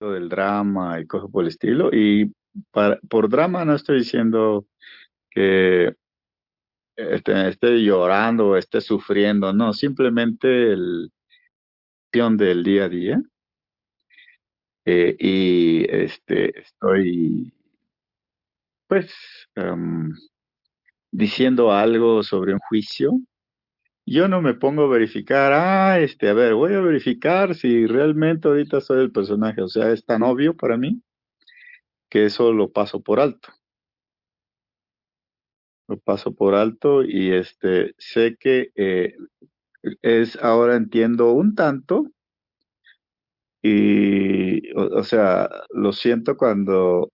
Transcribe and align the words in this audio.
del 0.00 0.28
drama 0.28 1.00
y 1.00 1.06
cosas 1.06 1.30
por 1.30 1.44
el 1.44 1.48
estilo. 1.48 1.90
Y 1.92 2.32
para, 2.70 2.98
por 3.08 3.28
drama 3.28 3.64
no 3.64 3.74
estoy 3.74 3.98
diciendo 3.98 4.66
que 5.30 5.94
esté, 6.96 7.48
esté 7.48 7.82
llorando 7.82 8.48
o 8.48 8.56
esté 8.56 8.80
sufriendo, 8.80 9.52
no, 9.52 9.72
simplemente 9.72 10.72
el 10.72 11.10
del 12.12 12.64
día 12.64 12.84
a 12.84 12.88
día. 12.88 13.22
Eh, 14.84 15.16
y 15.18 15.84
este 15.88 16.58
estoy 16.58 17.52
pues 18.88 19.12
em, 19.54 20.12
diciendo 21.12 21.72
algo 21.72 22.22
sobre 22.22 22.54
un 22.54 22.58
juicio 22.60 23.12
yo 24.10 24.26
no 24.26 24.42
me 24.42 24.54
pongo 24.54 24.82
a 24.84 24.88
verificar, 24.88 25.52
ah, 25.52 26.00
este, 26.00 26.28
a 26.28 26.34
ver, 26.34 26.54
voy 26.54 26.74
a 26.74 26.80
verificar 26.80 27.54
si 27.54 27.86
realmente 27.86 28.48
ahorita 28.48 28.80
soy 28.80 29.02
el 29.02 29.12
personaje, 29.12 29.62
o 29.62 29.68
sea, 29.68 29.92
es 29.92 30.04
tan 30.04 30.24
obvio 30.24 30.56
para 30.56 30.76
mí 30.76 31.00
que 32.10 32.24
eso 32.24 32.52
lo 32.52 32.72
paso 32.72 33.00
por 33.00 33.20
alto. 33.20 33.50
Lo 35.86 35.96
paso 36.00 36.34
por 36.34 36.56
alto 36.56 37.04
y 37.04 37.32
este, 37.32 37.94
sé 37.98 38.36
que 38.38 38.72
eh, 38.74 39.14
es, 40.02 40.36
ahora 40.42 40.74
entiendo 40.74 41.30
un 41.32 41.54
tanto 41.54 42.10
y, 43.62 44.72
o, 44.74 45.04
sea, 45.04 45.48
lo 45.70 45.92
siento 45.92 46.36
cuando 46.36 47.12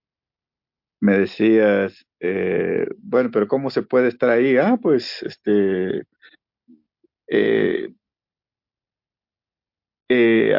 me 1.00 1.18
decías, 1.18 2.06
eh, 2.20 2.86
bueno, 2.98 3.30
pero 3.30 3.48
¿cómo 3.48 3.68
se 3.68 3.82
puede 3.82 4.08
estar 4.08 4.30
ahí? 4.30 4.56
Ah, 4.56 4.78
pues, 4.80 5.22
este, 5.24 6.04
eh, 7.28 7.92
eh, 10.08 10.54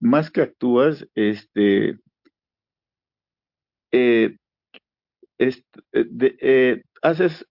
más 0.00 0.30
que 0.30 0.42
actúas, 0.42 1.06
este, 1.14 1.98
eh, 3.92 4.36
haces 7.02 7.46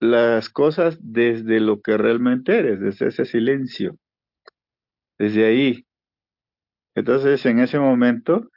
las 0.00 0.48
cosas 0.48 0.98
desde 1.00 1.60
lo 1.60 1.80
que 1.80 1.96
realmente 1.96 2.58
eres, 2.58 2.80
desde 2.80 3.08
ese 3.08 3.24
silencio, 3.24 3.96
desde 5.18 5.44
ahí. 5.46 5.86
Entonces, 6.94 7.44
en 7.46 7.60
ese 7.60 7.78
momento, 7.78 8.50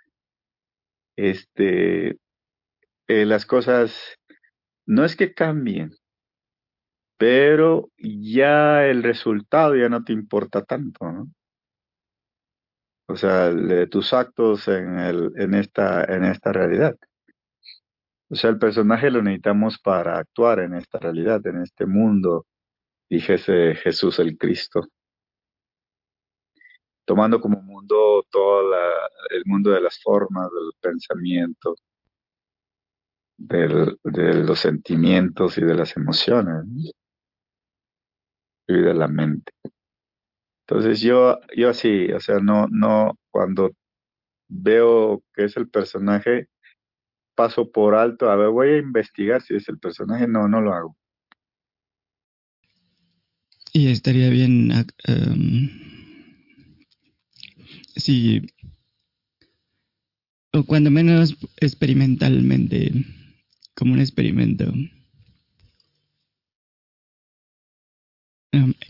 este, 1.18 2.18
las 3.08 3.46
cosas 3.46 4.18
no 4.86 5.06
es 5.06 5.16
que 5.16 5.34
cambien, 5.34 5.92
pero 7.18 7.90
ya 7.98 8.86
el 8.88 9.04
resultado 9.04 9.76
ya 9.76 9.90
no 9.90 10.04
te 10.04 10.14
importa 10.14 10.64
tanto, 10.64 11.12
¿no? 11.12 11.28
O 13.08 13.16
sea, 13.16 13.52
tus 13.90 14.14
actos 14.14 14.68
en, 14.68 15.54
esta, 15.54 16.06
realidad. 16.52 16.98
O 18.30 18.36
sea, 18.36 18.50
el 18.50 18.58
personaje 18.58 19.12
lo 19.12 19.22
necesitamos 19.22 19.78
para 19.80 20.18
actuar 20.18 20.60
en 20.60 20.74
esta 20.74 20.98
realidad, 21.00 21.46
en 21.46 21.62
este 21.62 21.86
mundo, 21.86 22.48
dijese 23.08 23.76
Jesús 23.76 24.18
el 24.20 24.38
Cristo. 24.38 24.88
Tomando 27.06 27.40
como 27.40 27.62
mundo 27.62 28.26
todo 28.32 28.74
el 29.30 29.44
mundo 29.46 29.70
de 29.70 29.82
las 29.82 30.02
formas, 30.02 30.50
del 30.52 30.72
pensamiento, 30.82 31.76
de 33.38 34.34
los 34.44 34.60
sentimientos 34.60 35.60
y 35.60 35.62
de 35.62 35.76
las 35.76 35.96
emociones 35.96 36.66
de 38.74 38.94
la 38.94 39.08
mente. 39.08 39.52
Entonces 40.68 41.00
yo, 41.02 41.40
yo 41.56 41.70
así, 41.70 42.12
o 42.12 42.20
sea, 42.20 42.40
no, 42.40 42.68
no, 42.72 43.20
cuando 43.30 43.72
veo 44.48 45.24
que 45.34 45.46
es 45.46 45.58
el 45.58 45.70
personaje, 45.70 46.48
paso 47.36 47.72
por 47.72 47.96
alto, 47.96 48.30
a 48.30 48.36
ver, 48.36 48.50
voy 48.50 48.70
a 48.70 48.78
investigar 48.78 49.42
si 49.42 49.56
es 49.56 49.70
el 49.70 49.78
personaje, 49.78 50.28
no, 50.28 50.48
no 50.48 50.62
lo 50.62 50.74
hago. 50.74 50.98
Y 53.74 53.92
estaría 53.92 54.30
bien 54.30 54.72
um, 55.08 55.70
si, 57.98 58.42
o 60.54 60.64
cuando 60.64 60.90
menos 60.90 61.38
experimentalmente, 61.58 62.92
como 63.76 63.94
un 63.94 64.00
experimento, 64.00 64.72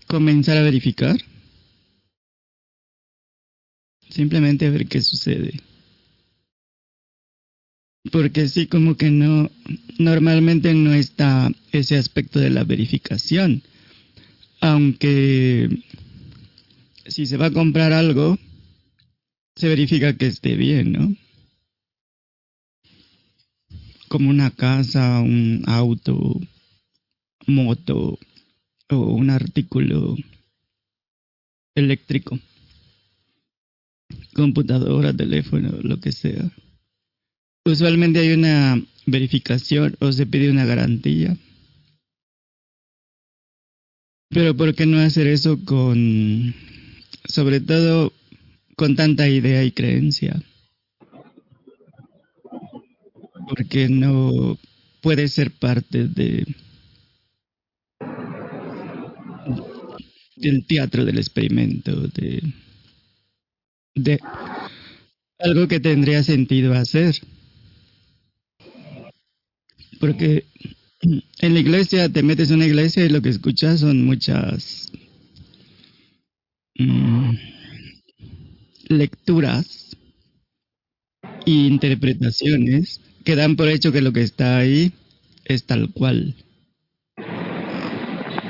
comenzar 0.07 0.57
a 0.57 0.63
verificar. 0.63 1.17
Simplemente 4.09 4.69
ver 4.69 4.87
qué 4.87 5.01
sucede. 5.01 5.59
Porque 8.11 8.47
sí, 8.47 8.67
como 8.67 8.95
que 8.95 9.09
no, 9.09 9.49
normalmente 9.97 10.73
no 10.73 10.93
está 10.93 11.51
ese 11.71 11.97
aspecto 11.97 12.39
de 12.39 12.51
la 12.51 12.63
verificación. 12.63 13.63
Aunque 14.61 15.69
si 17.07 17.25
se 17.25 17.37
va 17.37 17.47
a 17.47 17.51
comprar 17.51 17.93
algo, 17.93 18.37
se 19.55 19.67
verifica 19.67 20.17
que 20.17 20.27
esté 20.27 20.55
bien, 20.55 20.91
¿no? 20.91 21.15
Como 24.07 24.29
una 24.29 24.51
casa, 24.51 25.19
un 25.19 25.63
auto, 25.65 26.39
moto, 27.47 28.19
o 28.89 28.97
un 28.97 29.29
artículo 29.29 30.15
eléctrico, 31.75 32.39
computadora, 34.33 35.13
teléfono, 35.13 35.69
lo 35.81 35.99
que 35.99 36.11
sea. 36.11 36.51
Usualmente 37.65 38.19
hay 38.19 38.31
una 38.31 38.81
verificación 39.05 39.95
o 39.99 40.11
se 40.11 40.25
pide 40.25 40.51
una 40.51 40.65
garantía. 40.65 41.35
Pero 44.29 44.55
¿por 44.55 44.75
qué 44.75 44.85
no 44.85 44.99
hacer 44.99 45.27
eso 45.27 45.63
con, 45.63 46.53
sobre 47.27 47.59
todo, 47.61 48.13
con 48.75 48.95
tanta 48.95 49.27
idea 49.27 49.63
y 49.63 49.71
creencia? 49.71 50.41
Porque 53.47 53.89
no 53.89 54.57
puede 55.01 55.27
ser 55.27 55.51
parte 55.51 56.07
de 56.07 56.45
del 60.35 60.65
teatro 60.65 61.05
del 61.05 61.17
experimento, 61.17 62.07
de, 62.07 62.41
de 63.95 64.19
algo 65.39 65.67
que 65.67 65.79
tendría 65.79 66.23
sentido 66.23 66.73
hacer. 66.73 67.15
Porque 69.99 70.45
en 71.39 71.53
la 71.53 71.59
iglesia 71.59 72.09
te 72.09 72.23
metes 72.23 72.49
en 72.49 72.57
una 72.57 72.65
iglesia 72.65 73.05
y 73.05 73.09
lo 73.09 73.21
que 73.21 73.29
escuchas 73.29 73.79
son 73.79 74.03
muchas 74.03 74.91
mm, 76.77 77.31
lecturas 78.89 79.95
e 81.45 81.51
interpretaciones 81.51 83.01
que 83.23 83.35
dan 83.35 83.55
por 83.55 83.69
hecho 83.69 83.91
que 83.91 84.01
lo 84.01 84.13
que 84.13 84.21
está 84.21 84.57
ahí 84.57 84.91
es 85.45 85.65
tal 85.65 85.91
cual. 85.91 86.35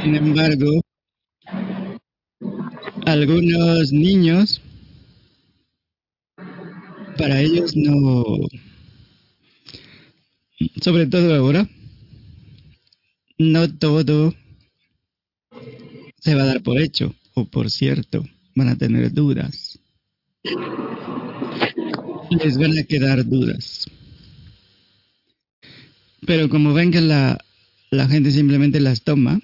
Sin 0.02 0.16
embargo, 0.16 0.81
algunos 3.05 3.91
niños, 3.91 4.61
para 7.17 7.41
ellos 7.41 7.75
no, 7.75 8.23
sobre 10.81 11.05
todo 11.05 11.33
ahora, 11.35 11.69
no 13.38 13.71
todo 13.77 14.33
se 16.19 16.35
va 16.35 16.43
a 16.43 16.47
dar 16.47 16.63
por 16.63 16.79
hecho 16.79 17.13
o 17.35 17.45
por 17.45 17.69
cierto, 17.69 18.25
van 18.55 18.69
a 18.69 18.77
tener 18.77 19.13
dudas. 19.13 19.79
Les 22.31 22.57
van 22.57 22.77
a 22.77 22.83
quedar 22.83 23.25
dudas. 23.25 23.85
Pero 26.25 26.49
como 26.49 26.73
ven 26.73 26.91
que 26.91 27.02
la, 27.02 27.37
la 27.91 28.07
gente 28.07 28.31
simplemente 28.31 28.79
las 28.79 29.03
toma, 29.03 29.40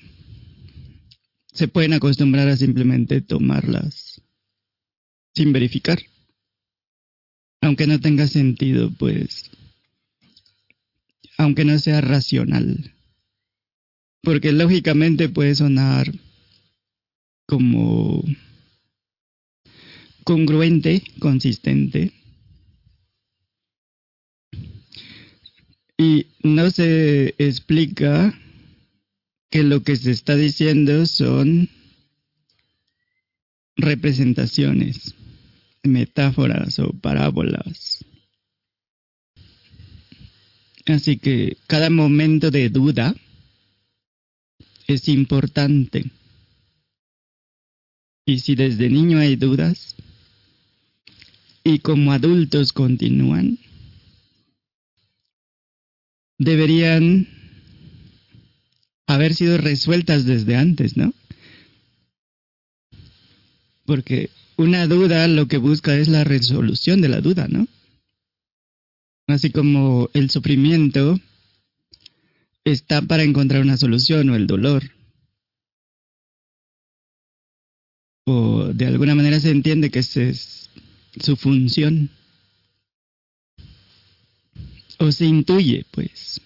se 1.52 1.68
pueden 1.68 1.94
acostumbrar 1.94 2.48
a 2.48 2.58
simplemente 2.58 3.22
tomarlas 3.22 4.22
sin 5.36 5.54
verificar. 5.54 6.00
Aunque 7.62 7.88
no 7.88 8.00
tenga 8.00 8.28
sentido, 8.28 8.92
pues, 8.98 9.52
aunque 11.38 11.64
no 11.66 11.78
sea 11.80 12.02
racional. 12.02 12.94
Porque 14.24 14.52
lógicamente 14.52 15.30
puede 15.30 15.56
sonar 15.56 16.12
como 17.48 18.24
congruente, 20.24 21.04
consistente. 21.20 22.14
Y 25.98 26.28
no 26.44 26.72
se 26.72 27.36
explica 27.38 28.41
que 29.52 29.64
lo 29.64 29.84
que 29.84 29.98
se 29.98 30.12
está 30.12 30.36
diciendo 30.36 31.06
son 31.06 31.70
representaciones 33.76 35.14
metáforas 35.84 36.80
o 36.80 36.94
parábolas. 36.94 38.06
Así 40.86 41.18
que 41.18 41.58
cada 41.68 41.90
momento 41.90 42.50
de 42.50 42.70
duda 42.70 43.14
es 44.88 45.10
importante. 45.10 46.06
Y 48.26 48.40
si 48.40 48.56
desde 48.56 48.90
niño 48.90 49.20
hay 49.20 49.36
dudas 49.36 49.96
y 51.64 51.80
como 51.80 52.14
adultos 52.14 52.72
continúan, 52.72 53.60
deberían 56.38 57.41
haber 59.14 59.34
sido 59.34 59.58
resueltas 59.58 60.26
desde 60.26 60.56
antes, 60.56 60.98
¿no? 60.98 61.14
Porque 63.86 64.30
una 64.58 64.88
duda 64.88 65.28
lo 65.28 65.48
que 65.48 65.58
busca 65.58 65.96
es 65.96 66.08
la 66.08 66.24
resolución 66.24 67.02
de 67.02 67.10
la 67.10 67.22
duda, 67.22 67.48
¿no? 67.48 67.68
Así 69.28 69.50
como 69.50 70.10
el 70.14 70.30
sufrimiento 70.30 71.20
está 72.64 73.02
para 73.02 73.24
encontrar 73.24 73.62
una 73.62 73.78
solución 73.78 74.30
o 74.30 74.36
el 74.36 74.48
dolor. 74.48 74.84
O 78.26 78.66
de 78.74 78.86
alguna 78.86 79.16
manera 79.16 79.40
se 79.40 79.52
entiende 79.52 79.90
que 79.90 80.00
esa 80.00 80.22
es 80.22 80.70
su 81.20 81.36
función. 81.36 82.10
O 85.00 85.12
se 85.12 85.26
intuye, 85.26 85.86
pues. 85.92 86.40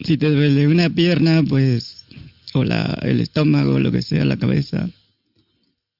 Si 0.00 0.16
te 0.16 0.30
duele 0.30 0.68
una 0.68 0.88
pierna, 0.90 1.42
pues, 1.42 2.06
o 2.54 2.64
la, 2.64 2.98
el 3.02 3.20
estómago, 3.20 3.80
lo 3.80 3.90
que 3.90 4.02
sea, 4.02 4.24
la 4.24 4.36
cabeza, 4.36 4.88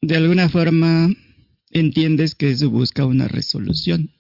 de 0.01 0.17
alguna 0.17 0.49
forma 0.49 1.11
entiendes 1.71 2.35
que 2.35 2.51
eso 2.51 2.71
busca 2.71 3.05
una 3.05 3.29
resolución. 3.29 4.11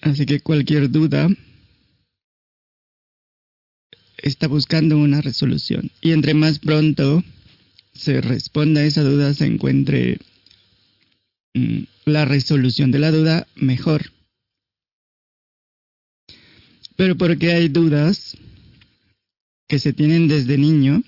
Así 0.00 0.26
que 0.26 0.40
cualquier 0.40 0.90
duda 0.90 1.28
está 4.18 4.46
buscando 4.46 4.98
una 4.98 5.20
resolución. 5.20 5.90
Y 6.00 6.12
entre 6.12 6.34
más 6.34 6.58
pronto 6.58 7.24
se 7.94 8.20
responda 8.20 8.80
a 8.80 8.84
esa 8.84 9.02
duda, 9.02 9.34
se 9.34 9.46
encuentre 9.46 10.18
mm, 11.54 11.82
la 12.06 12.24
resolución 12.24 12.90
de 12.90 12.98
la 13.00 13.10
duda, 13.10 13.46
mejor. 13.56 14.12
Pero 16.98 17.16
porque 17.16 17.52
hay 17.52 17.68
dudas 17.68 18.36
que 19.66 19.78
se 19.78 19.94
tienen 19.94 20.28
desde 20.28 20.58
niño 20.58 21.02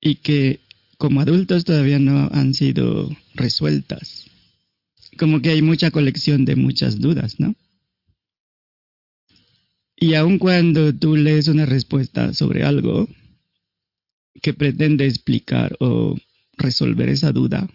y 0.00 0.14
que 0.14 0.60
como 0.96 1.20
adultos 1.20 1.66
todavía 1.66 1.98
no 1.98 2.30
han 2.32 2.54
sido 2.54 3.14
resueltas 3.34 4.24
como 5.16 5.40
que 5.40 5.50
hay 5.50 5.62
mucha 5.62 5.90
colección 5.90 6.44
de 6.44 6.56
muchas 6.56 7.00
dudas, 7.00 7.38
¿no? 7.38 7.54
Y 9.96 10.14
aun 10.14 10.38
cuando 10.38 10.92
tú 10.94 11.16
lees 11.16 11.48
una 11.48 11.66
respuesta 11.66 12.34
sobre 12.34 12.64
algo 12.64 13.08
que 14.42 14.52
pretende 14.52 15.06
explicar 15.06 15.76
o 15.80 16.16
resolver 16.56 17.08
esa 17.08 17.32
duda, 17.32 17.68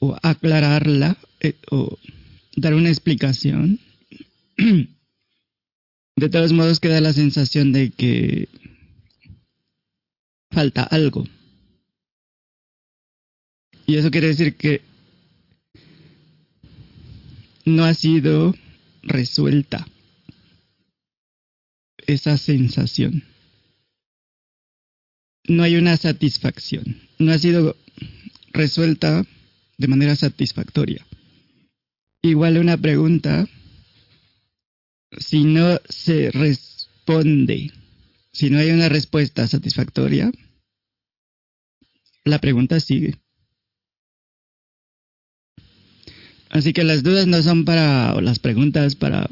o 0.00 0.16
aclararla, 0.22 1.16
eh, 1.40 1.54
o 1.70 1.98
dar 2.56 2.74
una 2.74 2.88
explicación, 2.88 3.80
de 6.16 6.28
todos 6.28 6.52
modos 6.52 6.80
queda 6.80 7.00
la 7.00 7.12
sensación 7.12 7.72
de 7.72 7.90
que 7.90 8.48
falta 10.50 10.82
algo. 10.82 11.24
Y 13.86 13.96
eso 13.96 14.10
quiere 14.10 14.28
decir 14.28 14.56
que 14.56 14.82
no 17.64 17.84
ha 17.84 17.94
sido 17.94 18.54
resuelta 19.02 19.86
esa 22.06 22.36
sensación. 22.36 23.22
No 25.46 25.62
hay 25.62 25.76
una 25.76 25.96
satisfacción. 25.96 27.00
No 27.18 27.32
ha 27.32 27.38
sido 27.38 27.76
resuelta 28.52 29.24
de 29.78 29.88
manera 29.88 30.16
satisfactoria. 30.16 31.06
Igual 32.22 32.58
una 32.58 32.76
pregunta, 32.76 33.48
si 35.16 35.44
no 35.44 35.78
se 35.88 36.30
responde, 36.30 37.72
si 38.32 38.50
no 38.50 38.58
hay 38.58 38.70
una 38.70 38.88
respuesta 38.88 39.46
satisfactoria, 39.46 40.30
la 42.24 42.38
pregunta 42.38 42.78
sigue. 42.80 43.14
Así 46.50 46.72
que 46.72 46.84
las 46.84 47.02
dudas 47.02 47.26
no 47.26 47.42
son 47.42 47.64
para, 47.64 48.14
o 48.14 48.20
las 48.20 48.38
preguntas 48.38 48.96
para 48.96 49.28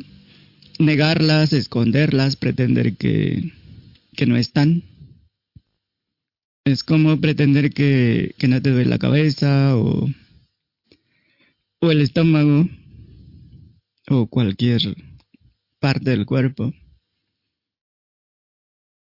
negarlas, 0.78 1.52
esconderlas, 1.52 2.36
pretender 2.36 2.96
que, 2.96 3.52
que 4.14 4.26
no 4.26 4.36
están. 4.36 4.82
Es 6.64 6.82
como 6.82 7.20
pretender 7.20 7.72
que, 7.72 8.34
que 8.38 8.48
no 8.48 8.60
te 8.60 8.70
duele 8.70 8.90
la 8.90 8.98
cabeza 8.98 9.76
o, 9.76 10.10
o 11.80 11.90
el 11.90 12.00
estómago 12.00 12.68
o 14.08 14.26
cualquier 14.26 14.82
parte 15.86 16.10
del 16.10 16.26
cuerpo. 16.26 16.72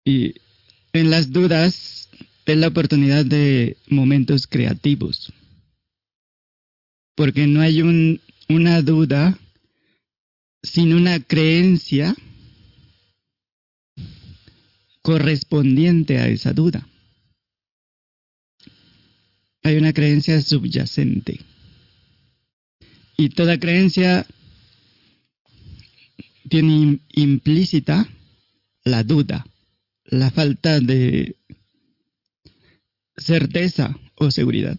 Y 0.04 0.34
en 0.92 1.10
las 1.10 1.32
dudas 1.32 2.10
es 2.44 2.56
la 2.56 2.68
oportunidad 2.68 3.24
de 3.24 3.78
momentos 3.88 4.46
creativos 4.46 5.32
porque 7.16 7.46
no 7.46 7.62
hay 7.62 7.80
un, 7.82 8.20
una 8.48 8.82
duda 8.82 9.36
sin 10.62 10.92
una 10.92 11.18
creencia 11.18 12.14
correspondiente 15.00 16.18
a 16.18 16.28
esa 16.28 16.52
duda. 16.52 16.86
Hay 19.62 19.76
una 19.76 19.92
creencia 19.92 20.40
subyacente. 20.42 21.40
Y 23.16 23.30
toda 23.30 23.58
creencia 23.58 24.26
tiene 26.48 27.00
implícita 27.12 28.08
la 28.84 29.02
duda, 29.02 29.46
la 30.04 30.30
falta 30.30 30.80
de 30.80 31.36
certeza 33.16 33.98
o 34.14 34.30
seguridad. 34.30 34.78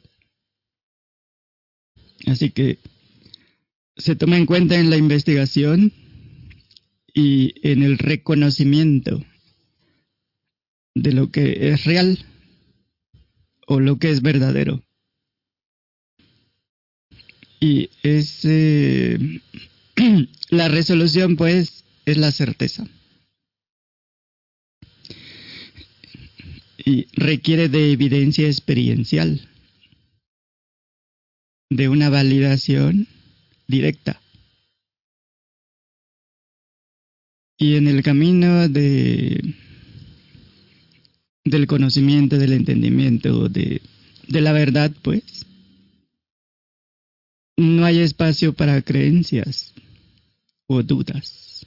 Así 2.26 2.52
que 2.52 2.80
se 3.96 4.16
toma 4.16 4.38
en 4.38 4.46
cuenta 4.46 4.80
en 4.80 4.90
la 4.90 4.98
investigación 4.98 5.92
y 7.14 7.54
en 7.68 7.84
el 7.84 7.98
reconocimiento 7.98 9.24
de 10.94 11.14
lo 11.14 11.32
que 11.32 11.70
es 11.70 11.84
real 11.86 12.26
o 13.68 13.80
lo 13.80 13.98
que 13.98 14.12
es 14.12 14.22
verdadero. 14.22 14.84
Y 17.60 17.90
es 18.04 18.46
la 20.50 20.68
resolución 20.68 21.36
pues 21.36 21.84
es 22.06 22.18
la 22.18 22.32
certeza. 22.32 22.88
Y 26.86 27.08
requiere 27.14 27.68
de 27.68 27.92
evidencia 27.92 28.48
experiencial 28.48 29.50
de 31.70 31.90
una 31.90 32.10
validación 32.10 33.08
directa. 33.68 34.22
Y 37.58 37.76
en 37.76 37.88
el 37.88 38.04
camino 38.04 38.70
de 38.70 39.56
del 41.44 41.66
conocimiento, 41.66 42.38
del 42.38 42.54
entendimiento, 42.54 43.48
de, 43.48 43.82
de 44.28 44.42
la 44.42 44.52
verdad, 44.52 44.92
pues, 45.02 45.46
no 47.56 47.86
hay 47.86 48.00
espacio 48.00 48.54
para 48.54 48.82
creencias 48.82 49.74
o 50.68 50.84
dudas. 50.84 51.66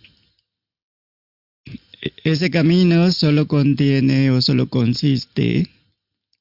Ese 2.25 2.50
camino 2.50 3.11
solo 3.12 3.47
contiene 3.47 4.30
o 4.30 4.40
solo 4.40 4.69
consiste 4.69 5.69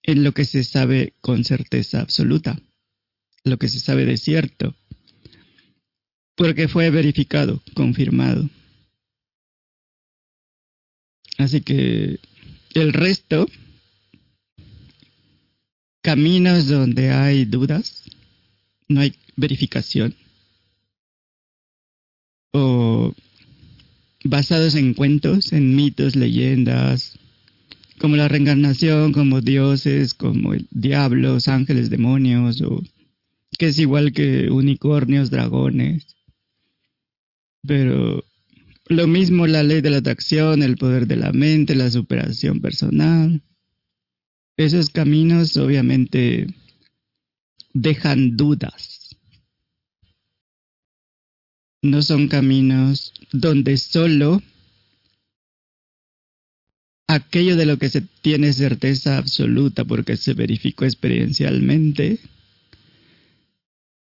en 0.03 0.23
lo 0.23 0.33
que 0.33 0.45
se 0.45 0.63
sabe 0.63 1.13
con 1.21 1.43
certeza 1.43 2.01
absoluta 2.01 2.57
lo 3.43 3.57
que 3.57 3.67
se 3.67 3.79
sabe 3.79 4.05
de 4.05 4.17
cierto, 4.17 4.75
porque 6.35 6.67
fue 6.67 6.89
verificado, 6.89 7.61
confirmado. 7.73 8.49
Así 11.37 11.61
que 11.61 12.19
el 12.73 12.93
resto, 12.93 13.47
caminos 16.01 16.67
donde 16.67 17.11
hay 17.11 17.45
dudas, 17.45 18.03
no 18.87 19.01
hay 19.01 19.15
verificación, 19.35 20.15
o 22.51 23.13
basados 24.23 24.75
en 24.75 24.93
cuentos, 24.93 25.53
en 25.53 25.75
mitos, 25.75 26.15
leyendas, 26.15 27.19
como 27.99 28.15
la 28.15 28.27
reencarnación, 28.27 29.11
como 29.11 29.41
dioses, 29.41 30.13
como 30.13 30.53
diablos, 30.71 31.47
ángeles, 31.47 31.89
demonios, 31.89 32.61
o 32.61 32.81
que 33.57 33.67
es 33.67 33.79
igual 33.79 34.13
que 34.13 34.49
unicornios, 34.49 35.29
dragones. 35.29 36.15
Pero 37.67 38.23
lo 38.87 39.07
mismo 39.07 39.47
la 39.47 39.63
ley 39.63 39.81
de 39.81 39.89
la 39.89 39.97
atracción, 39.97 40.63
el 40.63 40.77
poder 40.77 41.07
de 41.07 41.17
la 41.17 41.31
mente, 41.31 41.75
la 41.75 41.91
superación 41.91 42.61
personal. 42.61 43.43
Esos 44.57 44.89
caminos 44.89 45.55
obviamente 45.57 46.47
dejan 47.73 48.35
dudas. 48.35 48.98
No 51.81 52.01
son 52.01 52.27
caminos 52.27 53.13
donde 53.31 53.77
solo 53.77 54.41
aquello 57.07 57.55
de 57.55 57.65
lo 57.65 57.79
que 57.79 57.89
se 57.89 58.01
tiene 58.01 58.53
certeza 58.53 59.17
absoluta 59.17 59.83
porque 59.85 60.15
se 60.15 60.33
verificó 60.33 60.85
experiencialmente 60.85 62.19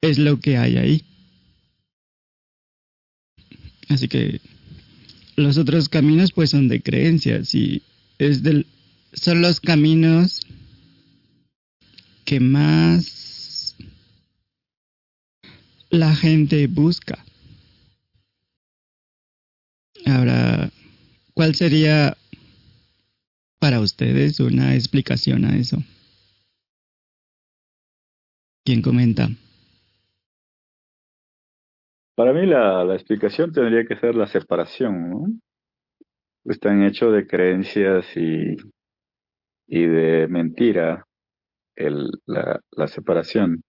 es 0.01 0.17
lo 0.17 0.39
que 0.39 0.57
hay 0.57 0.77
ahí. 0.77 1.03
Así 3.89 4.07
que 4.07 4.41
los 5.35 5.57
otros 5.57 5.89
caminos 5.89 6.31
pues 6.31 6.49
son 6.49 6.67
de 6.67 6.81
creencias 6.81 7.53
y 7.53 7.83
es 8.17 8.41
son 9.13 9.41
los 9.41 9.59
caminos 9.59 10.45
que 12.25 12.39
más 12.39 13.75
la 15.89 16.15
gente 16.15 16.67
busca. 16.67 17.23
Ahora, 20.25 20.71
¿cuál 21.35 21.53
sería 21.53 22.17
para 23.59 23.79
ustedes 23.79 24.39
una 24.39 24.73
explicación 24.73 25.45
a 25.45 25.55
eso? 25.55 25.77
¿Quién 28.63 28.81
comenta? 28.81 29.27
Para 32.15 32.33
mí 32.33 32.47
la, 32.47 32.91
explicación 32.95 33.51
tendría 33.51 33.85
que 33.85 33.97
ser 33.97 34.15
la 34.15 34.25
separación, 34.25 35.11
¿no? 35.11 35.25
Están 36.45 36.81
hechos 36.83 37.13
de 37.13 37.27
creencias 37.27 38.07
y, 38.17 38.55
y 39.67 39.85
de 39.85 40.27
mentira 40.27 41.05
el, 41.75 42.09
la, 42.25 42.59
la 42.71 42.87
separación. 42.87 43.61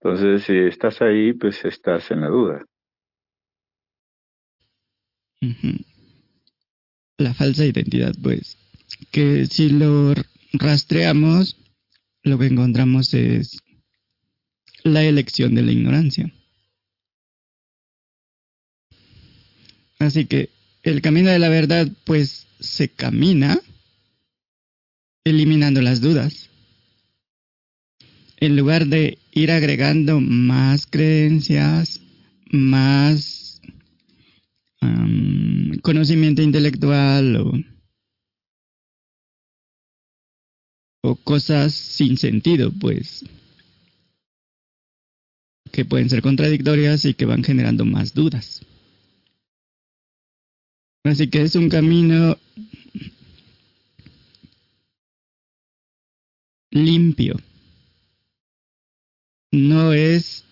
Entonces, 0.00 0.42
si 0.42 0.58
estás 0.58 1.00
ahí, 1.02 1.34
pues 1.34 1.64
estás 1.64 2.10
en 2.10 2.22
la 2.22 2.28
duda. 2.28 2.64
La 7.18 7.34
falsa 7.34 7.64
identidad, 7.64 8.14
pues, 8.22 8.56
que 9.10 9.46
si 9.46 9.70
lo 9.70 10.14
rastreamos, 10.52 11.56
lo 12.22 12.38
que 12.38 12.46
encontramos 12.46 13.14
es 13.14 13.58
la 14.82 15.04
elección 15.04 15.54
de 15.54 15.62
la 15.62 15.72
ignorancia. 15.72 16.32
Así 19.98 20.26
que 20.26 20.50
el 20.82 21.02
camino 21.02 21.30
de 21.30 21.38
la 21.38 21.48
verdad, 21.48 21.88
pues, 22.04 22.46
se 22.58 22.88
camina 22.88 23.60
eliminando 25.24 25.82
las 25.82 26.00
dudas. 26.00 26.48
En 28.38 28.56
lugar 28.56 28.86
de 28.86 29.18
ir 29.32 29.50
agregando 29.50 30.20
más 30.20 30.86
creencias, 30.86 32.00
más 32.50 33.39
conocimiento 35.82 36.42
intelectual 36.42 37.36
o, 37.36 37.52
o 41.02 41.16
cosas 41.16 41.72
sin 41.74 42.16
sentido, 42.16 42.72
pues 42.72 43.24
que 45.72 45.84
pueden 45.84 46.10
ser 46.10 46.22
contradictorias 46.22 47.04
y 47.04 47.14
que 47.14 47.26
van 47.26 47.44
generando 47.44 47.84
más 47.84 48.14
dudas. 48.14 48.64
Así 51.04 51.28
que 51.28 51.42
es 51.42 51.54
un 51.54 51.68
camino 51.68 52.36
limpio. 56.70 57.36
No 59.52 59.92
es 59.92 60.44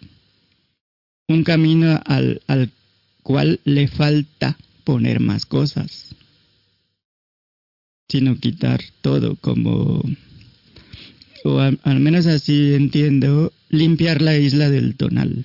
un 1.28 1.44
camino 1.44 2.00
al, 2.04 2.42
al 2.46 2.70
cual 3.28 3.60
le 3.64 3.88
falta 3.88 4.56
poner 4.84 5.20
más 5.20 5.44
cosas, 5.44 6.16
sino 8.08 8.40
quitar 8.40 8.80
todo 9.02 9.36
como, 9.36 10.02
o 11.44 11.58
al 11.58 12.00
menos 12.00 12.24
así 12.24 12.72
entiendo, 12.72 13.52
limpiar 13.68 14.22
la 14.22 14.38
isla 14.38 14.70
del 14.70 14.96
tonal. 14.96 15.44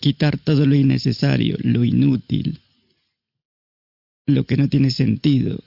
Quitar 0.00 0.36
todo 0.36 0.66
lo 0.66 0.74
innecesario, 0.74 1.56
lo 1.62 1.82
inútil, 1.82 2.60
lo 4.26 4.44
que 4.44 4.58
no 4.58 4.68
tiene 4.68 4.90
sentido, 4.90 5.64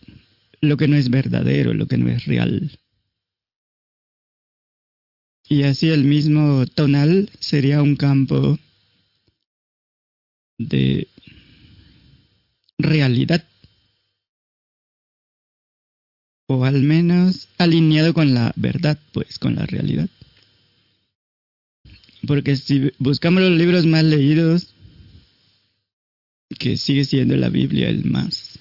lo 0.62 0.78
que 0.78 0.88
no 0.88 0.96
es 0.96 1.10
verdadero, 1.10 1.74
lo 1.74 1.88
que 1.88 1.98
no 1.98 2.08
es 2.12 2.24
real. 2.26 2.78
Y 5.48 5.64
así 5.64 5.90
el 5.90 6.04
mismo 6.04 6.68
tonal 6.68 7.32
sería 7.40 7.82
un 7.82 7.96
campo 7.96 8.60
de 10.60 11.08
realidad. 12.78 13.44
O 16.48 16.66
al 16.66 16.84
menos 16.84 17.48
alineado 17.58 18.14
con 18.14 18.34
la 18.34 18.54
verdad, 18.56 19.00
pues 19.14 19.40
con 19.40 19.56
la 19.56 19.66
realidad. 19.66 20.10
Porque 22.28 22.56
si 22.56 22.92
buscamos 23.00 23.42
los 23.42 23.58
libros 23.58 23.86
más 23.86 24.04
leídos, 24.04 24.74
que 26.58 26.78
sigue 26.78 27.06
siendo 27.06 27.36
la 27.38 27.50
Biblia 27.50 27.90
el 27.90 28.06
más. 28.06 28.60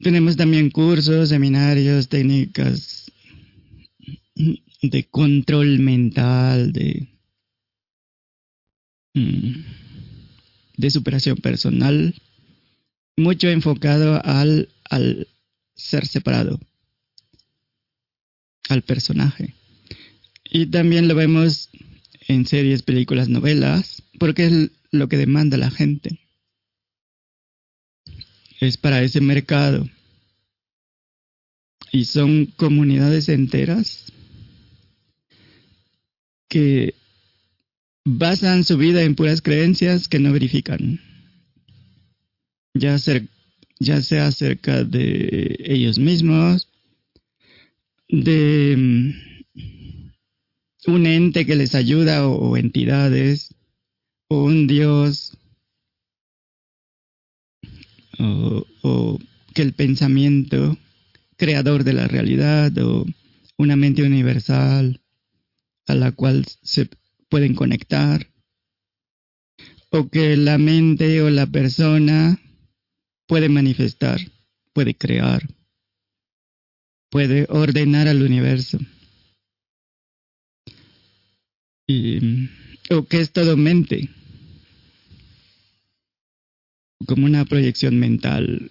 Tenemos 0.00 0.36
también 0.36 0.70
cursos, 0.70 1.28
seminarios, 1.30 2.08
técnicas 2.08 3.10
de 4.82 5.04
control 5.04 5.78
mental, 5.78 6.72
de, 6.72 7.08
mm, 9.14 9.83
de 10.76 10.90
superación 10.90 11.36
personal, 11.36 12.14
mucho 13.16 13.48
enfocado 13.48 14.20
al, 14.24 14.68
al 14.90 15.28
ser 15.74 16.06
separado, 16.06 16.60
al 18.68 18.82
personaje. 18.82 19.54
Y 20.44 20.66
también 20.66 21.08
lo 21.08 21.14
vemos 21.14 21.70
en 22.28 22.46
series, 22.46 22.82
películas, 22.82 23.28
novelas, 23.28 24.02
porque 24.18 24.46
es 24.46 24.70
lo 24.90 25.08
que 25.08 25.16
demanda 25.16 25.56
la 25.56 25.70
gente. 25.70 26.20
Es 28.60 28.76
para 28.76 29.02
ese 29.02 29.20
mercado. 29.20 29.88
Y 31.92 32.06
son 32.06 32.46
comunidades 32.46 33.28
enteras 33.28 34.12
que 36.48 36.94
basan 38.04 38.64
su 38.64 38.76
vida 38.76 39.02
en 39.02 39.14
puras 39.14 39.42
creencias 39.42 40.08
que 40.08 40.18
no 40.18 40.32
verifican. 40.32 41.00
Ya, 42.74 42.98
sea 42.98 44.26
acerca 44.26 44.84
de 44.84 45.56
ellos 45.60 45.98
mismos, 45.98 46.68
de 48.08 48.74
mm, 48.76 50.92
un 50.92 51.06
ente 51.06 51.46
que 51.46 51.56
les 51.56 51.74
ayuda 51.74 52.28
o, 52.28 52.56
entidades, 52.56 53.54
o 54.28 54.44
un 54.44 54.66
dios, 54.66 55.36
o, 58.18 58.66
o 58.82 59.18
que 59.54 59.62
el 59.62 59.72
pensamiento 59.72 60.76
creador 61.36 61.84
de 61.84 61.92
la 61.92 62.08
realidad 62.08 62.76
o 62.78 63.06
una 63.56 63.76
mente 63.76 64.02
universal 64.02 65.00
a 65.86 65.94
la 65.94 66.12
cual 66.12 66.44
se 66.62 66.88
pueden 67.34 67.56
conectar 67.56 68.30
o 69.90 70.08
que 70.08 70.36
la 70.36 70.56
mente 70.56 71.20
o 71.20 71.30
la 71.30 71.48
persona 71.48 72.38
puede 73.26 73.48
manifestar, 73.48 74.20
puede 74.72 74.94
crear, 74.94 75.42
puede 77.10 77.46
ordenar 77.48 78.06
al 78.06 78.22
universo. 78.22 78.78
Y, 81.88 82.50
o 82.90 83.04
que 83.06 83.20
es 83.20 83.32
todo 83.32 83.56
mente, 83.56 84.08
como 87.04 87.26
una 87.26 87.44
proyección 87.46 87.98
mental, 87.98 88.70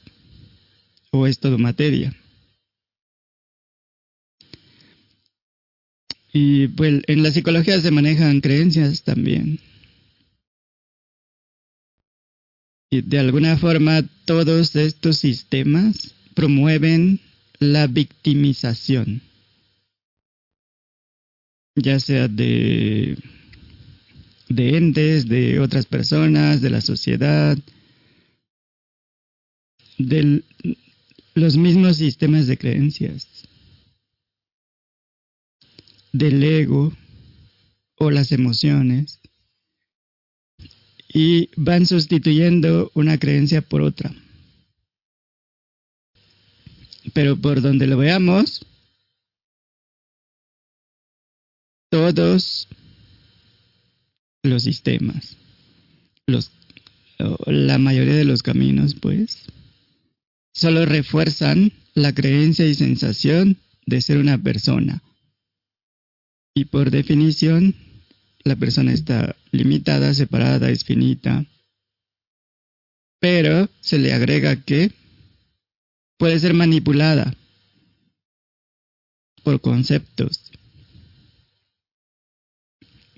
o 1.12 1.28
es 1.28 1.38
todo 1.38 1.58
materia. 1.58 2.16
Y 6.34 6.68
pues 6.70 7.04
en 7.06 7.22
la 7.22 7.32
psicología 7.32 7.80
se 7.80 7.92
manejan 7.92 8.42
creencias 8.42 9.04
también. 9.04 9.60
Y 12.90 13.02
de 13.02 13.20
alguna 13.20 13.58
forma 13.58 14.02
todos 14.26 14.76
estos 14.76 15.18
sistemas 15.18 16.16
promueven 16.34 17.20
la 17.60 17.88
victimización, 17.88 19.22
ya 21.76 22.00
sea 22.00 22.28
de, 22.28 23.18
de 24.50 24.78
entes, 24.78 25.28
de 25.28 25.60
otras 25.60 25.86
personas, 25.86 26.62
de 26.62 26.70
la 26.70 26.82
sociedad, 26.82 27.58
de 29.98 30.44
los 31.36 31.58
mismos 31.58 31.98
sistemas 31.98 32.48
de 32.48 32.58
creencias, 32.58 33.28
del 36.14 36.44
ego 36.44 36.94
o 37.98 38.12
las 38.12 38.32
emociones 38.32 39.20
y 41.14 41.50
van 41.58 41.86
sustituyendo 41.86 42.92
una 42.96 43.18
creencia 43.18 43.62
por 43.62 43.82
otra. 43.82 44.14
Pero 47.14 47.36
por 47.40 47.62
donde 47.62 47.86
lo 47.86 47.98
veamos, 47.98 48.66
todos 51.90 52.68
los 54.42 54.64
sistemas, 54.64 55.38
los, 56.26 56.52
la 57.46 57.78
mayoría 57.78 58.16
de 58.16 58.26
los 58.26 58.42
caminos, 58.42 58.96
pues, 58.96 59.46
solo 60.54 60.86
refuerzan 60.86 61.72
la 61.94 62.14
creencia 62.14 62.66
y 62.66 62.74
sensación 62.74 63.58
de 63.86 64.02
ser 64.02 64.18
una 64.18 64.42
persona. 64.42 65.04
Y 66.56 66.66
por 66.66 66.92
definición, 66.92 67.76
la 68.44 68.56
persona 68.56 68.94
está 68.94 69.36
limitada, 69.52 70.14
separada, 70.14 70.70
es 70.70 70.84
finita. 70.84 71.46
Pero 73.20 73.70
se 73.80 73.98
le 73.98 74.14
agrega 74.14 74.62
que 74.64 74.92
puede 76.18 76.40
ser 76.40 76.54
manipulada 76.54 77.36
por 79.44 79.62
conceptos 79.62 80.52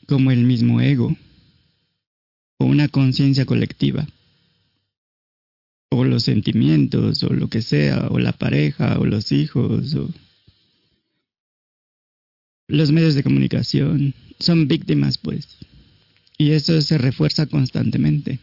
como 0.08 0.32
el 0.32 0.44
mismo 0.44 0.82
ego 0.82 1.16
o 2.60 2.66
una 2.66 2.88
conciencia 2.88 3.46
colectiva 3.46 4.08
o 5.92 6.04
los 6.04 6.24
sentimientos 6.24 7.24
o 7.24 7.34
lo 7.34 7.50
que 7.50 7.62
sea 7.62 8.08
o 8.10 8.20
la 8.20 8.32
pareja 8.32 9.00
o 9.00 9.06
los 9.06 9.32
hijos 9.32 9.94
o 9.96 10.10
los 12.68 12.92
medios 12.92 13.16
de 13.16 13.24
comunicación 13.24 14.14
son 14.40 14.68
víctimas 14.68 15.18
pues 15.18 15.58
y 16.38 16.52
eso 16.52 16.82
se 16.82 16.98
refuerza 16.98 17.46
constantemente. 17.46 18.40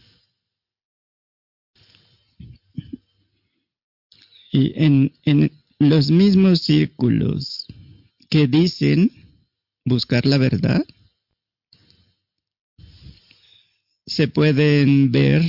Y 4.51 4.73
en, 4.75 5.13
en 5.23 5.51
los 5.79 6.11
mismos 6.11 6.61
círculos 6.61 7.65
que 8.29 8.47
dicen 8.47 9.11
buscar 9.85 10.25
la 10.25 10.37
verdad, 10.37 10.85
se 14.05 14.27
pueden 14.27 15.11
ver 15.11 15.43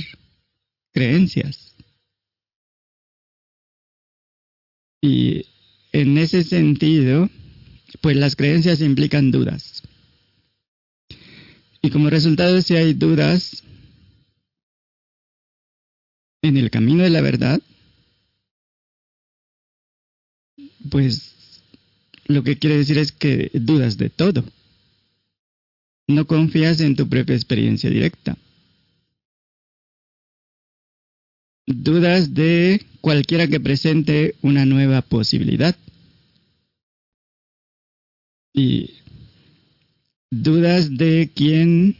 creencias. 0.91 1.75
Y 5.01 5.45
en 5.91 6.17
ese 6.17 6.43
sentido, 6.43 7.29
pues 8.05 8.17
las 8.17 8.35
creencias 8.35 8.81
implican 8.81 9.31
dudas. 9.31 9.81
Y 11.81 11.89
como 11.89 12.11
resultado, 12.11 12.61
si 12.61 12.75
hay 12.75 12.93
dudas 12.93 13.63
en 16.43 16.57
el 16.57 16.69
camino 16.69 17.01
de 17.01 17.09
la 17.09 17.21
verdad, 17.21 17.59
pues 20.91 21.63
lo 22.27 22.43
que 22.43 22.59
quiere 22.59 22.77
decir 22.77 22.99
es 22.99 23.11
que 23.11 23.49
dudas 23.55 23.97
de 23.97 24.11
todo. 24.11 24.43
No 26.07 26.27
confías 26.27 26.81
en 26.81 26.95
tu 26.95 27.09
propia 27.09 27.33
experiencia 27.33 27.89
directa. 27.89 28.37
Dudas 31.65 32.35
de 32.35 32.85
cualquiera 33.01 33.47
que 33.47 33.59
presente 33.59 34.35
una 34.43 34.63
nueva 34.63 35.01
posibilidad. 35.01 35.75
Y 38.55 38.89
dudas 40.31 40.97
de 40.97 41.29
quién 41.35 41.97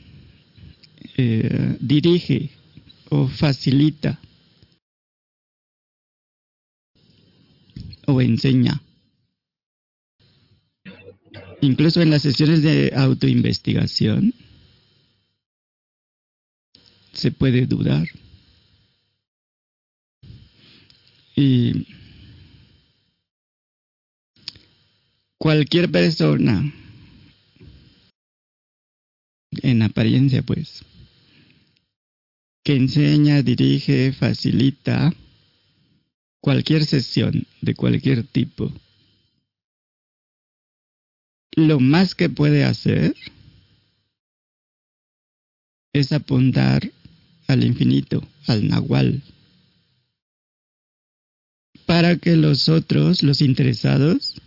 eh, 1.18 1.78
dirige 1.82 2.50
o 3.10 3.28
facilita 3.28 4.20
o 8.08 8.22
enseña. 8.22 8.82
Incluso 11.62 12.02
en 12.02 12.10
las 12.10 12.22
sesiones 12.22 12.62
de 12.62 12.94
autoinvestigación 12.96 14.34
se 17.12 17.32
puede 17.32 17.66
dudar. 17.66 18.08
Y 21.36 21.88
cualquier 25.40 25.92
persona, 25.92 26.74
en 29.62 29.82
apariencia 29.82 30.42
pues, 30.44 30.84
que 32.64 32.76
enseña, 32.76 33.42
dirige, 33.42 34.12
facilita, 34.14 35.14
cualquier 36.42 36.86
sesión 36.86 37.46
de 37.62 37.76
cualquier 37.76 38.24
tipo, 38.24 38.72
lo 41.56 41.80
más 41.80 42.16
que 42.16 42.30
puede 42.30 42.66
hacer 42.66 43.16
es 45.94 46.12
apuntar 46.12 46.92
al 47.48 47.64
infinito, 47.64 48.28
al 48.48 48.68
nahual, 48.68 49.24
para 51.86 52.18
que 52.18 52.36
los 52.36 52.68
otros, 52.68 53.24
los 53.24 53.42
interesados, 53.42 54.42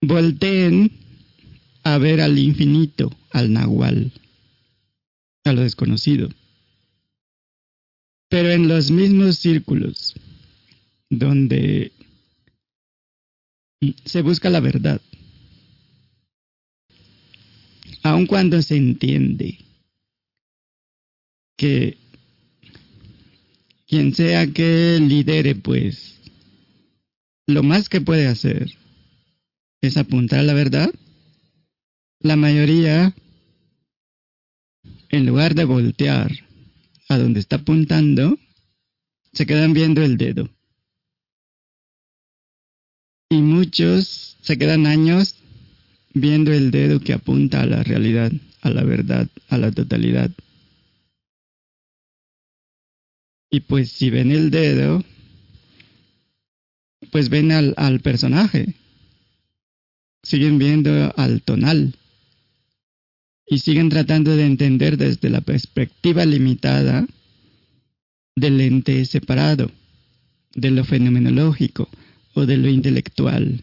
volteen 0.00 0.90
a 1.82 1.98
ver 1.98 2.20
al 2.20 2.38
infinito, 2.38 3.12
al 3.30 3.52
nahual, 3.52 4.12
a 5.44 5.52
lo 5.52 5.62
desconocido. 5.62 6.28
Pero 8.28 8.50
en 8.50 8.68
los 8.68 8.90
mismos 8.90 9.38
círculos, 9.38 10.14
donde 11.08 11.92
se 14.04 14.22
busca 14.22 14.50
la 14.50 14.60
verdad. 14.60 15.00
Aun 18.02 18.26
cuando 18.26 18.60
se 18.62 18.76
entiende 18.76 19.58
que 21.56 21.96
quien 23.86 24.14
sea 24.14 24.46
que 24.48 24.98
lidere, 25.00 25.54
pues, 25.54 26.18
lo 27.46 27.62
más 27.62 27.88
que 27.88 28.00
puede 28.00 28.26
hacer 28.26 28.72
es 29.86 29.96
apuntar 29.96 30.40
a 30.40 30.42
la 30.42 30.54
verdad, 30.54 30.90
la 32.20 32.36
mayoría, 32.36 33.14
en 35.08 35.26
lugar 35.26 35.54
de 35.54 35.64
voltear 35.64 36.32
a 37.08 37.18
donde 37.18 37.40
está 37.40 37.56
apuntando, 37.56 38.38
se 39.32 39.46
quedan 39.46 39.72
viendo 39.72 40.02
el 40.02 40.16
dedo. 40.16 40.48
Y 43.30 43.36
muchos 43.36 44.36
se 44.42 44.56
quedan 44.56 44.86
años 44.86 45.36
viendo 46.14 46.52
el 46.52 46.70
dedo 46.70 47.00
que 47.00 47.12
apunta 47.12 47.62
a 47.62 47.66
la 47.66 47.82
realidad, 47.82 48.32
a 48.62 48.70
la 48.70 48.82
verdad, 48.82 49.28
a 49.48 49.58
la 49.58 49.70
totalidad. 49.70 50.30
Y 53.50 53.60
pues 53.60 53.92
si 53.92 54.10
ven 54.10 54.30
el 54.32 54.50
dedo, 54.50 55.04
pues 57.10 57.28
ven 57.28 57.52
al, 57.52 57.74
al 57.76 58.00
personaje. 58.00 58.74
Siguen 60.26 60.58
viendo 60.58 61.14
al 61.16 61.40
tonal. 61.42 61.94
Y 63.46 63.60
siguen 63.60 63.90
tratando 63.90 64.34
de 64.34 64.44
entender 64.44 64.96
desde 64.96 65.30
la 65.30 65.40
perspectiva 65.40 66.24
limitada 66.24 67.06
del 68.34 68.60
ente 68.60 69.04
separado, 69.04 69.70
de 70.52 70.72
lo 70.72 70.82
fenomenológico, 70.82 71.88
o 72.34 72.44
de 72.44 72.56
lo 72.56 72.68
intelectual. 72.68 73.62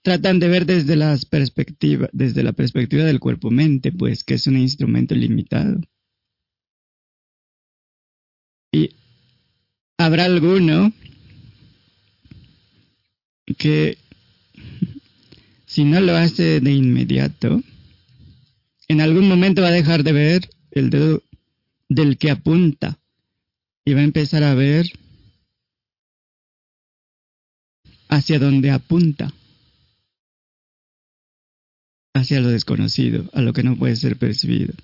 Tratan 0.00 0.38
de 0.38 0.48
ver 0.48 0.64
desde 0.64 0.96
las 0.96 1.26
perspectivas, 1.26 2.08
desde 2.14 2.42
la 2.42 2.54
perspectiva 2.54 3.04
del 3.04 3.20
cuerpo-mente, 3.20 3.92
pues 3.92 4.24
que 4.24 4.34
es 4.34 4.46
un 4.46 4.56
instrumento 4.56 5.14
limitado. 5.14 5.82
Y 8.72 8.88
habrá 9.98 10.24
alguno 10.24 10.94
que 13.58 13.98
si 15.66 15.84
no 15.84 16.00
lo 16.00 16.16
hace 16.16 16.60
de 16.60 16.72
inmediato, 16.72 17.62
en 18.88 19.00
algún 19.00 19.28
momento 19.28 19.62
va 19.62 19.68
a 19.68 19.72
dejar 19.72 20.04
de 20.04 20.12
ver 20.12 20.50
el 20.70 20.90
dedo 20.90 21.22
del 21.88 22.18
que 22.18 22.30
apunta 22.30 22.98
y 23.84 23.94
va 23.94 24.00
a 24.00 24.04
empezar 24.04 24.42
a 24.42 24.54
ver 24.54 24.86
hacia 28.08 28.38
donde 28.38 28.70
apunta, 28.70 29.32
hacia 32.14 32.40
lo 32.40 32.48
desconocido, 32.48 33.30
a 33.32 33.40
lo 33.40 33.54
que 33.54 33.62
no 33.62 33.76
puede 33.76 33.96
ser 33.96 34.18
percibido. 34.18 34.74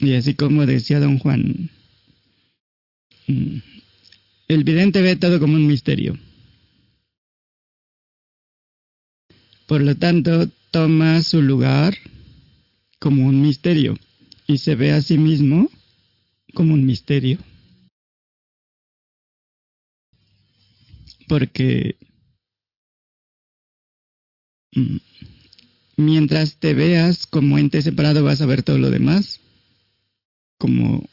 Y 0.00 0.14
así 0.14 0.34
como 0.34 0.66
decía 0.66 0.98
don 0.98 1.18
Juan, 1.18 1.70
mm, 3.28 3.58
el 4.48 4.64
vidente 4.64 5.02
ve 5.02 5.16
todo 5.16 5.38
como 5.38 5.54
un 5.54 5.66
misterio. 5.66 6.18
Por 9.66 9.82
lo 9.82 9.94
tanto, 9.94 10.48
toma 10.70 11.22
su 11.22 11.42
lugar 11.42 11.94
como 12.98 13.26
un 13.26 13.42
misterio 13.42 13.98
y 14.46 14.58
se 14.58 14.74
ve 14.74 14.92
a 14.92 15.02
sí 15.02 15.18
mismo 15.18 15.70
como 16.54 16.72
un 16.72 16.86
misterio. 16.86 17.38
Porque 21.28 21.96
mm, 24.74 24.96
mientras 25.98 26.56
te 26.56 26.72
veas 26.72 27.26
como 27.26 27.58
ente 27.58 27.82
separado 27.82 28.24
vas 28.24 28.40
a 28.40 28.46
ver 28.46 28.62
todo 28.62 28.78
lo 28.78 28.88
demás 28.88 29.40
como 30.58 31.06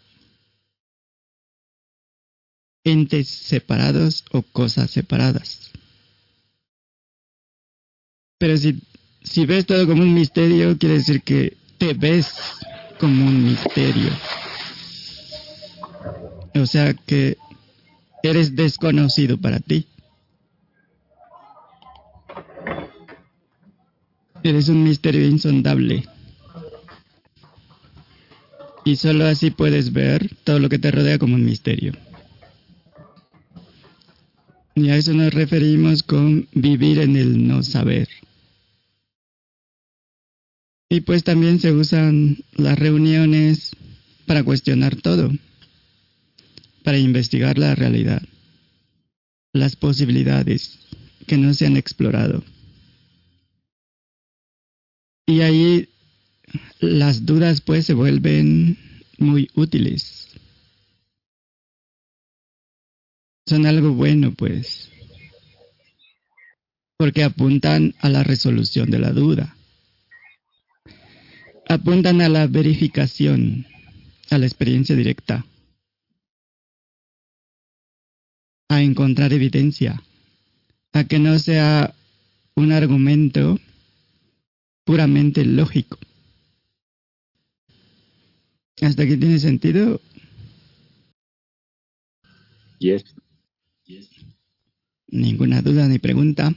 entes 2.85 3.27
separados 3.27 4.23
o 4.31 4.43
cosas 4.43 4.91
separadas. 4.91 5.71
Pero 8.37 8.57
si, 8.57 9.45
ves 9.45 9.65
todo 9.65 9.87
como 9.87 10.03
un 10.03 10.13
misterio, 10.13 10.77
quiere 10.77 10.95
decir 10.95 11.21
que 11.23 11.57
te 11.77 11.93
ves 11.93 12.27
como 12.99 13.25
un 13.25 13.43
misterio. 13.43 14.11
O 16.53 16.65
sea 16.65 16.93
que 16.93 17.37
eres 18.23 18.55
desconocido 18.55 19.37
para 19.37 19.59
ti. 19.59 19.87
Eres 24.43 24.69
un 24.69 24.83
misterio 24.83 25.25
insondable. 25.25 26.03
Y 28.83 28.97
solo 28.97 29.25
así 29.25 29.49
puedes 29.49 29.91
ver 29.91 30.29
todo 30.43 30.59
lo 30.59 30.69
que 30.69 30.77
te 30.77 30.91
rodea 30.91 31.17
como 31.17 31.33
un 31.33 31.43
misterio. 31.43 31.93
Y 34.75 34.89
a 34.89 34.97
eso 34.97 35.13
nos 35.13 35.33
referimos 35.33 36.03
con 36.03 36.47
vivir 36.53 36.99
en 36.99 37.15
el 37.15 37.47
no 37.47 37.63
saber. 37.63 38.09
Y 40.89 41.01
pues 41.01 41.23
también 41.23 41.59
se 41.59 41.71
usan 41.71 42.37
las 42.53 42.77
reuniones 42.77 43.71
para 44.25 44.43
cuestionar 44.43 44.95
todo, 44.97 45.31
para 46.83 46.97
investigar 46.97 47.57
la 47.57 47.73
realidad, 47.73 48.21
las 49.53 49.75
posibilidades 49.75 50.79
que 51.25 51.37
no 51.37 51.53
se 51.53 51.65
han 51.65 51.77
explorado. 51.77 52.43
Y 55.25 55.41
ahí 55.41 55.89
las 56.79 57.25
dudas 57.25 57.61
pues 57.61 57.85
se 57.85 57.93
vuelven 57.93 58.77
muy 59.17 59.49
útiles. 59.55 60.34
Son 63.47 63.65
algo 63.67 63.93
bueno 63.93 64.33
pues, 64.33 64.89
porque 66.97 67.23
apuntan 67.23 67.93
a 67.99 68.09
la 68.09 68.23
resolución 68.23 68.89
de 68.89 68.99
la 68.99 69.11
duda. 69.11 69.55
Apuntan 71.67 72.21
a 72.21 72.29
la 72.29 72.47
verificación, 72.47 73.67
a 74.31 74.37
la 74.39 74.45
experiencia 74.45 74.95
directa, 74.95 75.45
a 78.69 78.81
encontrar 78.81 79.31
evidencia, 79.31 80.01
a 80.93 81.03
que 81.03 81.19
no 81.19 81.37
sea 81.37 81.93
un 82.55 82.71
argumento 82.71 83.59
puramente 84.85 85.45
lógico. 85.45 85.99
¿Hasta 88.81 89.03
aquí 89.03 89.17
tiene 89.17 89.39
sentido? 89.39 90.01
Yes. 92.79 93.03
Ninguna 95.15 95.61
duda 95.61 95.87
ni 95.87 95.97
pregunta. 95.97 96.53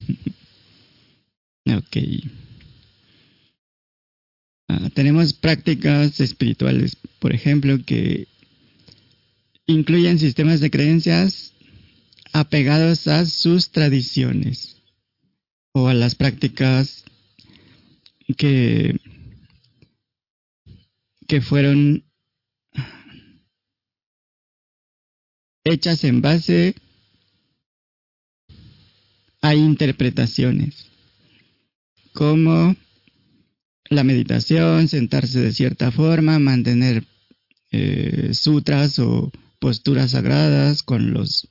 ok. 1.66 1.96
Ah, 4.68 4.90
tenemos 4.94 5.32
prácticas 5.32 6.18
espirituales, 6.18 6.96
por 7.20 7.32
ejemplo, 7.32 7.78
que 7.84 8.26
incluyen 9.66 10.18
sistemas 10.18 10.58
de 10.58 10.72
creencias 10.72 11.52
apegados 12.32 13.06
a 13.06 13.24
sus 13.24 13.70
tradiciones 13.70 14.82
o 15.72 15.86
a 15.86 15.94
las 15.94 16.16
prácticas 16.16 17.04
que 18.36 18.98
que 21.28 21.40
fueron 21.40 22.05
hechas 25.66 26.04
en 26.04 26.22
base 26.22 26.74
a 29.42 29.54
interpretaciones, 29.54 30.86
como 32.12 32.76
la 33.88 34.04
meditación, 34.04 34.88
sentarse 34.88 35.40
de 35.40 35.52
cierta 35.52 35.90
forma, 35.90 36.38
mantener 36.38 37.04
eh, 37.70 38.30
sutras 38.32 38.98
o 38.98 39.30
posturas 39.60 40.12
sagradas 40.12 40.82
con 40.82 41.12
los 41.12 41.48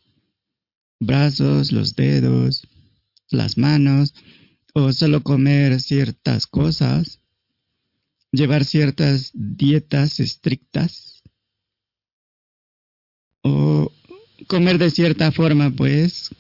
brazos, 1.00 1.72
los 1.72 1.96
dedos, 1.96 2.68
las 3.30 3.58
manos, 3.58 4.14
o 4.74 4.92
solo 4.92 5.24
comer 5.24 5.80
ciertas 5.80 6.48
cosas 6.48 7.20
llevar 8.36 8.66
ciertas 8.66 9.32
dietas 9.34 10.20
estrictas 10.20 11.24
o 13.42 13.92
comer 14.48 14.78
de 14.78 14.90
cierta 14.90 15.32
forma, 15.32 15.72
pues, 15.72 16.32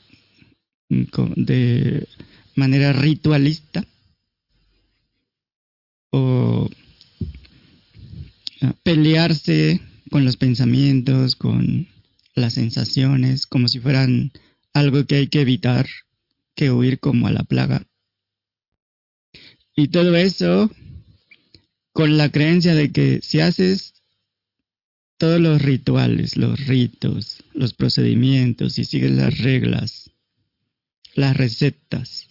de 0.89 2.08
manera 2.55 2.93
ritualista 2.93 3.86
o 6.12 6.69
pelearse 8.84 9.81
con 10.10 10.23
los 10.25 10.38
pensamientos, 10.38 11.36
con 11.36 11.88
las 12.36 12.53
sensaciones, 12.53 13.45
como 13.45 13.67
si 13.67 13.79
fueran 13.79 14.31
algo 14.73 15.05
que 15.05 15.15
hay 15.15 15.27
que 15.27 15.41
evitar, 15.41 15.88
que 16.55 16.71
huir 16.71 16.99
como 16.99 17.27
a 17.27 17.31
la 17.31 17.43
plaga. 17.43 17.86
Y 19.75 19.89
todo 19.89 20.15
eso 20.15 20.71
con 21.91 22.17
la 22.17 22.31
creencia 22.31 22.75
de 22.75 22.91
que 22.91 23.19
si 23.21 23.39
haces 23.39 23.94
todos 25.17 25.39
los 25.39 25.62
rituales, 25.62 26.38
los 26.38 26.65
ritos, 26.67 27.43
los 27.54 27.73
procedimientos 27.73 28.78
y 28.80 28.86
sigues 28.86 29.12
las 29.12 29.38
reglas, 29.38 30.12
las 31.13 31.36
recetas, 31.38 32.28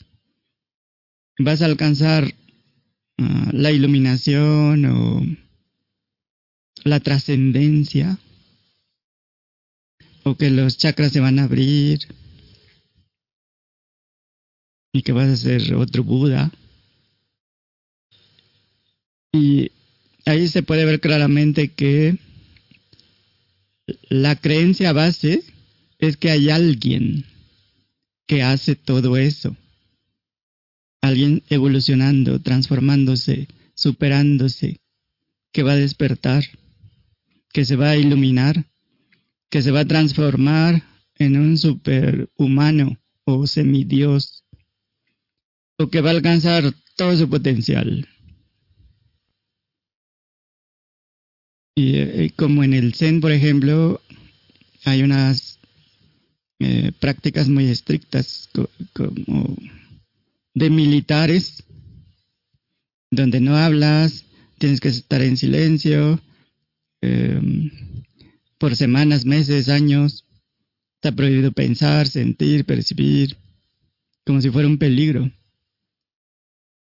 vas 1.39 1.63
a 1.63 1.67
alcanzar 1.67 2.35
ah, 3.19 3.51
la 3.53 3.73
iluminación 3.73 4.85
o 4.85 5.23
la 6.85 7.01
trascendencia 7.01 8.19
o 10.23 10.37
que 10.37 10.51
los 10.51 10.79
chakras 10.79 11.13
se 11.13 11.21
van 11.21 11.39
a 11.39 11.45
abrir 11.45 12.01
y 14.93 15.03
que 15.03 15.13
vas 15.13 15.29
a 15.29 15.37
ser 15.37 15.75
otro 15.75 16.05
Buda. 16.05 16.53
Y 19.33 19.73
ahí 20.25 20.49
se 20.49 20.63
puede 20.63 20.85
ver 20.85 21.01
claramente 21.01 21.69
que 21.69 22.19
la 23.87 24.37
creencia 24.37 24.93
base 24.93 25.43
es 25.99 26.17
que 26.17 26.31
hay 26.31 26.51
alguien 26.51 27.25
que 28.27 28.43
hace 28.43 28.77
todo 28.77 29.17
eso. 29.17 29.57
Alguien 31.03 31.43
evolucionando, 31.51 32.41
transformándose, 32.41 33.49
superándose, 33.75 34.81
que 35.53 35.63
va 35.63 35.73
a 35.73 35.77
despertar, 35.77 36.45
que 37.53 37.65
se 37.65 37.77
va 37.77 37.91
a 37.91 37.97
iluminar, 37.97 38.67
que 39.51 39.63
se 39.63 39.71
va 39.71 39.81
a 39.81 39.85
transformar 39.87 40.83
en 41.17 41.37
un 41.37 41.59
superhumano 41.59 42.99
o 43.25 43.47
semidios, 43.47 44.45
o 45.79 45.89
que 45.91 46.01
va 46.01 46.11
a 46.11 46.15
alcanzar 46.15 46.75
todo 46.97 47.17
su 47.17 47.29
potencial. 47.29 48.09
Y 51.77 52.31
como 52.31 52.63
en 52.63 52.73
el 52.73 52.95
Zen, 52.95 53.21
por 53.21 53.33
ejemplo, 53.33 54.01
hay 54.85 55.03
unas 55.03 55.59
eh, 56.61 56.93
prácticas 57.01 57.49
muy 57.49 57.67
estrictas 57.67 58.49
como 58.93 59.57
de 60.55 60.71
militares, 60.71 61.65
donde 63.11 63.41
no 63.41 63.57
hablas, 63.57 64.25
tienes 64.59 64.81
que 64.81 64.89
estar 64.89 65.21
en 65.21 65.37
silencio 65.37 66.21
em, 67.01 67.71
por 68.59 68.77
semanas, 68.77 69.25
meses, 69.25 69.69
años. 69.69 70.25
Está 70.97 71.15
prohibido 71.15 71.53
pensar, 71.53 72.07
sentir, 72.07 72.65
percibir, 72.65 73.37
como 74.25 74.41
si 74.41 74.51
fuera 74.51 74.69
un 74.69 74.79
peligro. 74.79 75.31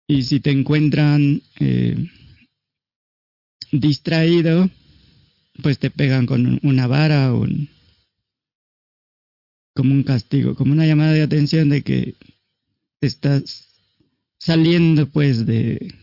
Y 0.08 0.24
si 0.24 0.39
te 0.39 0.52
encuentran 0.52 1.41
eh, 1.60 2.08
distraído, 3.71 4.69
pues 5.62 5.80
te 5.80 5.89
pegan 5.89 6.25
con 6.25 6.60
una 6.63 6.88
vara 6.88 7.34
o 7.34 7.41
un, 7.41 7.69
como 9.73 9.93
un 9.93 10.04
castigo, 10.04 10.56
como 10.56 10.73
una 10.73 10.86
llamada 10.86 11.13
de 11.13 11.23
atención 11.23 11.69
de 11.69 11.82
que 11.82 12.15
estás 13.01 13.69
saliendo 14.39 15.08
pues 15.08 15.45
de 15.45 15.93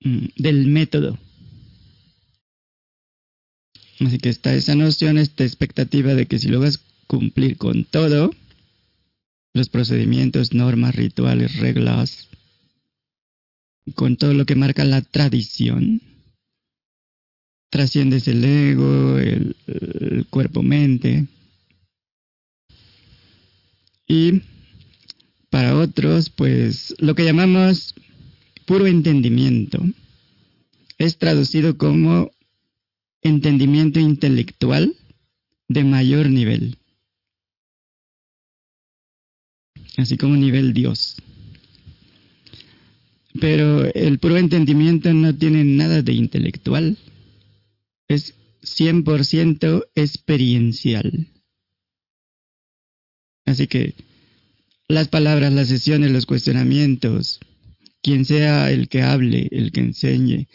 mm, 0.00 0.26
del 0.36 0.66
método. 0.66 1.18
Así 4.00 4.18
que 4.18 4.30
está 4.30 4.54
esa 4.54 4.74
noción, 4.74 5.18
esta 5.18 5.44
expectativa 5.44 6.14
de 6.14 6.26
que 6.26 6.38
si 6.38 6.48
logras 6.48 6.80
cumplir 7.06 7.56
con 7.56 7.84
todo, 7.84 8.32
los 9.54 9.68
procedimientos, 9.68 10.54
normas, 10.54 10.94
rituales, 10.96 11.56
reglas, 11.58 12.28
con 13.94 14.16
todo 14.16 14.34
lo 14.34 14.46
que 14.46 14.54
marca 14.54 14.84
la 14.84 15.02
tradición, 15.02 16.00
trasciendes 17.70 18.28
el 18.28 18.44
ego, 18.44 19.18
el, 19.18 19.56
el 19.66 20.26
cuerpo-mente. 20.28 21.26
Y 24.06 24.42
para 25.50 25.76
otros, 25.76 26.30
pues 26.30 26.94
lo 26.98 27.14
que 27.14 27.24
llamamos 27.24 27.94
puro 28.66 28.86
entendimiento 28.86 29.82
es 30.98 31.18
traducido 31.18 31.76
como 31.76 32.30
entendimiento 33.22 34.00
intelectual 34.00 34.94
de 35.68 35.84
mayor 35.84 36.28
nivel, 36.28 36.76
así 39.96 40.16
como 40.16 40.36
nivel 40.36 40.72
Dios. 40.72 41.16
Pero 43.40 43.84
el 43.94 44.18
puro 44.18 44.36
entendimiento 44.36 45.12
no 45.12 45.34
tiene 45.34 45.64
nada 45.64 46.02
de 46.02 46.12
intelectual, 46.12 46.98
es 48.08 48.34
100% 48.62 49.86
experiencial. 49.94 51.28
Así 53.46 53.66
que 53.66 53.94
las 54.88 55.08
palabras, 55.08 55.52
las 55.52 55.68
sesiones, 55.68 56.10
los 56.10 56.26
cuestionamientos, 56.26 57.40
quien 58.02 58.24
sea 58.24 58.70
el 58.70 58.88
que 58.88 59.02
hable, 59.02 59.48
el 59.50 59.72
que 59.72 59.80
enseñe, 59.80 60.48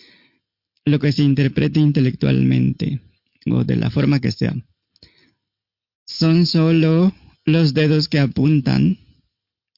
lo 0.86 1.00
que 1.00 1.12
se 1.12 1.24
interprete 1.24 1.80
intelectualmente 1.80 3.02
o 3.50 3.64
de 3.64 3.76
la 3.76 3.90
forma 3.90 4.20
que 4.20 4.32
sea, 4.32 4.56
son 6.06 6.46
solo 6.46 7.14
los 7.46 7.74
dedos 7.74 8.08
que 8.08 8.20
apuntan 8.20 9.00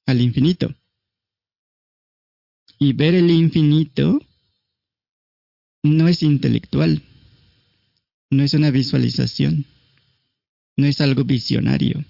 al 0.05 0.21
infinito. 0.21 0.75
Y 2.79 2.93
ver 2.93 3.13
el 3.13 3.29
infinito 3.29 4.19
no 5.83 6.07
es 6.07 6.23
intelectual, 6.23 7.03
no 8.31 8.43
es 8.43 8.53
una 8.53 8.71
visualización, 8.71 9.65
no 10.77 10.87
es 10.87 11.01
algo 11.01 11.23
visionario 11.25 12.05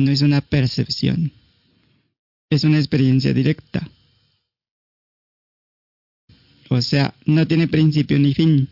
no 0.00 0.10
es 0.10 0.22
una 0.22 0.40
percepción, 0.40 1.32
es 2.50 2.64
una 2.64 2.78
experiencia 2.78 3.32
directa. 3.32 3.88
O 6.68 6.80
sea, 6.82 7.14
no 7.26 7.46
tiene 7.46 7.68
principio 7.68 8.18
ni 8.18 8.34
fin. 8.34 8.68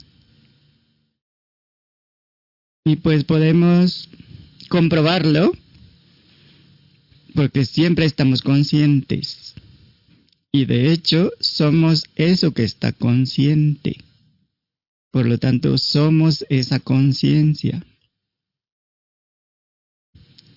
Y 2.84 2.96
pues 2.96 3.24
podemos 3.24 4.08
comprobarlo 4.68 5.52
porque 7.34 7.64
siempre 7.64 8.06
estamos 8.06 8.42
conscientes. 8.42 9.54
Y 10.52 10.64
de 10.64 10.92
hecho 10.92 11.30
somos 11.40 12.04
eso 12.16 12.52
que 12.52 12.64
está 12.64 12.92
consciente. 12.92 13.98
Por 15.10 15.26
lo 15.26 15.38
tanto, 15.38 15.78
somos 15.78 16.44
esa 16.48 16.80
conciencia. 16.80 17.84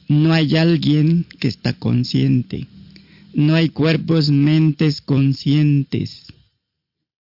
No 0.08 0.34
hay 0.34 0.56
alguien 0.58 1.25
que 1.39 1.47
está 1.47 1.73
consciente. 1.73 2.67
No 3.34 3.56
hay 3.56 3.69
cuerpos, 3.69 4.30
mentes 4.30 5.01
conscientes. 5.01 6.27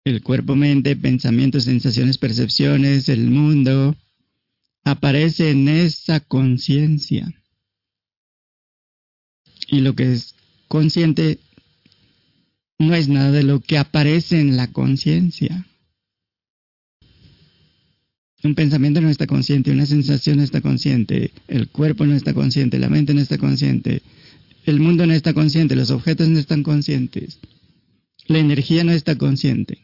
El 0.05 0.23
cuerpo, 0.23 0.55
mente, 0.55 0.95
pensamientos, 0.97 1.65
sensaciones, 1.65 2.19
percepciones, 2.19 3.09
el 3.09 3.31
mundo, 3.31 3.97
aparece 4.85 5.51
en 5.51 5.69
esa 5.69 6.21
conciencia. 6.21 7.33
Y 9.67 9.81
lo 9.81 9.95
que 9.95 10.13
es 10.13 10.35
consciente 10.69 11.41
no 12.79 12.95
es 12.95 13.09
nada 13.09 13.33
de 13.33 13.43
lo 13.43 13.61
que 13.61 13.77
aparece 13.77 14.41
en 14.41 14.57
la 14.57 14.69
conciencia. 14.73 15.67
Un 18.45 18.55
pensamiento 18.55 19.01
no 19.01 19.09
está 19.09 19.27
consciente, 19.27 19.73
una 19.73 19.87
sensación 19.87 20.37
no 20.37 20.45
está 20.45 20.61
consciente, 20.61 21.33
el 21.49 21.69
cuerpo 21.69 22.07
no 22.07 22.15
está 22.15 22.33
consciente, 22.35 22.79
la 22.79 22.89
mente 22.89 23.13
no 23.13 23.21
está 23.21 23.37
consciente, 23.37 24.03
el 24.65 24.79
mundo 24.79 25.07
no 25.07 25.13
está 25.13 25.35
consciente, 25.35 25.75
los 25.75 25.91
objetos 25.91 26.29
no 26.29 26.39
están 26.39 26.63
conscientes, 26.63 27.41
la 28.29 28.39
energía 28.39 28.85
no 28.85 28.93
está 28.93 29.19
consciente. 29.19 29.79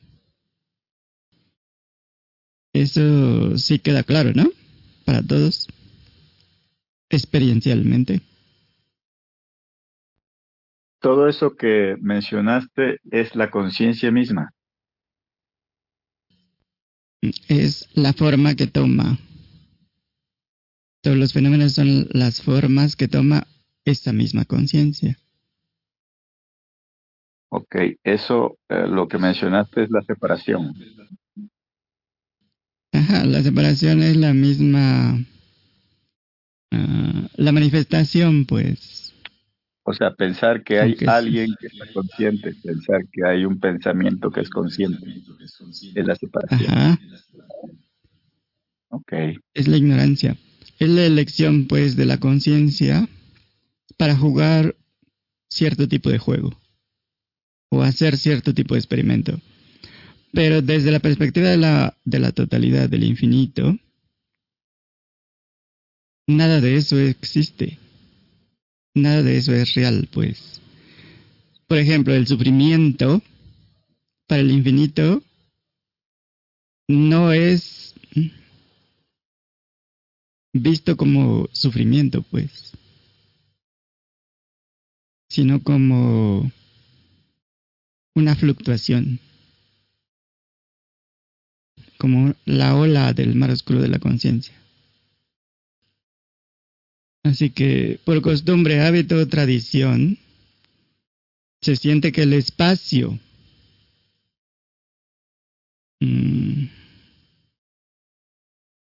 Eso 2.73 3.59
sí 3.59 3.81
queda 3.81 4.05
claro, 4.05 4.33
¿no? 4.35 4.51
Para 5.05 5.23
todos, 5.23 5.67
experiencialmente. 7.11 8.21
Todo 11.05 11.29
eso 11.29 11.55
que 11.55 11.97
mencionaste 12.01 12.99
es 13.13 13.37
la 13.37 13.51
conciencia 13.51 14.11
misma 14.11 14.51
es 17.49 17.89
la 17.95 18.13
forma 18.13 18.55
que 18.55 18.67
toma. 18.67 19.19
Todos 21.03 21.17
los 21.17 21.33
fenómenos 21.33 21.73
son 21.73 22.09
las 22.11 22.43
formas 22.43 22.97
que 22.97 23.09
toma 23.09 23.47
esta 23.85 24.13
misma 24.13 24.45
conciencia. 24.45 25.19
Ok, 27.51 27.77
eso 28.03 28.59
eh, 28.69 28.87
lo 28.89 29.07
que 29.07 29.19
mencionaste 29.19 29.85
es 29.85 29.91
la 29.91 30.03
separación. 30.03 30.75
Ajá, 32.93 33.25
la 33.25 33.43
separación 33.43 34.03
es 34.03 34.17
la 34.17 34.33
misma, 34.33 35.19
ah, 36.73 37.29
la 37.37 37.53
manifestación, 37.53 38.47
pues. 38.47 39.04
O 39.87 39.93
sea, 39.93 40.15
pensar 40.15 40.65
que 40.65 40.81
hay 40.81 40.97
alguien 41.07 41.55
que 41.61 41.67
está 41.67 41.85
consciente, 41.93 42.55
pensar 42.63 43.07
que 43.13 43.23
hay 43.25 43.45
un 43.45 43.61
pensamiento 43.61 44.31
que 44.31 44.41
es 44.41 44.49
consciente, 44.49 45.23
es 45.95 46.07
la 46.07 46.17
separación. 46.17 46.71
Ajá. 46.73 46.99
Ok. 48.89 49.13
Es 49.53 49.69
la 49.69 49.77
ignorancia. 49.77 50.37
Es 50.79 50.89
la 50.89 51.05
elección, 51.05 51.67
pues, 51.67 51.97
de 51.97 52.07
la 52.07 52.19
conciencia 52.19 53.07
para 53.99 54.17
jugar 54.17 54.75
cierto 55.49 55.87
tipo 55.87 56.11
de 56.11 56.19
juego 56.19 56.59
o 57.71 57.83
hacer 57.83 58.17
cierto 58.17 58.55
tipo 58.55 58.75
de 58.75 58.81
experimento. 58.81 59.39
Pero 60.33 60.63
desde 60.63 60.93
la 60.93 61.01
perspectiva 61.01 61.49
de 61.49 61.59
la, 61.59 61.97
de 62.05 62.19
la 62.21 62.33
totalidad, 62.33 62.89
del 62.89 63.05
infinito, 63.05 63.77
nada 66.27 66.61
de 66.63 66.77
eso 66.77 66.99
existe. 66.99 67.79
Nada 68.95 69.23
de 69.23 69.37
eso 69.37 69.53
es 69.53 69.75
real, 69.75 70.09
pues. 70.13 70.61
Por 71.67 71.79
ejemplo, 71.79 72.15
el 72.15 72.27
sufrimiento 72.27 73.23
para 74.29 74.41
el 74.41 74.53
infinito 74.53 75.23
no 76.89 77.33
es 77.33 77.95
visto 80.53 80.97
como 80.97 81.49
sufrimiento, 81.53 82.23
pues, 82.23 82.73
sino 85.29 85.61
como 85.63 86.53
una 88.15 88.37
fluctuación, 88.37 89.19
como 91.99 92.35
la 92.45 92.77
ola 92.77 93.13
del 93.13 93.35
mar 93.35 93.51
oscuro 93.51 93.81
de 93.81 93.89
la 93.89 93.99
conciencia. 93.99 94.55
Así 97.25 97.51
que 97.51 97.99
por 98.05 98.21
costumbre, 98.21 98.81
hábito, 98.81 99.27
tradición, 99.27 100.19
se 101.63 101.75
siente 101.75 102.13
que 102.13 102.23
el 102.23 102.35
espacio 102.35 103.19
mm, 106.01 106.67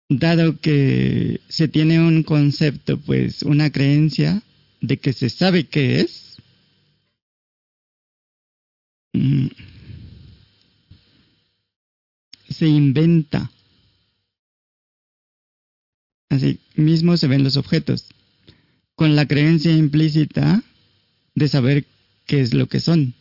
dado 0.10 0.60
que 0.60 1.40
se 1.48 1.70
tiene 1.70 2.02
un 2.02 2.24
concepto, 2.24 3.00
pues 3.00 3.44
una 3.44 3.72
creencia 3.72 4.44
de 4.82 4.98
que 4.98 5.14
se 5.14 5.30
sabe 5.30 5.68
qué 5.68 6.02
es, 6.02 6.36
mm, 9.14 9.48
se 12.50 12.68
inventa. 12.68 13.50
Así 16.30 16.60
mismo 16.76 17.16
se 17.16 17.28
ven 17.28 17.46
los 17.46 17.56
objetos, 17.56 18.10
con 18.98 19.16
la 19.16 19.28
creencia 19.28 19.72
implícita 19.72 20.64
de 21.36 21.48
saber 21.48 21.86
qué 22.26 22.42
es 22.42 22.56
lo 22.56 22.68
que 22.68 22.80
son. 22.80 23.14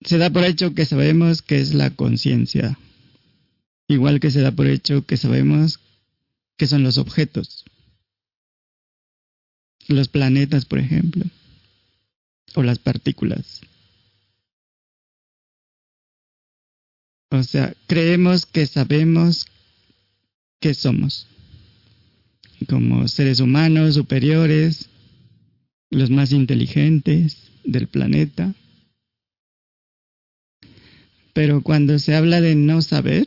Se 0.00 0.16
da 0.16 0.30
por 0.30 0.44
hecho 0.44 0.74
que 0.74 0.86
sabemos 0.86 1.42
qué 1.42 1.60
es 1.60 1.74
la 1.74 1.90
conciencia, 1.90 2.78
igual 3.88 4.18
que 4.18 4.30
se 4.30 4.40
da 4.40 4.50
por 4.50 4.66
hecho 4.66 5.04
que 5.04 5.18
sabemos 5.18 5.78
qué 6.56 6.66
son 6.66 6.82
los 6.82 6.96
objetos. 6.96 7.66
Los 9.88 10.08
planetas, 10.08 10.64
por 10.64 10.78
ejemplo, 10.78 11.26
o 12.54 12.62
las 12.62 12.78
partículas. 12.78 13.60
O 17.30 17.42
sea, 17.42 17.74
creemos 17.86 18.46
que 18.46 18.66
sabemos 18.66 19.46
qué 20.60 20.72
somos. 20.72 21.26
Como 22.68 23.08
seres 23.08 23.40
humanos 23.40 23.94
superiores, 23.94 24.88
los 25.90 26.10
más 26.10 26.32
inteligentes 26.32 27.50
del 27.64 27.88
planeta. 27.88 28.54
Pero 31.32 31.62
cuando 31.62 31.98
se 31.98 32.14
habla 32.14 32.40
de 32.40 32.54
no 32.54 32.82
saber, 32.82 33.26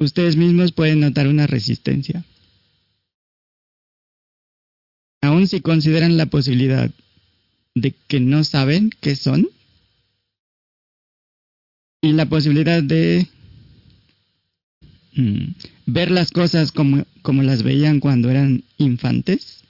ustedes 0.00 0.36
mismos 0.36 0.72
pueden 0.72 1.00
notar 1.00 1.28
una 1.28 1.46
resistencia. 1.46 2.24
Aun 5.22 5.46
si 5.46 5.60
consideran 5.60 6.16
la 6.16 6.26
posibilidad 6.26 6.90
de 7.74 7.92
que 7.92 8.20
no 8.20 8.44
saben 8.44 8.90
qué 9.00 9.16
son, 9.16 9.48
y 12.02 12.12
la 12.12 12.26
posibilidad 12.26 12.82
de 12.82 13.28
mm, 15.16 15.54
ver 15.86 16.10
las 16.10 16.30
cosas 16.30 16.72
como, 16.72 17.04
como 17.22 17.42
las 17.42 17.62
veían 17.62 18.00
cuando 18.00 18.30
eran 18.30 18.64
infantes. 18.78 19.62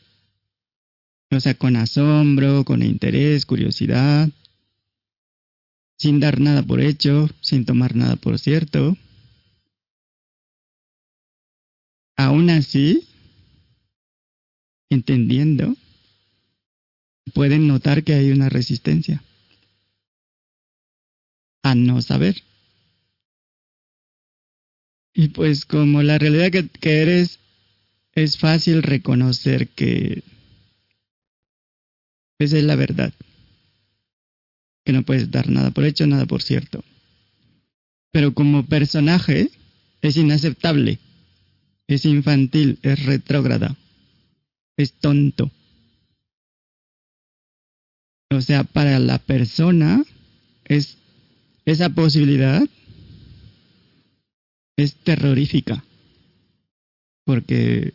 O 1.31 1.41
sea, 1.41 1.55
con 1.55 1.77
asombro, 1.77 2.65
con 2.65 2.83
interés, 2.83 3.45
curiosidad, 3.45 4.29
sin 5.99 6.21
dar 6.21 6.41
nada 6.41 6.63
por 6.63 6.81
hecho, 6.81 7.29
sin 7.41 7.65
tomar 7.65 7.97
nada 7.97 8.17
por 8.17 8.39
cierto. 8.39 8.97
Aún 12.17 12.51
así, 12.51 13.09
entendiendo, 14.91 15.75
pueden 17.33 17.67
notar 17.67 18.05
que 18.05 18.15
hay 18.15 18.31
una 18.31 18.49
resistencia 18.49 19.23
a 21.63 21.75
no 21.75 22.01
saber. 22.03 22.43
Y 25.14 25.29
pues 25.29 25.64
como 25.64 26.03
la 26.03 26.18
realidad 26.18 26.50
que, 26.50 27.00
eres 27.00 27.38
es 28.12 28.37
fácil 28.37 28.83
reconocer 28.83 29.68
que 29.68 30.24
esa 32.40 32.59
es 32.59 32.64
la 32.64 32.74
verdad. 32.74 33.14
Que 34.85 34.92
no 34.92 35.05
puedes 35.05 35.31
dar 35.31 35.48
nada 35.48 35.70
por 35.70 35.85
hecho, 35.85 36.07
nada 36.09 36.27
por 36.27 36.42
cierto. 36.42 36.85
Pero 38.11 38.35
como 38.35 38.66
personaje 38.66 39.50
es 40.03 40.16
inaceptable, 40.16 40.98
es 41.87 42.05
infantil, 42.05 42.81
es 42.83 43.05
retrógrada, 43.05 43.77
es 44.77 44.92
tonto. 44.94 45.50
O 48.31 48.40
sea, 48.40 48.64
para 48.64 48.98
la 48.98 49.18
persona 49.18 50.05
es 50.64 50.98
esa 51.66 51.88
posibilidad 51.90 52.68
es 54.77 54.97
terrorífica, 54.97 55.85
porque 57.25 57.93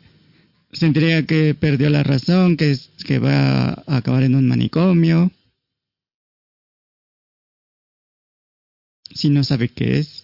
sentiría 0.72 1.26
que 1.26 1.54
perdió 1.54 1.90
la 1.90 2.04
razón, 2.04 2.58
que, 2.58 2.72
es, 2.72 2.90
que 3.06 3.20
va 3.20 3.70
a 3.70 3.98
acabar 3.98 4.24
en 4.24 4.36
un 4.36 4.48
manicomio, 4.48 5.32
si 9.14 9.30
no 9.30 9.44
sabe 9.44 9.70
qué 9.70 10.00
es, 10.00 10.24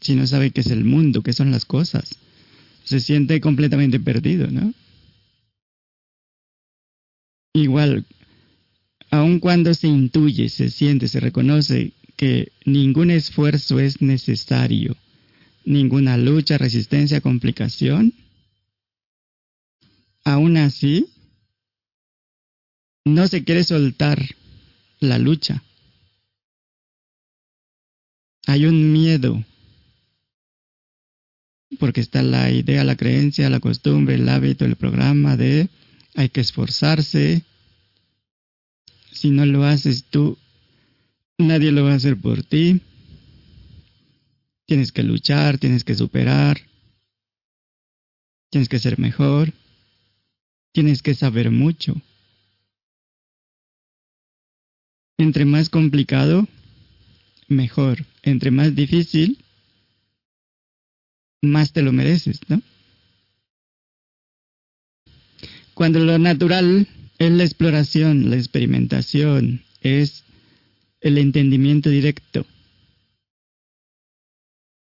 si 0.00 0.14
no 0.14 0.26
sabe 0.26 0.50
qué 0.50 0.60
es 0.60 0.68
el 0.68 0.84
mundo, 0.84 1.22
qué 1.22 1.32
son 1.32 1.50
las 1.50 1.64
cosas, 1.64 2.16
se 2.84 3.00
siente 3.00 3.40
completamente 3.40 4.00
perdido, 4.00 4.50
¿no? 4.50 4.72
Igual, 7.54 8.06
aun 9.10 9.40
cuando 9.40 9.74
se 9.74 9.88
intuye, 9.88 10.48
se 10.48 10.70
siente, 10.70 11.08
se 11.08 11.20
reconoce 11.20 11.92
que 12.16 12.52
ningún 12.64 13.10
esfuerzo 13.10 13.80
es 13.80 14.00
necesario, 14.00 14.96
ninguna 15.68 16.16
lucha, 16.16 16.58
resistencia, 16.58 17.20
complicación, 17.20 18.14
aún 20.24 20.56
así, 20.56 21.06
no 23.04 23.28
se 23.28 23.44
quiere 23.44 23.64
soltar 23.64 24.18
la 25.00 25.18
lucha. 25.18 25.62
Hay 28.46 28.64
un 28.64 28.92
miedo, 28.92 29.44
porque 31.78 32.00
está 32.00 32.22
la 32.22 32.50
idea, 32.50 32.82
la 32.82 32.96
creencia, 32.96 33.50
la 33.50 33.60
costumbre, 33.60 34.14
el 34.14 34.28
hábito, 34.28 34.64
el 34.64 34.76
programa 34.76 35.36
de 35.36 35.68
hay 36.14 36.30
que 36.30 36.40
esforzarse. 36.40 37.44
Si 39.12 39.30
no 39.30 39.44
lo 39.44 39.64
haces 39.64 40.04
tú, 40.04 40.38
Nadie 41.38 41.70
lo 41.70 41.84
va 41.84 41.92
a 41.92 41.94
hacer 41.94 42.16
por 42.16 42.42
ti. 42.42 42.80
Tienes 44.68 44.92
que 44.92 45.02
luchar, 45.02 45.56
tienes 45.56 45.82
que 45.82 45.94
superar. 45.94 46.60
Tienes 48.50 48.68
que 48.68 48.78
ser 48.78 48.98
mejor. 48.98 49.54
Tienes 50.72 51.00
que 51.00 51.14
saber 51.14 51.50
mucho. 51.50 51.94
Entre 55.16 55.46
más 55.46 55.70
complicado, 55.70 56.46
mejor. 57.48 58.04
Entre 58.22 58.50
más 58.50 58.74
difícil, 58.74 59.38
más 61.40 61.72
te 61.72 61.80
lo 61.80 61.90
mereces, 61.90 62.40
¿no? 62.48 62.60
Cuando 65.72 65.98
lo 66.00 66.18
natural 66.18 66.86
es 67.18 67.32
la 67.32 67.44
exploración, 67.44 68.28
la 68.28 68.36
experimentación, 68.36 69.64
es 69.80 70.24
el 71.00 71.16
entendimiento 71.16 71.88
directo. 71.88 72.44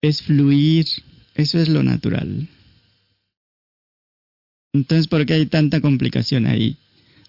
Es 0.04 0.22
fluir, 0.22 0.86
eso 1.34 1.60
es 1.60 1.70
lo 1.70 1.82
natural. 1.82 2.50
Entonces, 4.74 5.08
¿por 5.08 5.26
qué 5.26 5.36
hay 5.36 5.46
tanta 5.46 5.80
complicación 5.80 6.46
ahí? 6.46 6.76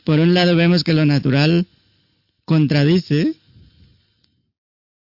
Por 0.03 0.19
un 0.19 0.35
lado 0.35 0.57
vemos 0.57 0.83
que 0.83 0.93
lo 0.93 1.07
natural 1.07 1.69
contradice 2.45 3.37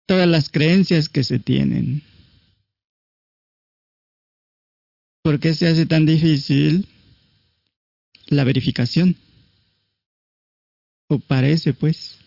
todas 0.07 0.27
las 0.27 0.49
creencias 0.49 1.07
que 1.07 1.23
se 1.23 1.37
tienen. 1.37 2.01
¿Por 5.21 5.39
qué 5.39 5.53
se 5.53 5.67
hace 5.67 5.85
tan 5.85 6.07
difícil 6.07 6.87
la 8.25 8.43
verificación? 8.43 9.15
O 11.09 11.19
parece, 11.19 11.73
pues. 11.73 12.17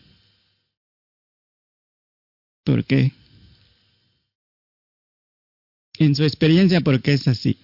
¿Por 2.63 2.85
qué? 2.85 3.24
En 6.05 6.15
su 6.15 6.23
experiencia, 6.25 6.83
¿por 6.83 7.01
qué 7.01 7.15
es 7.15 7.27
así? 7.29 7.57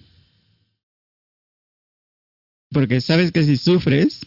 Porque 2.71 2.99
sabes 2.99 3.31
que 3.31 3.43
si 3.43 3.55
sufres, 3.55 4.21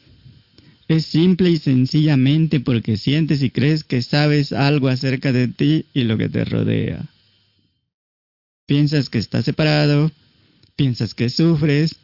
es 0.87 1.05
simple 1.05 1.51
y 1.51 1.57
sencillamente 1.59 2.61
porque 2.61 2.97
sientes 2.97 3.43
y 3.43 3.51
crees 3.51 3.83
que 3.83 4.03
sabes 4.03 4.53
algo 4.53 4.87
acerca 4.87 5.33
de 5.33 5.49
ti 5.49 5.87
y 5.93 6.05
lo 6.05 6.17
que 6.17 6.29
te 6.29 6.45
rodea. 6.45 7.09
Piensas 8.67 9.11
que 9.11 9.19
estás 9.19 9.47
separado, 9.47 10.13
piensas 10.77 11.15
que 11.15 11.29
sufres, 11.29 11.97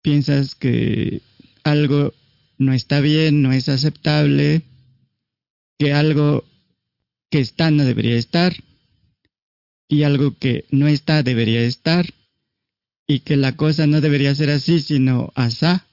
piensas 0.00 0.54
que 0.54 1.20
algo 1.62 2.14
no 2.56 2.72
está 2.72 3.00
bien, 3.00 3.42
no 3.42 3.52
es 3.52 3.68
aceptable, 3.68 4.62
que 5.78 5.92
algo 5.92 6.46
que 7.28 7.40
está 7.40 7.70
no 7.70 7.84
debería 7.84 8.16
estar 8.16 8.56
y 9.90 10.04
algo 10.04 10.38
que 10.38 10.66
no 10.70 10.86
está 10.86 11.24
debería 11.24 11.62
estar 11.62 12.06
y 13.08 13.20
que 13.20 13.36
la 13.36 13.56
cosa 13.56 13.88
no 13.88 14.00
debería 14.00 14.34
ser 14.36 14.50
así 14.50 14.78
sino 14.78 15.32
asá. 15.34 15.84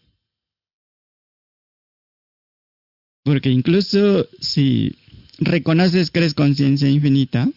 Porque 3.24 3.50
incluso 3.50 4.30
si 4.40 4.96
reconoces 5.40 6.12
que 6.12 6.20
eres 6.20 6.36
conciencia 6.36 6.88
infinita, 6.88 7.50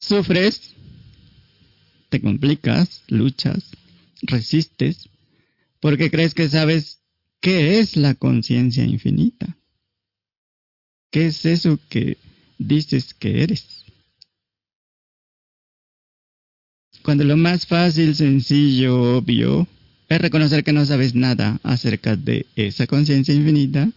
sufres, 0.00 0.74
te 2.08 2.22
complicas, 2.22 3.02
luchas, 3.08 3.72
resistes, 4.22 5.10
porque 5.80 6.10
crees 6.10 6.32
que 6.32 6.48
sabes 6.48 7.00
¿qué 7.42 7.78
es 7.78 7.98
la 7.98 8.14
conciencia 8.14 8.84
infinita? 8.84 9.58
¿Qué 11.10 11.26
es 11.26 11.44
eso 11.44 11.78
que 11.90 12.16
dices 12.58 13.12
que 13.12 13.42
eres? 13.42 13.83
Cuando 17.04 17.22
lo 17.24 17.36
más 17.36 17.66
fácil, 17.66 18.14
sencillo, 18.14 19.18
obvio, 19.18 19.68
es 20.08 20.18
reconocer 20.18 20.64
que 20.64 20.72
no 20.72 20.86
sabes 20.86 21.14
nada 21.14 21.60
acerca 21.62 22.16
de 22.16 22.46
esa 22.56 22.86
conciencia 22.86 23.34
infinita, 23.34 23.90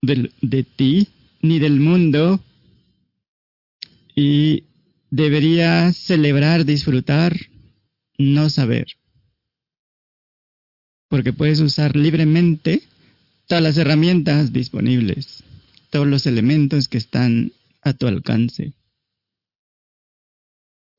de, 0.00 0.62
ti, 0.64 1.08
ni 1.42 1.58
del 1.58 1.80
mundo, 1.80 2.42
y 4.16 4.64
deberías 5.10 5.94
celebrar, 5.98 6.64
disfrutar, 6.64 7.36
no 8.16 8.48
saber. 8.48 8.86
Porque 11.10 11.34
puedes 11.34 11.60
usar 11.60 11.94
libremente 11.94 12.84
todas 13.46 13.62
las 13.62 13.76
herramientas 13.76 14.50
disponibles, 14.50 15.44
todos 15.90 16.06
los 16.06 16.24
elementos 16.24 16.88
que 16.88 16.96
están 16.96 17.52
a 17.82 17.92
tu 17.92 18.06
alcance, 18.06 18.72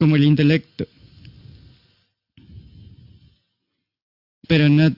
como 0.04 0.18
el 0.18 0.26
intelecto. 0.26 0.86
Pero 4.49 4.68
no, 4.68 4.93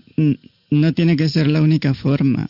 no 0.72 0.94
tiene 0.96 1.16
que 1.16 1.30
ser 1.30 1.46
la 1.46 1.62
única 1.62 1.94
forma 1.94 2.50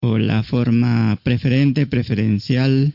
o 0.00 0.18
la 0.18 0.42
forma 0.42 1.16
preferente, 1.22 1.86
preferencial 1.86 2.94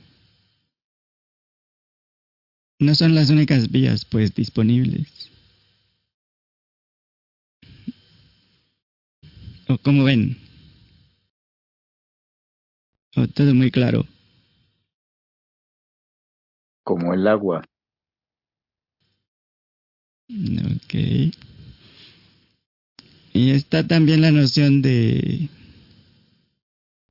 no 2.80 2.94
son 2.94 3.16
las 3.16 3.30
únicas 3.30 3.72
vías, 3.72 4.04
pues, 4.04 4.36
disponibles. 4.36 5.32
¿O 9.70 9.78
cómo 9.78 10.04
ven? 10.04 10.38
¿O 13.16 13.26
todo 13.30 13.54
muy 13.54 13.72
claro? 13.72 14.13
Como 16.84 17.14
el 17.14 17.28
agua. 17.28 17.64
Ok. 20.30 20.94
Y 23.34 23.50
está 23.52 23.88
también 23.88 24.22
la 24.22 24.32
noción 24.32 24.82
de 24.82 25.50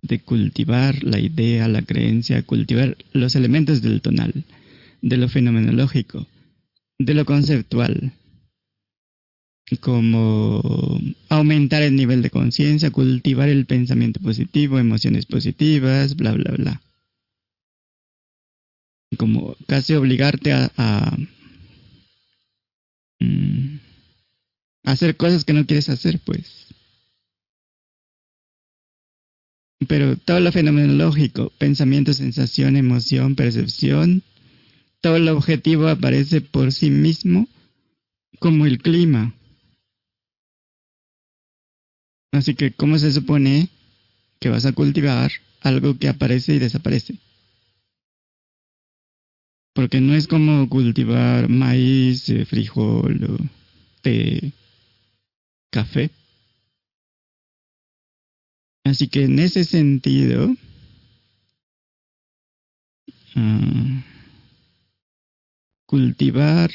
de 0.02 0.20
cultivar 0.20 1.02
la 1.04 1.18
idea, 1.20 1.68
la 1.68 1.82
creencia, 1.82 2.42
cultivar 2.42 2.96
los 3.12 3.36
elementos 3.36 3.82
del 3.82 4.02
tonal 4.02 4.44
de 5.00 5.16
lo 5.16 5.28
fenomenológico, 5.28 6.26
de 6.98 7.14
lo 7.14 7.24
conceptual, 7.24 8.12
como 9.80 11.00
aumentar 11.28 11.82
el 11.82 11.96
nivel 11.96 12.22
de 12.22 12.30
conciencia, 12.30 12.90
cultivar 12.90 13.48
el 13.48 13.66
pensamiento 13.66 14.20
positivo, 14.20 14.78
emociones 14.78 15.26
positivas, 15.26 16.16
bla, 16.16 16.32
bla, 16.32 16.52
bla. 16.52 16.82
Como 19.18 19.56
casi 19.66 19.94
obligarte 19.94 20.52
a, 20.52 20.70
a 20.76 21.16
mm, 23.20 23.78
hacer 24.84 25.16
cosas 25.16 25.44
que 25.44 25.52
no 25.52 25.66
quieres 25.66 25.88
hacer, 25.88 26.18
pues. 26.24 26.66
Pero 29.88 30.16
todo 30.16 30.40
lo 30.40 30.52
fenomenológico, 30.52 31.52
pensamiento, 31.58 32.12
sensación, 32.14 32.76
emoción, 32.76 33.34
percepción, 33.34 34.22
todo 35.00 35.16
el 35.16 35.28
objetivo 35.28 35.88
aparece 35.88 36.40
por 36.40 36.72
sí 36.72 36.90
mismo 36.90 37.48
como 38.38 38.66
el 38.66 38.78
clima. 38.78 39.34
Así 42.32 42.54
que, 42.54 42.72
¿cómo 42.72 42.98
se 42.98 43.12
supone 43.12 43.68
que 44.40 44.48
vas 44.48 44.64
a 44.64 44.72
cultivar 44.72 45.32
algo 45.60 45.98
que 45.98 46.08
aparece 46.08 46.54
y 46.54 46.58
desaparece? 46.58 47.18
Porque 49.74 50.00
no 50.00 50.14
es 50.14 50.26
como 50.26 50.68
cultivar 50.68 51.48
maíz, 51.48 52.28
eh, 52.28 52.44
frijol, 52.44 53.50
té, 54.02 54.52
café. 55.70 56.10
Así 58.84 59.08
que 59.08 59.24
en 59.24 59.38
ese 59.38 59.64
sentido, 59.64 60.54
ah, 63.36 64.04
cultivar 65.86 66.70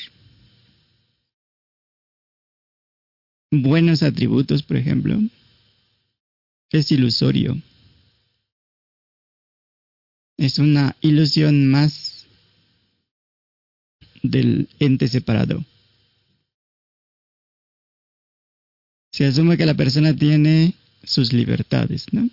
buenos 3.52 4.04
atributos, 4.04 4.64
por 4.64 4.78
ejemplo, 4.78 5.20
es 6.72 6.92
ilusorio. 6.92 7.62
Es 10.38 10.60
una 10.60 10.96
ilusión 11.02 11.68
más 11.68 12.17
del 14.30 14.70
ente 14.80 15.08
separado. 15.08 15.66
Se 19.12 19.26
asume 19.26 19.58
que 19.58 19.66
la 19.66 19.74
persona 19.74 20.16
tiene 20.16 20.76
sus 21.04 21.34
libertades, 21.34 22.06
¿no? 22.12 22.30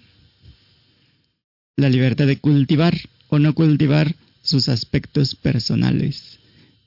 La 1.77 1.89
libertad 1.89 2.27
de 2.27 2.39
cultivar 2.39 2.95
o 3.29 3.39
no 3.39 3.55
cultivar 3.55 4.15
sus 4.43 4.69
aspectos 4.69 5.35
personales 5.35 6.39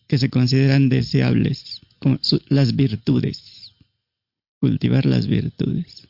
que 0.07 0.17
se 0.17 0.29
consideran 0.29 0.89
deseables, 0.89 1.81
como 1.99 2.19
las 2.49 2.75
virtudes, 2.75 3.73
cultivar 4.59 5.05
las 5.05 5.27
virtudes. 5.27 6.07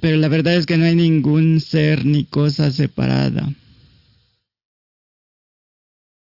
Pero 0.00 0.16
la 0.16 0.28
verdad 0.28 0.56
es 0.56 0.66
que 0.66 0.76
no 0.76 0.84
hay 0.84 0.96
ningún 0.96 1.60
ser 1.60 2.04
ni 2.04 2.24
cosa 2.24 2.70
separada. 2.72 3.54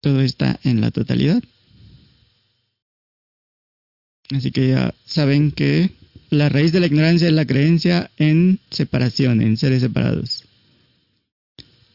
Todo 0.01 0.21
está 0.21 0.59
en 0.63 0.81
la 0.81 0.91
totalidad. 0.91 1.43
Así 4.31 4.51
que 4.51 4.69
ya 4.69 4.93
saben 5.05 5.51
que 5.51 5.91
la 6.29 6.49
raíz 6.49 6.71
de 6.71 6.79
la 6.79 6.85
ignorancia 6.85 7.27
es 7.27 7.33
la 7.33 7.45
creencia 7.47 8.11
en 8.17 8.59
separación, 8.69 9.41
en 9.41 9.57
seres 9.57 9.81
separados. 9.81 10.45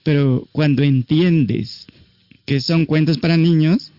Pero 0.02 0.48
cuando 0.52 0.82
entiendes 0.82 1.86
que 2.44 2.60
son 2.60 2.86
cuentos 2.86 3.18
para 3.18 3.36
niños. 3.36 3.92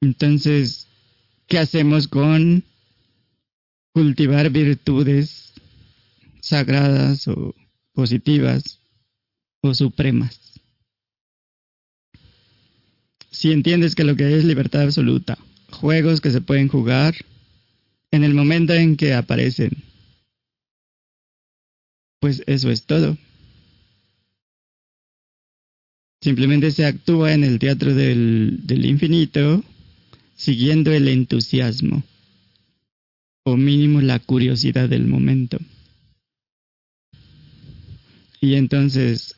Entonces, 0.00 0.88
¿qué 1.46 1.58
hacemos 1.58 2.08
con 2.08 2.64
cultivar 3.92 4.50
virtudes 4.50 5.52
sagradas 6.40 7.28
o 7.28 7.54
positivas 7.92 8.80
o 9.62 9.74
supremas? 9.74 10.49
Si 13.40 13.52
entiendes 13.52 13.94
que 13.94 14.04
lo 14.04 14.16
que 14.16 14.36
es 14.36 14.44
libertad 14.44 14.82
absoluta, 14.82 15.38
juegos 15.70 16.20
que 16.20 16.30
se 16.30 16.42
pueden 16.42 16.68
jugar 16.68 17.14
en 18.10 18.22
el 18.22 18.34
momento 18.34 18.74
en 18.74 18.98
que 18.98 19.14
aparecen, 19.14 19.70
pues 22.20 22.42
eso 22.46 22.70
es 22.70 22.84
todo. 22.84 23.16
Simplemente 26.20 26.70
se 26.70 26.84
actúa 26.84 27.32
en 27.32 27.42
el 27.42 27.58
teatro 27.58 27.94
del, 27.94 28.60
infinito 28.68 29.64
siguiendo 30.36 30.92
el 30.92 31.08
entusiasmo 31.08 32.02
o 33.44 33.56
mínimo 33.56 34.02
la 34.02 34.18
curiosidad 34.18 34.86
del 34.86 35.06
momento. 35.06 35.56
Y 38.38 38.56
entonces, 38.56 39.34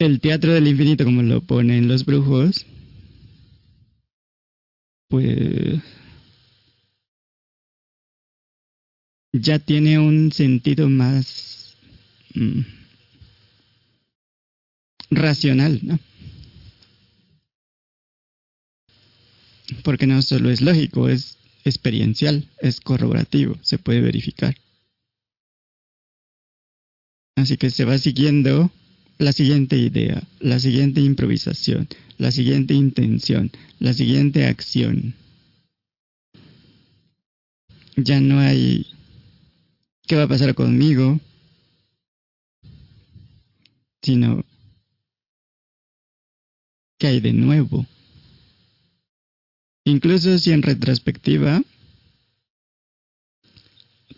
el 0.00 0.20
teatro 0.20 0.52
del 0.52 0.66
infinito, 0.66 1.04
como 1.04 1.22
lo 1.22 1.42
ponen 1.42 1.86
los 1.86 2.04
brujos, 2.04 2.66
pues 5.08 5.80
ya 9.32 9.58
tiene 9.58 9.98
un 9.98 10.32
sentido 10.32 10.88
más... 10.88 11.76
Mm, 12.34 12.62
racional, 15.10 15.80
¿no? 15.82 15.98
Porque 19.82 20.06
no 20.06 20.22
solo 20.22 20.50
es 20.50 20.60
lógico, 20.60 21.08
es 21.08 21.38
experiencial, 21.64 22.48
es 22.60 22.80
corroborativo, 22.80 23.56
se 23.62 23.78
puede 23.78 24.00
verificar. 24.00 24.54
Así 27.36 27.56
que 27.56 27.70
se 27.70 27.84
va 27.84 27.98
siguiendo 27.98 28.70
la 29.20 29.34
siguiente 29.34 29.76
idea, 29.76 30.22
la 30.40 30.58
siguiente 30.58 31.02
improvisación, 31.02 31.86
la 32.16 32.32
siguiente 32.32 32.72
intención, 32.72 33.50
la 33.78 33.92
siguiente 33.92 34.46
acción. 34.46 35.14
Ya 37.96 38.18
no 38.18 38.38
hay 38.38 38.86
qué 40.06 40.16
va 40.16 40.22
a 40.22 40.28
pasar 40.28 40.54
conmigo, 40.54 41.20
sino 44.02 44.42
¿Qué 46.98 47.06
hay 47.06 47.20
de 47.20 47.32
nuevo? 47.32 47.86
Incluso 49.84 50.38
si 50.38 50.52
en 50.52 50.62
retrospectiva 50.62 51.62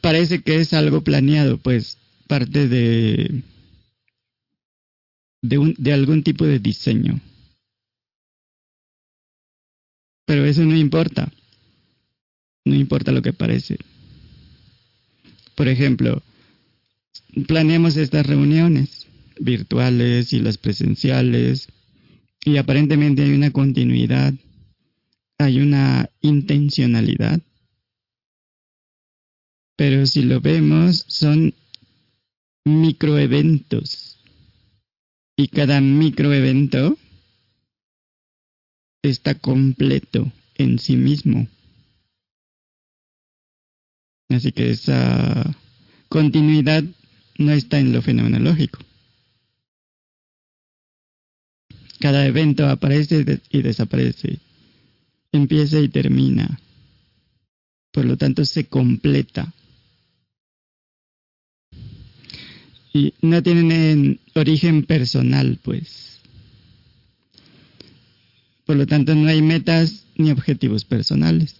parece 0.00 0.42
que 0.42 0.61
es 0.61 0.72
algo 0.72 1.03
planeado, 1.03 1.59
pues 1.59 1.98
parte 2.26 2.66
de 2.68 3.42
de, 5.43 5.59
un, 5.59 5.74
de 5.76 5.93
algún 5.93 6.22
tipo 6.22 6.45
de 6.47 6.59
diseño. 6.59 7.20
Pero 10.24 10.45
eso 10.45 10.62
no 10.64 10.76
importa. 10.76 11.30
No 12.64 12.74
importa 12.74 13.12
lo 13.12 13.22
que 13.22 13.32
parece. 13.32 13.76
Por 15.55 15.68
ejemplo, 15.68 16.22
planeamos 17.47 17.97
estas 17.97 18.26
reuniones 18.26 19.07
virtuales 19.38 20.32
y 20.32 20.40
las 20.40 20.59
presenciales 20.59 21.68
y 22.45 22.57
aparentemente 22.57 23.22
hay 23.22 23.32
una 23.32 23.51
continuidad, 23.51 24.34
hay 25.38 25.61
una 25.61 26.09
intencionalidad. 26.20 27.40
Pero 29.76 30.07
si 30.07 30.22
lo 30.22 30.40
vemos, 30.40 31.05
son 31.09 31.55
microeventos. 32.64 34.11
Y 35.36 35.48
cada 35.48 35.80
microevento 35.80 36.98
está 39.02 39.34
completo 39.34 40.30
en 40.56 40.78
sí 40.78 40.96
mismo. 40.96 41.48
Así 44.28 44.52
que 44.52 44.70
esa 44.70 45.54
continuidad 46.08 46.84
no 47.38 47.52
está 47.52 47.78
en 47.78 47.92
lo 47.92 48.02
fenomenológico. 48.02 48.78
Cada 51.98 52.26
evento 52.26 52.68
aparece 52.68 53.40
y 53.50 53.62
desaparece, 53.62 54.40
empieza 55.30 55.78
y 55.78 55.88
termina. 55.88 56.60
Por 57.92 58.06
lo 58.06 58.16
tanto, 58.16 58.44
se 58.44 58.64
completa. 58.64 59.52
Y 62.93 63.14
no 63.22 63.43
tienen 63.43 64.20
origen 64.34 64.84
personal, 64.84 65.59
pues. 65.62 66.20
Por 68.66 68.76
lo 68.76 68.86
tanto, 68.86 69.14
no 69.14 69.28
hay 69.28 69.43
metas 69.43 70.05
ni 70.16 70.30
objetivos 70.30 70.84
personales. 70.84 71.57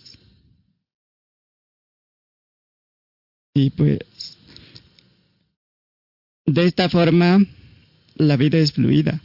Y 3.55 3.71
pues, 3.71 4.39
de 6.47 6.65
esta 6.65 6.89
forma, 6.89 7.45
la 8.17 8.37
vida 8.37 8.59
es 8.59 8.73
fluida. 8.73 9.21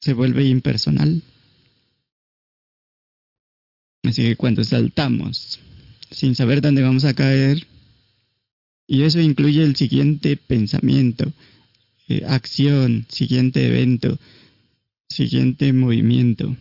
Se 0.00 0.12
vuelve 0.12 0.44
impersonal. 0.44 1.22
Así 4.04 4.22
que 4.22 4.36
cuando 4.36 4.64
saltamos, 4.64 5.60
sin 6.10 6.34
saber 6.34 6.60
dónde 6.60 6.82
vamos 6.82 7.04
a 7.04 7.14
caer, 7.14 7.66
y 8.90 9.02
eso 9.02 9.20
incluye 9.20 9.62
el 9.62 9.76
siguiente 9.76 10.38
pensamiento, 10.38 11.30
eh, 12.08 12.24
acción, 12.26 13.06
siguiente 13.10 13.66
evento, 13.68 14.18
siguiente 15.10 15.74
movimiento. 15.74 16.56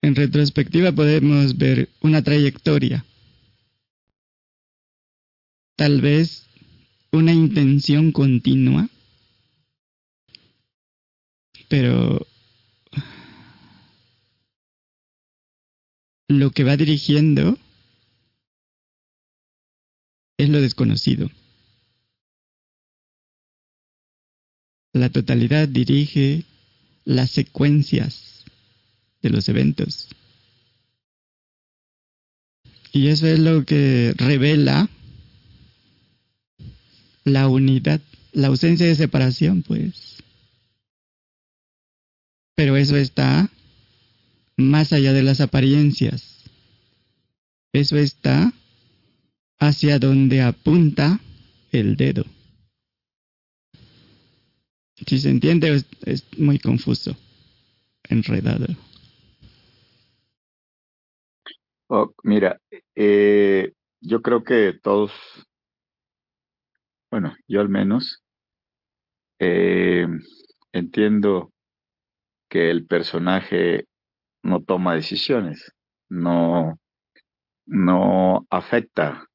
En 0.00 0.16
retrospectiva 0.16 0.90
podemos 0.92 1.58
ver 1.58 1.90
una 2.00 2.22
trayectoria, 2.22 3.04
tal 5.76 6.00
vez 6.00 6.46
una 7.12 7.34
intención 7.34 8.10
continua, 8.10 8.88
pero 11.68 12.26
lo 16.28 16.50
que 16.52 16.64
va 16.64 16.78
dirigiendo 16.78 17.58
es 20.36 20.48
lo 20.48 20.60
desconocido. 20.60 21.30
La 24.92 25.10
totalidad 25.10 25.68
dirige 25.68 26.44
las 27.04 27.30
secuencias 27.30 28.44
de 29.22 29.30
los 29.30 29.48
eventos. 29.48 30.08
Y 32.92 33.08
eso 33.08 33.26
es 33.26 33.38
lo 33.38 33.64
que 33.64 34.12
revela 34.16 34.88
la 37.24 37.48
unidad, 37.48 38.00
la 38.32 38.48
ausencia 38.48 38.86
de 38.86 38.96
separación, 38.96 39.62
pues. 39.62 40.22
Pero 42.54 42.76
eso 42.76 42.96
está 42.96 43.50
más 44.56 44.92
allá 44.92 45.14
de 45.14 45.22
las 45.22 45.40
apariencias. 45.40 46.42
Eso 47.72 47.96
está 47.96 48.52
hacia 49.62 50.00
donde 50.00 50.42
apunta 50.42 51.20
el 51.70 51.96
dedo. 51.96 52.24
Si 55.06 55.18
se 55.18 55.30
entiende, 55.30 55.84
es, 56.04 56.38
muy 56.38 56.58
confuso, 56.58 57.16
enredado. 58.08 58.66
Oh, 61.88 62.12
mira, 62.24 62.60
eh, 62.96 63.72
yo 64.00 64.20
creo 64.20 64.42
que 64.42 64.80
todos, 64.82 65.12
bueno, 67.10 67.32
yo 67.46 67.60
al 67.60 67.68
menos, 67.68 68.20
eh, 69.38 70.08
entiendo 70.72 71.52
que 72.48 72.68
el 72.68 72.86
personaje 72.86 73.84
no 74.42 74.60
toma 74.64 74.96
decisiones, 74.96 75.72
no, 76.08 76.80
no 77.66 78.44
afecta 78.50 79.28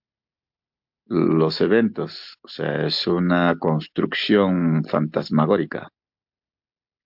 los 1.07 1.61
eventos, 1.61 2.37
o 2.41 2.47
sea, 2.47 2.85
es 2.85 3.07
una 3.07 3.57
construcción 3.57 4.83
fantasmagórica, 4.85 5.89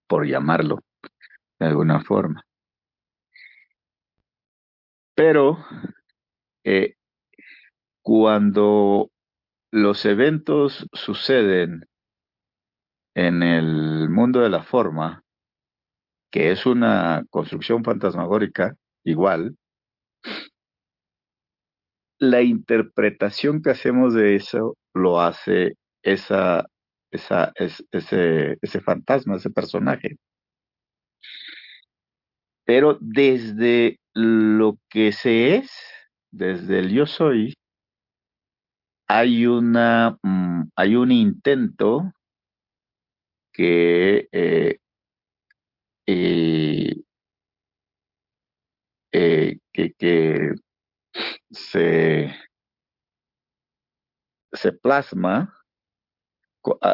por 0.08 0.26
llamarlo 0.28 0.80
de 1.60 1.68
alguna 1.68 2.02
forma. 2.04 2.44
Pero 5.16 5.58
eh, 6.64 6.96
cuando 8.02 9.12
los 9.72 10.06
eventos 10.06 10.88
suceden 10.94 11.86
en 13.14 13.44
el 13.44 14.10
mundo 14.10 14.42
de 14.42 14.50
la 14.50 14.64
forma, 14.64 15.24
que 16.32 16.52
es 16.52 16.66
una 16.66 17.24
construcción 17.30 17.84
fantasmagórica 17.84 18.76
igual, 19.04 19.58
la 22.22 22.44
interpretación 22.44 23.62
que 23.64 23.72
hacemos 23.72 24.14
de 24.14 24.36
eso 24.36 24.78
lo 24.94 25.20
hace 25.20 25.74
esa, 26.04 26.68
esa, 27.12 27.52
ese, 27.56 28.58
ese 28.62 28.82
fantasma, 28.82 29.38
ese 29.38 29.50
personaje. 29.50 30.18
Pero 32.64 32.98
desde 33.02 34.00
lo 34.14 34.78
que 34.88 35.12
se 35.12 35.56
es, 35.56 35.72
desde 36.32 36.80
el 36.80 36.92
yo 36.92 37.08
soy, 37.08 37.56
hay 39.08 39.48
una 39.48 40.18
mm, 40.22 40.70
hay 40.76 40.96
un 40.96 41.12
intento 41.12 42.14
que 43.52 44.28
eh, 44.32 44.78
eh, 46.06 47.02
eh, 49.12 49.58
que, 49.74 49.94
que 49.94 50.54
se, 51.52 52.36
se 54.52 54.72
plasma 54.74 55.58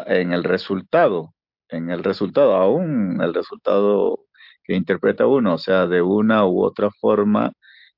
en 0.06 0.32
el 0.32 0.44
resultado, 0.44 1.34
en 1.68 1.90
el 1.90 2.02
resultado, 2.04 2.54
aún 2.54 3.20
el 3.22 3.34
resultado 3.34 4.26
que 4.64 4.74
interpreta 4.74 5.26
uno, 5.26 5.54
o 5.54 5.58
sea, 5.58 5.86
de 5.86 6.02
una 6.02 6.46
u 6.46 6.62
otra 6.62 6.90
forma, 6.90 7.52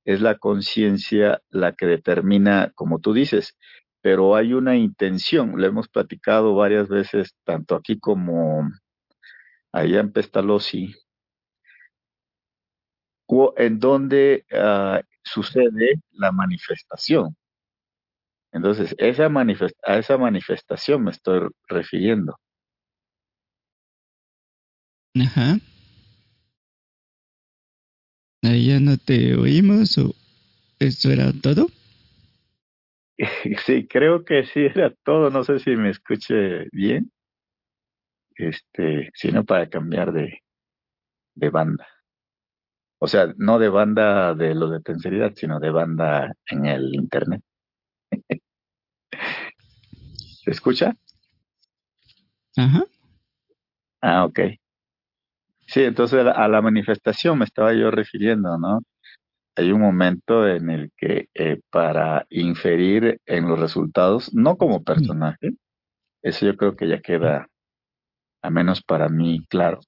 es 0.04 0.20
la 0.20 0.38
conciencia 0.38 1.40
la 1.50 1.74
que 1.74 1.86
determina, 1.86 2.72
como 2.74 3.00
tú 3.00 3.12
dices, 3.12 3.56
pero 4.02 4.34
hay 4.34 4.54
una 4.54 4.76
intención, 4.76 5.54
lo 5.56 5.66
hemos 5.66 5.88
platicado 5.88 6.54
varias 6.54 6.88
veces, 6.88 7.34
tanto 7.44 7.74
aquí 7.74 7.98
como 7.98 8.68
allá 9.72 10.00
en 10.00 10.12
Pestalozzi, 10.12 10.94
en 13.56 13.78
donde 13.78 14.44
uh, 14.52 15.00
sucede 15.32 16.00
la 16.12 16.32
manifestación. 16.32 17.36
Entonces, 18.52 18.94
esa 18.98 19.30
a 19.84 19.98
esa 19.98 20.18
manifestación 20.18 21.04
me 21.04 21.12
estoy 21.12 21.48
refiriendo. 21.68 22.36
Ajá. 25.14 25.58
Ahí 28.42 28.68
ya 28.68 28.80
no 28.80 28.96
te 28.96 29.36
oímos 29.36 29.98
o 29.98 30.14
eso 30.78 31.10
era 31.10 31.32
todo. 31.32 31.68
Sí, 33.66 33.86
creo 33.86 34.24
que 34.24 34.44
sí 34.44 34.60
era 34.60 34.94
todo. 35.04 35.30
No 35.30 35.44
sé 35.44 35.58
si 35.58 35.76
me 35.76 35.90
escuche 35.90 36.66
bien. 36.72 37.12
Este, 38.34 39.10
sino 39.14 39.44
para 39.44 39.68
cambiar 39.68 40.12
de, 40.12 40.42
de 41.34 41.50
banda. 41.50 41.86
O 43.02 43.08
sea, 43.08 43.32
no 43.38 43.58
de 43.58 43.70
banda 43.70 44.34
de 44.34 44.54
lo 44.54 44.68
de 44.68 44.80
tenseridad, 44.80 45.32
sino 45.34 45.58
de 45.58 45.70
banda 45.70 46.34
en 46.46 46.66
el 46.66 46.94
internet. 46.94 47.42
¿Se 50.44 50.50
escucha? 50.50 50.94
Ajá. 52.56 52.84
Ah, 54.02 54.24
ok. 54.24 54.40
Sí, 55.66 55.82
entonces 55.82 56.26
a 56.26 56.48
la 56.48 56.60
manifestación 56.60 57.38
me 57.38 57.44
estaba 57.44 57.72
yo 57.72 57.90
refiriendo, 57.90 58.58
¿no? 58.58 58.82
Hay 59.56 59.72
un 59.72 59.80
momento 59.80 60.46
en 60.48 60.70
el 60.70 60.90
que 60.96 61.28
eh, 61.34 61.60
para 61.70 62.26
inferir 62.30 63.20
en 63.26 63.48
los 63.48 63.58
resultados, 63.58 64.34
no 64.34 64.56
como 64.56 64.82
personaje, 64.82 65.52
eso 66.22 66.46
yo 66.46 66.56
creo 66.56 66.76
que 66.76 66.88
ya 66.88 67.00
queda, 67.00 67.48
a 68.42 68.50
menos 68.50 68.82
para 68.82 69.08
mí, 69.08 69.46
claro, 69.48 69.80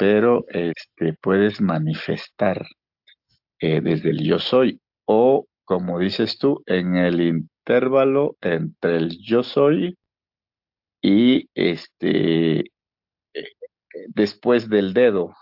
pero 0.00 0.46
este, 0.48 1.12
puedes 1.20 1.60
manifestar 1.60 2.66
eh, 3.60 3.82
desde 3.82 4.08
el 4.08 4.24
yo 4.24 4.38
soy 4.38 4.80
o, 5.04 5.46
como 5.66 5.98
dices 5.98 6.38
tú, 6.38 6.62
en 6.64 6.96
el 6.96 7.20
intervalo 7.20 8.34
entre 8.40 8.96
el 8.96 9.18
yo 9.22 9.42
soy 9.42 9.98
y 11.02 11.50
este 11.52 12.60
eh, 12.60 13.44
después 14.08 14.70
del 14.70 14.94
dedo, 14.94 15.34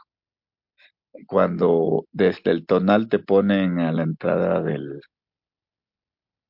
cuando 1.28 2.06
desde 2.10 2.50
el 2.50 2.66
tonal 2.66 3.08
te 3.08 3.20
ponen 3.20 3.78
a 3.78 3.92
la 3.92 4.02
entrada 4.02 4.60
del, 4.60 5.00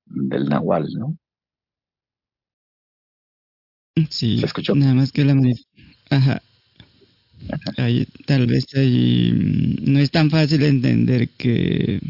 del 0.06 0.48
nahual, 0.48 0.88
¿no? 0.94 1.14
Sí. 4.08 4.38
¿Se 4.38 4.46
escuchó? 4.46 4.74
Nada 4.74 4.94
más 4.94 5.12
que 5.12 5.26
la 5.26 5.34
Ajá. 6.08 6.40
Ahí, 7.76 8.06
tal 8.26 8.46
vez 8.46 8.66
ahí 8.74 9.32
mm, 9.32 9.92
no 9.92 9.98
es 10.00 10.10
tan 10.10 10.30
fácil 10.30 10.62
entender 10.62 11.28
que 11.30 12.00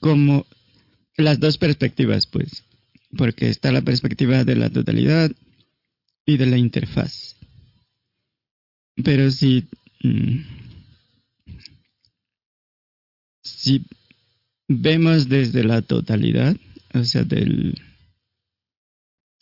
como 0.00 0.46
las 1.16 1.38
dos 1.38 1.58
perspectivas, 1.58 2.26
pues, 2.26 2.64
porque 3.16 3.48
está 3.48 3.72
la 3.72 3.82
perspectiva 3.82 4.44
de 4.44 4.56
la 4.56 4.70
totalidad 4.70 5.30
y 6.26 6.36
de 6.36 6.46
la 6.46 6.56
interfaz. 6.56 7.36
Pero 9.04 9.30
si, 9.30 9.66
mm, 10.02 10.38
si 13.42 13.84
vemos 14.68 15.28
desde 15.28 15.64
la 15.64 15.82
totalidad, 15.82 16.56
o 16.94 17.04
sea, 17.04 17.24
del, 17.24 17.80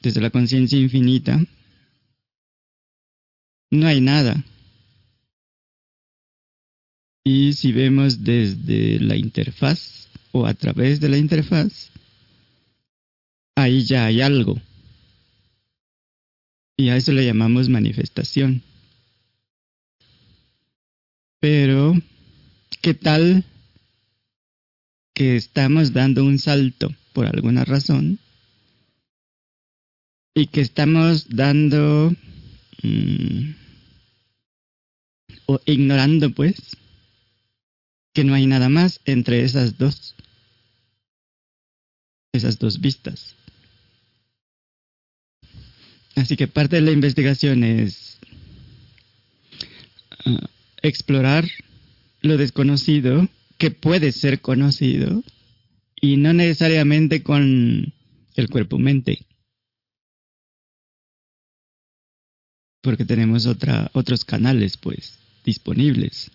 desde 0.00 0.20
la 0.20 0.30
conciencia 0.30 0.78
infinita, 0.78 1.40
no 3.70 3.86
hay 3.86 4.00
nada. 4.00 4.44
Y 7.24 7.52
si 7.52 7.72
vemos 7.72 8.24
desde 8.24 9.00
la 9.00 9.16
interfaz 9.16 10.08
o 10.32 10.46
a 10.46 10.54
través 10.54 11.00
de 11.00 11.08
la 11.08 11.18
interfaz, 11.18 11.90
ahí 13.54 13.84
ya 13.84 14.06
hay 14.06 14.22
algo. 14.22 14.60
Y 16.76 16.88
a 16.90 16.96
eso 16.96 17.12
le 17.12 17.26
llamamos 17.26 17.68
manifestación. 17.68 18.62
Pero, 21.40 21.94
¿qué 22.80 22.94
tal 22.94 23.44
que 25.14 25.36
estamos 25.36 25.92
dando 25.92 26.24
un 26.24 26.38
salto 26.38 26.94
por 27.12 27.26
alguna 27.26 27.64
razón? 27.64 28.18
Y 30.34 30.46
que 30.46 30.60
estamos 30.60 31.26
dando 31.28 32.14
Mm. 32.82 33.54
o 35.46 35.60
ignorando 35.66 36.30
pues 36.30 36.76
que 38.12 38.22
no 38.22 38.34
hay 38.34 38.46
nada 38.46 38.68
más 38.68 39.00
entre 39.04 39.42
esas 39.42 39.78
dos 39.78 40.14
esas 42.32 42.60
dos 42.60 42.80
vistas 42.80 43.34
así 46.14 46.36
que 46.36 46.46
parte 46.46 46.76
de 46.76 46.82
la 46.82 46.92
investigación 46.92 47.64
es 47.64 48.18
ah, 50.24 50.48
explorar 50.82 51.48
lo 52.22 52.36
desconocido 52.36 53.28
que 53.58 53.72
puede 53.72 54.12
ser 54.12 54.40
conocido 54.40 55.24
y 56.00 56.16
no 56.16 56.32
necesariamente 56.32 57.24
con 57.24 57.92
el 58.36 58.48
cuerpo 58.48 58.78
porque 62.88 63.04
tenemos 63.04 63.44
otra, 63.44 63.90
otros 63.92 64.24
canales 64.24 64.78
pues 64.78 65.18
disponibles. 65.44 66.30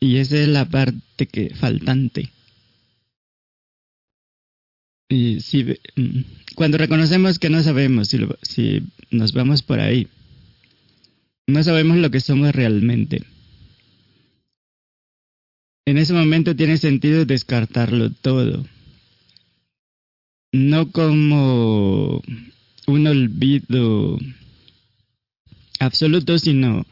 Y 0.00 0.16
esa 0.16 0.38
es 0.38 0.48
la 0.48 0.64
parte 0.64 1.28
que 1.28 1.54
faltante. 1.54 2.30
Y 5.08 5.38
si, 5.38 5.62
mm, 5.62 6.22
cuando 6.56 6.78
reconocemos 6.78 7.38
que 7.38 7.48
no 7.48 7.62
sabemos, 7.62 8.08
si, 8.08 8.18
si 8.42 8.82
nos 9.12 9.32
vamos 9.32 9.62
por 9.62 9.78
ahí, 9.78 10.08
no 11.46 11.62
sabemos 11.62 11.98
lo 11.98 12.10
que 12.10 12.18
somos 12.18 12.52
realmente. 12.52 13.22
En 15.86 15.96
ese 15.96 16.12
momento 16.12 16.56
tiene 16.56 16.76
sentido 16.76 17.24
descartarlo 17.24 18.10
todo. 18.10 18.66
No 20.52 20.90
como 20.90 22.20
un 22.92 23.06
olvido 23.06 24.18
absoluto, 25.78 26.38
sino 26.38 26.84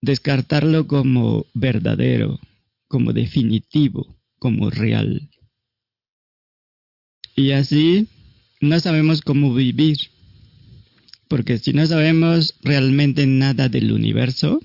descartarlo 0.00 0.86
como 0.86 1.46
verdadero, 1.54 2.38
como 2.88 3.12
definitivo, 3.12 4.16
como 4.38 4.70
real. 4.70 5.28
Y 7.36 7.52
así 7.52 8.08
no 8.60 8.80
sabemos 8.80 9.22
cómo 9.22 9.54
vivir, 9.54 9.98
porque 11.28 11.58
si 11.58 11.72
no 11.72 11.86
sabemos 11.86 12.54
realmente 12.62 13.26
nada 13.26 13.68
del 13.68 13.92
universo, 13.92 14.60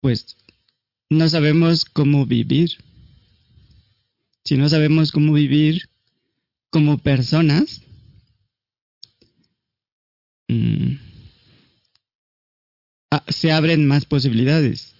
pues 0.00 0.36
no 1.08 1.28
sabemos 1.28 1.84
cómo 1.84 2.26
vivir. 2.26 2.70
Si 4.44 4.56
no 4.56 4.68
sabemos 4.68 5.12
cómo 5.12 5.32
vivir 5.32 5.88
como 6.70 6.98
personas, 6.98 7.82
Mm. 10.48 10.98
Ah, 13.10 13.24
se 13.28 13.52
abren 13.52 13.86
más 13.86 14.04
posibilidades, 14.04 14.94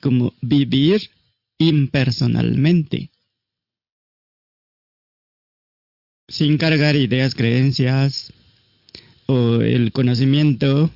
como 0.00 0.34
vivir 0.40 1.10
impersonalmente, 1.58 3.10
sin 6.28 6.58
cargar 6.58 6.96
ideas, 6.96 7.34
creencias 7.34 8.32
o 9.26 9.60
el 9.60 9.92
conocimiento 9.92 10.90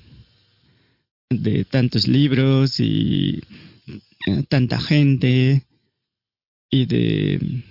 de 1.31 1.65
tantos 1.65 2.09
libros 2.09 2.81
y 2.81 3.43
eh, 4.27 4.43
tanta 4.49 4.81
gente 4.81 5.63
y 6.71 6.87
de 6.87 7.63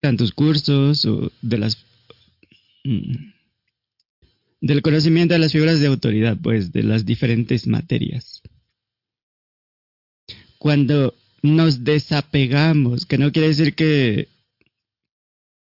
tantos 0.00 0.32
cursos 0.32 1.04
o 1.06 1.30
de 1.40 1.58
las 1.58 1.84
mm, 2.84 3.33
del 4.64 4.80
conocimiento 4.80 5.34
de 5.34 5.40
las 5.40 5.52
figuras 5.52 5.78
de 5.78 5.88
autoridad, 5.88 6.38
pues, 6.42 6.72
de 6.72 6.82
las 6.82 7.04
diferentes 7.04 7.66
materias. 7.66 8.40
Cuando 10.56 11.14
nos 11.42 11.84
desapegamos, 11.84 13.04
que 13.04 13.18
no 13.18 13.30
quiere 13.30 13.48
decir 13.48 13.74
que, 13.74 14.28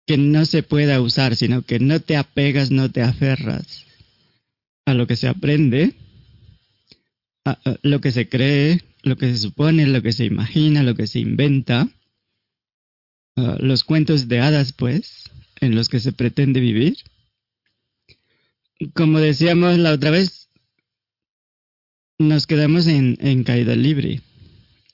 que 0.06 0.16
no 0.16 0.46
se 0.46 0.62
pueda 0.62 1.02
usar, 1.02 1.36
sino 1.36 1.60
que 1.60 1.78
no 1.78 2.00
te 2.00 2.16
apegas, 2.16 2.70
no 2.70 2.90
te 2.90 3.02
aferras 3.02 3.84
a 4.86 4.94
lo 4.94 5.06
que 5.06 5.16
se 5.16 5.28
aprende, 5.28 5.92
a, 7.44 7.58
lo 7.82 8.00
que 8.00 8.12
se 8.12 8.30
cree, 8.30 8.80
lo 9.02 9.18
que 9.18 9.26
se 9.26 9.36
supone, 9.36 9.86
lo 9.86 10.00
que 10.00 10.12
se 10.12 10.24
imagina, 10.24 10.82
lo 10.82 10.94
que 10.94 11.06
se 11.06 11.18
inventa, 11.18 11.90
los 13.58 13.84
cuentos 13.84 14.26
de 14.26 14.40
hadas, 14.40 14.72
pues, 14.72 15.30
en 15.60 15.74
los 15.74 15.90
que 15.90 16.00
se 16.00 16.12
pretende 16.12 16.60
vivir 16.60 16.96
como 18.94 19.20
decíamos 19.20 19.78
la 19.78 19.92
otra 19.92 20.10
vez, 20.10 20.50
nos 22.18 22.46
quedamos 22.46 22.86
en, 22.86 23.16
en 23.20 23.44
caída 23.44 23.74
libre, 23.74 24.20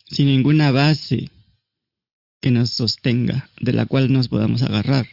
sin 0.07 0.27
ninguna 0.27 0.71
base 0.71 1.31
que 2.41 2.51
nos 2.51 2.71
sostenga, 2.71 3.49
de 3.61 3.73
la 3.73 3.87
cual 3.87 4.13
nos 4.13 4.29
podamos 4.29 4.63
agarrar. 4.63 5.07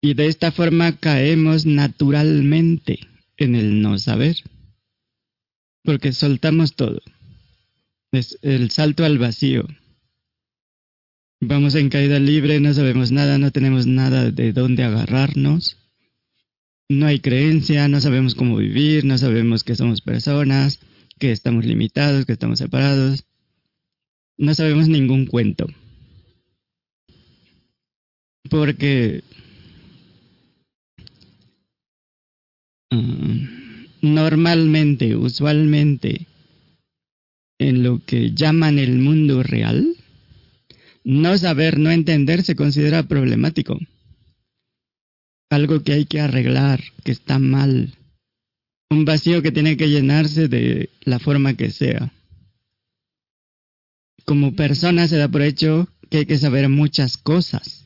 Y 0.00 0.14
de 0.14 0.26
esta 0.26 0.52
forma 0.52 0.96
caemos 0.96 1.66
naturalmente 1.66 3.00
en 3.36 3.54
el 3.54 3.82
no 3.82 3.98
saber, 3.98 4.36
porque 5.84 6.12
soltamos 6.12 6.74
todo. 6.74 7.00
Es 8.12 8.38
el 8.42 8.70
salto 8.70 9.04
al 9.04 9.18
vacío. 9.18 9.66
Vamos 11.40 11.74
en 11.74 11.88
caída 11.88 12.18
libre, 12.20 12.60
no 12.60 12.72
sabemos 12.72 13.10
nada, 13.10 13.38
no 13.38 13.50
tenemos 13.50 13.86
nada 13.86 14.30
de 14.30 14.52
dónde 14.52 14.84
agarrarnos 14.84 15.81
no 16.98 17.06
hay 17.06 17.20
creencia, 17.20 17.88
no 17.88 18.00
sabemos 18.00 18.34
cómo 18.34 18.56
vivir, 18.56 19.04
no 19.04 19.18
sabemos 19.18 19.64
que 19.64 19.74
somos 19.74 20.00
personas, 20.00 20.80
que 21.18 21.32
estamos 21.32 21.64
limitados, 21.64 22.26
que 22.26 22.32
estamos 22.32 22.58
separados. 22.58 23.24
No 24.36 24.54
sabemos 24.54 24.88
ningún 24.88 25.26
cuento. 25.26 25.66
Porque 28.50 29.22
mm, 32.90 33.44
normalmente, 34.02 35.16
usualmente, 35.16 36.26
en 37.58 37.82
lo 37.82 38.04
que 38.04 38.32
llaman 38.32 38.78
el 38.78 38.98
mundo 38.98 39.42
real, 39.42 39.94
no 41.04 41.38
saber, 41.38 41.78
no 41.78 41.90
entender 41.90 42.42
se 42.42 42.56
considera 42.56 43.04
problemático. 43.04 43.78
Algo 45.52 45.82
que 45.82 45.92
hay 45.92 46.06
que 46.06 46.18
arreglar, 46.18 46.82
que 47.04 47.12
está 47.12 47.38
mal. 47.38 47.92
Un 48.88 49.04
vacío 49.04 49.42
que 49.42 49.52
tiene 49.52 49.76
que 49.76 49.90
llenarse 49.90 50.48
de 50.48 50.88
la 51.02 51.18
forma 51.18 51.52
que 51.58 51.70
sea. 51.70 52.10
Como 54.24 54.56
persona 54.56 55.06
se 55.08 55.18
da 55.18 55.28
por 55.28 55.42
hecho 55.42 55.88
que 56.08 56.18
hay 56.18 56.26
que 56.26 56.38
saber 56.38 56.70
muchas 56.70 57.18
cosas. 57.18 57.84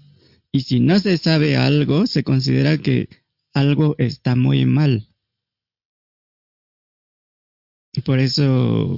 Y 0.53 0.61
si 0.61 0.79
no 0.79 1.01
se 1.01 1.19
sabe 1.19 1.57
algo, 1.57 2.07
se 2.07 2.23
considera 2.23 2.79
que 2.79 3.09
algo 3.53 3.97
está 3.99 4.37
muy 4.37 4.65
mal. 4.65 5.09
Y 7.93 8.03
por 8.03 8.21
eso 8.21 8.97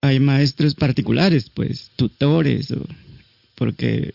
hay 0.00 0.18
maestros 0.18 0.74
particulares, 0.74 1.48
pues, 1.48 1.92
tutores, 1.94 2.74
porque 3.54 4.14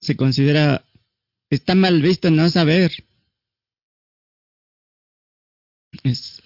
se 0.00 0.14
considera, 0.14 0.84
está 1.50 1.74
mal 1.74 2.02
visto 2.02 2.30
no 2.30 2.48
saber. 2.50 2.92
Es, 6.02 6.42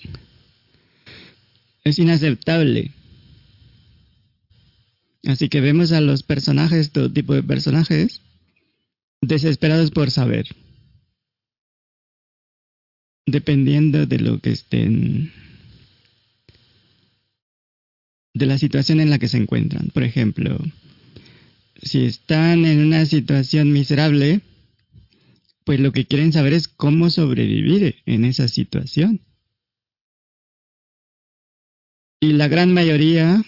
es 1.84 1.98
inaceptable. 1.98 2.92
Así 5.24 5.48
que 5.48 5.60
vemos 5.60 5.92
a 5.92 6.00
los 6.00 6.22
personajes, 6.22 6.90
todo 6.90 7.12
tipo 7.12 7.34
de 7.34 7.42
personajes, 7.42 8.20
desesperados 9.20 9.90
por 9.90 10.10
saber. 10.10 10.46
Dependiendo 13.26 14.06
de 14.06 14.18
lo 14.18 14.40
que 14.40 14.50
estén 14.50 15.32
de 18.34 18.46
la 18.46 18.58
situación 18.58 19.00
en 19.00 19.10
la 19.10 19.18
que 19.18 19.28
se 19.28 19.36
encuentran. 19.36 19.90
Por 19.92 20.02
ejemplo, 20.02 20.58
si 21.82 22.04
están 22.04 22.64
en 22.64 22.80
una 22.80 23.04
situación 23.06 23.72
miserable, 23.72 24.40
pues 25.64 25.80
lo 25.80 25.92
que 25.92 26.06
quieren 26.06 26.32
saber 26.32 26.52
es 26.52 26.68
cómo 26.68 27.10
sobrevivir 27.10 27.96
en 28.06 28.24
esa 28.24 28.48
situación. 28.48 29.20
Y 32.20 32.34
la 32.34 32.48
gran 32.48 32.72
mayoría 32.72 33.42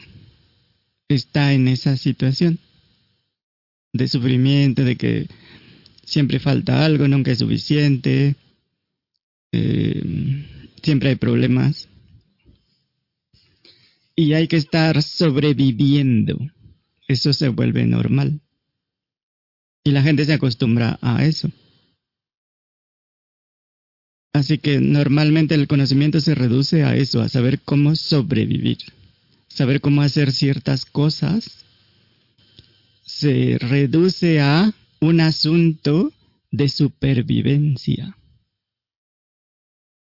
está 1.09 1.53
en 1.53 1.69
esa 1.69 1.97
situación 1.97 2.59
de 3.93 4.09
sufrimiento, 4.09 4.85
de 4.85 4.97
que 4.97 5.29
siempre 6.05 6.41
falta 6.41 6.85
algo, 6.85 7.07
nunca 7.07 7.31
es 7.31 7.39
suficiente, 7.39 8.35
eh, 9.53 10.03
siempre 10.83 11.11
hay 11.11 11.17
problemas 11.17 11.89
y 14.17 14.33
hay 14.33 14.49
que 14.49 14.57
estar 14.57 15.03
sobreviviendo. 15.03 16.39
Eso 17.07 17.33
se 17.33 17.49
vuelve 17.49 17.87
normal. 17.87 18.41
Y 19.85 19.91
la 19.91 20.03
gente 20.03 20.25
se 20.25 20.33
acostumbra 20.33 20.99
a 21.03 21.25
eso. 21.25 21.51
Así 24.35 24.59
que 24.59 24.81
normalmente 24.81 25.55
el 25.55 25.69
conocimiento 25.69 26.21
se 26.21 26.35
reduce 26.35 26.83
a 26.83 26.97
eso, 26.97 27.23
a 27.23 27.29
saber 27.29 27.61
cómo 27.61 27.95
sobrevivir, 27.95 28.79
saber 29.47 29.81
cómo 29.81 30.03
hacer 30.03 30.33
ciertas 30.33 30.85
cosas. 30.85 31.65
Se 33.05 33.59
reduce 33.59 34.41
a 34.41 34.75
un 35.01 35.21
asunto 35.21 36.13
de 36.51 36.69
supervivencia. 36.69 38.17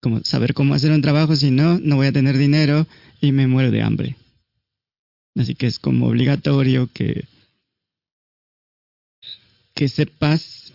Como 0.02 0.22
saber 0.26 0.54
cómo 0.54 0.74
hacer 0.74 0.92
un 0.92 1.02
trabajo, 1.02 1.38
si 1.38 1.50
no, 1.50 1.80
no 1.80 1.96
voy 1.96 2.08
a 2.08 2.14
tener 2.14 2.38
dinero, 2.38 2.88
y 3.22 3.32
me 3.32 3.48
muero 3.48 3.72
de 3.72 3.84
hambre. 3.84 4.18
Así 5.38 5.56
que 5.56 5.68
es 5.68 5.80
como 5.80 6.08
obligatorio 6.08 6.90
que, 6.94 7.26
que 9.74 9.88
sepas 9.88 10.74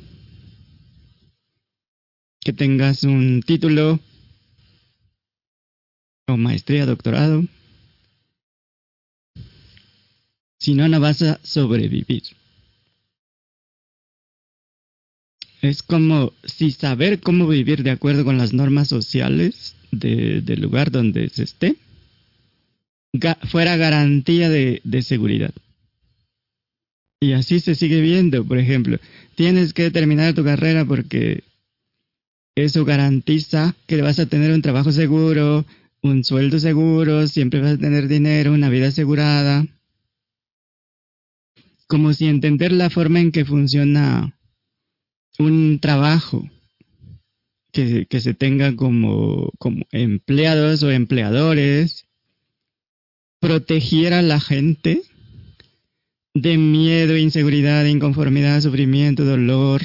que 2.45 2.53
tengas 2.53 3.03
un 3.05 3.43
título 3.43 3.99
o 6.29 6.37
maestría, 6.37 6.85
doctorado. 6.85 7.45
Si 10.59 10.75
no, 10.75 10.89
no 10.89 11.01
vas 11.01 11.23
a 11.23 11.41
sobrevivir. 11.43 12.23
Es 15.63 15.83
como 15.83 16.33
si 16.45 16.71
saber 16.71 17.21
cómo 17.21 17.49
vivir 17.49 17.83
de 17.83 17.91
acuerdo 17.91 18.25
con 18.25 18.37
las 18.37 18.53
normas 18.53 18.89
sociales 18.89 19.75
del 19.91 20.61
lugar 20.61 20.91
donde 20.91 21.31
se 21.31 21.45
esté 21.45 21.77
fuera 23.49 23.77
garantía 23.77 24.51
de, 24.51 24.83
de 24.85 25.03
seguridad. 25.03 25.53
Y 27.21 27.33
así 27.33 27.61
se 27.61 27.75
sigue 27.75 28.03
viendo, 28.03 28.45
por 28.45 28.59
ejemplo, 28.59 28.99
tienes 29.35 29.73
que 29.73 29.91
terminar 29.91 30.35
tu 30.35 30.45
carrera 30.45 30.85
porque 30.85 31.43
eso 32.57 32.85
garantiza 32.85 33.75
que 33.87 34.01
vas 34.03 34.19
a 34.19 34.27
tener 34.27 34.53
un 34.53 34.63
trabajo 34.63 34.93
seguro, 34.93 35.65
un 36.03 36.25
sueldo 36.25 36.59
seguro, 36.59 37.27
siempre 37.27 37.61
vas 37.61 37.73
a 37.73 37.79
tener 37.79 38.09
dinero, 38.09 38.53
una 38.53 38.69
vida 38.69 38.89
asegurada. 38.89 39.67
Como 41.87 42.13
si 42.13 42.27
entender 42.27 42.73
la 42.73 42.91
forma 42.91 43.21
en 43.21 43.33
que 43.33 43.45
funciona 43.45 44.35
un 45.39 45.79
trabajo 45.81 46.49
que, 47.73 48.07
se 48.21 48.35
tenga 48.35 48.77
como, 48.77 49.51
como 49.59 49.85
empleados 49.91 50.83
o 50.85 50.91
empleadores 50.93 52.07
protegiera 53.41 54.21
a 54.21 54.23
la 54.23 54.41
gente 54.41 55.03
de 56.35 56.57
miedo, 56.57 57.17
inseguridad, 57.17 57.85
inconformidad, 57.85 58.61
sufrimiento, 58.61 59.25
dolor, 59.25 59.83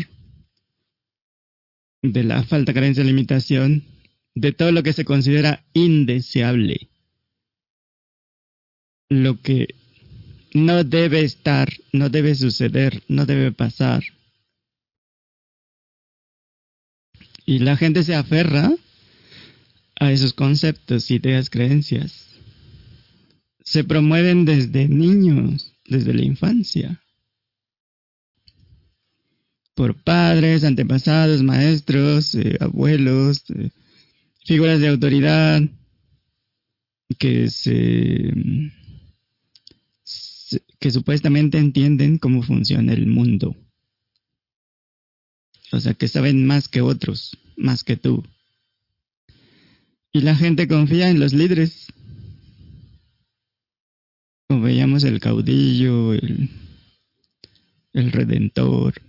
de 2.02 2.24
la 2.24 2.43
falta, 2.43 2.74
carencia, 2.74 3.04
limitación, 3.04 3.84
de 4.36 4.52
todo 4.54 4.72
lo 4.72 4.84
que 4.84 4.93
se 4.93 5.06
considera 5.06 5.66
indeseable, 5.74 6.89
lo 9.10 9.41
que 9.41 9.76
no 10.54 10.84
debe 10.84 11.22
estar, 11.22 11.70
no 11.91 12.10
debe 12.10 12.36
suceder, 12.36 13.04
no 13.08 13.26
debe 13.26 13.52
pasar. 13.52 14.04
Y 17.45 17.60
la 17.60 17.78
gente 17.78 18.04
se 18.04 18.16
aferra 18.16 18.72
a 20.00 20.12
esos 20.12 20.34
conceptos, 20.34 21.12
ideas, 21.12 21.50
creencias. 21.50 22.28
Se 23.64 23.84
promueven 23.84 24.45
desde 24.45 24.88
niños, 24.88 25.74
desde 25.86 26.14
la 26.14 26.24
infancia, 26.24 27.02
por 29.80 29.95
padres, 29.95 30.65
antepasados, 30.65 31.41
maestros, 31.41 32.36
eh, 32.36 32.57
abuelos, 32.59 33.45
eh, 33.51 33.69
figuras 34.43 34.82
de 34.82 34.89
autoridad 34.89 35.61
que 37.17 37.49
se, 37.49 38.34
que 40.82 40.91
supuestamente 40.91 41.59
entienden 41.59 42.17
cómo 42.17 42.43
funciona 42.43 42.91
el 42.91 43.07
mundo. 43.07 43.55
O 45.71 45.80
sea, 45.80 45.93
que 45.93 46.09
saben 46.09 46.45
más 46.45 46.67
que 46.67 46.82
otros, 46.82 47.38
más 47.55 47.86
que 47.86 47.95
tú. 47.95 48.21
Y 50.11 50.19
la 50.23 50.36
gente 50.36 50.67
confía 50.67 51.09
en 51.09 51.21
los 51.21 51.32
líderes 51.32 51.88
como 54.49 54.63
veíamos 54.63 55.05
el 55.05 55.21
caudillo, 55.21 56.11
el, 56.15 56.49
el 57.93 58.11
redentor. 58.11 59.09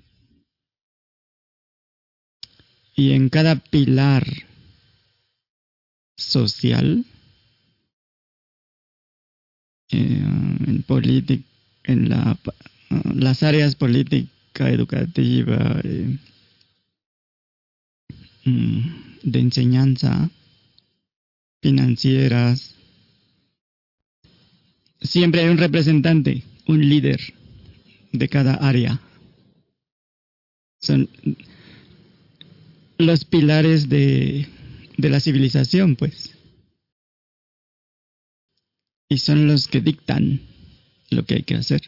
Y 2.94 3.12
en 3.12 3.28
cada 3.28 3.56
pilar 3.56 4.26
social, 6.16 7.04
eh, 9.90 10.22
en 10.66 10.84
política, 10.86 11.44
en 11.84 12.08
la, 12.08 12.38
las 13.14 13.42
áreas 13.42 13.74
política, 13.74 14.70
educativa, 14.70 15.80
eh, 15.82 16.18
mm, 18.44 18.80
de 19.22 19.38
enseñanza, 19.38 20.30
financieras, 21.62 22.74
siempre 25.00 25.42
hay 25.42 25.48
un 25.48 25.58
representante, 25.58 26.42
un 26.66 26.88
líder 26.88 27.20
de 28.12 28.28
cada 28.28 28.54
área. 28.54 29.00
Son 30.80 31.08
los 33.00 33.24
pilares 33.24 33.88
de, 33.88 34.46
de 34.96 35.10
la 35.10 35.20
civilización, 35.20 35.96
pues. 35.96 36.36
Y 39.08 39.18
son 39.18 39.46
los 39.46 39.66
que 39.66 39.80
dictan 39.80 40.40
lo 41.10 41.24
que 41.24 41.34
hay 41.34 41.42
que 41.42 41.56
hacer. 41.56 41.82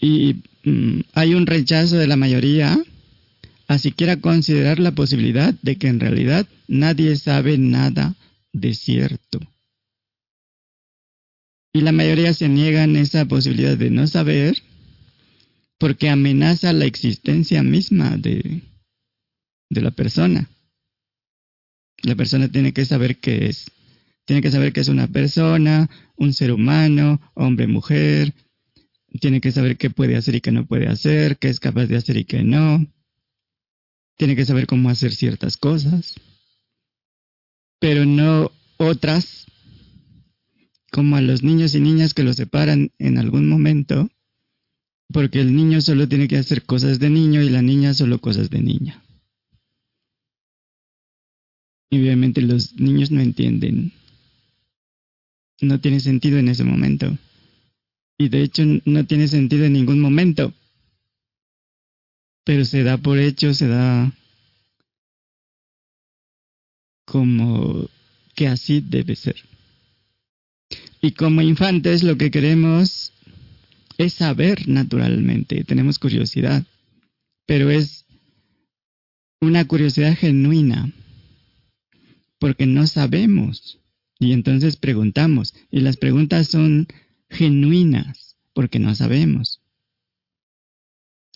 Y 0.00 0.42
mm, 0.64 1.00
hay 1.14 1.34
un 1.34 1.46
rechazo 1.46 1.96
de 1.96 2.06
la 2.06 2.16
mayoría 2.16 2.78
a 3.68 3.78
siquiera 3.78 4.20
considerar 4.20 4.78
la 4.78 4.92
posibilidad 4.92 5.54
de 5.62 5.76
que 5.76 5.88
en 5.88 6.00
realidad 6.00 6.46
nadie 6.68 7.16
sabe 7.16 7.58
nada 7.58 8.14
de 8.52 8.74
cierto. 8.74 9.40
Y 11.72 11.80
la 11.80 11.92
mayoría 11.92 12.32
se 12.32 12.48
niegan 12.48 12.96
esa 12.96 13.26
posibilidad 13.26 13.76
de 13.76 13.90
no 13.90 14.06
saber 14.06 14.56
porque 15.78 16.08
amenaza 16.08 16.72
la 16.72 16.86
existencia 16.86 17.62
misma 17.62 18.16
de, 18.16 18.62
de 19.70 19.80
la 19.80 19.90
persona. 19.90 20.48
La 22.02 22.14
persona 22.14 22.50
tiene 22.50 22.72
que 22.72 22.84
saber 22.84 23.18
qué 23.18 23.46
es. 23.46 23.70
Tiene 24.24 24.42
que 24.42 24.50
saber 24.50 24.72
que 24.72 24.80
es 24.80 24.88
una 24.88 25.06
persona, 25.06 25.88
un 26.16 26.32
ser 26.32 26.52
humano, 26.52 27.20
hombre, 27.34 27.66
mujer. 27.66 28.34
Tiene 29.20 29.40
que 29.40 29.52
saber 29.52 29.76
qué 29.76 29.90
puede 29.90 30.16
hacer 30.16 30.34
y 30.34 30.40
qué 30.40 30.52
no 30.52 30.66
puede 30.66 30.88
hacer, 30.88 31.38
qué 31.38 31.48
es 31.48 31.60
capaz 31.60 31.86
de 31.86 31.96
hacer 31.96 32.16
y 32.16 32.24
qué 32.24 32.42
no. 32.42 32.86
Tiene 34.16 34.34
que 34.34 34.44
saber 34.44 34.66
cómo 34.66 34.90
hacer 34.90 35.14
ciertas 35.14 35.56
cosas. 35.56 36.16
Pero 37.78 38.04
no 38.04 38.50
otras, 38.78 39.46
como 40.90 41.16
a 41.16 41.20
los 41.20 41.42
niños 41.42 41.74
y 41.74 41.80
niñas 41.80 42.14
que 42.14 42.24
los 42.24 42.36
separan 42.36 42.92
en 42.98 43.18
algún 43.18 43.48
momento, 43.48 44.10
porque 45.12 45.40
el 45.40 45.54
niño 45.54 45.80
solo 45.80 46.08
tiene 46.08 46.28
que 46.28 46.36
hacer 46.36 46.64
cosas 46.64 46.98
de 46.98 47.10
niño 47.10 47.42
y 47.42 47.48
la 47.48 47.62
niña 47.62 47.94
solo 47.94 48.20
cosas 48.20 48.50
de 48.50 48.60
niña. 48.60 49.02
Y 51.90 52.00
obviamente 52.00 52.42
los 52.42 52.74
niños 52.74 53.10
no 53.10 53.20
entienden. 53.20 53.92
No 55.60 55.80
tiene 55.80 56.00
sentido 56.00 56.38
en 56.38 56.48
ese 56.48 56.64
momento. 56.64 57.16
Y 58.18 58.28
de 58.28 58.42
hecho 58.42 58.64
no 58.84 59.06
tiene 59.06 59.28
sentido 59.28 59.64
en 59.64 59.74
ningún 59.74 60.00
momento. 60.00 60.52
Pero 62.44 62.64
se 62.64 62.82
da 62.82 62.98
por 62.98 63.18
hecho, 63.18 63.54
se 63.54 63.68
da 63.68 64.12
como 67.04 67.88
que 68.34 68.48
así 68.48 68.80
debe 68.80 69.16
ser. 69.16 69.36
Y 71.00 71.12
como 71.12 71.40
infantes 71.40 72.02
lo 72.02 72.16
que 72.16 72.30
queremos 72.30 73.12
es 73.98 74.14
saber 74.14 74.68
naturalmente, 74.68 75.64
tenemos 75.64 75.98
curiosidad, 75.98 76.64
pero 77.46 77.70
es 77.70 78.04
una 79.40 79.66
curiosidad 79.66 80.16
genuina, 80.16 80.92
porque 82.38 82.66
no 82.66 82.86
sabemos. 82.86 83.78
Y 84.18 84.32
entonces 84.32 84.76
preguntamos, 84.76 85.54
y 85.70 85.80
las 85.80 85.96
preguntas 85.96 86.48
son 86.48 86.88
genuinas, 87.28 88.36
porque 88.54 88.78
no 88.78 88.94
sabemos. 88.94 89.60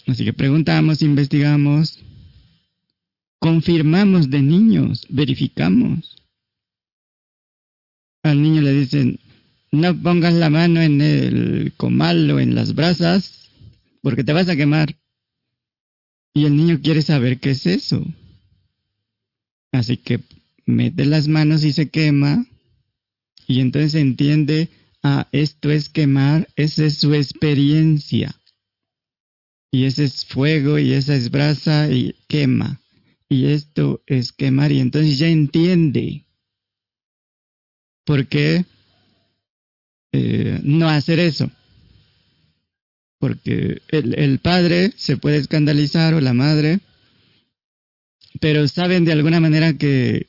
Así 0.07 0.25
que 0.25 0.33
preguntamos, 0.33 1.03
investigamos, 1.03 2.01
confirmamos 3.39 4.31
de 4.31 4.43
niños, 4.43 5.07
verificamos. 5.09 6.17
Al 8.23 8.43
niño 8.43 8.63
le 8.63 8.73
dicen, 8.73 9.21
no 9.73 10.03
pongas 10.03 10.35
la 10.35 10.51
mano 10.51 10.81
en 10.81 11.01
el 11.01 11.73
comal 11.77 12.31
o 12.31 12.41
en 12.41 12.55
las 12.55 12.75
brasas, 12.75 13.51
porque 14.03 14.25
te 14.25 14.33
vas 14.33 14.49
a 14.49 14.57
quemar. 14.57 14.97
Y 16.35 16.47
el 16.47 16.57
niño 16.57 16.81
quiere 16.83 17.03
saber 17.03 17.39
qué 17.39 17.51
es 17.51 17.67
eso. 17.67 18.05
Así 19.73 19.97
que 19.97 20.21
mete 20.67 21.07
las 21.07 21.29
manos 21.29 21.65
y 21.65 21.73
se 21.73 21.91
quema. 21.91 22.47
Y 23.47 23.61
entonces 23.61 23.95
entiende, 23.95 24.69
ah, 25.03 25.29
esto 25.33 25.71
es 25.71 25.89
quemar, 25.89 26.49
esa 26.57 26.85
es 26.85 26.99
su 26.99 27.15
experiencia. 27.15 28.35
Y 29.73 29.85
ese 29.85 30.05
es 30.05 30.25
fuego 30.25 30.79
y 30.79 30.93
esa 30.93 31.15
es 31.15 31.31
brasa 31.31 31.91
y 31.91 32.17
quema. 32.29 32.81
Y 33.29 33.47
esto 33.47 34.03
es 34.07 34.33
quemar 34.33 34.73
y 34.73 34.81
entonces 34.81 35.19
ya 35.19 35.29
entiende. 35.29 36.27
¿Por 38.05 38.27
qué? 38.27 38.65
Eh, 40.13 40.61
no 40.63 40.89
hacer 40.89 41.19
eso. 41.19 41.51
Porque 43.19 43.83
el, 43.89 44.19
el 44.19 44.39
padre 44.39 44.93
se 44.97 45.17
puede 45.17 45.37
escandalizar 45.37 46.15
o 46.15 46.21
la 46.21 46.33
madre, 46.33 46.81
pero 48.41 48.67
saben 48.69 49.05
de 49.05 49.13
alguna 49.13 49.41
manera 49.41 49.75
que 49.75 50.27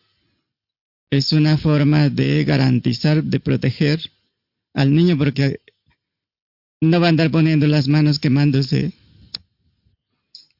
es 1.10 1.34
una 1.34 1.58
forma 1.58 2.10
de 2.10 2.44
garantizar, 2.46 3.24
de 3.24 3.40
proteger 3.40 4.00
al 4.74 4.94
niño 4.94 5.18
porque 5.18 5.60
no 6.82 7.00
va 7.00 7.08
a 7.08 7.10
andar 7.10 7.30
poniendo 7.30 7.68
las 7.68 7.88
manos 7.88 8.20
quemándose, 8.20 8.94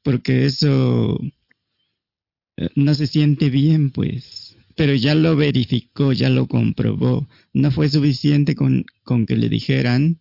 porque 0.02 0.46
eso 0.46 1.18
eh, 2.56 2.68
no 2.76 2.94
se 2.94 3.06
siente 3.06 3.50
bien, 3.50 3.90
pues 3.90 4.51
pero 4.76 4.94
ya 4.94 5.14
lo 5.14 5.36
verificó, 5.36 6.12
ya 6.12 6.28
lo 6.28 6.46
comprobó. 6.46 7.28
No 7.52 7.70
fue 7.70 7.88
suficiente 7.88 8.54
con, 8.54 8.84
que 9.26 9.36
le 9.36 9.48
dijeran, 9.48 10.20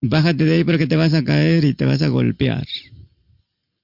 bájate 0.00 0.44
de 0.44 0.56
ahí 0.56 0.64
porque 0.64 0.86
te 0.86 0.96
vas 0.96 1.14
a 1.14 1.24
caer 1.24 1.64
y 1.64 1.74
te 1.74 1.84
vas 1.84 2.02
a 2.02 2.08
golpear. 2.08 2.66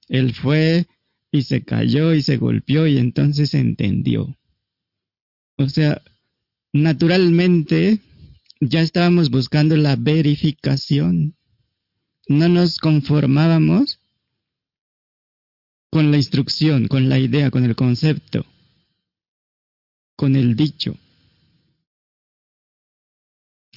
Él 0.07 0.33
fue 0.33 0.87
y 1.31 1.43
se 1.43 1.63
cayó 1.63 2.13
y 2.13 2.21
se 2.21 2.37
golpeó 2.37 2.87
y 2.87 2.97
entonces 2.97 3.53
entendió. 3.53 4.37
O 5.57 5.69
sea, 5.69 6.01
naturalmente 6.73 7.99
ya 8.59 8.81
estábamos 8.81 9.29
buscando 9.29 9.77
la 9.77 9.95
verificación. 9.95 11.35
No 12.27 12.49
nos 12.49 12.79
conformábamos 12.79 13.99
con 15.89 16.11
la 16.11 16.17
instrucción, 16.17 16.87
con 16.87 17.07
la 17.07 17.19
idea, 17.19 17.51
con 17.51 17.63
el 17.63 17.75
concepto 17.75 18.45
con 20.15 20.35
el 20.35 20.55
dicho. 20.55 20.97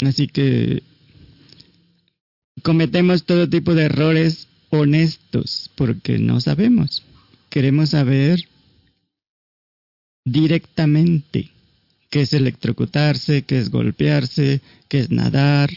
Así 0.01 0.29
que 0.29 0.83
cometemos 2.63 3.25
todo 3.25 3.49
tipo 3.49 3.75
de 3.75 3.85
errores 3.85 4.49
honestos 4.71 5.71
porque 5.75 6.19
no 6.19 6.41
sabemos. 6.41 7.03
Queremos 7.51 7.91
saber 7.91 8.45
directamente 10.25 11.51
qué 12.11 12.23
es 12.23 12.33
electrocutarse, 12.33 13.43
qué 13.43 13.59
es 13.59 13.71
golpearse, 13.71 14.61
qué 14.89 15.01
es 15.01 15.11
nadar, 15.11 15.71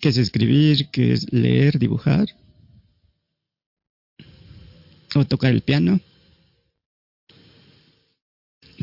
qué 0.00 0.08
es 0.08 0.16
escribir, 0.16 0.88
qué 0.90 1.12
es 1.12 1.32
leer, 1.32 1.78
dibujar 1.78 2.28
o 5.14 5.24
tocar 5.24 5.52
el 5.52 5.62
piano. 5.62 6.00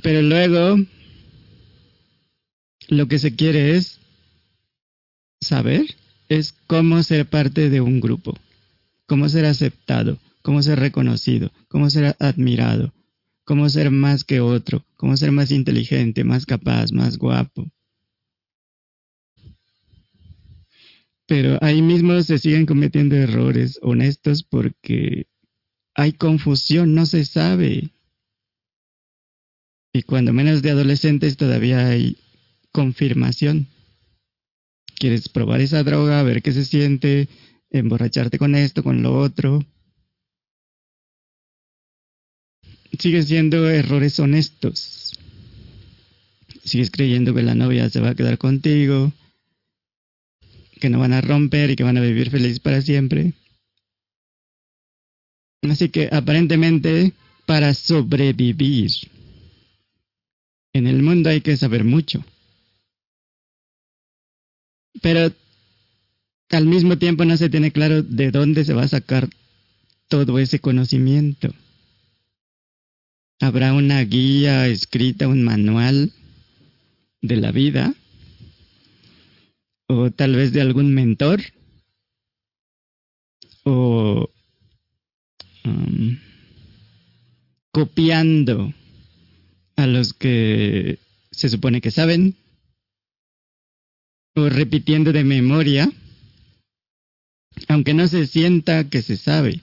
Pero 0.04 0.22
luego 0.22 0.78
lo 2.89 3.08
que 3.08 3.18
se 3.20 3.36
quiere 3.36 3.78
es 3.78 3.99
saber, 5.41 5.95
es 6.28 6.54
cómo 6.68 7.01
ser 7.04 7.26
parte 7.26 7.70
de 7.70 7.80
un 7.80 8.01
grupo, 8.01 8.38
cómo 9.08 9.30
ser 9.30 9.45
aceptado, 9.45 10.20
cómo 10.41 10.62
ser 10.62 10.80
reconocido, 10.80 11.51
cómo 11.70 11.89
ser 11.89 12.18
admirado, 12.20 12.93
cómo 13.45 13.70
ser 13.70 13.91
más 13.91 14.26
que 14.26 14.41
otro, 14.41 14.84
cómo 14.97 15.16
ser 15.16 15.32
más 15.32 15.51
inteligente, 15.51 16.26
más 16.26 16.45
capaz, 16.45 16.91
más 16.91 17.18
guapo. 17.18 17.72
Pero 21.26 21.58
ahí 21.62 21.82
mismo 21.82 22.22
se 22.24 22.39
siguen 22.39 22.66
cometiendo 22.66 23.16
errores 23.16 23.80
honestos 23.82 24.43
porque 24.43 25.28
hay 25.95 26.12
confusión, 26.12 26.93
no 26.93 27.06
se 27.06 27.24
sabe. 27.24 27.89
Y 29.94 30.02
cuando 30.02 30.34
menos 30.34 30.64
de 30.64 30.72
adolescentes 30.72 31.38
todavía 31.38 31.88
hay 31.88 32.18
confirmación. 32.72 33.68
Quieres 34.96 35.30
probar 35.30 35.62
esa 35.62 35.84
droga, 35.84 36.24
ver 36.24 36.41
qué 36.41 36.52
se 36.52 36.66
siente, 36.66 37.30
emborracharte 37.70 38.39
con 38.39 38.56
esto, 38.56 38.84
con 38.84 39.04
lo 39.04 39.16
otro. 39.20 39.64
Siguen 42.98 43.24
siendo 43.24 43.70
errores 43.70 44.20
honestos. 44.20 45.14
Sigues 46.64 46.89
creyendo 46.89 47.36
que 47.36 47.44
la 47.44 47.54
novia 47.54 47.88
se 47.89 48.00
va 48.00 48.10
a 48.10 48.16
quedar 48.16 48.39
contigo, 48.39 49.14
que 50.80 50.89
no 50.89 51.00
van 51.00 51.14
a 51.14 51.22
romper 51.22 51.70
y 51.70 51.76
que 51.76 51.84
van 51.84 51.98
a 51.98 52.02
vivir 52.02 52.32
felices 52.32 52.60
para 52.60 52.82
siempre. 52.82 53.34
Así 55.62 55.89
que 55.89 56.10
aparentemente 56.12 57.14
para 57.46 57.74
sobrevivir 57.74 59.12
en 60.74 60.88
el 60.88 61.01
mundo 61.01 61.30
hay 61.30 61.41
que 61.41 61.55
saber 61.57 61.84
mucho. 61.84 62.24
Pero 65.01 65.32
al 66.49 66.65
mismo 66.65 66.97
tiempo 66.97 67.26
no 67.26 67.38
se 67.38 67.49
tiene 67.49 67.71
claro 67.71 68.03
de 68.03 68.32
dónde 68.32 68.63
se 68.63 68.74
va 68.74 68.84
a 68.84 68.88
sacar 68.88 69.30
todo 70.07 70.38
ese 70.38 70.59
conocimiento? 70.59 71.53
¿Habrá 73.39 73.74
una 73.74 73.99
guía 74.01 74.67
escrita, 74.67 75.28
un 75.28 75.43
manual 75.43 76.11
de 77.21 77.38
la 77.38 77.51
vida? 77.51 77.95
¿O 79.88 80.11
tal 80.11 80.36
vez 80.36 80.53
de 80.53 80.61
algún 80.61 80.93
mentor? 80.93 81.41
¿O 83.63 84.30
um, 85.65 86.19
copiando 87.71 88.71
a 89.76 89.88
los 89.88 90.13
que 90.13 90.99
se 91.32 91.49
supone 91.49 91.82
que 91.82 91.91
saben? 91.91 92.36
¿O 94.36 94.49
repitiendo 94.49 95.11
de 95.11 95.24
memoria? 95.24 95.91
Aunque 97.67 97.93
no 97.93 98.07
se 98.07 98.26
sienta 98.28 98.89
que 98.89 99.01
se 99.01 99.17
sabe 99.17 99.61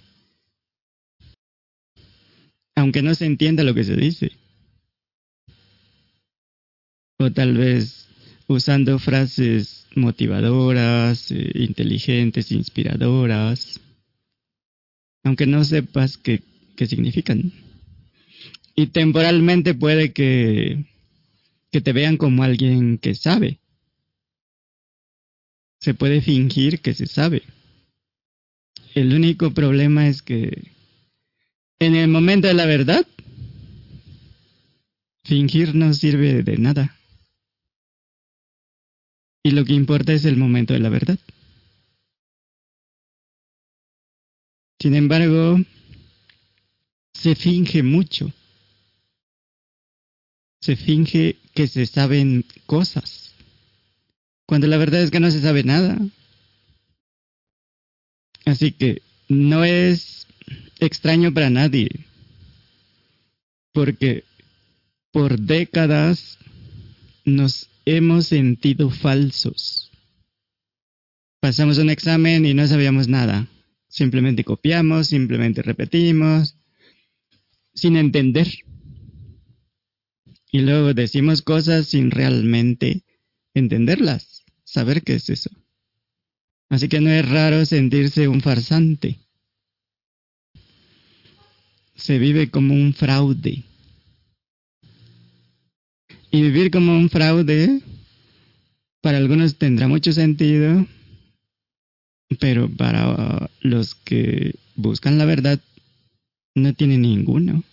aunque 2.80 3.02
no 3.02 3.14
se 3.14 3.26
entienda 3.26 3.62
lo 3.62 3.74
que 3.74 3.84
se 3.84 3.96
dice. 3.96 4.32
O 7.18 7.30
tal 7.30 7.56
vez 7.56 8.08
usando 8.48 8.98
frases 8.98 9.86
motivadoras, 9.94 11.30
eh, 11.30 11.52
inteligentes, 11.54 12.50
inspiradoras, 12.50 13.80
aunque 15.22 15.46
no 15.46 15.62
sepas 15.64 16.16
qué 16.16 16.42
significan. 16.86 17.52
Y 18.80 18.86
temporalmente 18.86 19.74
puede 19.74 20.14
que, 20.14 20.86
que 21.70 21.82
te 21.82 21.92
vean 21.92 22.16
como 22.16 22.44
alguien 22.44 22.96
que 22.96 23.14
sabe. 23.14 23.60
Se 25.80 25.92
puede 25.92 26.22
fingir 26.22 26.80
que 26.80 26.94
se 26.94 27.06
sabe. 27.06 27.42
El 28.94 29.12
único 29.12 29.50
problema 29.50 30.08
es 30.08 30.22
que 30.22 30.72
en 31.78 31.94
el 31.94 32.08
momento 32.08 32.48
de 32.48 32.54
la 32.54 32.64
verdad, 32.64 33.06
fingir 35.24 35.74
no 35.74 35.92
sirve 35.92 36.42
de 36.42 36.56
nada. 36.56 36.96
Y 39.42 39.50
lo 39.50 39.66
que 39.66 39.74
importa 39.74 40.14
es 40.14 40.24
el 40.24 40.38
momento 40.38 40.72
de 40.72 40.80
la 40.80 40.88
verdad. 40.88 41.18
Sin 44.80 44.94
embargo, 44.94 45.58
se 47.12 47.34
finge 47.34 47.82
mucho. 47.82 48.32
Se 50.60 50.76
finge 50.76 51.36
que 51.54 51.66
se 51.66 51.86
saben 51.86 52.44
cosas, 52.66 53.34
cuando 54.46 54.66
la 54.66 54.76
verdad 54.76 55.02
es 55.02 55.10
que 55.10 55.20
no 55.20 55.30
se 55.30 55.40
sabe 55.40 55.64
nada. 55.64 55.98
Así 58.44 58.72
que 58.72 59.02
no 59.28 59.64
es 59.64 60.26
extraño 60.80 61.32
para 61.32 61.50
nadie, 61.50 61.88
porque 63.72 64.24
por 65.12 65.38
décadas 65.38 66.38
nos 67.24 67.68
hemos 67.84 68.26
sentido 68.26 68.90
falsos. 68.90 69.90
Pasamos 71.40 71.78
un 71.78 71.90
examen 71.90 72.44
y 72.44 72.54
no 72.54 72.66
sabíamos 72.66 73.08
nada. 73.08 73.46
Simplemente 73.88 74.44
copiamos, 74.44 75.08
simplemente 75.08 75.62
repetimos, 75.62 76.56
sin 77.74 77.96
entender. 77.96 78.48
Y 80.52 80.60
luego 80.60 80.94
decimos 80.94 81.42
cosas 81.42 81.86
sin 81.86 82.10
realmente 82.10 83.02
entenderlas, 83.54 84.44
saber 84.64 85.02
qué 85.02 85.14
es 85.14 85.30
eso. 85.30 85.50
Así 86.68 86.88
que 86.88 87.00
no 87.00 87.10
es 87.10 87.28
raro 87.28 87.64
sentirse 87.66 88.28
un 88.28 88.40
farsante 88.40 89.18
se 92.00 92.18
vive 92.18 92.50
como 92.50 92.74
un 92.74 92.94
fraude. 92.94 93.62
Y 96.30 96.42
vivir 96.42 96.70
como 96.70 96.96
un 96.96 97.10
fraude 97.10 97.80
para 99.02 99.18
algunos 99.18 99.56
tendrá 99.56 99.88
mucho 99.88 100.12
sentido, 100.12 100.86
pero 102.38 102.70
para 102.70 103.50
los 103.60 103.94
que 103.94 104.54
buscan 104.76 105.18
la 105.18 105.24
verdad 105.24 105.60
no 106.54 106.72
tiene 106.74 106.98
ninguno. 106.98 107.64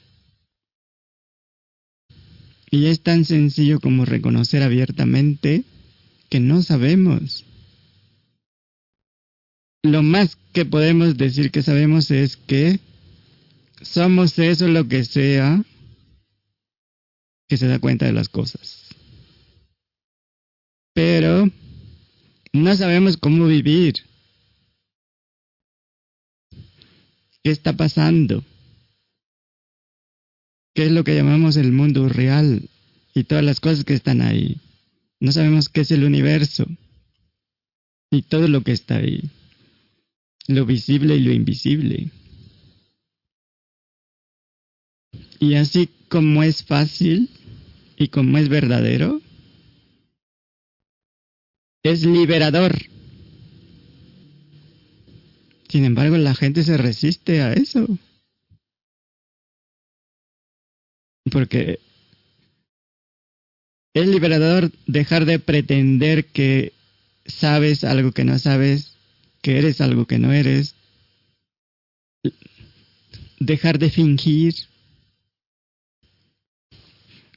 Y 2.69 2.87
es 2.87 3.01
tan 3.01 3.25
sencillo 3.25 3.79
como 3.79 4.05
reconocer 4.05 4.61
abiertamente 4.61 5.63
que 6.29 6.39
no 6.39 6.61
sabemos. 6.61 7.45
Lo 9.83 10.03
más 10.03 10.37
que 10.53 10.65
podemos 10.65 11.17
decir 11.17 11.51
que 11.51 11.61
sabemos 11.61 12.11
es 12.11 12.35
que 12.35 12.79
somos 13.81 14.37
eso 14.39 14.67
lo 14.67 14.87
que 14.87 15.05
sea 15.05 15.63
que 17.47 17.57
se 17.57 17.67
da 17.67 17.79
cuenta 17.79 18.05
de 18.05 18.11
las 18.11 18.27
cosas. 18.27 18.87
Pero 20.93 21.49
no 22.51 22.75
sabemos 22.75 23.17
cómo 23.17 23.45
vivir. 23.45 23.95
¿Qué 27.43 27.51
está 27.51 27.71
pasando? 27.77 28.43
¿Qué 30.77 30.85
es 30.85 30.91
lo 30.91 31.03
que 31.03 31.15
llamamos 31.15 31.57
el 31.57 31.71
mundo 31.71 32.07
real 32.07 32.69
y 33.15 33.23
todas 33.23 33.43
las 33.43 33.59
cosas 33.59 33.83
que 33.83 33.95
están 33.95 34.21
ahí? 34.21 34.57
No 35.19 35.31
sabemos 35.31 35.69
qué 35.69 35.81
es 35.81 35.89
el 35.89 36.03
universo 36.03 36.67
y 38.11 38.21
todo 38.21 38.47
lo 38.47 38.61
que 38.61 38.73
está 38.73 38.97
ahí, 38.97 39.23
lo 40.47 40.67
visible 40.67 41.15
y 41.15 41.21
lo 41.21 41.31
invisible. 41.31 42.11
Y 45.39 45.55
así 45.55 45.89
como 46.09 46.43
es 46.43 46.63
fácil 46.63 47.31
y 47.97 48.09
como 48.09 48.37
es 48.37 48.47
verdadero, 48.47 49.19
es 51.81 52.05
liberador. 52.05 52.77
Sin 55.69 55.85
embargo, 55.85 56.17
la 56.17 56.35
gente 56.35 56.61
se 56.61 56.77
resiste 56.77 57.41
a 57.41 57.53
eso. 57.53 57.97
Porque 61.31 61.79
es 63.93 64.07
liberador 64.07 64.71
dejar 64.85 65.25
de 65.25 65.39
pretender 65.39 66.25
que 66.25 66.73
sabes 67.25 67.83
algo 67.83 68.11
que 68.11 68.23
no 68.23 68.37
sabes, 68.39 68.93
que 69.41 69.57
eres 69.57 69.81
algo 69.81 70.05
que 70.05 70.19
no 70.19 70.31
eres, 70.33 70.75
dejar 73.39 73.79
de 73.79 73.89
fingir, 73.89 74.55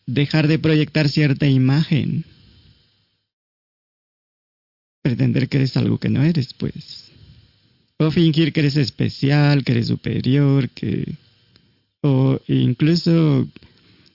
dejar 0.07 0.49
de 0.49 0.59
proyectar 0.59 1.09
cierta 1.09 1.47
imagen. 1.47 2.25
Pretender 5.03 5.49
que 5.49 5.59
eres 5.59 5.77
algo 5.77 5.99
que 5.99 6.11
no 6.11 6.23
eres, 6.23 6.53
pues. 6.55 7.11
O 7.99 8.11
fingir 8.11 8.53
que 8.53 8.61
eres 8.61 8.77
especial, 8.77 9.65
que 9.65 9.73
eres 9.73 9.89
superior, 9.89 10.69
que... 10.71 11.15
O 12.03 12.41
incluso 12.49 13.47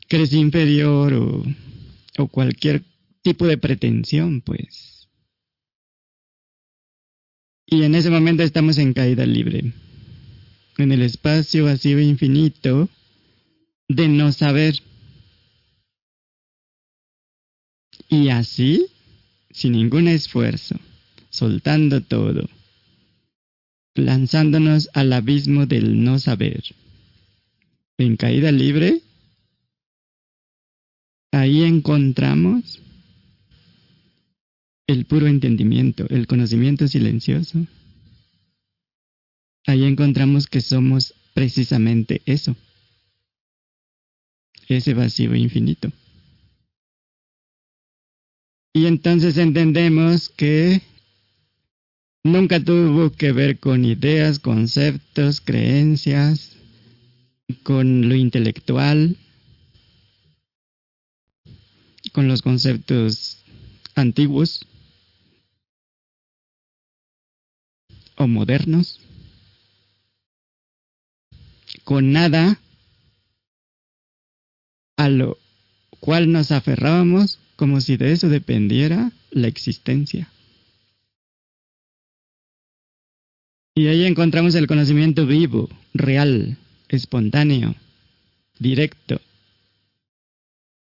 eres 0.10 0.34
inferior 0.34 1.14
o, 1.14 1.44
o 2.18 2.28
cualquier 2.28 2.84
tipo 3.22 3.48
de 3.48 3.58
pretensión, 3.58 4.42
pues. 4.42 5.08
Y 7.68 7.84
en 7.84 7.96
ese 7.96 8.10
momento 8.10 8.44
estamos 8.44 8.78
en 8.78 8.94
caída 8.94 9.26
libre, 9.26 9.74
en 10.78 10.92
el 10.92 11.02
espacio 11.02 11.66
vacío 11.66 12.00
infinito 12.00 12.90
de 13.88 14.08
no 14.08 14.32
saber 14.32 14.76
Y 18.10 18.30
así, 18.30 18.88
sin 19.52 19.74
ningún 19.74 20.08
esfuerzo, 20.08 20.76
soltando 21.30 22.02
todo, 22.02 22.48
lanzándonos 23.96 24.90
al 24.94 25.12
abismo 25.14 25.66
del 25.66 26.04
no 26.04 26.20
saber. 26.20 26.64
En 27.98 28.16
caída 28.16 28.52
libre, 28.52 29.02
ahí 31.36 31.64
encontramos 31.64 32.80
el 34.88 35.06
puro 35.06 35.28
entendimiento, 35.28 36.06
el 36.10 36.28
conocimiento 36.28 36.88
silencioso. 36.88 37.66
Ahí 39.68 39.84
encontramos 39.84 40.48
que 40.48 40.62
somos 40.62 41.14
precisamente 41.34 42.22
eso, 42.26 42.56
ese 44.70 44.94
vacío 44.94 45.36
infinito. 45.36 45.92
Y 48.74 48.86
entonces 48.86 49.38
entendemos 49.38 50.30
que 50.30 50.82
nunca 52.24 52.64
tuvo 52.64 53.12
que 53.12 53.34
ver 53.34 53.60
con 53.60 53.84
ideas, 53.84 54.40
conceptos, 54.40 55.42
creencias, 55.42 56.56
con 57.64 58.08
lo 58.08 58.16
intelectual, 58.16 59.18
con 62.16 62.30
los 62.30 62.42
conceptos 62.42 63.44
antiguos 63.94 64.66
o 68.16 68.26
modernos. 68.26 69.02
con 71.84 72.14
nada 72.14 72.60
a 74.98 75.10
lo 75.10 75.38
cual 76.00 76.32
nos 76.32 76.52
aferrábamos 76.52 77.38
como 77.58 77.82
si 77.82 77.98
de 77.98 78.14
eso 78.14 78.30
dependiera 78.30 79.12
la 79.30 79.48
existencia. 79.48 80.32
Y 83.76 83.88
ahí 83.88 84.06
encontramos 84.06 84.56
el 84.56 84.68
conocimiento 84.68 85.28
vivo, 85.28 85.70
real, 85.94 86.58
espontáneo, 86.88 87.76
directo. 88.58 89.20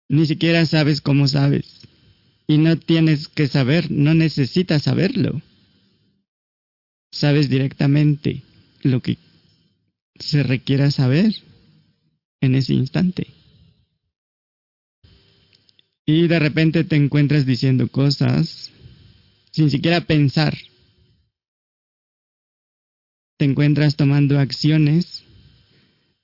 Ni 0.08 0.26
siquiera 0.26 0.66
sabes 0.66 1.00
cómo 1.00 1.28
sabes. 1.28 1.80
Y 2.46 2.58
no 2.58 2.76
tienes 2.76 3.28
que 3.28 3.48
saber, 3.48 3.90
no 3.90 4.14
necesitas 4.14 4.82
saberlo. 4.82 5.40
Sabes 7.10 7.48
directamente 7.48 8.42
lo 8.82 9.00
que 9.00 9.18
se 10.18 10.42
requiera 10.42 10.90
saber 10.90 11.34
en 12.40 12.54
ese 12.54 12.74
instante. 12.74 13.28
Y 16.06 16.26
de 16.28 16.38
repente 16.38 16.84
te 16.84 16.96
encuentras 16.96 17.46
diciendo 17.46 17.88
cosas 17.88 18.70
sin 19.50 19.70
siquiera 19.70 20.02
pensar. 20.02 20.56
Te 23.38 23.46
encuentras 23.46 23.96
tomando 23.96 24.38
acciones 24.38 25.24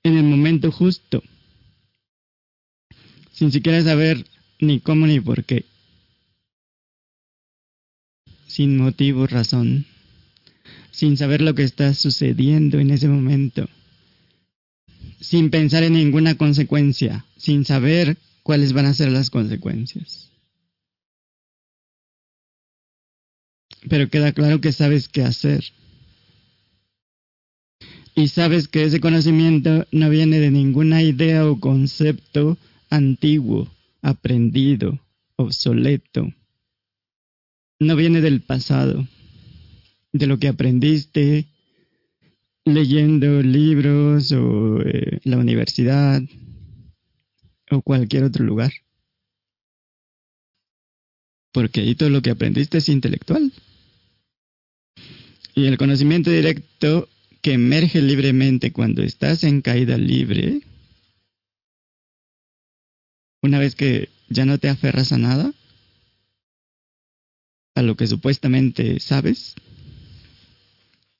en 0.03 0.17
el 0.17 0.23
momento 0.23 0.71
justo, 0.71 1.23
sin 3.41 3.51
siquiera 3.51 3.81
saber 3.81 4.23
ni 4.59 4.81
cómo 4.81 5.07
ni 5.07 5.19
por 5.19 5.43
qué, 5.43 5.65
sin 8.45 8.77
motivo, 8.77 9.25
razón, 9.25 9.87
sin 10.91 11.17
saber 11.17 11.41
lo 11.41 11.55
que 11.55 11.63
está 11.63 11.95
sucediendo 11.95 12.77
en 12.77 12.91
ese 12.91 13.07
momento, 13.07 13.67
sin 15.19 15.49
pensar 15.49 15.81
en 15.81 15.93
ninguna 15.93 16.35
consecuencia, 16.37 17.25
sin 17.35 17.65
saber 17.65 18.15
cuáles 18.43 18.73
van 18.73 18.85
a 18.85 18.93
ser 18.93 19.11
las 19.11 19.31
consecuencias. 19.31 20.29
Pero 23.89 24.07
queda 24.11 24.33
claro 24.33 24.61
que 24.61 24.71
sabes 24.71 25.09
qué 25.09 25.23
hacer. 25.23 25.63
Y 28.13 28.27
sabes 28.27 28.67
que 28.67 28.83
ese 28.83 28.99
conocimiento 28.99 29.87
no 29.91 30.11
viene 30.11 30.37
de 30.37 30.51
ninguna 30.51 31.01
idea 31.01 31.47
o 31.47 31.59
concepto 31.59 32.59
antiguo, 32.91 33.67
aprendido, 34.03 34.99
obsoleto. 35.37 36.31
No 37.79 37.95
viene 37.95 38.21
del 38.21 38.41
pasado, 38.41 39.07
de 40.13 40.27
lo 40.27 40.37
que 40.37 40.49
aprendiste 40.49 41.47
leyendo 42.65 43.41
libros 43.41 44.31
o 44.33 44.81
eh, 44.81 45.19
la 45.23 45.37
universidad, 45.37 46.21
o 47.71 47.81
cualquier 47.81 48.25
otro 48.25 48.45
lugar. 48.45 48.71
Porque 51.53 51.81
ahí 51.81 51.95
todo 51.95 52.09
lo 52.09 52.21
que 52.21 52.29
aprendiste 52.29 52.77
es 52.77 52.89
intelectual. 52.89 53.51
Y 55.55 55.65
el 55.65 55.77
conocimiento 55.77 56.29
directo 56.29 57.09
que 57.41 57.53
emerge 57.53 58.01
libremente 58.01 58.71
cuando 58.71 59.01
estás 59.01 59.43
en 59.43 59.61
caída 59.61 59.97
libre, 59.97 60.61
una 63.41 63.59
vez 63.59 63.75
que 63.75 64.09
ya 64.29 64.45
no 64.45 64.57
te 64.57 64.69
aferras 64.69 65.11
a 65.11 65.17
nada, 65.17 65.53
a 67.75 67.81
lo 67.81 67.95
que 67.95 68.07
supuestamente 68.07 68.99
sabes, 68.99 69.55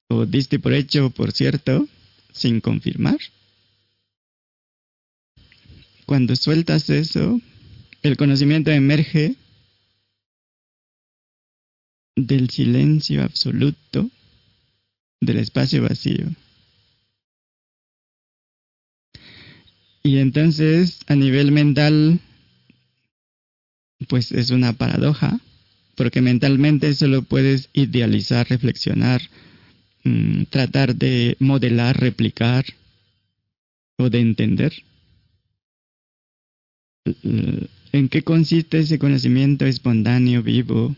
o 0.10 0.26
diste 0.26 0.60
por 0.60 0.74
hecho, 0.74 1.10
por 1.10 1.32
cierto, 1.32 1.88
sin 2.34 2.62
confirmar, 2.62 3.18
cuando 6.06 6.36
sueltas 6.36 6.90
eso, 6.90 7.40
el 8.04 8.18
conocimiento 8.18 8.70
emerge 8.72 9.36
del 12.18 12.50
silencio 12.50 13.24
absoluto, 13.24 14.10
del 15.22 15.38
espacio 15.38 15.84
vacío. 15.84 16.26
Y 20.04 20.18
entonces, 20.18 20.99
a 21.08 21.16
nivel 21.16 21.52
mental, 21.52 22.20
pues 24.08 24.32
es 24.32 24.49
una 24.49 24.74
paradoja, 24.74 25.39
porque 25.95 26.22
mentalmente 26.22 26.93
solo 26.95 27.22
puedes 27.22 27.70
idealizar, 27.74 28.49
reflexionar, 28.49 29.22
mm, 30.04 30.43
tratar 30.49 30.95
de 30.95 31.38
modelar, 31.39 31.99
replicar 31.99 32.66
o 33.97 34.10
de 34.10 34.20
entender. 34.20 34.74
¿En 37.93 38.10
qué 38.10 38.24
consiste 38.24 38.80
ese 38.80 38.97
conocimiento 38.97 39.66
espontáneo, 39.66 40.41
vivo, 40.41 40.95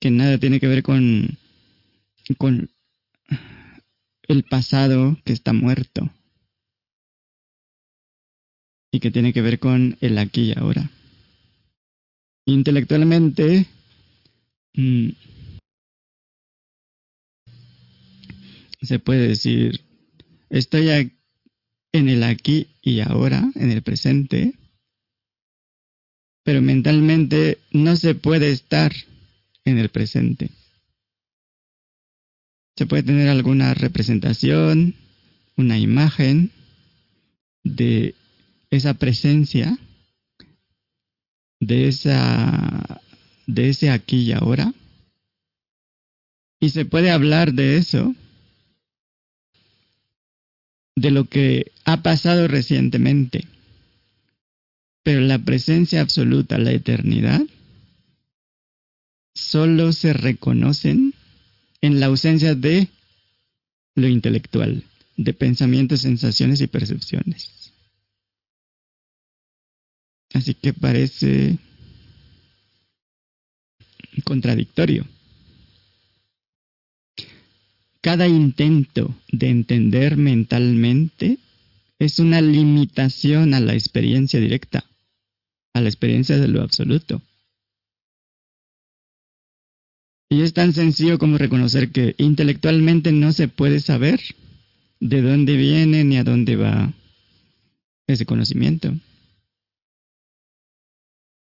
que 0.00 0.10
nada 0.10 0.38
tiene 0.38 0.60
que 0.60 0.68
ver 0.68 0.82
con, 0.84 1.38
con 2.38 2.70
el 4.28 4.44
pasado 4.44 5.18
que 5.24 5.32
está 5.32 5.52
muerto 5.52 6.12
y 8.92 9.00
que 9.00 9.10
tiene 9.10 9.32
que 9.32 9.42
ver 9.42 9.58
con 9.58 9.96
el 10.00 10.18
aquí 10.18 10.52
y 10.52 10.58
ahora? 10.58 10.90
Intelectualmente, 12.46 13.66
mm, 14.74 15.08
se 18.82 18.98
puede 18.98 19.28
decir, 19.28 19.80
estoy 20.50 20.88
en 21.92 22.08
el 22.08 22.22
aquí 22.22 22.68
y 22.82 23.00
ahora, 23.00 23.50
en 23.54 23.70
el 23.70 23.82
presente, 23.82 24.54
pero 26.44 26.60
mentalmente 26.60 27.58
no 27.70 27.96
se 27.96 28.14
puede 28.14 28.50
estar 28.50 28.92
en 29.64 29.78
el 29.78 29.88
presente. 29.88 30.50
Se 32.76 32.86
puede 32.86 33.04
tener 33.04 33.28
alguna 33.28 33.74
representación, 33.74 34.94
una 35.56 35.78
imagen 35.78 36.50
de 37.62 38.14
esa 38.72 38.94
presencia, 38.94 39.78
de 41.60 41.88
esa 41.88 43.00
de 43.46 43.68
ese 43.68 43.90
aquí 43.90 44.22
y 44.22 44.32
ahora. 44.32 44.72
Y 46.58 46.70
se 46.70 46.86
puede 46.86 47.10
hablar 47.10 47.52
de 47.52 47.76
eso 47.76 48.14
de 50.96 51.10
lo 51.10 51.26
que 51.26 51.72
ha 51.84 52.02
pasado 52.02 52.48
recientemente. 52.48 53.46
Pero 55.02 55.20
la 55.20 55.38
presencia 55.38 56.00
absoluta, 56.00 56.58
la 56.58 56.72
eternidad, 56.72 57.42
solo 59.34 59.92
se 59.92 60.14
reconocen 60.14 61.12
en 61.82 62.00
la 62.00 62.06
ausencia 62.06 62.54
de 62.54 62.88
lo 63.96 64.08
intelectual, 64.08 64.84
de 65.16 65.34
pensamientos, 65.34 66.00
sensaciones 66.00 66.60
y 66.62 66.68
percepciones. 66.68 67.61
Así 70.34 70.54
que 70.54 70.72
parece 70.72 71.58
contradictorio 74.24 75.06
cada 78.02 78.26
intento 78.26 79.14
de 79.30 79.48
entender 79.48 80.16
mentalmente 80.16 81.38
es 81.98 82.18
una 82.18 82.40
limitación 82.40 83.54
a 83.54 83.60
la 83.60 83.74
experiencia 83.74 84.40
directa, 84.40 84.84
a 85.72 85.80
la 85.80 85.88
experiencia 85.88 86.36
de 86.36 86.48
lo 86.48 86.62
absoluto. 86.62 87.22
Y 90.28 90.42
es 90.42 90.52
tan 90.52 90.72
sencillo 90.72 91.18
como 91.18 91.38
reconocer 91.38 91.92
que 91.92 92.16
intelectualmente 92.18 93.12
no 93.12 93.32
se 93.32 93.46
puede 93.46 93.78
saber 93.78 94.20
de 94.98 95.22
dónde 95.22 95.56
viene 95.56 96.02
ni 96.02 96.16
a 96.16 96.24
dónde 96.24 96.56
va 96.56 96.92
ese 98.08 98.26
conocimiento. 98.26 98.92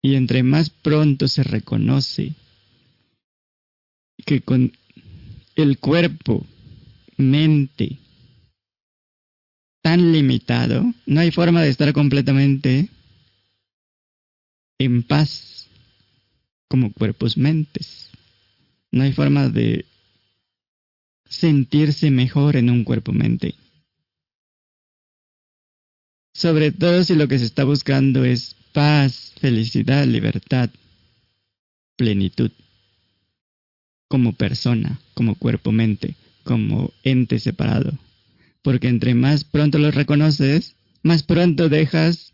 Y 0.07 0.15
entre 0.15 0.41
más 0.41 0.69
pronto 0.69 1.27
se 1.27 1.43
reconoce 1.43 2.33
que 4.25 4.39
con 4.39 4.71
el 5.57 5.79
cuerpo, 5.79 6.45
mente, 7.17 7.97
tan 9.81 10.13
limitado, 10.13 10.93
no 11.05 11.19
hay 11.19 11.31
forma 11.31 11.61
de 11.61 11.71
estar 11.71 11.91
completamente 11.91 12.87
en 14.79 15.03
paz 15.03 15.67
como 16.69 16.93
cuerpos 16.93 17.35
mentes. 17.35 18.09
No 18.89 19.03
hay 19.03 19.11
forma 19.11 19.49
de 19.49 19.83
sentirse 21.27 22.11
mejor 22.11 22.55
en 22.55 22.69
un 22.69 22.85
cuerpo 22.85 23.11
mente. 23.11 23.55
Sobre 26.33 26.71
todo 26.71 27.03
si 27.03 27.13
lo 27.15 27.27
que 27.27 27.39
se 27.39 27.43
está 27.43 27.65
buscando 27.65 28.23
es 28.23 28.55
paz, 28.77 29.33
felicidad, 29.41 30.05
libertad, 30.05 30.69
plenitud 31.95 32.51
como 34.07 34.33
persona, 34.33 35.01
como 35.15 35.33
cuerpo-mente, 35.33 36.13
como 36.43 36.93
ente 37.01 37.39
separado, 37.39 37.97
porque 38.61 38.87
entre 38.87 39.15
más 39.15 39.45
pronto 39.45 39.79
los 39.79 39.95
reconoces, 39.95 40.75
más 41.01 41.23
pronto 41.23 41.69
dejas 41.69 42.33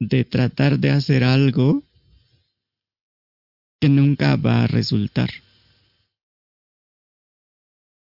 de 0.00 0.24
tratar 0.24 0.80
de 0.80 0.90
hacer 0.90 1.22
algo 1.22 1.84
que 3.80 3.88
nunca 3.88 4.34
va 4.34 4.64
a 4.64 4.66
resultar. 4.66 5.30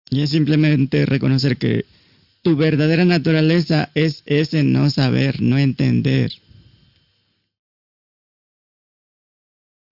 Y 0.10 0.24
es 0.24 0.32
simplemente 0.32 1.06
reconocer 1.06 1.56
que 1.56 1.86
tu 2.42 2.58
verdadera 2.58 3.06
naturaleza 3.06 3.92
es 3.96 4.24
ese 4.26 4.62
no 4.64 4.90
saber, 4.90 5.42
no 5.42 5.58
entender. 5.58 6.34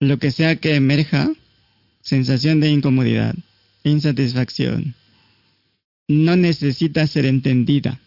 Lo 0.00 0.18
que 0.18 0.30
sea 0.30 0.56
que 0.56 0.74
emerja, 0.74 1.30
sensación 2.00 2.60
de 2.60 2.70
incomodidad, 2.70 3.34
insatisfacción, 3.84 4.94
no 6.08 6.36
necesita 6.36 7.06
ser 7.06 7.26
entendida. 7.26 8.00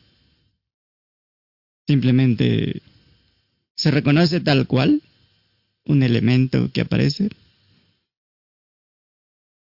Simplemente 1.88 2.82
se 3.76 3.92
reconoce 3.92 4.40
tal 4.40 4.66
cual 4.66 5.04
un 5.86 6.02
elemento 6.02 6.72
que 6.72 6.82
aparece 6.82 7.30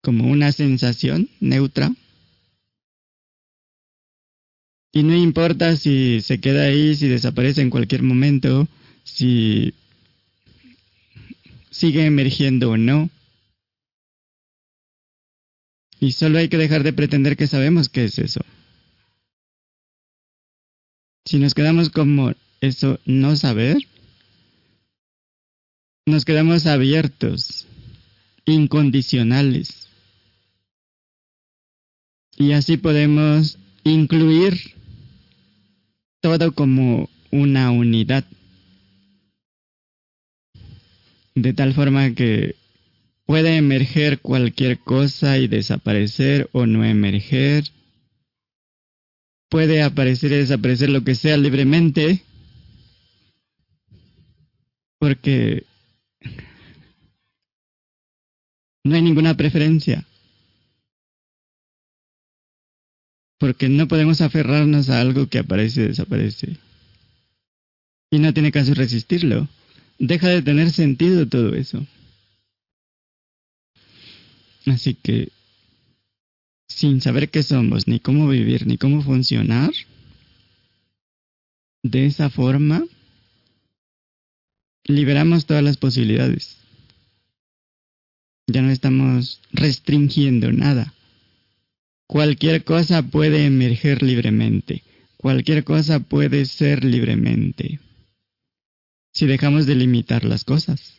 como 0.03 0.31
una 0.31 0.53
sensación 0.53 1.31
neutra. 1.41 1.91
Y 4.93 5.05
no 5.05 5.15
importa 5.15 5.77
si 5.77 6.21
se 6.21 6.41
queda 6.41 6.65
ahí, 6.65 6.97
si 6.97 7.09
desaparece 7.09 7.63
en 7.63 7.71
cualquier 7.71 8.03
momento, 8.03 8.69
si 9.05 9.73
sigue 11.71 12.05
emergiendo 12.05 12.71
o 12.71 12.77
no. 12.77 13.11
Y 15.99 16.13
solo 16.13 16.39
hay 16.39 16.49
que 16.49 16.57
dejar 16.57 16.83
de 16.83 16.93
pretender 16.93 17.37
que 17.37 17.47
sabemos 17.47 17.89
qué 17.89 18.05
es 18.05 18.19
eso. 18.19 18.41
Si 21.25 21.39
nos 21.39 21.55
quedamos 21.55 21.91
como 21.91 22.33
eso 22.61 22.99
no 23.05 23.37
saber, 23.37 23.77
nos 26.07 26.25
quedamos 26.25 26.67
abiertos, 26.67 27.67
incondicionales. 28.47 29.89
Y 32.37 32.53
así 32.53 32.79
podemos 32.79 33.59
incluir 33.85 34.75
todo 36.21 36.53
como 36.53 37.09
una 37.31 37.71
unidad. 37.71 38.25
De 41.41 41.53
tal 41.53 41.75
forma 41.75 42.15
que 42.15 42.57
puede 43.25 43.57
emerger 43.57 44.21
cualquier 44.21 44.79
cosa 44.79 45.39
y 45.39 45.49
desaparecer 45.49 46.49
o 46.53 46.67
no 46.67 46.85
emerger. 46.85 47.65
Puede 49.49 49.83
aparecer 49.83 50.33
y 50.33 50.37
desaparecer 50.37 50.91
lo 50.91 51.03
que 51.03 51.15
sea 51.15 51.37
libremente. 51.37 52.23
Porque 54.99 55.65
no 58.85 58.95
hay 58.95 59.03
ninguna 59.03 59.35
preferencia. 59.37 60.07
porque 63.41 63.71
no 63.71 63.89
podemos 63.89 64.21
aferrarnos 64.21 64.91
a 64.91 65.01
algo 65.01 65.27
que 65.29 65.39
aparece 65.39 65.81
y 65.81 65.89
desaparece. 65.89 66.59
Y 68.11 68.19
no 68.19 68.35
tiene 68.35 68.53
caso 68.53 68.75
resistirlo. 68.75 69.49
Deja 70.01 70.29
de 70.29 70.41
tener 70.41 70.73
sentido 70.73 71.29
todo 71.29 71.55
eso. 71.55 71.87
Así 74.65 74.95
que, 74.95 75.29
sin 76.67 77.03
saber 77.03 77.29
qué 77.29 77.43
somos, 77.43 77.87
ni 77.87 78.01
cómo 78.01 78.27
vivir, 78.27 78.67
ni 78.67 78.79
cómo 78.79 79.03
funcionar, 79.03 79.71
de 81.83 82.07
esa 82.07 82.31
forma, 82.31 82.83
liberamos 84.85 85.45
todas 85.45 85.63
las 85.63 85.77
posibilidades. 85.77 86.57
Ya 88.47 88.63
no 88.63 88.71
estamos 88.71 89.43
restringiendo 89.53 90.51
nada. 90.51 90.95
Cualquier 92.07 92.65
cosa 92.65 93.03
puede 93.03 93.45
emerger 93.45 94.03
libremente. 94.03 94.83
Cualquier 95.19 95.63
cosa 95.63 96.01
puede 96.01 96.47
ser 96.47 96.85
libremente. 96.87 97.81
Si 99.13 99.27
dejamos 99.27 99.67
de 99.67 99.75
limitar 99.75 100.25
las 100.25 100.45
cosas. 100.45 100.95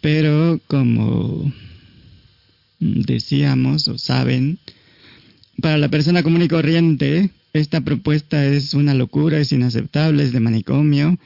Pero 0.00 0.60
como 0.66 1.52
decíamos 2.78 3.88
o 3.88 3.98
saben, 3.98 4.58
para 5.60 5.78
la 5.78 5.88
persona 5.88 6.22
común 6.22 6.42
y 6.42 6.48
corriente, 6.48 7.30
esta 7.52 7.80
propuesta 7.80 8.46
es 8.46 8.74
una 8.74 8.94
locura, 8.94 9.38
es 9.38 9.52
inaceptable, 9.52 10.22
es 10.22 10.32
de 10.32 10.40
manicomio, 10.40 11.18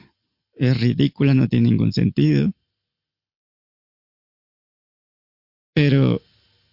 es 0.55 0.79
ridícula, 0.79 1.33
no 1.33 1.47
tiene 1.47 1.69
ningún 1.69 1.93
sentido. 1.93 2.51
Pero 5.73 6.21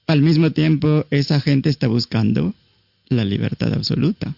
al 0.07 0.23
mismo 0.23 0.53
tiempo, 0.53 1.07
esa 1.11 1.41
gente 1.41 1.69
está 1.69 1.89
buscando 1.89 2.55
la 3.09 3.25
libertad 3.25 3.73
absoluta. 3.73 4.35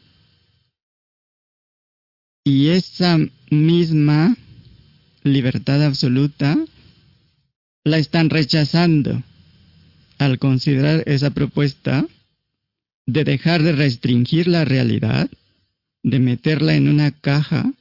Y 2.44 2.68
esa 2.68 3.18
misma 3.50 4.36
libertad 5.22 5.82
absoluta 5.82 6.56
la 7.84 7.98
están 7.98 8.30
rechazando 8.30 9.22
al 10.18 10.38
considerar 10.38 11.02
esa 11.06 11.30
propuesta 11.30 12.06
de 13.06 13.24
dejar 13.24 13.62
de 13.62 13.72
restringir 13.72 14.46
la 14.46 14.64
realidad, 14.64 15.30
de 16.02 16.18
meterla 16.18 16.74
en 16.74 16.88
una 16.88 17.10
caja 17.10 17.72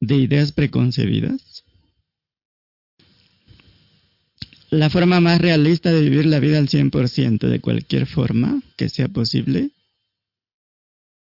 de 0.00 0.16
ideas 0.16 0.52
preconcebidas 0.52 1.48
la 4.70 4.90
forma 4.90 5.20
más 5.20 5.40
realista 5.40 5.92
de 5.92 6.02
vivir 6.02 6.26
la 6.26 6.40
vida 6.40 6.58
al 6.58 6.68
100% 6.68 7.48
de 7.48 7.60
cualquier 7.60 8.06
forma 8.06 8.62
que 8.76 8.88
sea 8.88 9.08
posible. 9.08 9.70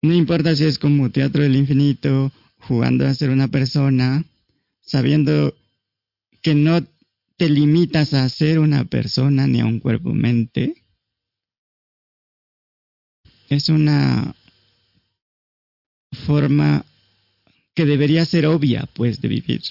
No 0.02 0.14
importa 0.14 0.54
si 0.56 0.64
es 0.64 0.78
como 0.78 1.10
teatro 1.10 1.42
del 1.42 1.56
infinito, 1.56 2.32
jugando 2.60 3.06
a 3.06 3.14
ser 3.14 3.30
una 3.30 3.48
persona, 3.48 4.24
sabiendo 4.80 5.54
que 6.42 6.54
no 6.54 6.82
te 7.36 7.48
limitas 7.48 8.14
a 8.14 8.28
ser 8.28 8.58
una 8.58 8.84
persona 8.84 9.46
ni 9.46 9.60
a 9.60 9.66
un 9.66 9.80
cuerpo-mente. 9.80 10.74
Es 13.48 13.68
una 13.68 14.34
forma 16.26 16.84
que 17.74 17.84
debería 17.86 18.24
ser 18.24 18.46
obvia, 18.46 18.88
pues, 18.94 19.20
de 19.20 19.28
vivir. 19.28 19.62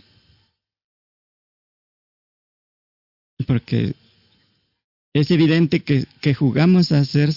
porque 3.46 3.96
es 5.14 5.32
evidente 5.32 5.80
que, 5.80 6.06
jugamos 6.36 6.92
a 6.92 7.04
ser 7.04 7.34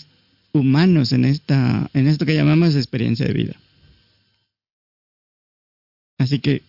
humanos 0.53 1.12
en, 1.12 1.24
esta, 1.24 1.91
en 1.95 2.07
esto 2.07 2.27
que 2.27 2.35
llamamos 2.35 2.77
experiencia 2.77 3.27
de 3.27 3.33
vida. 3.33 3.61
Así 6.23 6.39
que, 6.39 6.62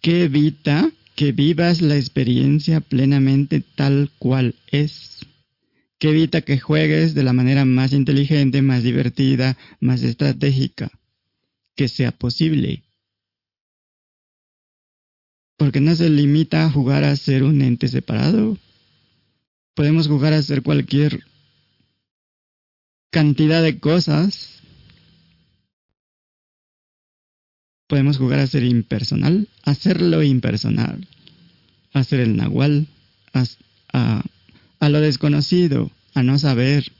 ¿qué 0.00 0.24
evita 0.24 0.90
que 1.14 1.32
vivas 1.32 1.80
la 1.80 1.96
experiencia 1.96 2.80
plenamente 2.80 3.62
tal 3.74 4.10
cual 4.18 4.54
es? 4.70 5.20
¿Qué 5.98 6.10
evita 6.10 6.42
que 6.42 6.58
juegues 6.58 7.14
de 7.14 7.22
la 7.22 7.32
manera 7.32 7.64
más 7.64 7.92
inteligente, 7.92 8.60
más 8.60 8.82
divertida, 8.82 9.56
más 9.80 10.02
estratégica 10.02 10.90
que 11.74 11.88
sea 11.88 12.12
posible? 12.12 12.82
Porque 15.56 15.80
no 15.80 15.94
se 15.94 16.10
limita 16.10 16.64
a 16.64 16.70
jugar 16.70 17.04
a 17.04 17.16
ser 17.16 17.42
un 17.42 17.62
ente 17.62 17.88
separado 17.88 18.58
podemos 19.76 20.08
jugar 20.08 20.32
a 20.32 20.38
hacer 20.38 20.62
cualquier 20.62 21.22
cantidad 23.12 23.62
de 23.62 23.78
cosas. 23.78 24.55
Podemos 27.86 28.18
jugar 28.18 28.40
a 28.40 28.46
ser 28.46 28.64
impersonal, 28.64 29.48
hacerlo 29.62 30.22
impersonal, 30.22 31.06
hacer 31.92 32.20
el 32.20 32.36
nahual, 32.36 32.88
a, 33.32 34.22
a 34.80 34.88
lo 34.88 35.00
desconocido, 35.00 35.90
a 36.14 36.22
no 36.22 36.38
saber. 36.38 36.92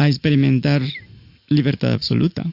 a 0.00 0.06
experimentar 0.06 0.80
libertad 1.48 1.92
absoluta 1.92 2.44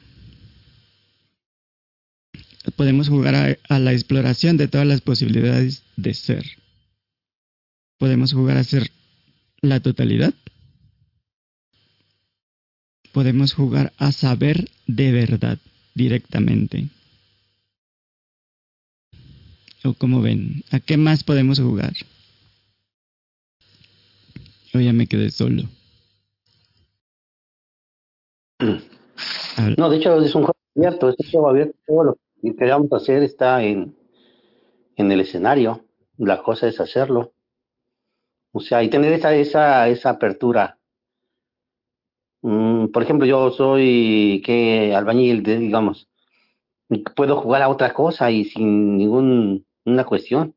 podemos 2.76 3.08
jugar 3.08 3.58
a, 3.68 3.78
la 3.78 3.92
exploración 3.92 4.56
de 4.56 4.68
todas 4.68 4.86
las 4.86 5.00
posibilidades 5.00 5.82
de 5.96 6.14
ser. 6.14 6.44
Podemos 7.98 8.32
jugar 8.32 8.56
a 8.56 8.64
ser 8.64 8.90
la 9.60 9.80
totalidad. 9.80 10.34
Podemos 13.16 13.54
jugar 13.54 13.94
a 13.96 14.12
saber 14.12 14.68
de 14.86 15.10
verdad 15.10 15.56
directamente. 15.94 16.90
¿O 19.82 19.94
como 19.94 20.20
ven? 20.20 20.62
¿A 20.70 20.80
qué 20.80 20.98
más 20.98 21.24
podemos 21.24 21.58
jugar? 21.58 21.94
O 24.74 24.80
ya 24.80 24.92
me 24.92 25.06
quedé 25.06 25.30
solo. 25.30 25.62
No, 29.78 29.88
de 29.88 29.96
hecho 29.96 30.20
es 30.20 30.34
un 30.34 30.42
juego 30.42 30.58
abierto, 30.76 31.08
es 31.08 31.16
un 31.18 31.30
juego 31.30 31.48
abierto. 31.48 31.78
Todo 31.86 32.04
lo 32.04 32.18
que 32.42 32.54
queramos 32.54 32.92
hacer 32.92 33.22
está 33.22 33.62
en, 33.62 33.96
en 34.94 35.10
el 35.10 35.22
escenario. 35.22 35.86
La 36.18 36.42
cosa 36.42 36.68
es 36.68 36.78
hacerlo. 36.80 37.32
O 38.52 38.60
sea, 38.60 38.82
y 38.82 38.90
tener 38.90 39.14
esa, 39.14 39.34
esa, 39.34 39.88
esa 39.88 40.10
apertura. 40.10 40.75
Mm, 42.46 42.92
por 42.92 43.02
ejemplo, 43.02 43.26
yo 43.26 43.50
soy 43.50 44.40
que 44.44 44.94
albañil, 44.94 45.42
digamos. 45.42 46.08
Puedo 47.16 47.40
jugar 47.40 47.62
a 47.62 47.68
otra 47.68 47.92
cosa 47.92 48.30
y 48.30 48.44
sin 48.44 48.98
ninguna 48.98 50.04
cuestión. 50.06 50.54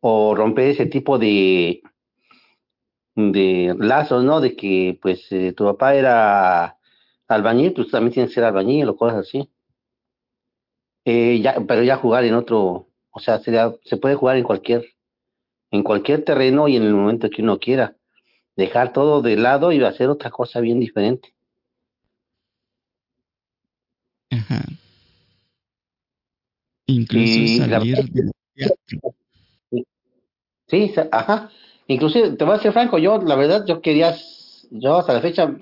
O 0.00 0.34
romper 0.34 0.68
ese 0.70 0.86
tipo 0.86 1.18
de, 1.18 1.82
de 3.14 3.76
lazos, 3.78 4.24
¿no? 4.24 4.40
De 4.40 4.56
que, 4.56 4.98
pues, 5.02 5.30
eh, 5.32 5.52
tu 5.52 5.64
papá 5.64 5.94
era 5.96 6.78
albañil, 7.28 7.74
pues 7.74 7.90
también 7.90 8.14
tienes 8.14 8.30
que 8.30 8.36
ser 8.36 8.44
albañil 8.44 8.88
o 8.88 8.96
cosas 8.96 9.18
así. 9.18 9.50
Eh, 11.04 11.40
ya, 11.42 11.56
pero 11.68 11.82
ya 11.82 11.96
jugar 11.98 12.24
en 12.24 12.34
otro, 12.34 12.88
o 13.10 13.20
sea, 13.20 13.38
se 13.38 13.96
puede 13.98 14.14
jugar 14.14 14.38
en 14.38 14.44
cualquier, 14.44 14.86
en 15.70 15.82
cualquier 15.82 16.24
terreno 16.24 16.68
y 16.68 16.76
en 16.76 16.84
el 16.84 16.94
momento 16.94 17.28
que 17.30 17.42
uno 17.42 17.58
quiera. 17.58 17.96
Dejar 18.56 18.92
todo 18.92 19.20
de 19.20 19.36
lado 19.36 19.70
y 19.70 19.84
hacer 19.84 20.08
otra 20.08 20.30
cosa 20.30 20.60
bien 20.60 20.80
diferente. 20.80 21.34
Ajá. 24.30 24.64
Incluso 26.86 27.64
salir 27.66 27.96
del 28.10 28.32
teatro. 28.54 29.14
Sí, 30.68 30.94
ajá. 31.12 31.50
Inclusive, 31.86 32.30
te 32.30 32.44
voy 32.44 32.56
a 32.56 32.58
ser 32.58 32.72
franco, 32.72 32.98
yo, 32.98 33.18
la 33.18 33.36
verdad, 33.36 33.64
yo 33.66 33.80
quería, 33.80 34.16
yo 34.70 34.96
hasta 34.96 35.12
la 35.12 35.20
fecha, 35.20 35.54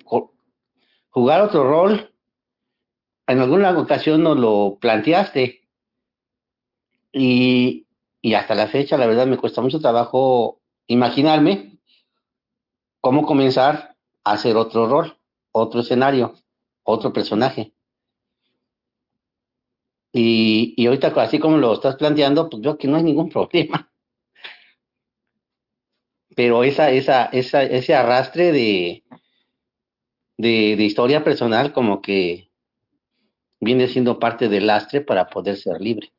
jugar 1.10 1.42
otro 1.42 1.64
rol. 1.64 2.10
En 3.26 3.40
alguna 3.40 3.76
ocasión 3.78 4.22
nos 4.22 4.38
lo 4.38 4.78
planteaste. 4.80 5.62
Y, 7.12 7.86
y 8.22 8.34
hasta 8.34 8.54
la 8.54 8.68
fecha, 8.68 8.96
la 8.96 9.06
verdad, 9.06 9.26
me 9.26 9.36
cuesta 9.36 9.60
mucho 9.60 9.80
trabajo 9.80 10.60
imaginarme 10.86 11.73
cómo 13.04 13.26
comenzar 13.26 13.98
a 14.24 14.32
hacer 14.32 14.56
otro 14.56 14.88
rol, 14.88 15.14
otro 15.52 15.80
escenario, 15.80 16.36
otro 16.84 17.12
personaje. 17.12 17.74
Y, 20.10 20.72
y 20.78 20.86
ahorita, 20.86 21.08
así 21.20 21.38
como 21.38 21.58
lo 21.58 21.74
estás 21.74 21.96
planteando, 21.96 22.48
pues 22.48 22.62
veo 22.62 22.78
que 22.78 22.88
no 22.88 22.96
hay 22.96 23.02
ningún 23.02 23.28
problema. 23.34 23.92
Pero 26.34 26.64
esa, 26.64 26.90
esa, 26.92 27.26
esa, 27.26 27.62
ese 27.62 27.94
arrastre 27.94 28.52
de, 28.52 29.04
de, 30.38 30.74
de 30.74 30.84
historia 30.84 31.22
personal 31.22 31.74
como 31.74 32.00
que 32.00 32.50
viene 33.60 33.86
siendo 33.86 34.18
parte 34.18 34.48
del 34.48 34.66
lastre 34.66 35.02
para 35.02 35.26
poder 35.26 35.58
ser 35.58 35.78
libre. 35.78 36.10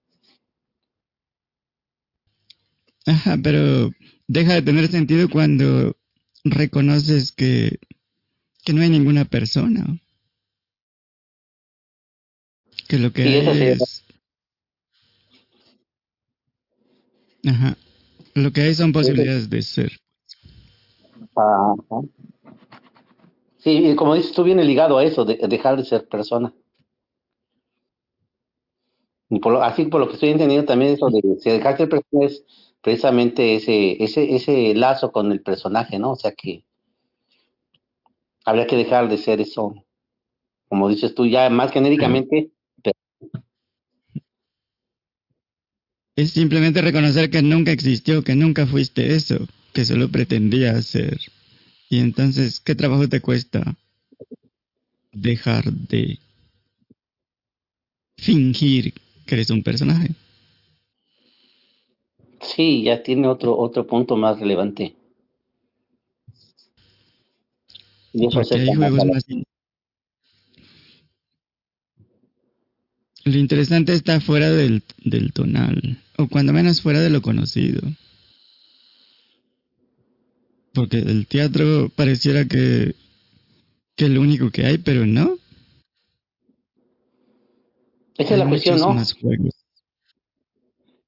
Ajá, 3.07 3.37
pero 3.43 3.89
deja 4.27 4.53
de 4.53 4.61
tener 4.61 4.87
sentido 4.87 5.27
cuando 5.27 5.95
reconoces 6.45 7.31
que, 7.31 7.79
que 8.63 8.73
no 8.73 8.81
hay 8.81 8.89
ninguna 8.89 9.25
persona. 9.25 9.99
Que 12.87 12.99
lo 12.99 13.11
que 13.11 13.23
hay 13.23 13.61
es... 13.63 14.05
Ajá. 17.45 17.77
Lo 18.35 18.51
que 18.51 18.61
hay 18.61 18.75
son 18.75 18.91
posibilidades 18.91 19.49
de 19.49 19.61
ser. 19.61 19.91
Ajá. 21.35 22.01
Sí, 23.57 23.95
como 23.95 24.13
dices 24.13 24.31
tú, 24.31 24.43
viene 24.43 24.63
ligado 24.63 24.97
a 24.97 25.03
eso, 25.03 25.25
de 25.25 25.39
dejar 25.47 25.77
de 25.77 25.85
ser 25.85 26.07
persona. 26.07 26.53
Y 29.29 29.39
por 29.39 29.53
lo, 29.53 29.63
así 29.63 29.85
por 29.85 29.99
lo 29.99 30.07
que 30.07 30.13
estoy 30.13 30.29
entendiendo 30.29 30.67
también 30.67 30.93
eso 30.93 31.09
de 31.09 31.21
dejar 31.51 31.73
de 31.73 31.77
ser 31.77 31.89
persona 31.89 32.25
es 32.25 32.43
precisamente 32.85 33.55
ese, 33.55 34.03
ese, 34.03 34.35
ese 34.35 34.75
lazo 34.75 35.11
con 35.11 35.31
el 35.31 35.41
personaje, 35.41 35.97
¿no? 35.97 36.11
O 36.11 36.15
sea 36.15 36.33
que 36.33 36.63
habría 38.45 38.67
que 38.67 38.75
dejar 38.75 39.09
de 39.09 39.17
ser 39.17 39.41
eso, 39.41 39.73
como 40.69 40.87
dices 40.87 41.15
tú, 41.15 41.25
ya 41.25 41.49
más 41.49 41.71
genéricamente. 41.71 42.51
Es 46.15 46.29
simplemente 46.29 46.83
reconocer 46.83 47.31
que 47.31 47.41
nunca 47.41 47.71
existió, 47.71 48.23
que 48.23 48.35
nunca 48.35 48.67
fuiste 48.67 49.15
eso, 49.15 49.47
que 49.73 49.83
solo 49.83 50.09
pretendías 50.09 50.85
ser. 50.85 51.19
Y 51.89 51.97
entonces, 51.97 52.59
¿qué 52.59 52.75
trabajo 52.75 53.09
te 53.09 53.19
cuesta 53.19 53.75
dejar 55.11 55.73
de 55.73 56.19
fingir 58.15 58.93
que 59.25 59.33
eres 59.33 59.49
un 59.49 59.63
personaje? 59.63 60.11
Sí, 62.45 62.83
ya 62.83 63.01
tiene 63.01 63.27
otro 63.27 63.57
otro 63.57 63.87
punto 63.87 64.15
más 64.15 64.39
relevante. 64.39 64.95
Y 68.13 68.27
eso 68.27 68.39
hay 68.39 68.75
juegos 68.75 69.05
más... 69.05 69.25
Lo 73.25 73.37
interesante 73.37 73.93
está 73.93 74.21
fuera 74.21 74.51
del, 74.51 74.83
del 75.03 75.33
tonal, 75.33 75.99
o 76.17 76.27
cuando 76.27 76.53
menos 76.53 76.81
fuera 76.81 77.01
de 77.01 77.09
lo 77.09 77.21
conocido. 77.21 77.81
Porque 80.73 80.99
el 80.99 81.25
teatro 81.25 81.89
pareciera 81.89 82.45
que, 82.45 82.93
que 83.95 84.05
es 84.05 84.11
lo 84.11 84.21
único 84.21 84.51
que 84.51 84.65
hay, 84.65 84.77
pero 84.77 85.05
no. 85.07 85.39
Esa 88.17 88.33
es 88.33 88.39
la 88.39 88.47
cuestión, 88.47 88.79
¿no? 88.79 88.93
Más 88.93 89.13
juegos. 89.13 89.64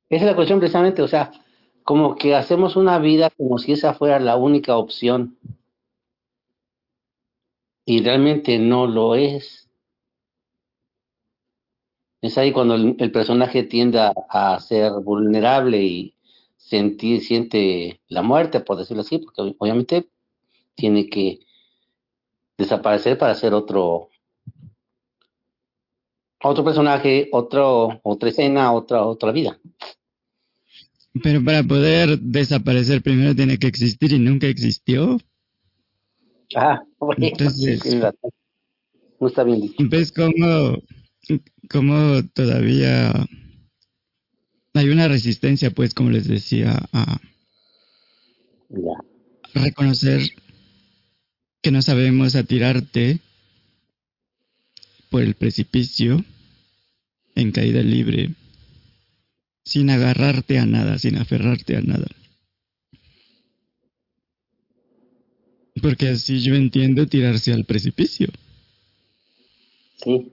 Esa 0.09 0.23
es 0.23 0.29
la 0.31 0.35
cuestión 0.35 0.59
precisamente, 0.59 1.01
o 1.01 1.07
sea, 1.07 1.31
como 1.83 2.15
que 2.15 2.35
hacemos 2.35 2.75
una 2.75 2.99
vida 2.99 3.29
como 3.29 3.57
si 3.57 3.73
esa 3.73 3.93
fuera 3.93 4.19
la 4.19 4.35
única 4.37 4.77
opción. 4.77 5.37
Y 7.85 8.03
realmente 8.03 8.59
no 8.59 8.87
lo 8.87 9.15
es. 9.15 9.69
Es 12.21 12.37
ahí 12.37 12.51
cuando 12.51 12.75
el, 12.75 13.11
personaje 13.11 13.63
tiende 13.63 13.99
a, 14.29 14.59
ser 14.59 14.91
vulnerable 15.03 15.81
y 15.81 16.15
sentir, 16.57 17.21
siente 17.21 18.01
la 18.09 18.21
muerte, 18.21 18.59
por 18.59 18.77
decirlo 18.77 19.01
así, 19.01 19.19
porque 19.19 19.55
obviamente 19.57 20.09
tiene 20.75 21.07
que 21.09 21.39
desaparecer 22.57 23.17
para 23.17 23.35
ser 23.35 23.53
otro 23.53 24.09
otro 26.43 26.63
personaje, 26.63 27.29
otro, 27.31 27.99
otra 28.03 28.29
escena, 28.29 28.71
otra, 28.71 29.03
otra 29.05 29.31
vida. 29.31 29.59
Pero 31.23 31.43
para 31.43 31.63
poder 31.63 32.19
desaparecer 32.19 33.01
primero 33.01 33.35
tiene 33.35 33.57
que 33.57 33.67
existir 33.67 34.13
y 34.13 34.19
nunca 34.19 34.47
existió. 34.47 35.17
Ah, 36.55 36.81
bueno, 36.99 37.25
Entonces, 37.25 37.81
no 39.19 39.27
está 39.27 39.43
bien 39.43 39.61
dicho. 39.61 39.75
¿Ves 39.89 40.11
cómo, 40.11 40.77
cómo 41.69 42.23
todavía 42.33 43.11
hay 44.73 44.89
una 44.89 45.07
resistencia, 45.07 45.71
pues, 45.71 45.93
como 45.93 46.11
les 46.11 46.27
decía, 46.27 46.87
a 46.93 47.19
reconocer 49.55 50.21
que 51.61 51.71
no 51.71 51.81
sabemos 51.81 52.35
a 52.35 52.43
tirarte 52.43 53.19
por 55.09 55.21
el 55.21 55.35
precipicio 55.35 56.23
en 57.35 57.51
caída 57.51 57.81
libre 57.81 58.31
sin 59.67 59.89
agarrarte 59.89 60.59
a 60.59 60.65
nada, 60.65 60.97
sin 60.97 61.17
aferrarte 61.17 61.75
a 61.75 61.81
nada. 61.81 62.07
Porque 65.81 66.07
así 66.07 66.39
yo 66.39 66.55
entiendo 66.55 67.05
tirarse 67.07 67.51
al 67.51 67.65
precipicio. 67.65 68.29
Sí. 70.03 70.31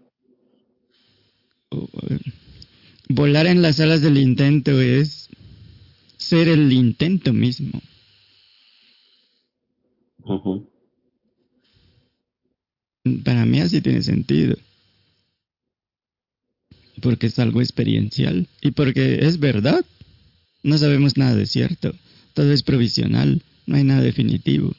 Volar 3.08 3.46
en 3.46 3.60
las 3.60 3.80
alas 3.80 4.00
del 4.00 4.18
intento 4.18 4.80
es 4.80 5.28
ser 6.16 6.48
el 6.48 6.72
intento 6.72 7.32
mismo. 7.32 7.82
Para 13.24 13.44
mí 13.44 13.60
así 13.60 13.80
tiene 13.80 14.02
sentido 14.02 14.56
porque 17.00 17.26
es 17.26 17.38
algo 17.38 17.60
experiencial 17.60 18.48
y 18.62 18.70
porque 18.70 19.26
es 19.26 19.38
verdad. 19.38 19.84
No 20.62 20.78
sabemos 20.78 21.18
nada 21.18 21.34
de 21.34 21.46
cierto. 21.46 21.94
Todo 22.32 22.50
es 22.50 22.62
provisional, 22.62 23.42
no 23.66 23.76
hay 23.76 23.84
nada 23.84 24.00
definitivo. 24.00 24.74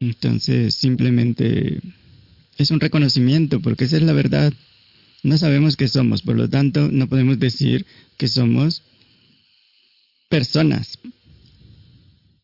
Entonces, 0.00 0.74
simplemente 0.74 1.80
es 2.58 2.70
un 2.70 2.78
reconocimiento, 2.78 3.60
porque 3.60 3.84
esa 3.84 3.96
es 3.96 4.02
la 4.02 4.12
verdad. 4.12 4.52
No 5.22 5.38
sabemos 5.38 5.76
qué 5.76 5.88
somos, 5.88 6.22
por 6.22 6.36
lo 6.36 6.48
tanto, 6.48 6.90
no 6.92 7.08
podemos 7.08 7.38
decir 7.38 7.86
que 8.18 8.28
somos 8.28 8.82
personas. 10.28 10.98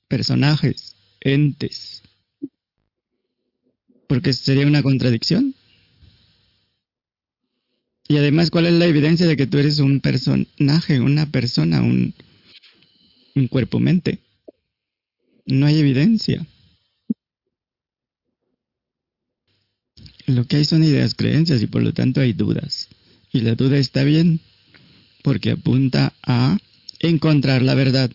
personajes, 0.09 0.95
entes. 1.21 2.04
Porque 4.15 4.33
sería 4.33 4.65
una 4.65 4.81
contradicción. 4.81 5.57
Y 8.07 8.17
además, 8.17 8.53
¿cuál 8.53 8.67
es 8.67 8.75
la 8.75 8.87
evidencia 8.87 9.27
de 9.27 9.37
que 9.37 9.49
tú 9.49 9.59
eres 9.59 9.81
un 9.81 9.99
personaje, 9.99 11.01
una 11.01 11.27
persona, 11.33 11.83
un, 11.83 12.15
cuerpo-mente? 13.51 14.21
No 15.47 15.67
hay 15.67 15.81
evidencia. 15.81 16.47
Lo 20.27 20.47
que 20.47 20.59
hay 20.59 20.65
son 20.65 20.85
ideas, 20.85 21.17
creencias 21.17 21.61
y 21.61 21.67
por 21.67 21.83
lo 21.83 21.93
tanto 21.93 22.21
hay 22.21 22.35
dudas. 22.35 22.89
Y 23.33 23.41
la 23.41 23.57
duda 23.57 23.79
está 23.79 24.05
bien 24.05 24.39
porque 25.25 25.51
apunta 25.51 26.13
a 26.23 26.57
encontrar 27.01 27.63
la 27.63 27.75
verdad. 27.75 28.13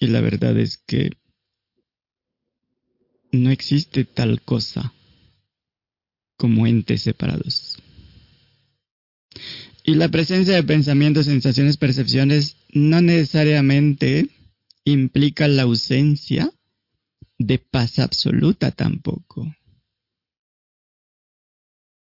Y 0.00 0.06
la 0.06 0.22
verdad 0.22 0.58
es 0.58 0.78
que 0.78 1.10
no 3.32 3.50
existe 3.50 4.06
tal 4.06 4.40
cosa 4.40 4.94
como 6.36 6.66
entes 6.66 7.02
separados. 7.02 7.78
Y 9.84 9.94
la 9.94 10.08
presencia 10.08 10.54
de 10.54 10.62
pensamientos, 10.64 11.26
sensaciones, 11.26 11.76
percepciones 11.76 12.56
no 12.72 13.00
necesariamente 13.00 14.28
implica 14.84 15.46
la 15.48 15.62
ausencia 15.62 16.50
de 17.38 17.58
paz 17.58 17.98
absoluta 17.98 18.70
tampoco. 18.70 19.54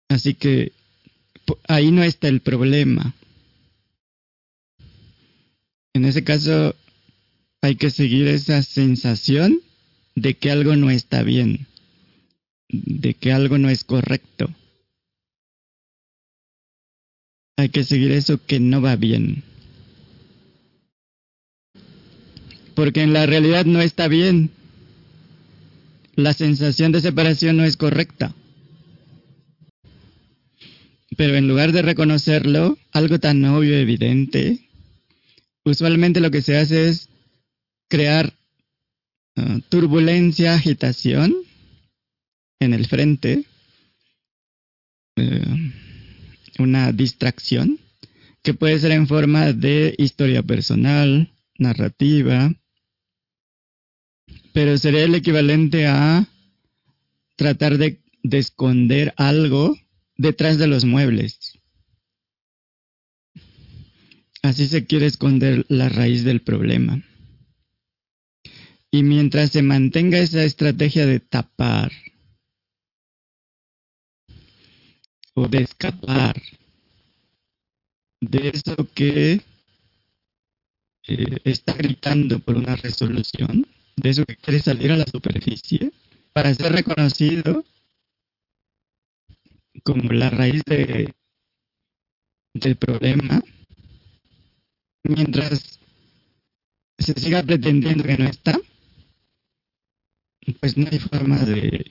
Así 0.08 0.34
que 0.34 0.72
ahí 1.68 1.90
no 1.90 2.02
está 2.02 2.28
el 2.28 2.40
problema. 2.40 3.14
En 5.94 6.04
ese 6.04 6.22
caso 6.22 6.74
hay 7.62 7.76
que 7.76 7.90
seguir 7.90 8.28
esa 8.28 8.62
sensación 8.62 9.60
de 10.14 10.34
que 10.34 10.50
algo 10.50 10.76
no 10.76 10.90
está 10.90 11.22
bien, 11.22 11.66
de 12.72 13.14
que 13.14 13.32
algo 13.32 13.58
no 13.58 13.68
es 13.68 13.84
correcto. 13.84 14.50
Hay 17.58 17.68
que 17.68 17.84
seguir 17.84 18.10
eso 18.12 18.44
que 18.44 18.58
no 18.58 18.80
va 18.80 18.96
bien. 18.96 19.44
Porque 22.74 23.02
en 23.02 23.12
la 23.12 23.26
realidad 23.26 23.66
no 23.66 23.82
está 23.82 24.08
bien. 24.08 24.50
La 26.14 26.32
sensación 26.32 26.92
de 26.92 27.02
separación 27.02 27.58
no 27.58 27.64
es 27.64 27.76
correcta. 27.76 28.34
Pero 31.16 31.36
en 31.36 31.46
lugar 31.46 31.72
de 31.72 31.82
reconocerlo, 31.82 32.78
algo 32.90 33.20
tan 33.20 33.44
obvio 33.44 33.78
y 33.78 33.82
evidente, 33.82 34.68
usualmente 35.62 36.20
lo 36.20 36.30
que 36.30 36.40
se 36.40 36.56
hace 36.56 36.88
es 36.88 37.10
crear 37.88 38.32
ah, 39.36 39.58
turbulencia, 39.68 40.54
agitación 40.54 41.41
en 42.64 42.74
el 42.74 42.86
frente, 42.86 43.44
eh, 45.16 45.72
una 46.58 46.92
distracción, 46.92 47.78
que 48.42 48.54
puede 48.54 48.78
ser 48.78 48.92
en 48.92 49.06
forma 49.06 49.52
de 49.52 49.94
historia 49.98 50.42
personal, 50.42 51.32
narrativa, 51.58 52.52
pero 54.52 54.76
sería 54.78 55.04
el 55.04 55.14
equivalente 55.14 55.86
a 55.86 56.26
tratar 57.36 57.78
de 57.78 57.98
esconder 58.22 59.14
algo 59.16 59.76
detrás 60.16 60.58
de 60.58 60.66
los 60.66 60.84
muebles. 60.84 61.58
Así 64.42 64.66
se 64.66 64.86
quiere 64.86 65.06
esconder 65.06 65.64
la 65.68 65.88
raíz 65.88 66.24
del 66.24 66.42
problema. 66.42 67.02
Y 68.90 69.04
mientras 69.04 69.52
se 69.52 69.62
mantenga 69.62 70.18
esa 70.18 70.44
estrategia 70.44 71.06
de 71.06 71.20
tapar 71.20 71.92
o 75.34 75.48
de 75.48 75.58
escapar 75.62 76.40
de 78.20 78.48
eso 78.54 78.76
que 78.94 79.40
eh, 81.08 81.38
está 81.44 81.72
gritando 81.74 82.38
por 82.38 82.56
una 82.56 82.76
resolución, 82.76 83.66
de 83.96 84.10
eso 84.10 84.24
que 84.24 84.36
quiere 84.36 84.60
salir 84.60 84.92
a 84.92 84.96
la 84.96 85.06
superficie, 85.06 85.92
para 86.32 86.54
ser 86.54 86.72
reconocido 86.72 87.64
como 89.82 90.12
la 90.12 90.30
raíz 90.30 90.62
de, 90.64 91.12
del 92.54 92.76
problema, 92.76 93.42
mientras 95.02 95.80
se 96.98 97.12
siga 97.14 97.42
pretendiendo 97.42 98.04
que 98.04 98.18
no 98.18 98.28
está, 98.28 98.58
pues 100.60 100.76
no 100.76 100.86
hay 100.90 100.98
forma 101.00 101.38
de, 101.38 101.90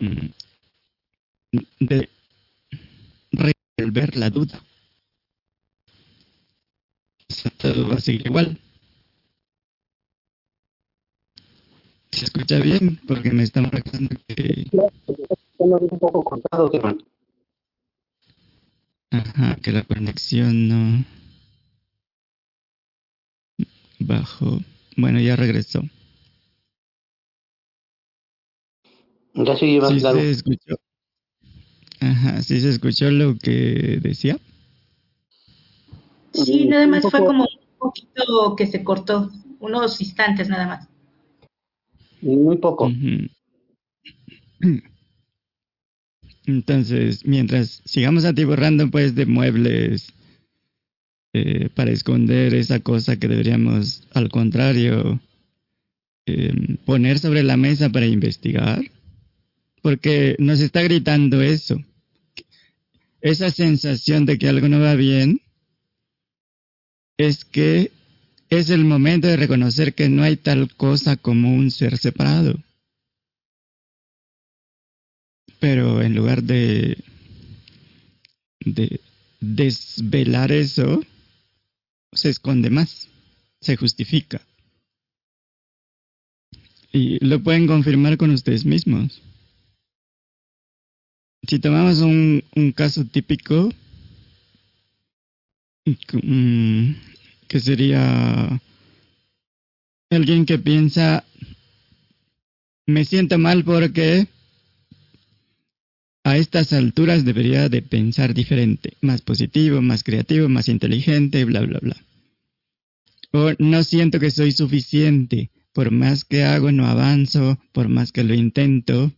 mm, 0.00 0.47
de 1.52 2.08
resolver 3.32 4.16
la 4.16 4.30
duda. 4.30 4.62
todo 7.58 7.88
va 7.88 7.94
a 7.94 8.00
seguir 8.00 8.26
igual. 8.26 8.58
Se 12.10 12.24
escucha 12.24 12.58
bien 12.58 13.00
porque 13.06 13.30
me 13.30 13.44
están 13.44 13.64
marcando 13.64 14.16
que 14.26 14.66
un 15.58 15.98
poco 15.98 16.24
cortado, 16.24 16.70
Ajá, 19.10 19.56
que 19.56 19.72
la 19.72 19.82
conexión 19.84 20.68
no 20.68 21.04
bajo. 24.00 24.60
Bueno, 24.96 25.20
ya 25.20 25.36
regresó. 25.36 25.82
Ya 29.34 29.56
¿Sí 29.56 29.78
se 29.78 30.30
escuchó? 30.30 30.76
Ajá, 32.00 32.42
¿sí 32.42 32.60
se 32.60 32.70
escuchó 32.70 33.10
lo 33.10 33.36
que 33.36 33.98
decía? 34.02 34.38
Sí, 36.32 36.66
nada 36.66 36.86
más 36.86 37.02
fue 37.02 37.24
como 37.24 37.42
un 37.42 37.78
poquito 37.78 38.54
que 38.56 38.66
se 38.66 38.84
cortó, 38.84 39.30
unos 39.60 40.00
instantes 40.00 40.48
nada 40.48 40.66
más. 40.66 40.88
Muy 42.20 42.56
poco. 42.56 42.90
Entonces, 46.46 47.24
mientras 47.26 47.82
sigamos 47.84 48.24
atiborrando 48.24 48.90
pues 48.90 49.14
de 49.14 49.26
muebles 49.26 50.12
eh, 51.34 51.68
para 51.74 51.90
esconder 51.90 52.54
esa 52.54 52.80
cosa 52.80 53.18
que 53.18 53.28
deberíamos, 53.28 54.08
al 54.14 54.30
contrario, 54.30 55.20
em, 56.26 56.76
poner 56.86 57.18
sobre 57.18 57.42
la 57.42 57.56
mesa 57.56 57.90
para 57.90 58.06
investigar, 58.06 58.82
porque 59.82 60.36
nos 60.38 60.60
está 60.60 60.82
gritando 60.82 61.42
eso, 61.42 61.82
esa 63.20 63.50
sensación 63.50 64.26
de 64.26 64.38
que 64.38 64.48
algo 64.48 64.68
no 64.68 64.80
va 64.80 64.94
bien, 64.94 65.40
es 67.16 67.44
que 67.44 67.90
es 68.48 68.70
el 68.70 68.84
momento 68.84 69.26
de 69.26 69.36
reconocer 69.36 69.94
que 69.94 70.08
no 70.08 70.22
hay 70.22 70.36
tal 70.36 70.74
cosa 70.74 71.16
como 71.16 71.52
un 71.54 71.70
ser 71.70 71.98
separado. 71.98 72.58
Pero 75.58 76.00
en 76.00 76.14
lugar 76.14 76.42
de, 76.44 76.98
de 78.60 79.00
desvelar 79.40 80.52
eso, 80.52 81.02
se 82.12 82.30
esconde 82.30 82.70
más, 82.70 83.08
se 83.60 83.76
justifica. 83.76 84.40
Y 86.92 87.22
lo 87.24 87.42
pueden 87.42 87.66
confirmar 87.66 88.16
con 88.16 88.30
ustedes 88.30 88.64
mismos. 88.64 89.20
Si 91.42 91.58
tomamos 91.58 91.98
un, 92.00 92.42
un 92.56 92.72
caso 92.72 93.04
típico, 93.04 93.70
mm, 96.22 96.90
que 97.46 97.60
sería 97.60 98.60
alguien 100.10 100.46
que 100.46 100.58
piensa, 100.58 101.24
me 102.86 103.04
siento 103.04 103.38
mal 103.38 103.64
porque 103.64 104.26
a 106.24 106.36
estas 106.36 106.72
alturas 106.72 107.24
debería 107.24 107.68
de 107.68 107.82
pensar 107.82 108.34
diferente, 108.34 108.94
más 109.00 109.22
positivo, 109.22 109.80
más 109.80 110.02
creativo, 110.02 110.48
más 110.48 110.68
inteligente, 110.68 111.44
bla, 111.44 111.60
bla, 111.60 111.78
bla. 111.80 111.96
O 113.32 113.52
no 113.58 113.84
siento 113.84 114.18
que 114.20 114.30
soy 114.30 114.52
suficiente, 114.52 115.50
por 115.72 115.90
más 115.90 116.24
que 116.24 116.44
hago 116.44 116.72
no 116.72 116.86
avanzo, 116.86 117.58
por 117.72 117.88
más 117.88 118.12
que 118.12 118.24
lo 118.24 118.34
intento. 118.34 119.12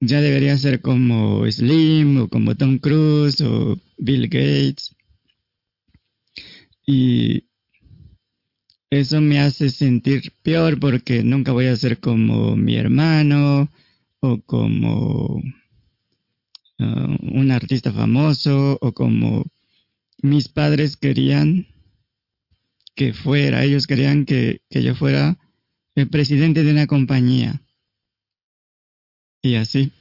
Ya 0.00 0.20
debería 0.20 0.56
ser 0.58 0.80
como 0.80 1.50
Slim 1.50 2.22
o 2.22 2.28
como 2.28 2.54
Tom 2.56 2.78
Cruise 2.78 3.40
o 3.40 3.78
Bill 3.98 4.28
Gates. 4.28 4.94
Y 6.86 7.44
eso 8.90 9.20
me 9.20 9.40
hace 9.40 9.70
sentir 9.70 10.32
peor 10.42 10.78
porque 10.78 11.22
nunca 11.24 11.52
voy 11.52 11.66
a 11.66 11.76
ser 11.76 11.98
como 11.98 12.56
mi 12.56 12.76
hermano, 12.76 13.70
o 14.24 14.40
como 14.40 15.42
uh, 16.78 17.16
un 17.40 17.50
artista 17.50 17.92
famoso 17.92 18.78
o 18.80 18.92
como 18.92 19.44
mis 20.22 20.48
padres 20.48 20.96
querían 20.96 21.66
que 22.94 23.12
fuera. 23.12 23.64
Ellos 23.64 23.86
querían 23.86 24.24
que, 24.24 24.62
que 24.70 24.82
yo 24.82 24.94
fuera 24.94 25.36
el 25.94 26.08
presidente 26.08 26.64
de 26.64 26.72
una 26.72 26.86
compañía. 26.86 27.60
Y 29.44 29.56
así. 29.56 29.92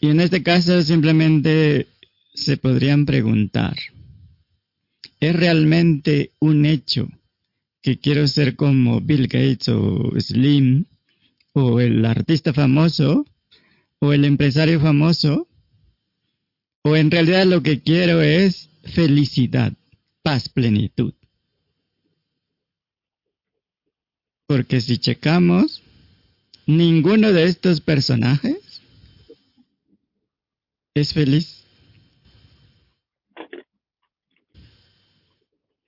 Y 0.00 0.08
en 0.08 0.20
este 0.20 0.42
caso 0.42 0.82
simplemente 0.82 1.86
se 2.32 2.56
podrían 2.56 3.04
preguntar, 3.04 3.76
¿es 5.20 5.36
realmente 5.36 6.32
un 6.38 6.64
hecho 6.64 7.10
que 7.82 7.98
quiero 7.98 8.26
ser 8.26 8.56
como 8.56 9.02
Bill 9.02 9.28
Gates 9.28 9.68
o 9.68 10.18
Slim 10.18 10.86
o 11.52 11.78
el 11.78 12.02
artista 12.06 12.54
famoso 12.54 13.26
o 13.98 14.14
el 14.14 14.24
empresario 14.24 14.80
famoso? 14.80 15.46
¿O 16.80 16.96
en 16.96 17.10
realidad 17.10 17.44
lo 17.44 17.62
que 17.62 17.82
quiero 17.82 18.22
es 18.22 18.70
felicidad, 18.82 19.74
paz, 20.22 20.48
plenitud? 20.48 21.12
Porque 24.46 24.80
si 24.80 24.96
checamos, 24.96 25.81
ninguno 26.66 27.32
de 27.32 27.44
estos 27.44 27.80
personajes 27.80 28.82
es 30.94 31.12
feliz. 31.12 31.64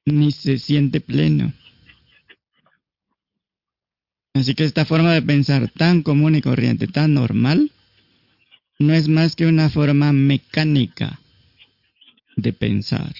Ni 0.07 0.33
se 0.33 0.59
siente 0.59 1.01
pleno. 1.01 1.53
Así 4.35 4.55
que 4.55 4.65
esta 4.65 4.85
forma 4.85 5.13
de 5.13 5.23
pensar 5.23 5.71
tan 5.71 6.03
común 6.03 6.35
y 6.35 6.43
corriente, 6.43 6.87
tan 6.89 7.15
normal, 7.15 7.71
no 8.79 8.93
es 8.93 9.09
más 9.09 9.37
que 9.37 9.47
una 9.47 9.71
forma 9.71 10.13
mecánica 10.13 11.21
de 12.37 12.53
pensar. 12.53 13.15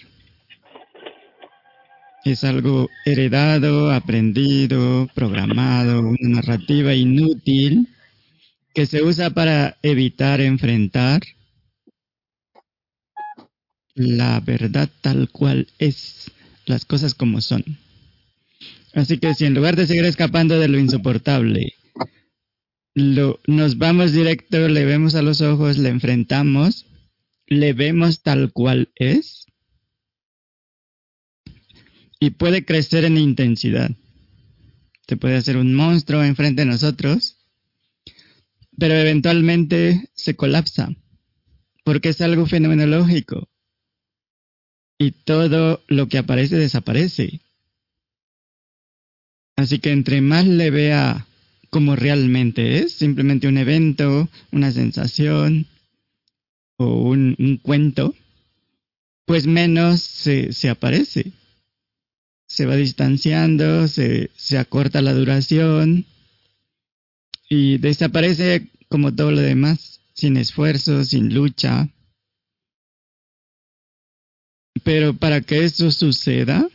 Es 2.25 2.45
algo 2.45 2.89
heredado, 3.05 3.93
aprendido, 3.93 5.09
programado, 5.15 6.01
una 6.01 6.29
narrativa 6.37 6.95
inútil 6.95 7.89
que 8.75 8.87
se 8.87 9.03
usa 9.03 9.31
para 9.31 9.77
evitar 9.83 10.41
enfrentar 10.41 11.23
la 13.95 14.41
verdad 14.41 14.91
tal 15.01 15.29
cual 15.31 15.69
es, 15.79 16.31
las 16.67 16.85
cosas 16.85 17.15
como 17.15 17.41
son. 17.41 17.65
Así 18.93 19.19
que 19.19 19.35
si 19.35 19.45
en 19.45 19.55
lugar 19.55 19.77
de 19.77 19.87
seguir 19.87 20.05
escapando 20.05 20.59
de 20.59 20.69
lo 20.69 20.79
insoportable, 20.79 21.75
lo, 22.95 23.41
nos 23.47 23.79
vamos 23.79 24.13
directo, 24.13 24.69
le 24.69 24.85
vemos 24.85 25.15
a 25.15 25.23
los 25.23 25.41
ojos, 25.41 25.79
le 25.79 25.89
enfrentamos, 25.89 26.87
le 27.47 27.73
vemos 27.73 28.23
tal 28.23 28.53
cual 28.53 28.91
es, 28.95 29.44
y 32.25 32.31
puede 32.31 32.65
crecer 32.65 33.05
en 33.05 33.19
intensidad. 33.19 33.91
Se 35.07 35.19
puede 35.19 35.37
hacer 35.37 35.59
un 35.59 35.75
monstruo 35.75 36.25
enfrente 36.25 36.63
de 36.63 36.71
nosotros, 36.71 37.37
pero 38.79 38.95
eventualmente 38.95 40.09
se 40.15 40.35
colapsa, 40.35 40.89
porque 41.85 42.09
es 42.09 42.23
algo 42.23 42.47
fenomenológico. 42.47 43.51
Y 44.99 45.11
todo 45.11 45.85
lo 45.87 46.09
que 46.09 46.17
aparece 46.17 46.57
desaparece. 46.57 47.43
Así 49.57 49.79
que 49.79 49.93
entre 49.93 50.23
más 50.23 50.47
le 50.47 50.71
vea 50.71 51.27
como 51.69 51.95
realmente 51.95 52.79
es, 52.79 52.93
simplemente 52.93 53.49
un 53.49 53.59
evento, 53.59 54.31
una 54.51 54.73
sensación 54.73 55.67
o 56.79 57.11
un, 57.11 57.61
cuento, 57.63 58.15
pues 59.27 59.47
menos 59.47 60.01
se, 60.01 60.55
se 60.55 60.71
aparece. 60.71 61.35
Se 62.55 62.67
va 62.67 62.77
distanciando, 62.77 63.89
se, 63.89 64.31
se 64.37 64.59
acorta 64.59 65.03
la 65.03 65.13
duración 65.13 66.07
y 67.49 67.79
desaparece 67.79 68.69
como 68.89 69.13
todo 69.13 69.33
lo 69.33 69.41
demás, 69.41 70.01
sin 70.13 70.37
esfuerzo, 70.37 71.03
sin 71.03 71.35
lucha. 71.35 71.89
Pero 74.85 75.15
para 75.15 75.41
que 75.41 75.65
eso 75.65 75.91
suceda, 75.91 76.69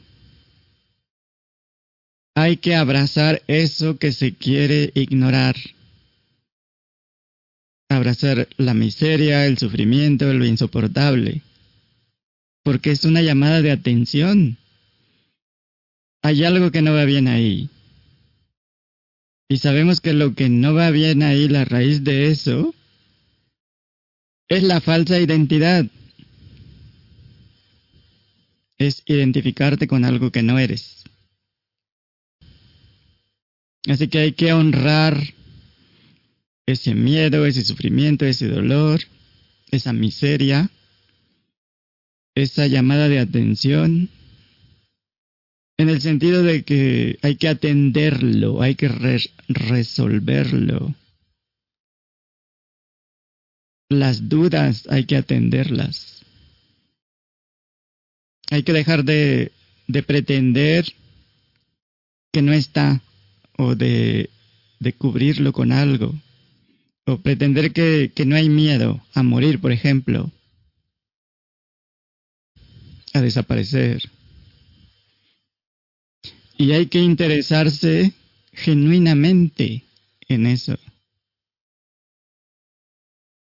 hay 2.35 2.57
que 2.57 2.75
abrazar 2.75 3.41
eso 3.47 3.97
que 3.97 4.11
se 4.11 4.33
quiere 4.33 4.91
ignorar. 4.95 5.55
Abrazar 7.87 8.49
la 8.57 8.73
miseria, 8.73 9.45
el 9.45 9.57
sufrimiento, 9.57 10.33
lo 10.33 10.45
insoportable. 10.45 11.41
Porque 12.63 12.91
es 12.91 13.05
una 13.05 13.21
llamada 13.21 13.61
de 13.61 13.71
atención. 13.71 14.57
Hay 16.21 16.43
algo 16.43 16.71
que 16.71 16.81
no 16.81 16.93
va 16.93 17.05
bien 17.05 17.27
ahí. 17.27 17.69
Y 19.47 19.57
sabemos 19.57 19.99
que 20.01 20.13
lo 20.13 20.35
que 20.35 20.49
no 20.49 20.73
va 20.73 20.91
bien 20.91 21.23
ahí, 21.23 21.47
la 21.47 21.65
raíz 21.65 22.03
de 22.03 22.29
eso, 22.29 22.75
es 24.47 24.63
la 24.63 24.81
falsa 24.81 25.19
identidad. 25.19 25.85
Es 28.77 29.03
identificarte 29.05 29.87
con 29.87 30.05
algo 30.05 30.31
que 30.31 30.43
no 30.43 30.59
eres. 30.59 31.03
Así 33.87 34.07
que 34.07 34.19
hay 34.19 34.31
que 34.33 34.53
honrar 34.53 35.17
ese 36.67 36.93
miedo, 36.93 37.45
ese 37.45 37.63
sufrimiento, 37.63 38.25
ese 38.25 38.47
dolor, 38.47 39.01
esa 39.71 39.93
miseria, 39.93 40.69
esa 42.35 42.67
llamada 42.67 43.07
de 43.07 43.19
atención, 43.19 44.09
en 45.79 45.87
el 45.87 46.01
sentido 46.01 46.43
de 46.43 46.63
que 46.63 47.17
hay 47.21 47.37
que 47.37 47.47
atenderlo, 47.47 48.61
hay 48.61 48.75
que 48.75 48.89
resolverlo. 49.47 50.93
Las 53.87 54.27
dudas 54.27 54.85
hay 54.89 55.05
que 55.05 55.15
atenderlas. 55.15 56.25
Hay 58.51 58.63
que 58.63 58.73
dejar 58.73 59.05
de, 59.05 59.53
de 59.87 60.03
pretender 60.03 60.85
que 62.33 62.41
no 62.41 62.51
está 62.51 63.01
o 63.57 63.73
de, 63.73 64.29
de 64.81 64.93
cubrirlo 64.93 65.53
con 65.53 65.71
algo, 65.71 66.13
o 67.05 67.19
pretender 67.19 67.71
que, 67.71 68.11
que 68.13 68.25
no 68.25 68.35
hay 68.35 68.49
miedo 68.49 69.01
a 69.13 69.23
morir, 69.23 69.61
por 69.61 69.71
ejemplo, 69.71 70.29
a 73.13 73.21
desaparecer. 73.21 74.18
Y 76.59 76.73
hay 76.73 76.87
que 76.87 76.99
interesarse 76.99 78.11
genuinamente 78.51 79.85
en 80.27 80.45
eso. 80.45 80.77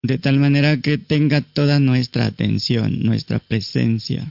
De 0.03 0.19
tal 0.19 0.39
manera 0.39 0.79
que 0.83 0.99
tenga 0.99 1.41
toda 1.41 1.81
nuestra 1.81 2.27
atención, 2.27 3.03
nuestra 3.03 3.39
presencia. 3.39 4.31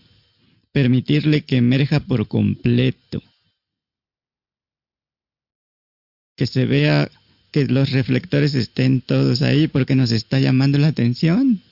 Permitirle 0.72 1.42
que 1.42 1.58
emerja 1.58 2.02
por 2.02 2.28
completo 2.28 3.24
que 6.36 6.46
se 6.46 6.68
vea 6.68 7.10
que 7.52 7.66
los 7.66 7.90
reflectores 7.90 8.54
estén 8.54 9.02
todos 9.02 9.42
ahí 9.42 9.68
porque 9.68 9.96
nos 9.96 10.12
está 10.12 10.40
llamando 10.40 10.78
la 10.78 10.90
atención. 10.90 11.64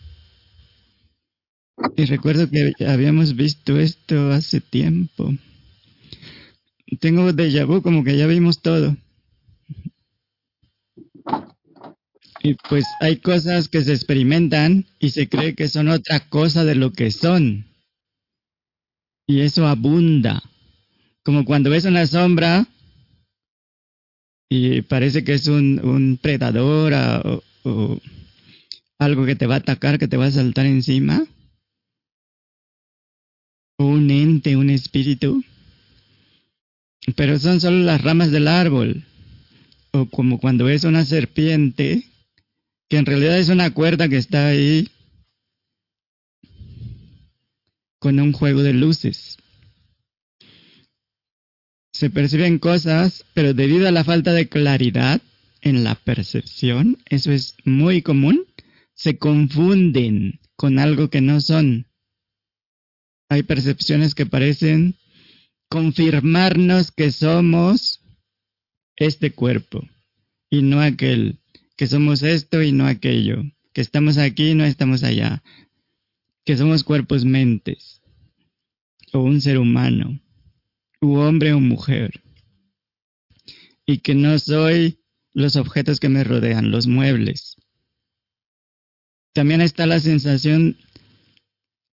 Y 1.96 2.06
recuerdo 2.06 2.50
que 2.50 2.74
habíamos 2.88 3.36
visto 3.36 3.80
esto 3.80 4.32
hace 4.32 4.60
tiempo. 4.60 5.36
Tengo 7.00 7.34
déjà 7.34 7.66
vu 7.66 7.82
como 7.82 8.04
que 8.04 8.18
ya 8.18 8.28
vimos 8.28 8.62
todo. 8.62 8.96
Y 12.44 12.54
pues 12.70 12.86
hay 13.00 13.18
cosas 13.18 13.70
que 13.70 13.82
se 13.82 13.94
experimentan 13.94 14.86
y 15.00 15.10
se 15.10 15.28
cree 15.28 15.56
que 15.56 15.68
son 15.68 15.90
otra 15.90 16.20
cosa 16.30 16.64
de 16.64 16.76
lo 16.76 16.92
que 16.92 17.10
son. 17.10 17.66
Y 19.28 19.42
eso 19.42 19.66
abunda. 19.66 20.44
Como 21.24 21.44
cuando 21.44 21.72
ves 21.72 21.86
una 21.86 22.06
sombra 22.06 22.68
y 24.48 24.84
parece 24.84 25.24
que 25.24 25.34
es 25.34 25.48
un, 25.48 25.80
un 25.84 26.20
predador 26.22 26.94
o, 27.64 28.00
algo 29.00 29.26
que 29.26 29.36
te 29.36 29.48
va 29.48 29.56
a 29.56 29.58
atacar, 29.58 29.98
que 29.98 30.08
te 30.08 30.18
va 30.18 30.28
a 30.28 30.32
saltar 30.32 30.66
encima, 30.66 31.26
o 33.78 33.86
un 33.86 34.10
ente, 34.10 34.56
un 34.56 34.70
espíritu, 34.70 35.44
pero 37.14 37.38
son 37.40 37.60
solo 37.60 37.80
las 37.80 38.02
ramas 38.02 38.32
del 38.32 38.48
árbol, 38.48 39.04
o 39.92 40.06
como 40.08 40.40
cuando 40.40 40.70
es 40.70 40.84
una 40.84 41.06
serpiente, 41.06 42.04
que 42.90 42.98
en 42.98 43.06
realidad 43.06 43.38
es 43.38 43.50
una 43.50 43.72
cuerda 43.72 44.10
que 44.10 44.18
está 44.18 44.48
ahí 44.48 44.90
con 48.00 48.20
un 48.20 48.34
juego 48.34 48.64
de 48.64 48.74
luces 48.74 49.38
se 51.96 52.10
perciben 52.10 52.60
cosas, 52.60 53.24
pero 53.34 53.54
debido 53.54 53.88
a 53.88 53.92
la 53.92 54.04
falta 54.04 54.34
de 54.34 54.50
claridad 54.50 55.22
en 55.62 55.86
la 55.86 55.96
percepción, 55.96 56.98
eso 57.10 57.32
es 57.32 57.56
muy 57.64 58.02
común, 58.02 58.46
se 58.96 59.18
confunden 59.18 60.42
con 60.58 60.78
algo 60.78 61.10
que 61.10 61.22
no 61.22 61.40
son. 61.40 61.88
Hay 63.30 63.44
percepciones 63.44 64.14
que 64.14 64.26
parecen 64.26 64.96
confirmarnos 65.76 66.94
que 66.94 67.12
somos 67.12 68.00
este 68.96 69.34
cuerpo 69.34 69.86
y 70.50 70.62
no 70.62 70.80
aquel, 70.80 71.42
que 71.76 71.86
somos 71.86 72.24
esto 72.24 72.64
y 72.64 72.72
no 72.72 72.88
aquello, 72.88 73.44
que 73.74 73.82
estamos 73.82 74.18
aquí 74.18 74.52
y 74.52 74.56
no 74.56 74.64
estamos 74.64 75.04
allá, 75.04 75.44
que 76.46 76.56
somos 76.56 76.86
cuerpos 76.86 77.26
mentes, 77.26 78.02
o 79.12 79.20
un 79.20 79.42
ser 79.42 79.58
humano, 79.58 80.22
u 81.02 81.16
hombre 81.16 81.52
o 81.52 81.60
mujer, 81.60 82.24
y 83.86 83.98
que 83.98 84.16
no 84.16 84.40
soy 84.40 85.00
los 85.34 85.58
objetos 85.58 86.00
que 86.00 86.08
me 86.08 86.24
rodean, 86.24 86.72
los 86.72 86.88
muebles. 86.88 87.58
También 89.34 89.60
está 89.60 89.86
la 89.86 90.00
sensación 90.00 90.78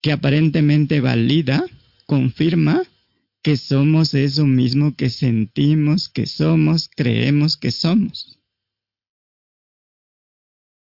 que 0.03 0.13
aparentemente 0.13 1.01
valida, 1.01 1.65
confirma 2.05 2.83
que 3.43 3.57
somos 3.57 4.15
eso 4.15 4.47
mismo 4.47 4.95
que 4.97 5.09
sentimos 5.11 6.09
que 6.09 6.27
somos, 6.27 6.89
creemos 6.95 7.57
que 7.57 7.73
somos. 7.73 8.39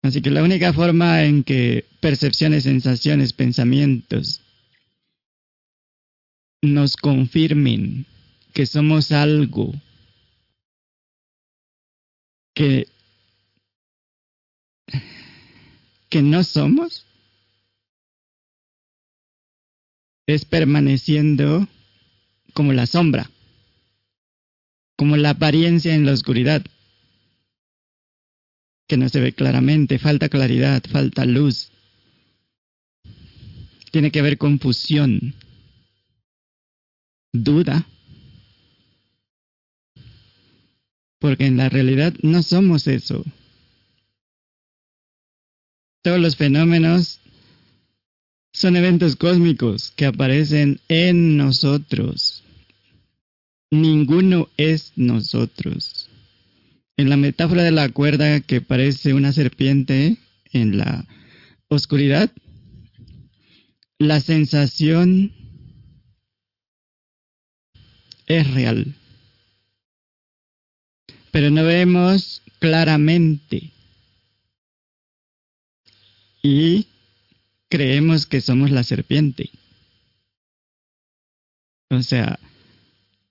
Así 0.02 0.22
que 0.22 0.30
la 0.30 0.44
única 0.44 0.72
forma 0.72 1.24
en 1.24 1.44
que 1.44 1.86
percepciones, 1.99 2.64
sensaciones, 2.64 3.34
pensamientos 3.34 4.41
nos 6.61 6.95
confirmen 6.95 8.06
que 8.53 8.65
somos 8.65 9.11
algo 9.11 9.74
que, 12.56 12.88
que 16.10 16.22
no 16.22 16.44
somos 16.44 17.06
es 20.26 20.45
permaneciendo 20.45 21.68
como 22.58 22.74
la 22.74 22.88
sombra, 22.88 23.30
como 24.98 25.16
la 25.16 25.30
apariencia 25.30 25.94
en 25.94 26.08
la 26.08 26.14
oscuridad, 26.14 26.66
que 28.88 28.98
no 28.98 29.10
se 29.10 29.20
ve 29.20 29.32
claramente, 29.32 30.00
falta 30.00 30.28
claridad, 30.28 30.84
falta 30.92 31.24
luz. 31.26 31.70
Tiene 33.92 34.10
que 34.10 34.22
haber 34.22 34.40
confusión, 34.40 35.36
duda, 37.32 37.88
porque 41.20 41.46
en 41.46 41.58
la 41.58 41.70
realidad 41.70 42.16
no 42.24 42.42
somos 42.42 42.88
eso. 42.88 43.24
Todos 46.02 46.20
los 46.20 46.36
fenómenos 46.36 47.20
son 48.52 48.76
eventos 48.78 49.16
cósmicos 49.16 49.94
que 49.96 50.08
aparecen 50.08 50.80
en 50.88 51.38
nosotros 51.38 52.37
ninguno 53.72 54.49
es 54.57 54.94
nosotros. 54.95 56.10
En 56.98 57.10
la 57.10 57.18
metáfora 57.18 57.64
de 57.64 57.72
la 57.72 57.89
cuerda 57.89 58.41
que 58.41 58.61
parece 58.61 59.14
una 59.14 59.31
serpiente 59.31 60.18
en 60.52 60.77
la 60.77 61.06
oscuridad, 61.68 62.31
la 63.99 64.19
sensación 64.19 65.31
es 68.26 68.52
real. 68.53 68.95
Pero 71.31 71.49
no 71.52 71.64
vemos 71.64 72.41
claramente. 72.60 73.72
Y 76.41 76.88
creemos 77.69 78.26
que 78.26 78.41
somos 78.41 78.72
la 78.72 78.84
serpiente. 78.84 79.49
O 81.89 82.02
sea, 82.02 82.39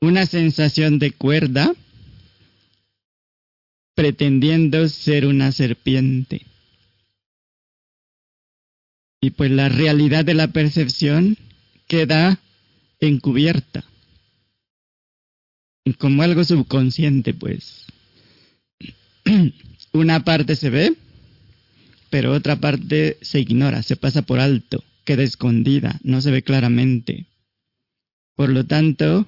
una 0.01 0.27
sensación 0.27 0.99
de 0.99 1.13
cuerda 1.13 1.75
pretendiendo 3.95 4.89
ser 4.89 5.27
una 5.27 5.53
serpiente. 5.53 6.43
Y 9.21 9.31
pues 9.31 9.51
la 9.51 9.69
realidad 9.69 10.25
de 10.25 10.35
la 10.35 10.49
percepción 10.49 11.37
queda 11.89 12.39
encubierta. 13.01 13.85
Como 15.99 16.23
algo 16.23 16.45
subconsciente, 16.45 17.33
pues. 17.33 17.87
Una 19.93 20.25
parte 20.25 20.57
se 20.57 20.69
ve, 20.69 20.95
pero 22.11 22.33
otra 22.35 22.57
parte 22.57 23.17
se 23.23 23.41
ignora, 23.41 23.83
se 23.83 23.97
pasa 23.97 24.23
por 24.23 24.41
alto, 24.41 24.85
queda 25.05 25.23
escondida, 25.23 25.99
no 26.03 26.21
se 26.21 26.31
ve 26.31 26.43
claramente. 26.43 27.27
Por 28.35 28.51
lo 28.51 28.67
tanto, 28.67 29.27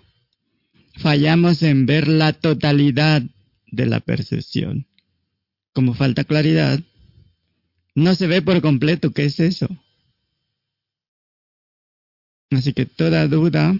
fallamos 0.98 1.62
en 1.62 1.86
ver 1.86 2.08
la 2.08 2.32
totalidad 2.32 3.22
de 3.66 3.86
la 3.86 4.00
percepción. 4.00 4.86
Como 5.72 5.94
falta 5.94 6.24
claridad, 6.24 6.80
no 7.94 8.14
se 8.14 8.26
ve 8.26 8.42
por 8.42 8.60
completo 8.60 9.12
qué 9.12 9.24
es 9.24 9.40
eso. 9.40 9.68
Así 12.50 12.72
que 12.72 12.86
toda 12.86 13.28
duda 13.28 13.78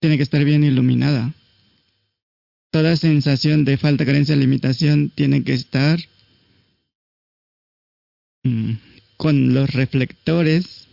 tiene 0.00 0.16
que 0.16 0.22
estar 0.22 0.44
bien 0.44 0.64
iluminada. 0.64 1.34
Toda 2.70 2.96
sensación 2.96 3.64
de 3.64 3.78
falta, 3.78 4.04
carencia, 4.04 4.36
limitación 4.36 5.10
tiene 5.10 5.42
que 5.44 5.54
estar 5.54 5.98
mm, 8.44 8.72
con 9.16 9.54
los 9.54 9.70
reflectores 9.70 10.86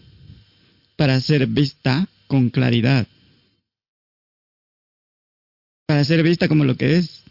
para 0.95 1.19
ser 1.19 1.47
vista 1.47 2.07
con 2.27 2.49
claridad 2.49 3.07
para 5.87 6.03
ser 6.03 6.21
vista 6.21 6.47
como 6.47 6.65
lo 6.65 6.75
que 6.75 6.97
es, 6.97 7.23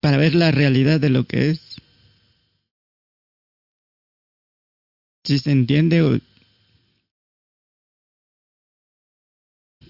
para 0.00 0.16
ver 0.16 0.34
la 0.34 0.52
realidad 0.52 1.00
de 1.00 1.10
lo 1.10 1.24
que 1.24 1.50
es. 1.50 1.76
Si 5.24 5.38
se 5.38 5.50
entiende 5.50 6.02
o 6.02 6.18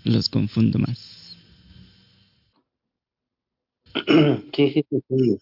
los 0.04 0.28
confundo 0.28 0.78
más. 0.78 1.36
Sí, 4.54 4.72
sí, 4.72 4.84
sí. 4.90 5.38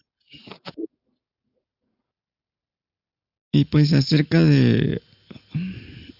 Y 3.53 3.67
pues 3.67 3.93
acerca 3.93 4.43
de... 4.43 5.01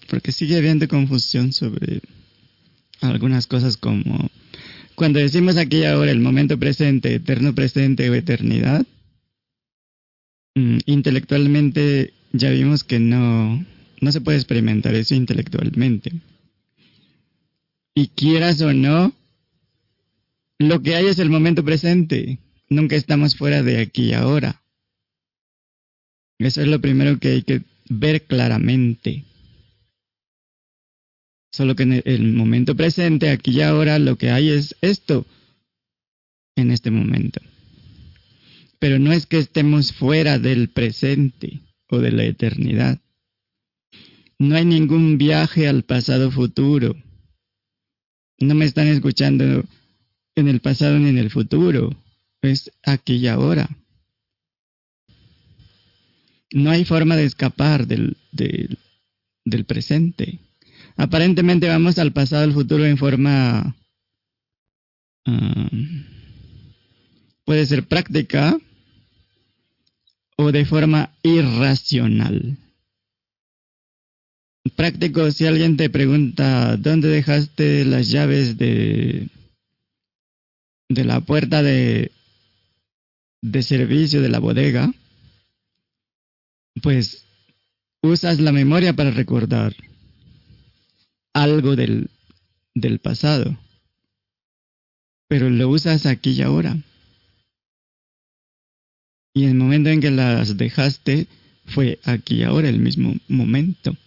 Porque 0.09 0.31
sigue 0.31 0.57
habiendo 0.57 0.87
confusión 0.87 1.51
sobre 1.51 2.01
algunas 3.01 3.47
cosas 3.47 3.75
como 3.77 4.29
cuando 4.95 5.19
decimos 5.19 5.57
aquí 5.57 5.77
y 5.77 5.85
ahora 5.85 6.11
el 6.11 6.19
momento 6.19 6.57
presente, 6.57 7.15
eterno 7.15 7.53
presente 7.53 8.09
o 8.09 8.13
eternidad, 8.13 8.85
mm, 10.55 10.79
intelectualmente 10.85 12.13
ya 12.31 12.49
vimos 12.49 12.83
que 12.83 12.99
no, 12.99 13.65
no 14.01 14.11
se 14.11 14.21
puede 14.21 14.37
experimentar 14.37 14.95
eso 14.95 15.15
intelectualmente. 15.15 16.11
Y 17.95 18.07
quieras 18.07 18.61
o 18.61 18.73
no, 18.73 19.13
lo 20.59 20.81
que 20.81 20.95
hay 20.95 21.07
es 21.07 21.19
el 21.19 21.29
momento 21.29 21.63
presente. 21.63 22.39
Nunca 22.69 22.95
estamos 22.95 23.35
fuera 23.35 23.61
de 23.61 23.81
aquí 23.81 24.09
y 24.09 24.13
ahora. 24.13 24.61
Eso 26.39 26.61
es 26.61 26.67
lo 26.67 26.81
primero 26.81 27.19
que 27.19 27.29
hay 27.29 27.41
que 27.43 27.61
ver 27.89 28.23
claramente. 28.23 29.25
Solo 31.53 31.75
que 31.75 31.83
en 31.83 32.01
el 32.03 32.33
momento 32.33 32.75
presente, 32.75 33.29
aquí 33.29 33.51
y 33.51 33.61
ahora, 33.61 33.99
lo 33.99 34.17
que 34.17 34.31
hay 34.31 34.49
es 34.49 34.75
esto 34.81 35.27
en 36.55 36.71
este 36.71 36.89
momento. 36.89 37.41
Pero 38.79 38.97
no 38.97 39.11
es 39.11 39.27
que 39.27 39.37
estemos 39.37 39.93
fuera 39.93 40.39
del 40.39 40.69
presente 40.69 41.61
o 41.89 41.99
de 41.99 42.11
la 42.11 42.23
eternidad. 42.23 42.99
No 44.39 44.55
hay 44.55 44.65
ningún 44.65 45.19
viaje 45.19 45.67
al 45.67 45.83
pasado 45.83 46.31
futuro. 46.31 46.95
No 48.39 48.55
me 48.55 48.65
están 48.65 48.87
escuchando 48.87 49.63
en 50.35 50.47
el 50.47 50.59
pasado 50.59 50.97
ni 50.97 51.09
en 51.09 51.19
el 51.19 51.29
futuro. 51.29 51.95
Es 52.41 52.71
aquí 52.81 53.17
y 53.17 53.27
ahora. 53.27 53.69
No 56.51 56.71
hay 56.71 56.83
forma 56.83 57.15
de 57.15 57.25
escapar 57.25 57.85
del, 57.85 58.17
del, 58.31 58.79
del 59.45 59.65
presente 59.65 60.39
aparentemente 60.95 61.67
vamos 61.67 61.97
al 61.97 62.11
pasado, 62.13 62.43
al 62.43 62.53
futuro 62.53 62.85
en 62.85 62.97
forma... 62.97 63.75
Ah, 65.25 65.69
puede 67.45 67.65
ser 67.65 67.87
práctica 67.87 68.57
o 70.37 70.51
de 70.51 70.65
forma 70.65 71.11
irracional. 71.23 72.57
Práctico, 74.75 75.29
si 75.31 75.45
alguien 75.45 75.77
te 75.77 75.89
pregunta 75.89 76.77
dónde 76.77 77.09
dejaste 77.09 77.85
las 77.85 78.09
llaves 78.09 78.57
de, 78.57 79.27
de 80.89 81.05
la 81.05 81.19
puerta 81.19 81.61
de, 81.61 82.11
de 83.41 83.63
servicio 83.63 84.21
de 84.21 84.29
la 84.29 84.39
bodega, 84.39 84.91
pues 86.81 87.25
usas 88.01 88.39
la 88.39 88.51
memoria 88.51 88.93
para 88.93 89.11
recordar 89.11 89.75
algo 91.33 91.75
del, 91.75 92.09
del 92.73 92.99
pasado, 92.99 93.57
pero 95.27 95.49
lo 95.49 95.69
usas 95.69 96.05
aquí 96.05 96.31
y 96.31 96.41
ahora. 96.41 96.77
Y 99.33 99.45
el 99.45 99.55
momento 99.55 99.89
en 99.89 99.99
que 99.99 100.11
las 100.11 100.57
dejaste 100.57 101.27
fue 101.65 101.99
aquí 102.03 102.35
y 102.37 102.43
ahora, 102.43 102.69
el 102.69 102.79
mismo 102.79 103.15
momento. 103.27 103.97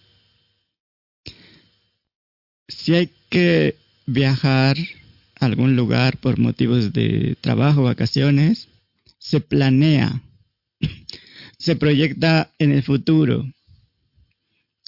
Si 2.69 2.93
hay 2.93 3.09
que 3.29 3.75
viajar 4.05 4.77
a 5.39 5.45
algún 5.45 5.75
lugar 5.75 6.17
por 6.17 6.39
motivos 6.39 6.93
de 6.93 7.35
trabajo, 7.41 7.83
vacaciones, 7.83 8.69
se 9.19 9.41
planea, 9.41 10.21
se 11.59 11.75
proyecta 11.75 12.51
en 12.57 12.71
el 12.71 12.83
futuro. 12.83 13.45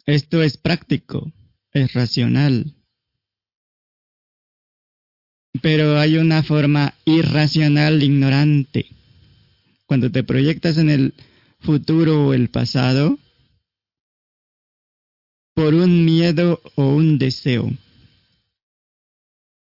Esto 0.06 0.42
es 0.42 0.58
práctico, 0.58 1.32
es 1.74 1.94
racional. 1.94 2.74
Pero 5.62 5.98
hay 5.98 6.18
una 6.18 6.44
forma 6.44 6.94
irracional, 7.06 8.04
ignorante. 8.04 8.88
Cuando 9.86 10.12
te 10.12 10.24
proyectas 10.24 10.78
en 10.78 10.90
el 10.90 11.14
futuro 11.60 12.28
o 12.28 12.34
el 12.34 12.50
pasado, 12.50 13.18
por 15.56 15.74
un 15.74 16.06
miedo 16.06 16.62
o 16.76 16.96
un 16.96 17.18
deseo, 17.18 17.70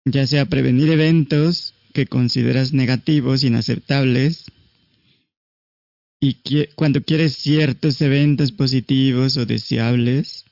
ya 0.04 0.26
sea 0.26 0.46
prevenir 0.46 0.90
eventos 0.90 1.74
que 1.94 2.06
consideras 2.06 2.72
negativos, 2.72 3.44
inaceptables, 3.44 4.44
y 6.20 6.36
cuando 6.74 7.02
quieres 7.02 7.36
ciertos 7.36 8.00
eventos 8.00 8.52
positivos 8.52 9.36
o 9.36 9.46
deseables, 9.46 10.45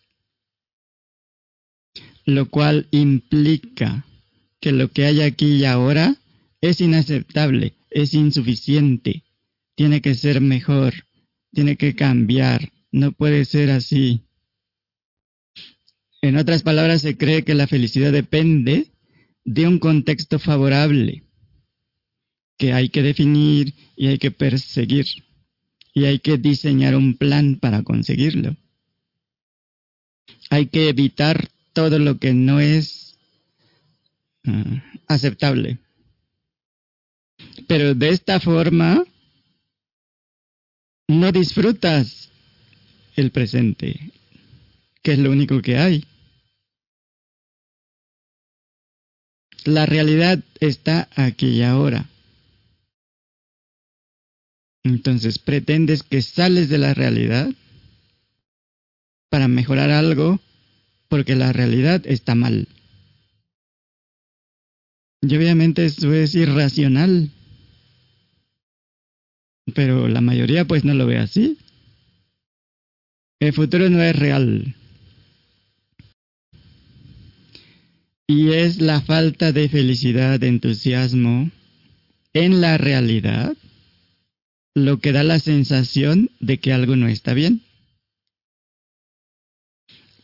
lo 2.24 2.48
cual 2.48 2.88
implica 2.90 4.06
que 4.60 4.72
lo 4.72 4.90
que 4.90 5.04
hay 5.04 5.20
aquí 5.20 5.56
y 5.56 5.64
ahora 5.64 6.16
es 6.60 6.80
inaceptable, 6.80 7.74
es 7.90 8.14
insuficiente, 8.14 9.24
tiene 9.74 10.00
que 10.00 10.14
ser 10.14 10.40
mejor, 10.40 10.94
tiene 11.52 11.76
que 11.76 11.94
cambiar, 11.94 12.72
no 12.90 13.12
puede 13.12 13.44
ser 13.44 13.70
así. 13.70 14.22
En 16.22 16.36
otras 16.36 16.62
palabras, 16.62 17.02
se 17.02 17.18
cree 17.18 17.44
que 17.44 17.54
la 17.54 17.66
felicidad 17.66 18.12
depende 18.12 18.92
de 19.44 19.68
un 19.68 19.78
contexto 19.78 20.38
favorable, 20.38 21.24
que 22.56 22.72
hay 22.72 22.88
que 22.88 23.02
definir 23.02 23.74
y 23.96 24.06
hay 24.06 24.18
que 24.18 24.30
perseguir, 24.30 25.06
y 25.92 26.06
hay 26.06 26.20
que 26.20 26.38
diseñar 26.38 26.96
un 26.96 27.18
plan 27.18 27.56
para 27.56 27.82
conseguirlo. 27.82 28.56
Hay 30.48 30.66
que 30.66 30.88
evitar 30.88 31.50
todo 31.74 31.98
lo 31.98 32.18
que 32.18 32.32
no 32.32 32.60
es 32.60 33.18
uh, 34.46 34.78
aceptable. 35.06 35.78
Pero 37.68 37.94
de 37.94 38.08
esta 38.08 38.40
forma 38.40 39.04
no 41.08 41.32
disfrutas 41.32 42.30
el 43.16 43.30
presente, 43.30 44.12
que 45.02 45.12
es 45.12 45.18
lo 45.18 45.30
único 45.30 45.60
que 45.60 45.76
hay. 45.76 46.04
La 49.64 49.86
realidad 49.86 50.42
está 50.60 51.08
aquí 51.14 51.48
y 51.48 51.62
ahora. 51.62 52.08
Entonces, 54.84 55.38
pretendes 55.38 56.02
que 56.02 56.20
sales 56.20 56.68
de 56.68 56.78
la 56.78 56.92
realidad 56.92 57.48
para 59.30 59.48
mejorar 59.48 59.90
algo 59.90 60.38
porque 61.14 61.36
la 61.36 61.52
realidad 61.52 62.02
está 62.06 62.34
mal. 62.34 62.66
Y 65.22 65.36
obviamente 65.36 65.84
eso 65.84 66.12
es 66.12 66.34
irracional. 66.34 67.30
Pero 69.76 70.08
la 70.08 70.20
mayoría 70.20 70.64
pues 70.64 70.84
no 70.84 70.92
lo 70.92 71.06
ve 71.06 71.18
así. 71.18 71.56
El 73.38 73.52
futuro 73.52 73.88
no 73.90 74.02
es 74.02 74.18
real. 74.18 74.74
Y 78.26 78.50
es 78.50 78.80
la 78.80 79.00
falta 79.02 79.52
de 79.52 79.68
felicidad, 79.68 80.40
de 80.40 80.48
entusiasmo 80.48 81.48
en 82.32 82.60
la 82.60 82.76
realidad 82.76 83.56
lo 84.74 84.98
que 84.98 85.12
da 85.12 85.22
la 85.22 85.38
sensación 85.38 86.32
de 86.40 86.58
que 86.58 86.72
algo 86.72 86.96
no 86.96 87.06
está 87.06 87.34
bien. 87.34 87.62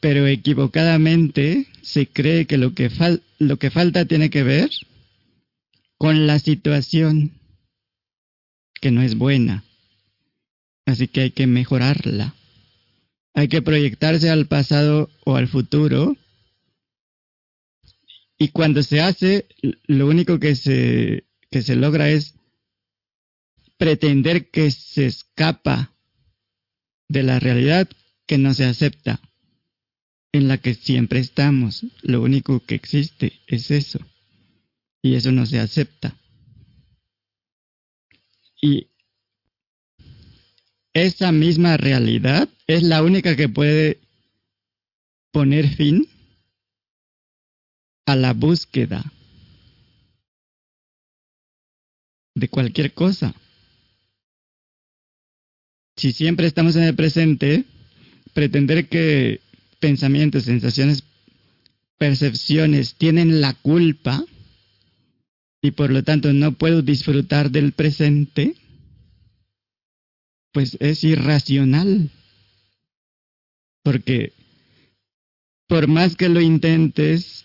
Pero 0.01 0.27
equivocadamente 0.27 1.67
se 1.83 2.07
cree 2.07 2.47
que 2.47 2.57
lo 2.57 2.75
que, 2.75 2.91
lo 3.39 3.59
que 3.59 3.71
falta 3.71 4.07
tiene 4.07 4.31
que 4.31 4.43
ver 4.43 4.71
con 5.99 6.27
la 6.27 6.39
situación 6.39 7.33
que 8.81 8.91
no 8.91 9.03
es 9.03 9.17
buena. 9.17 9.65
Así 10.87 11.07
que 11.07 11.21
hay 11.21 11.31
que 11.31 11.47
mejorarla. 11.47 12.35
Hay 13.35 13.49
que 13.49 13.63
proyectarse 13.63 14.31
al 14.31 14.47
pasado 14.47 15.11
o 15.25 15.37
al 15.37 15.49
futuro 15.49 16.17
y 18.43 18.49
cuando 18.49 18.83
se 18.83 19.03
hace, 19.03 19.47
lo 19.87 20.07
único 20.09 20.41
que 20.41 20.57
se, 20.57 21.25
que 21.51 21.61
se 21.61 21.77
logra 21.77 22.09
es 22.09 22.35
pretender 23.77 24.51
que 24.51 24.71
se 24.71 25.05
escapa 25.05 25.93
de 27.11 27.23
la 27.23 27.39
realidad 27.39 27.87
que 28.27 28.39
no 28.39 28.55
se 28.55 28.65
acepta, 28.65 29.21
en 30.33 30.49
la 30.49 30.59
que 30.59 30.75
siempre 30.75 31.21
estamos. 31.21 31.85
Lo 32.03 32.23
único 32.23 32.61
que 32.61 32.75
existe 32.75 33.41
es 33.47 33.71
eso. 33.71 33.99
Y 35.03 35.15
eso 35.15 35.33
no 35.33 35.47
se 35.47 35.59
acepta. 35.59 36.17
Y 38.61 38.89
esa 40.93 41.33
misma 41.33 41.77
realidad 41.77 42.49
es 42.67 42.83
la 42.83 43.03
única 43.03 43.37
que 43.37 43.49
puede 43.49 44.01
poner 45.33 45.69
fin 45.69 46.07
a 48.07 48.17
la 48.17 48.33
búsqueda 48.33 49.13
de 52.35 52.49
cualquier 52.49 52.93
cosa. 52.93 53.35
Si 55.97 56.13
siempre 56.13 56.47
estamos 56.47 56.77
en 56.77 56.85
el 56.85 56.97
presente, 56.97 57.65
pretender 58.33 58.89
que 58.89 59.41
pensamientos, 59.81 60.45
sensaciones, 60.45 61.03
percepciones 61.99 62.95
tienen 62.95 63.41
la 63.41 63.55
culpa 63.55 64.25
y 65.63 65.73
por 65.73 65.91
lo 65.91 66.03
tanto 66.03 66.33
no 66.33 66.53
puedo 66.53 66.83
disfrutar 66.83 67.51
del 67.51 67.73
presente, 67.73 68.55
pues 70.53 70.77
es 70.81 71.05
irracional. 71.05 72.11
Porque 73.83 74.33
por 75.67 75.87
más 75.87 76.17
que 76.17 76.29
lo 76.29 76.41
intentes, 76.41 77.45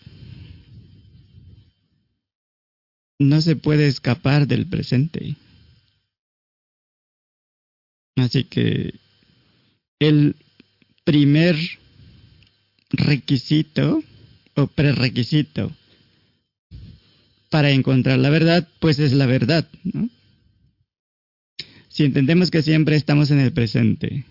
no 3.20 3.41
se 3.41 3.56
puede 3.56 3.88
escapar 3.88 4.48
del 4.48 4.66
presente. 4.66 5.36
Así 8.16 8.45
que 8.45 8.95
el 9.99 10.36
primer 11.03 11.56
requisito 12.97 14.03
o 14.55 14.67
prerequisito 14.67 15.72
para 17.49 17.72
encontrar 17.72 18.19
la 18.19 18.30
verdad, 18.30 18.67
pues 18.80 18.99
es 18.99 19.13
la 19.13 19.26
verdad. 19.26 19.67
Si 21.88 22.03
entendemos 22.03 22.51
que 22.51 22.61
siempre 22.61 22.95
estamos 22.95 23.31
en 23.31 23.39
el 23.39 23.53
presente 23.53 24.26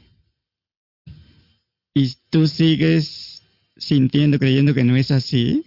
y 1.95 2.13
tú 2.31 2.49
sigues 2.49 3.43
sintiendo, 3.77 4.39
creyendo 4.39 4.75
que 4.75 4.85
no 4.85 4.97
es 4.97 5.11
así, 5.11 5.65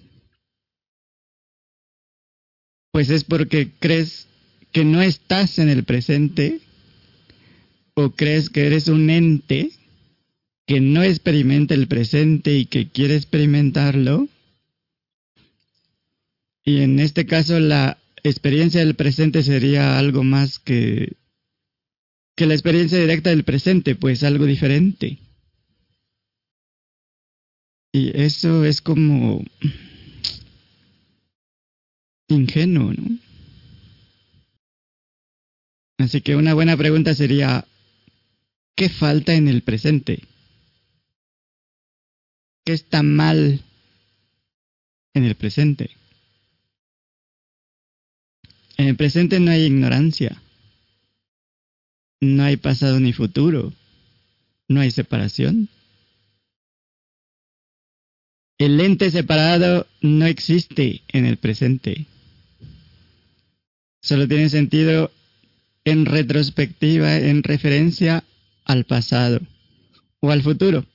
pues 2.91 3.09
es 3.09 3.23
porque 3.23 3.71
crees 3.79 4.27
que 4.71 4.83
no 4.83 5.01
estás 5.01 5.59
en 5.59 5.69
el 5.69 5.83
presente 5.83 6.61
o 7.95 8.11
crees 8.11 8.49
que 8.49 8.67
eres 8.67 8.87
un 8.87 9.09
ente 9.09 9.71
que 10.67 10.81
no 10.81 11.01
experimenta 11.01 11.73
el 11.73 11.87
presente 11.87 12.57
y 12.57 12.65
que 12.65 12.89
quiere 12.89 13.15
experimentarlo. 13.15 14.27
Y 16.65 16.81
en 16.81 16.99
este 16.99 17.25
caso 17.25 17.57
la 17.61 17.97
experiencia 18.21 18.81
del 18.81 18.95
presente 18.95 19.43
sería 19.43 19.97
algo 19.97 20.25
más 20.25 20.59
que, 20.59 21.15
que 22.35 22.45
la 22.45 22.53
experiencia 22.53 22.99
directa 22.99 23.29
del 23.29 23.45
presente, 23.45 23.95
pues 23.95 24.23
algo 24.23 24.45
diferente. 24.45 25.19
Y 27.93 28.11
eso 28.19 28.65
es 28.65 28.81
como 28.81 29.45
ingenuo, 32.27 32.91
¿no? 32.91 33.17
Así 35.97 36.19
que 36.19 36.35
una 36.35 36.53
buena 36.53 36.75
pregunta 36.75 37.15
sería, 37.15 37.65
¿qué 38.75 38.89
falta 38.89 39.33
en 39.33 39.47
el 39.47 39.61
presente? 39.61 40.23
¿Qué 42.67 42.73
está 42.73 43.01
mal 43.01 43.61
en 45.13 45.23
el 45.23 45.35
presente. 45.35 45.91
En 48.75 48.89
el 48.89 48.97
presente 48.97 49.39
no 49.39 49.51
hay 49.51 49.61
ignorancia. 49.63 50.41
No 52.19 52.43
hay 52.43 52.57
pasado 52.57 52.99
ni 52.99 53.13
futuro. 53.13 53.71
No 54.67 54.81
hay 54.81 54.91
separación. 54.91 55.69
El 58.57 58.81
ente 58.81 59.11
separado 59.11 59.87
no 60.01 60.25
existe 60.25 61.03
en 61.07 61.25
el 61.25 61.37
presente. 61.37 62.05
Solo 64.01 64.27
tiene 64.27 64.49
sentido 64.49 65.09
en 65.85 66.05
retrospectiva, 66.05 67.15
en 67.15 67.43
referencia 67.43 68.25
al 68.65 68.83
pasado 68.83 69.39
o 70.19 70.31
al 70.31 70.41
futuro. 70.43 70.85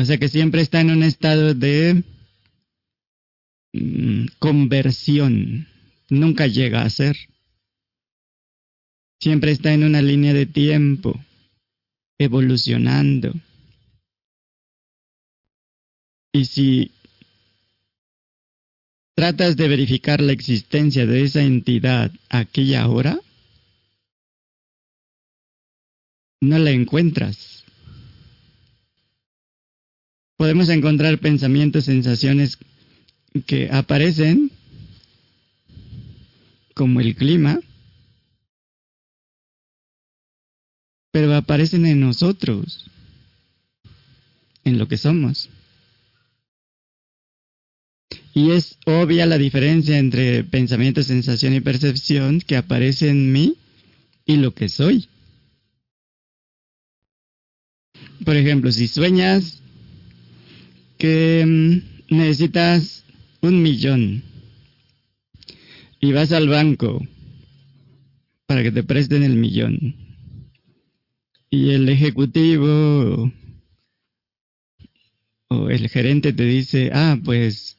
O 0.00 0.04
sea 0.04 0.18
que 0.18 0.28
siempre 0.28 0.62
está 0.62 0.80
en 0.80 0.90
un 0.90 1.02
estado 1.02 1.54
de 1.54 2.04
mm, 3.72 4.26
conversión. 4.38 5.66
Nunca 6.08 6.46
llega 6.46 6.82
a 6.82 6.90
ser. 6.90 7.16
Siempre 9.20 9.50
está 9.50 9.72
en 9.72 9.82
una 9.82 10.00
línea 10.00 10.32
de 10.32 10.46
tiempo, 10.46 11.18
evolucionando. 12.18 13.34
Y 16.32 16.44
si 16.44 16.92
tratas 19.16 19.56
de 19.56 19.66
verificar 19.66 20.20
la 20.20 20.30
existencia 20.32 21.04
de 21.06 21.24
esa 21.24 21.42
entidad 21.42 22.12
aquí 22.28 22.62
y 22.62 22.74
ahora, 22.76 23.18
no 26.40 26.58
la 26.58 26.70
encuentras. 26.70 27.64
Podemos 30.38 30.68
encontrar 30.68 31.18
pensamientos, 31.18 31.86
sensaciones 31.86 32.58
que 33.44 33.68
aparecen 33.72 34.52
como 36.74 37.00
el 37.00 37.16
clima, 37.16 37.58
pero 41.10 41.34
aparecen 41.34 41.86
en 41.86 41.98
nosotros, 41.98 42.88
en 44.62 44.78
lo 44.78 44.86
que 44.86 44.96
somos. 44.96 45.50
Y 48.32 48.52
es 48.52 48.78
obvia 48.86 49.26
la 49.26 49.38
diferencia 49.38 49.98
entre 49.98 50.44
pensamiento, 50.44 51.02
sensación 51.02 51.54
y 51.54 51.60
percepción 51.60 52.40
que 52.40 52.56
aparece 52.56 53.08
en 53.08 53.32
mí 53.32 53.56
y 54.24 54.36
lo 54.36 54.54
que 54.54 54.68
soy. 54.68 55.08
Por 58.24 58.36
ejemplo, 58.36 58.70
si 58.70 58.86
sueñas 58.86 59.58
que 60.98 61.44
mm, 61.46 62.14
necesitas 62.14 63.04
un 63.40 63.62
millón 63.62 64.22
y 66.00 66.12
vas 66.12 66.32
al 66.32 66.48
banco 66.48 67.06
para 68.46 68.62
que 68.62 68.72
te 68.72 68.82
presten 68.82 69.22
el 69.22 69.34
millón 69.34 69.96
y 71.50 71.70
el 71.70 71.88
ejecutivo 71.88 73.32
o 75.50 75.70
el 75.70 75.88
gerente 75.88 76.32
te 76.32 76.44
dice, 76.44 76.90
ah, 76.92 77.18
pues 77.24 77.78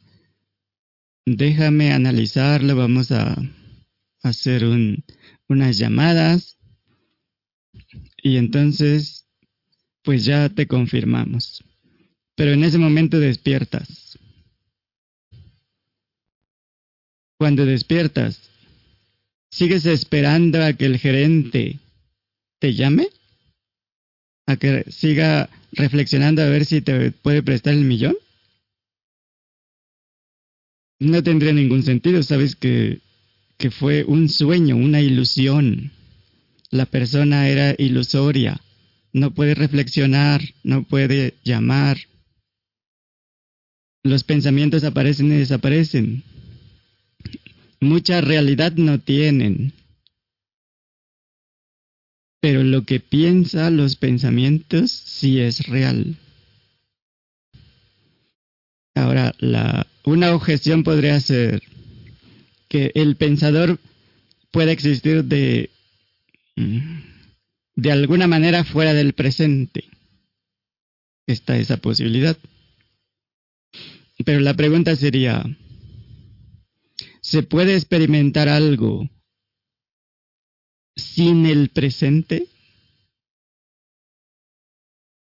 déjame 1.26 1.92
analizarlo, 1.92 2.76
vamos 2.76 3.12
a 3.12 3.36
hacer 4.24 4.66
un, 4.66 5.04
unas 5.48 5.78
llamadas 5.78 6.58
y 8.22 8.38
entonces 8.38 9.28
pues 10.04 10.26
ya 10.26 10.50
te 10.50 10.68
confirmamos. 10.68 11.64
Pero 12.40 12.54
en 12.54 12.64
ese 12.64 12.78
momento 12.78 13.20
despiertas. 13.20 14.18
Cuando 17.38 17.66
despiertas, 17.66 18.40
¿sigues 19.52 19.86
esperando 19.86 20.64
a 20.64 20.72
que 20.72 20.86
el 20.86 21.00
gerente 21.00 21.80
te 22.60 22.74
llame? 22.76 23.10
¿A 24.48 24.56
que 24.56 24.86
siga 24.90 25.50
reflexionando 25.74 26.42
a 26.42 26.48
ver 26.48 26.64
si 26.64 26.80
te 26.80 27.12
puede 27.12 27.44
prestar 27.44 27.74
el 27.74 27.84
millón? 27.84 28.16
no 31.00 31.22
tendría 31.22 31.52
ningún 31.52 31.84
sentido, 31.84 32.24
sabes 32.24 32.56
que, 32.56 33.00
que 33.58 33.70
fue 33.70 34.06
un 34.06 34.30
sueño, 34.30 34.78
una 34.78 35.02
ilusión. 35.02 35.92
La 36.72 36.86
persona 36.86 37.50
era 37.50 37.76
ilusoria, 37.78 38.62
no 39.12 39.32
puede 39.32 39.56
reflexionar, 39.56 40.42
no 40.64 40.84
puede 40.84 41.34
llamar. 41.44 42.09
Los 44.04 44.24
pensamientos 44.24 44.84
aparecen 44.84 45.28
y 45.28 45.38
desaparecen. 45.38 46.24
Mucha 47.82 48.22
realidad 48.22 48.74
no 48.74 49.00
tienen. 49.00 49.74
Pero 52.42 52.64
lo 52.64 52.86
que 52.86 53.00
piensa 53.00 53.70
los 53.70 53.96
pensamientos 53.98 54.92
sí 54.92 55.40
es 55.40 55.68
real. 55.68 56.18
Ahora, 58.96 59.34
la, 59.40 59.88
una 60.04 60.34
objeción 60.34 60.84
podría 60.84 61.20
ser 61.20 61.62
que 62.70 62.92
el 62.96 63.16
pensador 63.18 63.80
puede 64.52 64.72
existir 64.72 65.26
de, 65.26 65.70
mm, 66.56 67.00
de 67.76 67.92
alguna 67.92 68.28
manera 68.28 68.64
fuera 68.64 68.94
del 68.94 69.14
presente. 69.14 69.86
Está 71.28 71.58
esa 71.58 71.78
posibilidad. 71.78 72.38
Pero 74.26 74.40
la 74.42 74.54
pregunta 74.54 74.96
sería, 74.96 75.44
¿se 77.22 77.44
puede 77.44 77.76
experimentar 77.76 78.50
algo 78.50 79.10
sin 80.96 81.46
el 81.46 81.70
presente? 81.70 82.48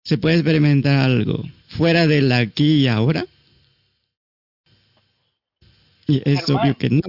¿Se 0.05 0.19
puede 0.19 0.37
experimentar 0.37 0.99
algo 0.99 1.45
fuera 1.69 2.07
del 2.07 2.33
aquí 2.33 2.83
y 2.83 2.89
ahora? 2.89 3.27
Y 6.07 6.23
es 6.25 6.49
obvio 6.49 6.77
que 6.79 6.91
no. 6.91 7.03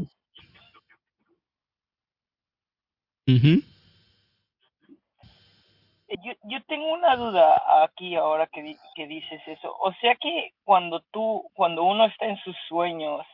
Yo, 6.10 6.34
yo 6.44 6.64
tengo 6.68 6.94
una 6.94 7.16
duda 7.16 7.62
aquí 7.84 8.16
ahora 8.16 8.48
que, 8.48 8.76
que 8.96 9.08
dices 9.08 9.42
eso. 9.48 9.76
O 9.82 9.94
sea 10.02 10.16
que 10.16 10.54
cuando 10.64 11.02
tú, 11.12 11.44
cuando 11.54 11.84
uno 11.84 12.06
está 12.06 12.26
en 12.26 12.38
sus 12.38 12.56
sueños 12.68 13.26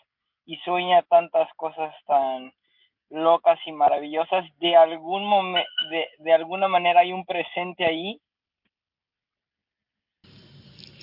y 0.45 0.57
sueña 0.57 1.03
tantas 1.03 1.47
cosas 1.55 1.93
tan 2.05 2.51
locas 3.09 3.59
y 3.65 3.71
maravillosas, 3.71 4.45
de 4.59 4.75
algún 4.75 5.25
momento, 5.25 5.69
de, 5.91 6.07
de 6.19 6.33
alguna 6.33 6.67
manera 6.67 7.01
hay 7.01 7.13
un 7.13 7.25
presente 7.25 7.85
ahí. 7.85 8.19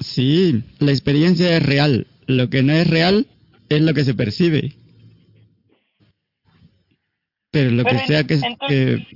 Sí, 0.00 0.64
la 0.80 0.90
experiencia 0.90 1.56
es 1.56 1.64
real. 1.64 2.06
Lo 2.26 2.48
que 2.50 2.62
no 2.62 2.72
es 2.72 2.88
real 2.88 3.26
es 3.68 3.80
lo 3.80 3.94
que 3.94 4.04
se 4.04 4.14
percibe. 4.14 4.72
Pero 7.52 7.70
lo 7.70 7.84
que 7.84 7.98
sea 8.00 8.24
que... 8.24 8.34
Entonces, 8.34 9.06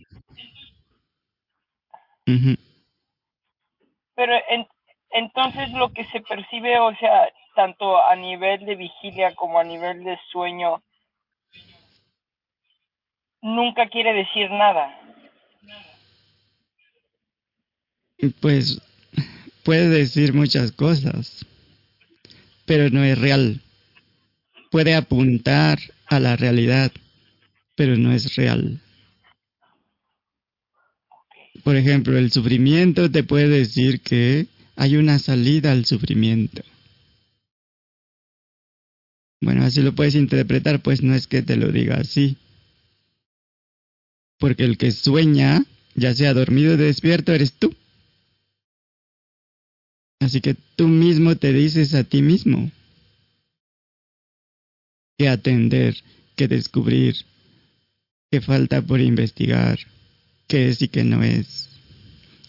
Pero 4.15 4.33
entonces 5.11 5.71
lo 5.73 5.93
que 5.93 6.05
se 6.07 6.21
percibe, 6.21 6.79
o 6.79 6.95
sea, 6.97 7.29
tanto 7.55 8.03
a 8.03 8.17
nivel 8.17 8.65
de 8.65 8.77
vigilia 8.77 9.35
como 9.35 9.59
a 9.59 9.65
nivel 9.65 10.05
de 10.05 10.19
sueño, 10.31 10.83
nunca 13.43 13.89
quiere 13.89 14.13
decir 14.15 14.51
nada. 14.51 14.99
Pues 18.41 18.81
puede 19.65 19.89
decir 19.89 20.33
muchas 20.33 20.73
cosas, 20.73 21.45
pero 22.65 22.89
no 22.91 23.05
es 23.05 23.21
real 23.21 23.61
puede 24.75 24.97
apuntar 24.97 25.79
a 26.09 26.19
la 26.19 26.35
realidad, 26.35 26.91
pero 27.77 27.97
no 27.97 28.11
es 28.11 28.35
real. 28.35 28.81
Por 31.63 31.77
ejemplo, 31.77 32.19
el 32.19 32.33
sufrimiento 32.33 33.11
te 33.11 33.23
puede 33.23 33.49
decir 33.49 34.01
que 34.01 34.47
hay 34.77 34.97
una 34.97 35.19
salida 35.19 35.73
al 35.73 35.85
sufrimiento. 35.85 36.63
Bueno, 39.41 39.65
así 39.65 39.83
lo 39.83 39.95
puedes 39.95 40.15
interpretar, 40.15 40.83
pues 40.83 41.03
no 41.03 41.15
es 41.15 41.27
que 41.27 41.43
te 41.43 41.57
lo 41.57 41.71
diga 41.71 41.97
así. 41.97 42.37
Porque 44.39 44.65
el 44.65 44.79
que 44.79 44.91
sueña, 44.91 45.65
ya 45.95 46.15
sea 46.15 46.35
dormido 46.35 46.75
o 46.75 46.77
despierto, 46.77 47.33
eres 47.33 47.53
tú. 47.53 47.75
Así 50.21 50.41
que 50.41 50.55
tú 50.77 50.89
mismo 50.89 51.37
te 51.37 51.53
dices 51.53 51.95
a 51.95 52.05
ti 52.05 52.23
mismo, 52.23 52.71
que 55.19 55.29
atender, 55.29 55.97
que 56.35 56.49
descubrir, 56.49 57.17
que 58.31 58.41
falta 58.41 58.81
por 58.83 59.01
investigar, 59.01 59.79
qué 60.47 60.69
es 60.69 60.83
y 60.83 60.89
qué 60.89 61.05
no 61.05 61.23
es. 61.23 61.71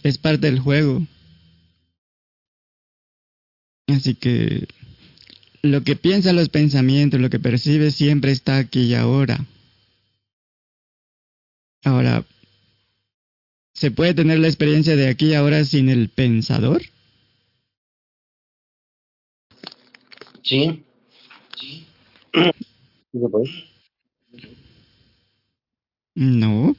Es 0.04 0.18
parte 0.18 0.48
del 0.48 0.60
juego. 0.60 1.06
Así 3.88 4.16
que 4.16 4.68
lo 5.62 5.84
que 5.84 5.96
piensan 5.96 6.36
los 6.36 6.50
pensamientos, 6.50 7.20
lo 7.20 7.30
que 7.30 7.40
percibes 7.40 7.96
siempre 7.96 8.32
está 8.32 8.58
aquí 8.58 8.84
y 8.84 8.96
ahora. 8.96 9.46
Ahora, 11.84 12.26
¿se 13.74 13.92
puede 13.92 14.14
tener 14.14 14.40
la 14.40 14.48
experiencia 14.48 14.96
de 14.96 15.08
aquí 15.08 15.28
y 15.28 15.34
ahora 15.34 15.64
sin 15.64 15.90
el 15.90 16.10
pensador? 16.10 16.82
Sí. 20.44 20.84
Sí. 21.60 21.86
¿Sí 23.12 23.20
se 23.20 23.30
puede? 23.30 23.50
No, 26.16 26.76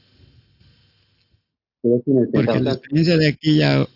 Pero 1.87 2.01
sin 2.03 2.17
el 2.19 2.29
porque 2.29 2.59
la 2.59 2.73
experiencia 2.73 3.17
de 3.17 3.27
aquí 3.29 3.51
y 3.51 3.61
ahora, 3.61 3.89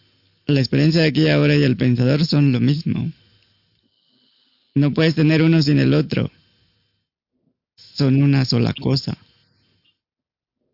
la 0.45 0.59
experiencia 0.59 1.01
de 1.01 1.07
aquí 1.07 1.23
y 1.23 1.29
ahora 1.29 1.55
y 1.55 1.63
el 1.63 1.75
pensador 1.75 2.25
son 2.25 2.51
lo 2.51 2.59
mismo. 2.59 3.11
No 4.75 4.93
puedes 4.93 5.15
tener 5.15 5.41
uno 5.41 5.61
sin 5.61 5.79
el 5.79 5.93
otro. 5.93 6.31
Son 7.75 8.23
una 8.23 8.45
sola 8.45 8.73
cosa. 8.73 9.17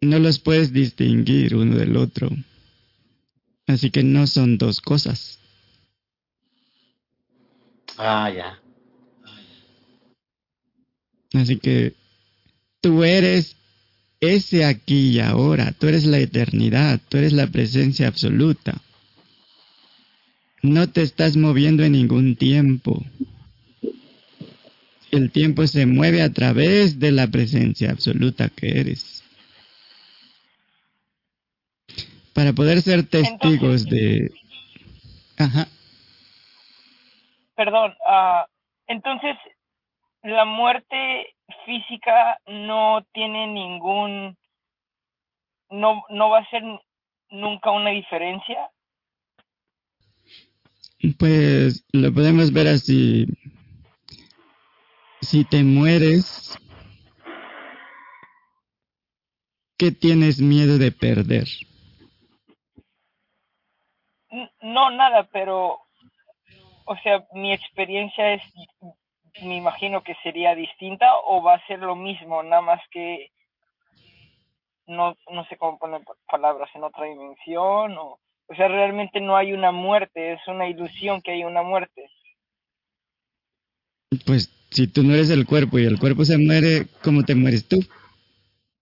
No 0.02 0.20
los 0.20 0.40
puedes 0.40 0.72
distinguir 0.72 1.56
uno 1.56 1.76
del 1.76 1.98
otro. 1.98 2.30
Así 3.66 3.90
que 3.90 4.04
no 4.04 4.28
son 4.28 4.58
dos 4.58 4.80
cosas. 4.80 5.40
Ah, 7.98 8.32
ya. 8.32 8.62
Así 11.34 11.58
que 11.58 11.96
tú 12.80 13.04
eres 13.04 13.56
ese 14.20 14.66
aquí 14.66 15.10
y 15.10 15.20
ahora, 15.20 15.72
tú 15.74 15.88
eres 15.88 16.06
la 16.06 16.18
eternidad, 16.18 17.00
tú 17.10 17.18
eres 17.18 17.34
la 17.34 17.48
presencia 17.48 18.08
absoluta. 18.08 18.76
No 20.64 20.90
te 20.90 21.02
estás 21.02 21.38
moviendo 21.38 21.84
en 21.84 21.94
ningún 21.94 22.36
tiempo. 22.36 23.04
El 25.12 25.32
tiempo 25.32 25.66
se 25.68 25.86
mueve 25.86 26.22
a 26.22 26.34
través 26.34 27.00
de 27.00 27.12
la 27.12 27.28
presencia 27.28 27.92
absoluta 27.92 28.50
que 28.50 28.80
eres. 28.80 29.24
Para 32.34 32.54
poder 32.54 32.82
ser 32.82 33.04
testigos 33.04 33.86
de... 33.86 34.32
Ajá. 35.38 35.68
Perdón, 37.56 37.94
ah, 38.08 38.46
entonces 38.88 39.36
la 40.28 40.44
muerte 40.44 41.36
física 41.66 42.38
no 42.48 43.06
tiene 43.14 43.48
ningún, 43.48 44.38
no, 45.70 46.04
no 46.10 46.30
va 46.30 46.40
a 46.40 46.50
ser 46.50 46.64
nunca 47.30 47.72
una 47.72 47.92
diferencia. 47.92 48.70
Pues 51.18 51.86
lo 51.94 52.14
podemos 52.14 52.52
ver 52.52 52.68
así. 52.68 53.26
Si 55.22 55.46
te 55.46 55.64
mueres, 55.64 56.58
¿qué 59.78 59.92
tienes 59.92 60.42
miedo 60.42 60.78
de 60.78 60.92
perder? 60.92 61.48
No, 64.62 64.92
nada, 64.92 65.24
pero, 65.32 65.80
o 66.86 66.98
sea, 67.02 67.26
mi 67.34 67.54
experiencia 67.54 68.34
es, 68.34 68.44
me 69.42 69.56
imagino 69.56 70.04
que 70.04 70.16
sería 70.24 70.56
distinta 70.56 71.08
o 71.26 71.42
va 71.42 71.56
a 71.56 71.68
ser 71.68 71.80
lo 71.80 71.96
mismo, 71.96 72.44
nada 72.44 72.62
más 72.62 72.82
que 72.92 73.32
no, 74.88 75.16
no 75.32 75.46
sé 75.46 75.58
cómo 75.58 75.78
poner 75.78 76.04
pa- 76.04 76.16
palabras 76.30 76.70
en 76.74 76.84
otra 76.84 77.06
dimensión 77.06 77.98
o, 77.98 78.20
o 78.48 78.56
sea, 78.56 78.68
realmente 78.68 79.20
no 79.20 79.36
hay 79.36 79.54
una 79.54 79.72
muerte, 79.72 80.34
es 80.34 80.48
una 80.48 80.68
ilusión 80.68 81.22
que 81.22 81.32
hay 81.32 81.44
una 81.44 81.62
muerte. 81.62 82.10
Pues 84.26 84.50
si 84.72 84.88
tú 84.88 85.04
no 85.04 85.14
eres 85.14 85.30
el 85.30 85.46
cuerpo 85.46 85.80
y 85.80 85.86
el 85.86 86.00
cuerpo 86.00 86.24
se 86.24 86.38
muere, 86.38 86.88
¿cómo 87.04 87.24
te 87.24 87.36
mueres 87.36 87.68
tú? 87.68 87.80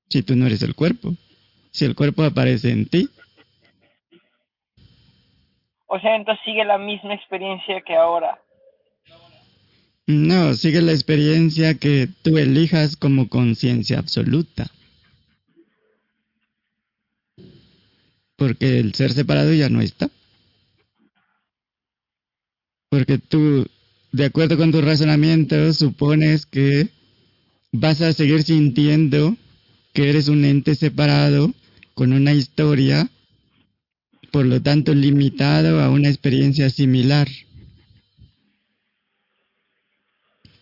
Si 0.10 0.22
tú 0.22 0.36
no 0.36 0.46
eres 0.46 0.62
el 0.62 0.76
cuerpo. 0.76 1.10
Si 1.72 1.84
el 1.84 1.96
cuerpo 1.96 2.24
aparece 2.24 2.72
en 2.72 2.88
ti, 2.88 3.10
O 5.88 6.00
sea, 6.00 6.16
entonces 6.16 6.44
sigue 6.44 6.66
la 6.66 6.78
misma 6.78 7.14
experiencia 7.14 7.80
que 7.82 7.96
ahora. 7.96 8.42
No, 10.08 10.54
sigue 10.56 10.82
la 10.82 10.92
experiencia 10.92 11.76
que 11.76 12.08
tú 12.22 12.38
elijas 12.38 12.96
como 12.96 13.28
conciencia 13.28 13.98
absoluta. 13.98 14.70
Porque 18.36 18.80
el 18.80 18.94
ser 18.94 19.14
separado 19.14 19.54
ya 19.54 19.70
no 19.70 19.82
está. 19.82 20.10
Porque 22.90 23.18
tú, 23.18 23.66
de 24.12 24.26
acuerdo 24.26 24.58
con 24.58 24.72
tu 24.72 24.82
razonamiento, 24.82 25.74
supones 25.74 26.46
que 26.46 26.90
vas 27.72 28.02
a 28.02 28.14
seguir 28.14 28.44
sintiendo 28.44 29.36
que 29.94 30.10
eres 30.10 30.28
un 30.28 30.46
ente 30.46 30.76
separado 30.76 31.54
con 31.94 32.14
una 32.14 32.34
historia, 32.34 33.10
por 34.32 34.46
lo 34.46 34.62
tanto 34.62 34.94
limitado 34.94 35.82
a 35.82 35.90
una 35.90 36.10
experiencia 36.10 36.70
similar. 36.70 37.28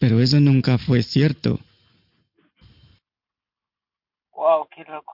Pero 0.04 0.20
eso 0.20 0.38
nunca 0.42 0.78
fue 0.78 1.02
cierto. 1.02 1.62
Wow, 4.34 4.68
qué 4.76 4.84
loco. 4.84 5.14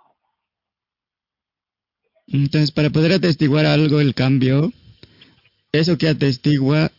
Entonces, 2.25 2.71
para 2.71 2.89
poder 2.89 3.11
atestiguar 3.11 3.67
algo, 3.67 3.99
el 3.99 4.15
cambio, 4.15 4.73
eso 5.71 5.99
que 5.99 6.07
atestigua 6.07 6.91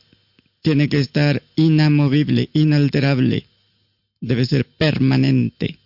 tiene 0.63 0.89
que 0.89 1.01
estar 1.01 1.43
inamovible, 1.57 2.49
inalterable, 2.53 3.47
debe 4.21 4.45
ser 4.45 4.67
permanente. 4.67 5.81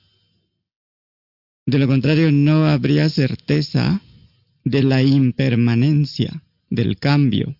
De 1.64 1.78
lo 1.78 1.86
contrario, 1.86 2.30
no 2.30 2.66
habría 2.66 3.08
certeza 3.08 4.02
de 4.62 4.82
la 4.82 5.02
impermanencia, 5.02 6.42
del 6.68 6.98
cambio. 6.98 7.56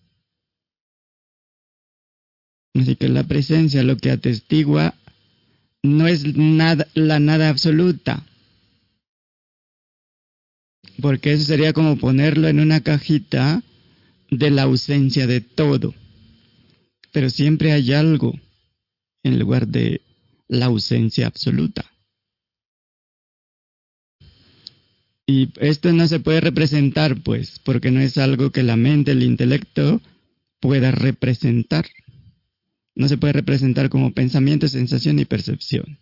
Así 2.75 2.95
que 2.97 3.07
la 3.07 3.23
presencia 3.23 3.83
lo 3.83 3.95
que 3.97 4.11
atestigua 4.11 4.93
no 5.81 6.07
es 6.07 6.35
nada, 6.35 6.87
la 6.93 7.19
nada 7.19 7.49
absoluta, 7.49 8.25
porque 11.01 11.33
eso 11.33 11.45
sería 11.45 11.73
como 11.73 11.97
ponerlo 11.97 12.47
en 12.47 12.59
una 12.59 12.81
cajita 12.81 13.63
de 14.29 14.51
la 14.51 14.63
ausencia 14.63 15.25
de 15.25 15.41
todo. 15.41 15.93
Pero 17.11 17.29
siempre 17.29 17.71
hay 17.71 17.93
algo 17.93 18.33
en 19.23 19.39
lugar 19.39 19.67
de 19.67 20.01
la 20.47 20.65
ausencia 20.65 21.27
absoluta. 21.27 21.85
Y 25.27 25.49
esto 25.59 25.91
no 25.91 26.07
se 26.07 26.19
puede 26.19 26.41
representar, 26.41 27.21
pues, 27.23 27.59
porque 27.63 27.89
no 27.89 27.99
es 27.99 28.17
algo 28.17 28.51
que 28.51 28.63
la 28.63 28.75
mente, 28.75 29.11
el 29.11 29.23
intelecto 29.23 30.01
pueda 30.59 30.91
representar. 30.91 31.85
No 32.95 33.07
se 33.07 33.17
puede 33.17 33.33
representar 33.33 33.89
como 33.89 34.13
pensamiento, 34.13 34.67
sensación 34.67 35.19
y 35.19 35.25
percepción. 35.25 35.99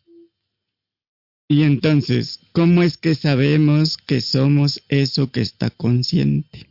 Y 1.48 1.64
entonces, 1.64 2.40
¿cómo 2.54 2.84
es 2.84 2.98
que 2.98 3.16
sabemos 3.16 3.98
que 3.98 4.22
somos 4.22 4.84
eso 4.90 5.32
que 5.32 5.42
está 5.42 5.70
consciente? 5.70 6.68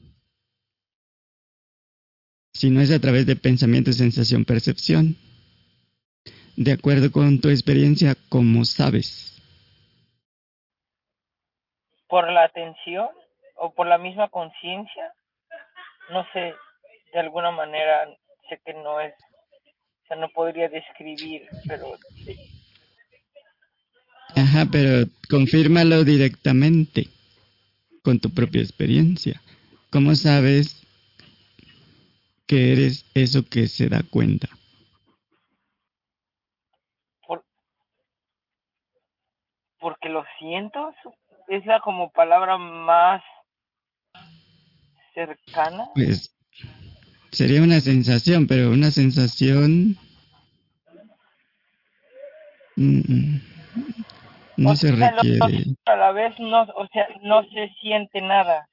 Si 2.55 2.71
no 2.71 2.81
es 2.81 2.91
a 2.91 3.01
través 3.01 3.27
de 3.27 3.37
pensamiento, 3.37 3.93
sensación, 3.93 4.45
percepción. 4.45 5.17
De 6.57 6.73
acuerdo 6.73 7.11
con 7.11 7.41
tu 7.41 7.49
experiencia, 7.49 8.15
¿cómo 8.29 8.65
sabes? 8.65 9.41
¿Por 12.09 12.31
la 12.31 12.45
atención 12.45 13.09
o 13.57 13.73
por 13.73 13.87
la 13.87 13.99
misma 13.99 14.29
conciencia? 14.29 15.15
No 16.11 16.27
sé, 16.33 16.55
de 17.13 17.21
alguna 17.21 17.51
manera 17.51 18.07
sé 18.49 18.61
que 18.65 18.75
no 18.75 19.01
es, 19.01 19.15
sea, 20.13 20.21
no 20.21 20.29
podría 20.31 20.69
describir, 20.69 21.49
pero 21.67 21.99
sí. 22.25 22.37
Ajá, 24.35 24.67
pero 24.71 25.07
confírmalo 25.29 26.05
directamente 26.05 27.09
con 28.03 28.19
tu 28.19 28.31
propia 28.31 28.63
experiencia. 28.63 29.41
¿Cómo 29.91 30.15
sabes 30.15 30.87
que 32.47 32.73
eres 32.73 33.05
eso 33.15 33.45
que 33.49 33.67
se 33.67 33.89
da 33.89 34.03
cuenta? 34.03 34.49
Por, 37.27 37.45
porque 39.79 40.09
lo 40.09 40.25
siento, 40.39 40.95
es 41.49 41.65
la 41.67 41.81
como 41.81 42.11
palabra 42.11 42.57
más 42.57 43.23
cercana. 45.15 45.91
Pues 45.95 46.35
sería 47.33 47.63
una 47.63 47.81
sensación, 47.81 48.47
pero 48.47 48.71
una 48.71 48.91
sensación 48.91 49.97
mm, 52.77 52.99
mm, 52.99 53.41
no 54.59 54.71
O 54.71 54.77
se 54.77 54.95
sea, 54.97 55.11
requiere. 55.11 55.65
a 55.87 55.97
la 55.97 56.13
vez 56.13 56.39
no, 56.39 56.63
o 56.63 56.87
sea, 56.93 57.09
no 57.23 57.43
se 57.45 57.69
siente 57.81 58.21
nada. 58.21 58.69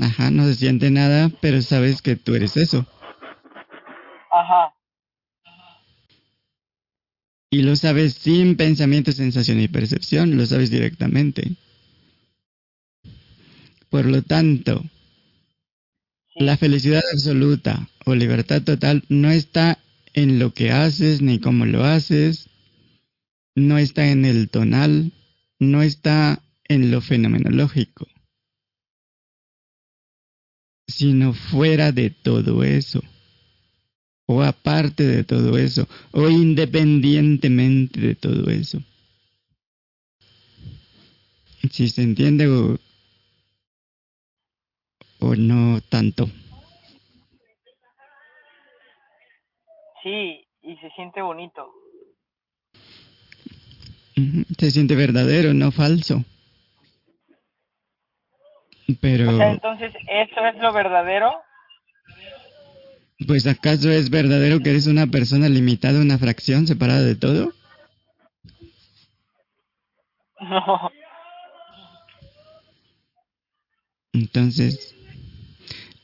Ajá, 0.00 0.30
no 0.30 0.44
se 0.46 0.56
siente 0.56 0.90
nada, 0.90 1.30
pero 1.40 1.62
sabes 1.62 2.02
que 2.02 2.16
tú 2.16 2.34
eres 2.34 2.56
eso. 2.56 2.84
Ajá. 4.32 4.74
Y 7.50 7.62
lo 7.62 7.76
sabes 7.76 8.14
sin 8.14 8.56
pensamiento, 8.56 9.12
sensación 9.12 9.60
y 9.60 9.68
percepción, 9.68 10.36
lo 10.36 10.44
sabes 10.46 10.70
directamente. 10.70 11.52
Por 13.90 14.06
lo 14.06 14.22
tanto. 14.22 14.82
La 16.34 16.56
felicidad 16.56 17.02
absoluta 17.12 17.88
o 18.04 18.14
libertad 18.14 18.62
total 18.62 19.04
no 19.08 19.30
está 19.30 19.78
en 20.14 20.38
lo 20.38 20.52
que 20.52 20.70
haces 20.70 21.22
ni 21.22 21.38
cómo 21.38 21.64
lo 21.64 21.84
haces, 21.84 22.48
no 23.54 23.78
está 23.78 24.10
en 24.10 24.24
el 24.24 24.48
tonal, 24.48 25.12
no 25.58 25.82
está 25.82 26.42
en 26.68 26.90
lo 26.90 27.00
fenomenológico, 27.00 28.08
sino 30.86 31.34
fuera 31.34 31.92
de 31.92 32.10
todo 32.10 32.64
eso, 32.64 33.02
o 34.26 34.42
aparte 34.42 35.04
de 35.04 35.24
todo 35.24 35.56
eso, 35.56 35.88
o 36.10 36.28
independientemente 36.28 38.00
de 38.00 38.14
todo 38.14 38.50
eso. 38.50 38.82
Si 41.70 41.88
se 41.88 42.02
entiende 42.02 42.46
o 45.24 45.36
no 45.36 45.80
tanto. 45.88 46.28
Sí, 50.02 50.46
y 50.62 50.76
se 50.76 50.90
siente 50.90 51.22
bonito. 51.22 51.70
Se 54.58 54.70
siente 54.70 54.94
verdadero, 54.94 55.54
no 55.54 55.72
falso. 55.72 56.24
Pero, 59.00 59.30
O 59.30 59.36
sea, 59.36 59.50
entonces, 59.50 59.94
¿eso 60.08 60.46
es 60.46 60.56
lo 60.60 60.72
verdadero? 60.72 61.32
pues 63.26 63.46
¿acaso 63.46 63.90
es 63.90 64.10
verdadero 64.10 64.60
que 64.60 64.70
eres 64.70 64.86
una 64.86 65.06
persona 65.06 65.48
limitada, 65.48 66.00
una 66.00 66.18
fracción 66.18 66.66
separada 66.66 67.02
de 67.02 67.16
todo? 67.16 67.52
No. 70.40 70.90
Entonces, 74.12 74.94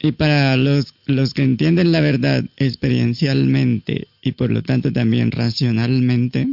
y 0.03 0.13
para 0.13 0.57
los, 0.57 0.95
los 1.07 1.35
que 1.35 1.43
entienden 1.43 1.93
la 1.93 2.01
verdad 2.01 2.45
experiencialmente 2.57 4.09
y 4.23 4.33
por 4.33 4.51
lo 4.51 4.63
tanto 4.63 4.93
también 4.93 5.31
racionalmente, 5.31 6.49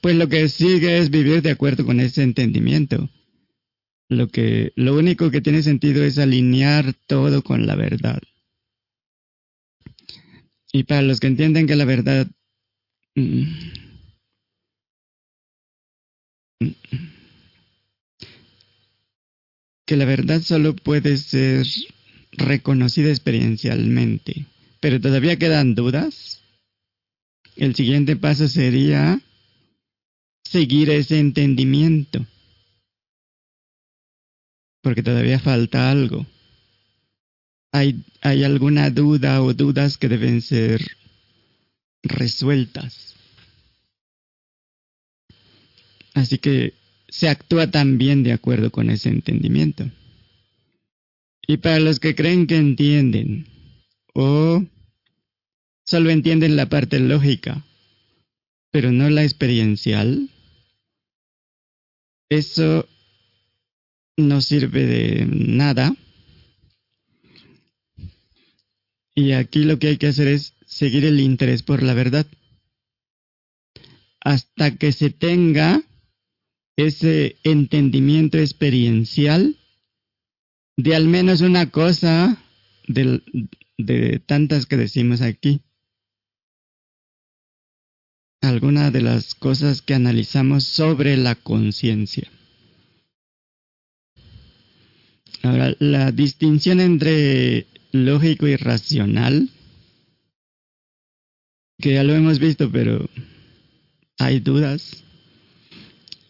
pues 0.00 0.14
lo 0.14 0.28
que 0.28 0.48
sigue 0.48 0.98
es 0.98 1.10
vivir 1.10 1.42
de 1.42 1.50
acuerdo 1.50 1.84
con 1.84 1.98
ese 1.98 2.22
entendimiento. 2.22 3.10
Lo 4.08 4.28
que, 4.28 4.72
lo 4.76 4.96
único 4.96 5.30
que 5.30 5.40
tiene 5.40 5.62
sentido 5.62 6.04
es 6.04 6.18
alinear 6.18 6.94
todo 7.06 7.42
con 7.42 7.66
la 7.66 7.74
verdad. 7.74 8.20
Y 10.72 10.84
para 10.84 11.02
los 11.02 11.18
que 11.18 11.26
entienden 11.26 11.66
que 11.66 11.76
la 11.76 11.84
verdad 11.84 12.28
mm, 13.16 13.42
que 19.84 19.96
la 19.96 20.04
verdad 20.04 20.40
solo 20.40 20.76
puede 20.76 21.16
ser 21.16 21.66
reconocida 22.32 23.10
experiencialmente, 23.10 24.46
pero 24.80 25.00
todavía 25.00 25.38
quedan 25.38 25.74
dudas, 25.74 26.40
el 27.56 27.74
siguiente 27.74 28.16
paso 28.16 28.48
sería 28.48 29.20
seguir 30.44 30.90
ese 30.90 31.18
entendimiento, 31.18 32.26
porque 34.82 35.02
todavía 35.02 35.38
falta 35.38 35.90
algo. 35.90 36.26
Hay, 37.72 38.02
hay 38.20 38.42
alguna 38.44 38.90
duda 38.90 39.42
o 39.42 39.54
dudas 39.54 39.96
que 39.96 40.08
deben 40.08 40.42
ser 40.42 40.96
resueltas. 42.02 43.14
Así 46.14 46.38
que 46.38 46.74
se 47.08 47.28
actúa 47.28 47.70
también 47.70 48.22
de 48.22 48.32
acuerdo 48.32 48.70
con 48.70 48.90
ese 48.90 49.08
entendimiento. 49.08 49.90
Y 51.46 51.56
para 51.58 51.80
los 51.80 51.98
que 51.98 52.14
creen 52.14 52.46
que 52.46 52.56
entienden 52.56 53.46
o 54.14 54.64
solo 55.84 56.10
entienden 56.10 56.56
la 56.56 56.68
parte 56.68 57.00
lógica, 57.00 57.64
pero 58.70 58.92
no 58.92 59.10
la 59.10 59.24
experiencial, 59.24 60.28
eso 62.28 62.88
no 64.16 64.40
sirve 64.40 64.86
de 64.86 65.26
nada. 65.26 65.94
Y 69.14 69.32
aquí 69.32 69.64
lo 69.64 69.78
que 69.78 69.88
hay 69.88 69.96
que 69.96 70.06
hacer 70.06 70.28
es 70.28 70.54
seguir 70.66 71.04
el 71.04 71.20
interés 71.20 71.62
por 71.62 71.82
la 71.82 71.94
verdad. 71.94 72.26
Hasta 74.20 74.76
que 74.76 74.92
se 74.92 75.10
tenga 75.10 75.82
ese 76.76 77.36
entendimiento 77.42 78.38
experiencial 78.38 79.56
de 80.82 80.94
al 80.94 81.06
menos 81.06 81.42
una 81.42 81.70
cosa 81.70 82.42
del- 82.88 83.22
de, 83.76 84.18
tantas 84.20 84.66
que 84.66 84.76
decimos 84.76 85.20
aquí. 85.20 85.60
Alguna 88.42 88.90
de 88.90 89.02
las 89.02 89.34
cosas 89.34 89.82
que 89.82 89.94
analizamos 89.94 90.64
sobre 90.64 91.16
la 91.16 91.34
conciencia. 91.34 92.30
Ahora, 95.42 95.74
la 95.78 96.12
distinción 96.12 96.80
entre 96.80 97.66
lógico 97.92 98.46
y 98.46 98.56
racional, 98.56 99.50
que 101.78 101.94
ya 101.94 102.04
lo 102.04 102.14
hemos 102.14 102.38
visto, 102.38 102.70
pero 102.70 103.08
hay 104.18 104.40
dudas 104.40 105.02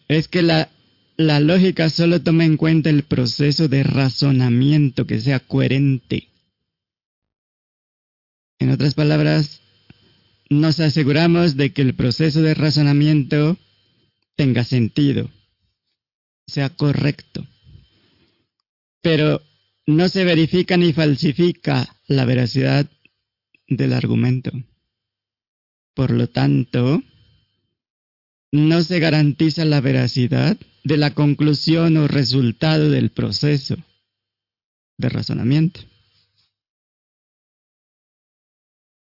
es 0.07 0.27
que 0.27 0.41
la, 0.41 0.69
la 1.17 1.39
lógica 1.39 1.89
solo 1.89 2.21
toma 2.21 2.45
en 2.45 2.57
cuenta 2.57 2.89
el 2.89 3.03
proceso 3.03 3.67
de 3.67 3.83
razonamiento 3.83 5.05
que 5.05 5.19
sea 5.19 5.39
coherente. 5.39 6.29
En 8.59 8.69
otras 8.69 8.93
palabras, 8.93 9.61
nos 10.49 10.79
aseguramos 10.79 11.55
de 11.57 11.73
que 11.73 11.81
el 11.81 11.95
proceso 11.95 12.41
de 12.41 12.53
razonamiento 12.53 13.57
tenga 14.35 14.63
sentido, 14.63 15.29
sea 16.47 16.69
correcto. 16.69 17.47
Pero 19.01 19.41
no 19.87 20.09
se 20.09 20.23
verifica 20.23 20.77
ni 20.77 20.93
falsifica 20.93 21.97
la 22.07 22.25
veracidad 22.25 22.89
del 23.67 23.93
argumento. 23.93 24.51
Por 25.93 26.11
lo 26.11 26.27
tanto, 26.27 27.01
no 28.51 28.83
se 28.83 28.99
garantiza 28.99 29.65
la 29.65 29.81
veracidad 29.81 30.57
de 30.83 30.97
la 30.97 31.13
conclusión 31.13 31.97
o 31.97 32.07
resultado 32.07 32.89
del 32.89 33.11
proceso 33.11 33.77
de 34.97 35.09
razonamiento. 35.09 35.81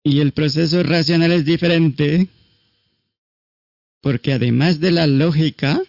Y 0.04 0.20
el 0.20 0.34
proceso 0.34 0.84
racional 0.84 1.32
es 1.32 1.46
diferente 1.46 2.30
porque 4.06 4.34
además 4.34 4.80
de 4.80 4.92
la 4.92 5.08
lógica, 5.08 5.82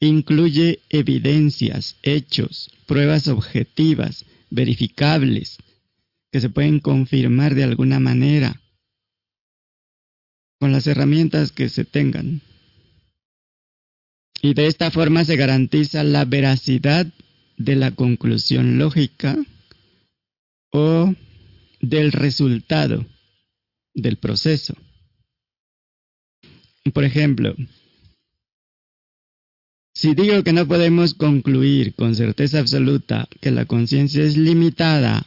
incluye 0.00 0.80
evidencias, 0.88 1.96
hechos, 2.02 2.68
pruebas 2.84 3.28
objetivas, 3.28 4.24
verificables, 4.50 5.56
que 6.32 6.40
se 6.40 6.50
pueden 6.50 6.80
confirmar 6.80 7.54
de 7.54 7.62
alguna 7.62 8.00
manera 8.00 8.60
con 10.58 10.72
las 10.72 10.88
herramientas 10.88 11.52
que 11.52 11.68
se 11.68 11.84
tengan. 11.84 12.42
Y 14.40 14.54
de 14.54 14.66
esta 14.66 14.90
forma 14.90 15.24
se 15.24 15.36
garantiza 15.36 16.04
la 16.04 16.24
veracidad 16.24 17.06
de 17.56 17.76
la 17.76 17.90
conclusión 17.90 18.78
lógica 18.78 19.36
o 20.70 21.12
del 21.80 22.12
resultado 22.12 23.04
del 23.94 24.16
proceso. 24.16 24.74
Por 26.94 27.04
ejemplo, 27.04 27.54
si 29.92 30.14
digo 30.14 30.44
que 30.44 30.52
no 30.52 30.68
podemos 30.68 31.14
concluir 31.14 31.94
con 31.94 32.14
certeza 32.14 32.60
absoluta 32.60 33.28
que 33.40 33.50
la 33.50 33.64
conciencia 33.64 34.22
es 34.22 34.36
limitada 34.36 35.26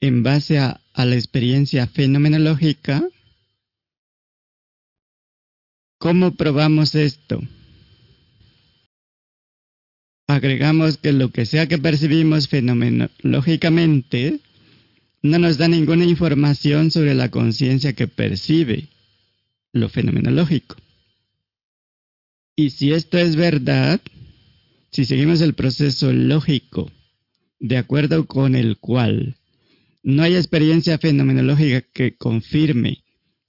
en 0.00 0.22
base 0.22 0.58
a, 0.58 0.82
a 0.92 1.04
la 1.06 1.14
experiencia 1.14 1.86
fenomenológica, 1.86 3.02
¿cómo 5.98 6.34
probamos 6.34 6.94
esto? 6.94 7.40
Agregamos 10.26 10.98
que 10.98 11.12
lo 11.12 11.30
que 11.30 11.46
sea 11.46 11.68
que 11.68 11.78
percibimos 11.78 12.48
fenomenológicamente 12.48 14.40
no 15.22 15.38
nos 15.38 15.58
da 15.58 15.68
ninguna 15.68 16.04
información 16.04 16.90
sobre 16.90 17.14
la 17.14 17.30
conciencia 17.30 17.92
que 17.94 18.08
percibe 18.08 18.88
lo 19.72 19.88
fenomenológico. 19.88 20.76
Y 22.56 22.70
si 22.70 22.92
esto 22.92 23.18
es 23.18 23.36
verdad, 23.36 24.00
si 24.90 25.04
seguimos 25.04 25.40
el 25.42 25.54
proceso 25.54 26.12
lógico 26.12 26.90
de 27.60 27.76
acuerdo 27.76 28.26
con 28.26 28.54
el 28.54 28.78
cual 28.78 29.36
no 30.02 30.22
hay 30.22 30.36
experiencia 30.36 30.98
fenomenológica 30.98 31.82
que 31.82 32.16
confirme 32.16 33.04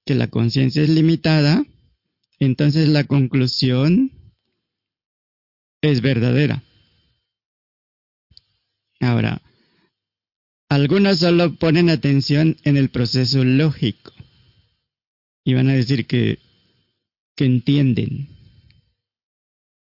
que 0.06 0.16
la 0.16 0.28
conciencia 0.28 0.82
es 0.82 0.90
limitada, 0.90 1.66
entonces 2.40 2.90
la 2.90 3.04
conclusión 3.04 4.12
es 5.82 6.02
verdadera. 6.02 6.64
Ahora, 8.99 9.41
algunos 10.69 11.19
solo 11.19 11.56
ponen 11.56 11.90
atención 11.90 12.57
en 12.64 12.78
el 12.78 12.90
proceso 12.90 13.44
lógico 13.44 14.14
y 15.45 15.53
van 15.53 15.69
a 15.69 15.74
decir 15.74 16.06
que, 16.06 16.40
que 17.36 17.45
entienden. 17.45 18.30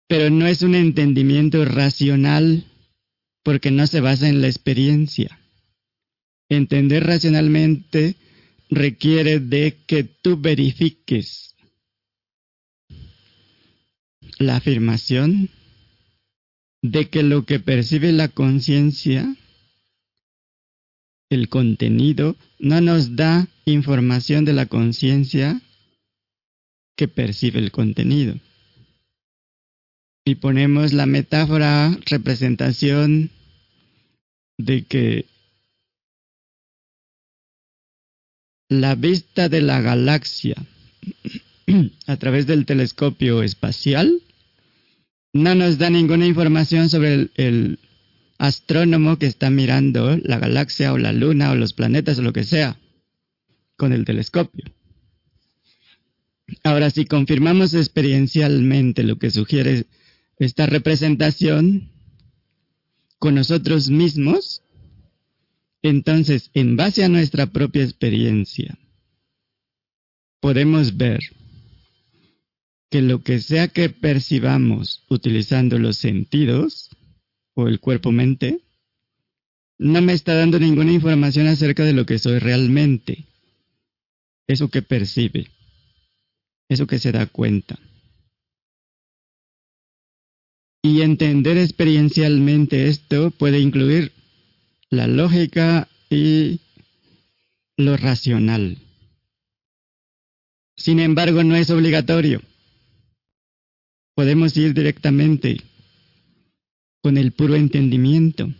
Pero 0.06 0.30
no 0.30 0.46
es 0.46 0.62
un 0.62 0.74
entendimiento 0.74 1.64
racional 1.64 2.64
porque 3.42 3.70
no 3.70 3.86
se 3.86 4.00
basa 4.00 4.28
en 4.28 4.40
la 4.40 4.48
experiencia. 4.48 5.40
Entender 6.48 7.04
racionalmente 7.04 8.16
requiere 8.68 9.40
de 9.40 9.76
que 9.86 10.04
tú 10.04 10.40
verifiques 10.40 11.54
la 14.38 14.56
afirmación 14.56 15.50
de 16.82 17.08
que 17.08 17.22
lo 17.22 17.44
que 17.44 17.60
percibe 17.60 18.12
la 18.12 18.28
conciencia, 18.28 19.36
el 21.28 21.48
contenido, 21.48 22.36
no 22.58 22.80
nos 22.80 23.16
da 23.16 23.48
información 23.64 24.44
de 24.44 24.52
la 24.52 24.66
conciencia 24.66 25.60
que 26.96 27.08
percibe 27.08 27.58
el 27.60 27.70
contenido. 27.70 28.34
Y 30.24 30.36
ponemos 30.36 30.92
la 30.92 31.06
metáfora, 31.06 31.96
representación 32.06 33.30
de 34.58 34.84
que 34.84 35.26
la 38.68 38.94
vista 38.94 39.48
de 39.48 39.62
la 39.62 39.80
galaxia 39.80 40.56
a 42.06 42.16
través 42.16 42.46
del 42.46 42.66
telescopio 42.66 43.42
espacial 43.42 44.22
no 45.32 45.54
nos 45.54 45.78
da 45.78 45.90
ninguna 45.90 46.26
información 46.26 46.88
sobre 46.88 47.30
el, 47.36 47.78
astrónomo 48.40 49.18
que 49.18 49.26
está 49.26 49.50
mirando 49.50 50.16
la 50.24 50.38
galaxia 50.38 50.94
o 50.94 50.98
la 50.98 51.12
luna 51.12 51.50
o 51.50 51.54
los 51.54 51.74
planetas 51.74 52.18
o 52.18 52.22
lo 52.22 52.32
que 52.32 52.44
sea 52.44 52.80
con 53.76 53.92
el 53.92 54.06
telescopio. 54.06 54.64
Ahora, 56.64 56.88
si 56.88 57.04
confirmamos 57.04 57.74
experiencialmente 57.74 59.02
lo 59.02 59.18
que 59.18 59.30
sugiere 59.30 59.84
esta 60.38 60.64
representación 60.64 61.90
con 63.18 63.34
nosotros 63.34 63.90
mismos, 63.90 64.62
entonces, 65.82 66.50
en 66.54 66.76
base 66.76 67.04
a 67.04 67.10
nuestra 67.10 67.44
propia 67.46 67.84
experiencia, 67.84 68.78
podemos 70.40 70.96
ver 70.96 71.20
que 72.90 73.00
lo 73.02 73.22
que 73.22 73.40
sea 73.40 73.68
que 73.68 73.88
percibamos 73.88 75.04
utilizando 75.08 75.78
los 75.78 75.96
sentidos 75.96 76.90
o 77.54 77.68
el 77.68 77.78
cuerpo-mente, 77.78 78.60
no 79.78 80.02
me 80.02 80.12
está 80.12 80.34
dando 80.34 80.58
ninguna 80.58 80.92
información 80.92 81.46
acerca 81.46 81.84
de 81.84 81.92
lo 81.92 82.04
que 82.04 82.18
soy 82.18 82.38
realmente. 82.40 83.26
Eso 84.48 84.68
que 84.68 84.82
percibe, 84.82 85.48
eso 86.68 86.88
que 86.88 86.98
se 86.98 87.12
da 87.12 87.26
cuenta. 87.26 87.78
Y 90.82 91.02
entender 91.02 91.58
experiencialmente 91.58 92.88
esto 92.88 93.30
puede 93.30 93.60
incluir 93.60 94.12
la 94.88 95.06
lógica 95.06 95.88
y 96.08 96.60
lo 97.76 97.96
racional. 97.96 98.78
Sin 100.76 100.98
embargo, 100.98 101.44
no 101.44 101.54
es 101.54 101.70
obligatorio 101.70 102.42
podemos 104.20 104.54
ir 104.58 104.74
directamente 104.74 105.62
con 107.02 107.16
el 107.16 107.32
puro 107.32 107.54
entendimiento. 107.54 108.52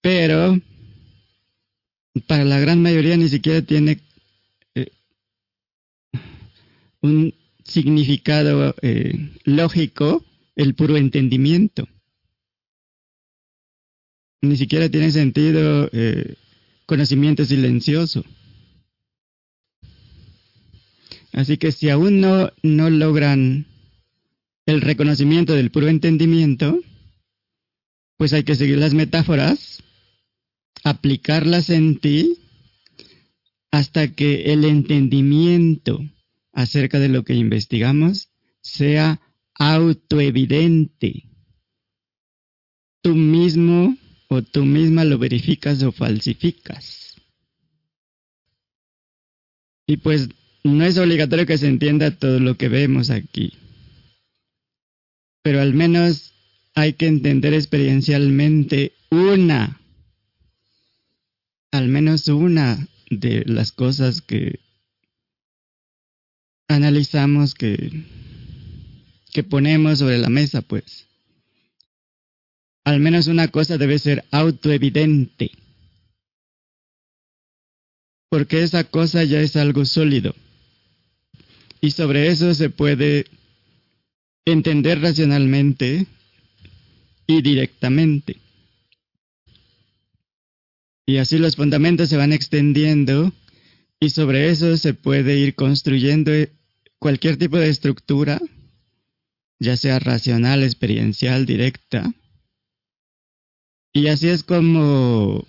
Pero 0.00 0.60
para 2.26 2.42
la 2.44 2.58
gran 2.58 2.82
mayoría 2.82 3.16
ni 3.16 3.28
siquiera 3.28 3.62
tiene 3.62 4.00
eh, 4.74 4.90
un 7.00 7.32
significado 7.62 8.74
eh, 8.82 9.30
lógico 9.44 10.24
el 10.56 10.74
puro 10.74 10.96
entendimiento. 10.96 11.86
Ni 14.42 14.56
siquiera 14.56 14.88
tiene 14.88 15.12
sentido 15.12 15.88
eh, 15.92 16.34
conocimiento 16.86 17.44
silencioso. 17.44 18.24
Así 21.38 21.56
que 21.56 21.70
si 21.70 21.88
aún 21.88 22.20
no, 22.20 22.50
no 22.64 22.90
logran 22.90 23.68
el 24.66 24.80
reconocimiento 24.80 25.54
del 25.54 25.70
puro 25.70 25.86
entendimiento, 25.86 26.80
pues 28.16 28.32
hay 28.32 28.42
que 28.42 28.56
seguir 28.56 28.78
las 28.78 28.92
metáforas, 28.92 29.84
aplicarlas 30.82 31.70
en 31.70 32.00
ti 32.00 32.38
hasta 33.70 34.16
que 34.16 34.52
el 34.52 34.64
entendimiento 34.64 36.00
acerca 36.52 36.98
de 36.98 37.08
lo 37.08 37.22
que 37.22 37.34
investigamos 37.34 38.30
sea 38.60 39.20
autoevidente. 39.54 41.22
Tú 43.00 43.14
mismo 43.14 43.96
o 44.28 44.42
tú 44.42 44.64
misma 44.64 45.04
lo 45.04 45.18
verificas 45.18 45.84
o 45.84 45.92
falsificas. 45.92 47.14
Y 49.86 49.98
pues 49.98 50.30
no 50.64 50.84
es 50.84 50.98
obligatorio 50.98 51.46
que 51.46 51.58
se 51.58 51.68
entienda 51.68 52.10
todo 52.10 52.40
lo 52.40 52.56
que 52.56 52.68
vemos 52.68 53.10
aquí, 53.10 53.52
pero 55.42 55.60
al 55.60 55.74
menos 55.74 56.32
hay 56.74 56.92
que 56.92 57.06
entender 57.06 57.54
experiencialmente 57.54 58.92
una, 59.10 59.80
al 61.70 61.88
menos 61.88 62.28
una 62.28 62.86
de 63.10 63.44
las 63.46 63.72
cosas 63.72 64.20
que 64.20 64.60
analizamos, 66.68 67.54
que, 67.54 68.04
que 69.32 69.42
ponemos 69.42 70.00
sobre 70.00 70.18
la 70.18 70.28
mesa, 70.28 70.62
pues. 70.62 71.06
Al 72.84 73.00
menos 73.00 73.26
una 73.26 73.48
cosa 73.48 73.78
debe 73.78 73.98
ser 73.98 74.24
autoevidente, 74.30 75.50
porque 78.28 78.62
esa 78.62 78.84
cosa 78.84 79.24
ya 79.24 79.40
es 79.40 79.56
algo 79.56 79.84
sólido 79.84 80.34
y 81.80 81.90
sobre 81.92 82.28
eso 82.28 82.54
se 82.54 82.70
puede 82.70 83.26
entender 84.44 85.00
racionalmente 85.00 86.06
y 87.26 87.42
directamente. 87.42 88.36
Y 91.06 91.18
así 91.18 91.38
los 91.38 91.56
fundamentos 91.56 92.08
se 92.08 92.16
van 92.16 92.32
extendiendo 92.32 93.32
y 94.00 94.10
sobre 94.10 94.50
eso 94.50 94.76
se 94.76 94.94
puede 94.94 95.38
ir 95.38 95.54
construyendo 95.54 96.32
cualquier 96.98 97.36
tipo 97.36 97.56
de 97.56 97.68
estructura, 97.68 98.40
ya 99.58 99.76
sea 99.76 99.98
racional, 99.98 100.62
experiencial, 100.62 101.46
directa. 101.46 102.12
Y 103.92 104.08
así 104.08 104.28
es 104.28 104.42
como 104.42 105.46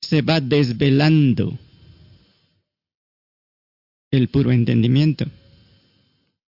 se 0.00 0.22
va 0.22 0.40
desvelando 0.40 1.58
el 4.12 4.28
puro 4.28 4.52
entendimiento. 4.52 5.24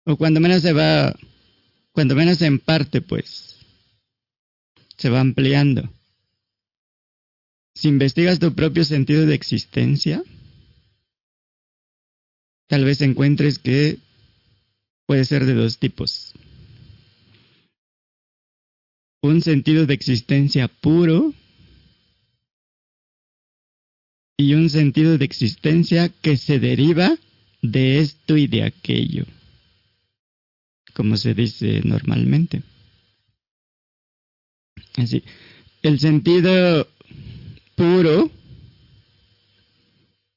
O 0.05 0.15
cuando 0.15 0.39
menos 0.39 0.61
se 0.61 0.71
va, 0.71 1.13
cuando 1.91 2.15
menos 2.15 2.41
en 2.41 2.59
parte, 2.59 3.01
pues, 3.01 3.57
se 4.97 5.09
va 5.09 5.19
ampliando. 5.19 5.89
Si 7.75 7.89
investigas 7.89 8.39
tu 8.39 8.53
propio 8.55 8.85
sentido 8.85 9.25
de 9.25 9.35
existencia, 9.35 10.23
tal 12.67 12.85
vez 12.85 13.01
encuentres 13.01 13.59
que 13.59 13.97
puede 15.05 15.25
ser 15.25 15.45
de 15.45 15.53
dos 15.53 15.77
tipos. 15.77 16.34
Un 19.21 19.41
sentido 19.41 19.85
de 19.85 19.93
existencia 19.95 20.67
puro 20.67 21.34
y 24.38 24.53
un 24.53 24.69
sentido 24.69 25.17
de 25.17 25.25
existencia 25.25 26.09
que 26.09 26.38
se 26.38 26.59
deriva 26.59 27.17
de 27.72 27.99
esto 27.99 28.38
y 28.38 28.48
de 28.48 28.64
aquello, 28.64 29.26
como 30.94 31.18
se 31.18 31.34
dice 31.34 31.81
normalmente. 31.84 32.64
Así, 34.95 35.23
el 35.81 35.99
sentido 35.99 36.88
puro 37.76 38.31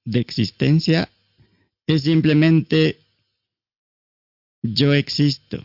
de 0.05 0.21
existencia 0.21 1.09
es 1.87 2.03
simplemente 2.03 2.99
yo 4.63 4.93
existo. 4.93 5.65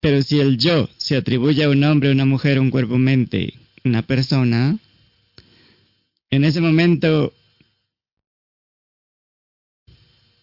Pero 0.00 0.22
si 0.22 0.40
el 0.40 0.56
yo 0.58 0.88
se 0.96 1.16
atribuye 1.16 1.64
a 1.64 1.68
un 1.68 1.84
hombre, 1.84 2.10
una 2.10 2.24
mujer, 2.24 2.58
un 2.58 2.70
cuerpo, 2.70 2.98
mente, 2.98 3.54
una 3.84 4.02
persona, 4.02 4.78
en 6.30 6.44
ese 6.44 6.60
momento 6.60 7.34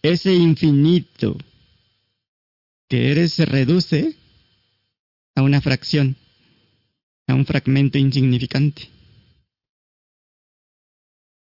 ese 0.02 0.34
infinito 0.34 1.36
que 2.88 3.10
eres 3.10 3.34
se 3.34 3.44
reduce 3.44 4.16
a 5.34 5.42
una 5.42 5.60
fracción, 5.60 6.16
a 7.26 7.34
un 7.34 7.44
fragmento 7.46 7.98
insignificante. 7.98 8.88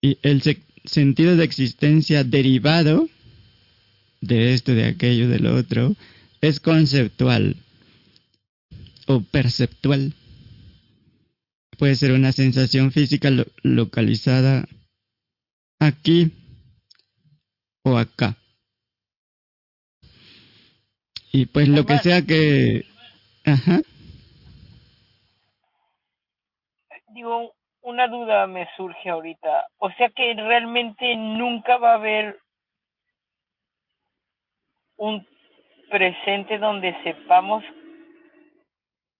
Y 0.01 0.17
el 0.21 0.41
sentido 0.85 1.35
de 1.35 1.43
existencia 1.43 2.23
derivado 2.23 3.09
de 4.21 4.53
esto, 4.53 4.73
de 4.73 4.85
aquello, 4.85 5.29
del 5.29 5.45
otro, 5.45 5.95
es 6.41 6.59
conceptual 6.59 7.57
o 9.07 9.21
perceptual. 9.21 10.13
Puede 11.77 11.95
ser 11.95 12.11
una 12.11 12.31
sensación 12.31 12.91
física 12.91 13.29
localizada 13.63 14.67
aquí 15.79 16.31
o 17.83 17.97
acá. 17.97 18.35
Y 21.31 21.45
pues 21.45 21.67
lo 21.67 21.85
que 21.85 21.97
sea 21.99 22.21
que... 22.25 22.85
Ajá. 23.45 23.81
Digo, 27.09 27.53
una 27.81 28.07
duda 28.07 28.47
me 28.47 28.67
surge 28.75 29.09
ahorita. 29.09 29.67
O 29.77 29.91
sea 29.91 30.09
que 30.09 30.33
realmente 30.33 31.15
nunca 31.15 31.77
va 31.77 31.91
a 31.91 31.95
haber 31.95 32.39
un 34.97 35.25
presente 35.89 36.57
donde 36.57 36.95
sepamos 37.03 37.63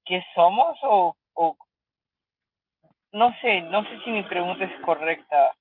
qué 0.05 0.23
somos 0.35 0.77
o, 0.83 1.15
o 1.33 1.57
no 3.11 3.33
sé, 3.41 3.61
no 3.61 3.83
sé 3.83 3.99
si 4.03 4.11
mi 4.11 4.23
pregunta 4.23 4.65
es 4.65 4.81
correcta. 4.81 5.55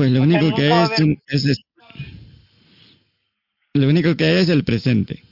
Pues 0.00 0.12
lo 0.12 0.22
único 0.22 0.54
que 0.54 0.70
es, 1.26 1.44
es, 1.44 1.58
lo 3.74 3.86
único 3.86 4.16
que 4.16 4.40
es 4.40 4.48
el 4.48 4.64
presente. 4.64 5.22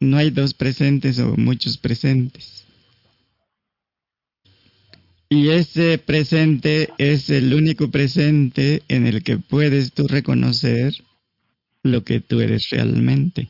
No 0.00 0.16
hay 0.16 0.30
dos 0.30 0.54
presentes 0.54 1.20
o 1.20 1.36
muchos 1.36 1.78
presentes. 1.78 2.64
Y 5.28 5.50
ese 5.50 5.98
presente 5.98 6.88
es 6.98 7.30
el 7.30 7.54
único 7.54 7.88
presente 7.92 8.82
en 8.88 9.06
el 9.06 9.22
que 9.22 9.38
puedes 9.38 9.92
tú 9.92 10.08
reconocer 10.08 10.92
lo 11.84 12.02
que 12.02 12.18
tú 12.18 12.40
eres 12.40 12.70
realmente. 12.70 13.48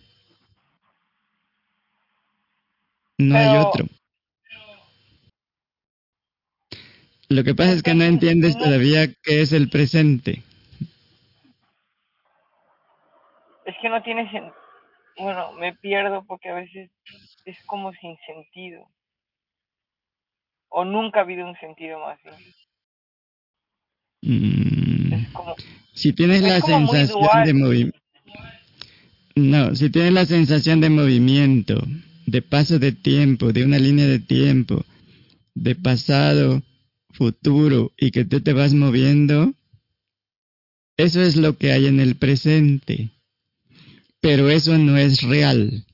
No 3.17 3.39
hay 3.39 3.57
otro. 3.57 3.89
Lo 7.31 7.45
que 7.45 7.55
pasa 7.55 7.73
es 7.73 7.83
que 7.83 7.95
no 7.95 8.05
entiendes 8.05 8.57
todavía 8.57 9.07
qué 9.23 9.43
es 9.43 9.53
el 9.53 9.69
presente. 9.69 10.43
Es 13.67 13.77
que 13.83 13.89
no 13.91 14.03
tiene 14.03 14.31
sentido. 14.31 14.55
Bueno, 15.19 15.53
me 15.53 15.75
pierdo 15.75 16.25
porque 16.27 16.49
a 16.49 16.55
veces 16.55 16.91
es 17.45 17.57
como 17.67 17.93
sin 17.95 18.17
sentido. 18.27 18.89
O 20.71 20.85
nunca 20.85 21.21
ha 21.21 21.23
habido 21.23 21.47
un 21.47 21.57
sentido 21.57 21.99
más. 21.99 22.19
Mm. 24.23 25.27
si 25.93 26.13
tienes 26.13 26.43
la 26.43 26.61
sensación 26.61 27.45
de 27.45 27.55
movimiento. 27.55 27.99
No, 29.35 29.75
si 29.75 29.91
tienes 29.91 30.13
la 30.13 30.25
sensación 30.25 30.81
de 30.81 30.91
movimiento, 30.91 31.81
de 32.27 32.43
paso 32.43 32.79
de 32.79 32.93
tiempo, 32.93 33.53
de 33.53 33.65
una 33.65 33.79
línea 33.79 34.07
de 34.07 34.19
tiempo, 34.19 34.85
de 35.55 35.75
pasado, 35.75 36.63
futuro 37.19 37.93
y 37.97 38.13
que 38.13 38.25
tú 38.25 38.41
te 38.41 38.53
vas 38.53 38.73
moviendo, 38.73 39.53
eso 40.97 41.21
es 41.21 41.37
lo 41.37 41.59
que 41.59 41.73
hay 41.73 41.87
en 41.87 41.99
el 41.99 42.17
presente. 42.17 43.11
Pero 44.21 44.49
eso 44.49 44.79
no 44.79 44.97
es 44.97 45.23
real. 45.23 45.85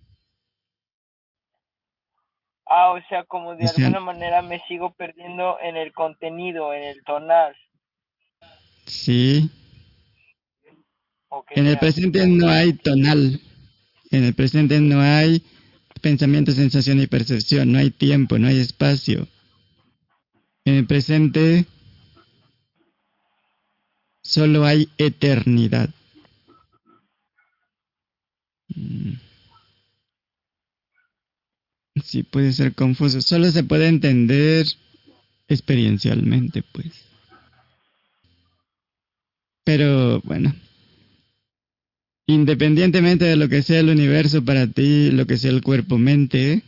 Ah, 2.67 2.93
o 2.93 3.01
sea, 3.09 3.25
como 3.25 3.57
de 3.57 3.67
alguna 3.69 4.01
manera 4.01 4.43
me 4.43 4.61
sigo 4.67 4.93
perdiendo 4.95 5.59
en 5.63 5.77
el 5.77 5.93
contenido, 5.93 6.73
en 6.75 6.85
el 6.85 7.03
tonal. 7.05 7.55
Sí. 8.87 9.51
en 11.51 11.67
el 11.67 11.79
presente 11.79 12.27
no 12.27 12.49
hay 12.49 12.75
tonal. 12.75 13.41
En 14.11 14.25
el 14.25 14.35
presente 14.35 14.79
no 14.81 15.01
hay 15.01 15.43
pensamiento, 16.01 16.53
sensación 16.53 17.01
y 17.01 17.07
percepción. 17.07 17.73
No 17.73 17.79
hay 17.79 17.91
tiempo, 17.91 18.39
no 18.39 18.49
hay 18.49 18.59
espacio. 18.59 19.27
En 20.65 20.75
el 20.75 20.87
presente 20.87 21.67
solo 24.23 24.65
hay 24.65 24.89
eternidad. 24.97 25.91
Mm. 28.69 29.13
Sí, 32.03 32.23
puede 32.23 32.53
ser 32.53 32.75
confuso. 32.75 33.21
Solo 33.21 33.51
se 33.51 33.63
puede 33.63 33.89
entender 33.89 34.67
experiencialmente, 35.49 36.63
pues. 36.73 37.05
Pero 39.65 40.21
bueno, 40.23 40.55
independientemente 42.27 43.25
de 43.25 43.37
lo 43.37 43.49
que 43.49 43.63
sea 43.63 43.81
el 43.81 43.91
universo 43.91 44.45
para 44.45 44.67
ti, 44.67 45.11
lo 45.11 45.27
que 45.27 45.39
sea 45.39 45.51
el 45.51 45.63
cuerpo-mente, 45.63 46.63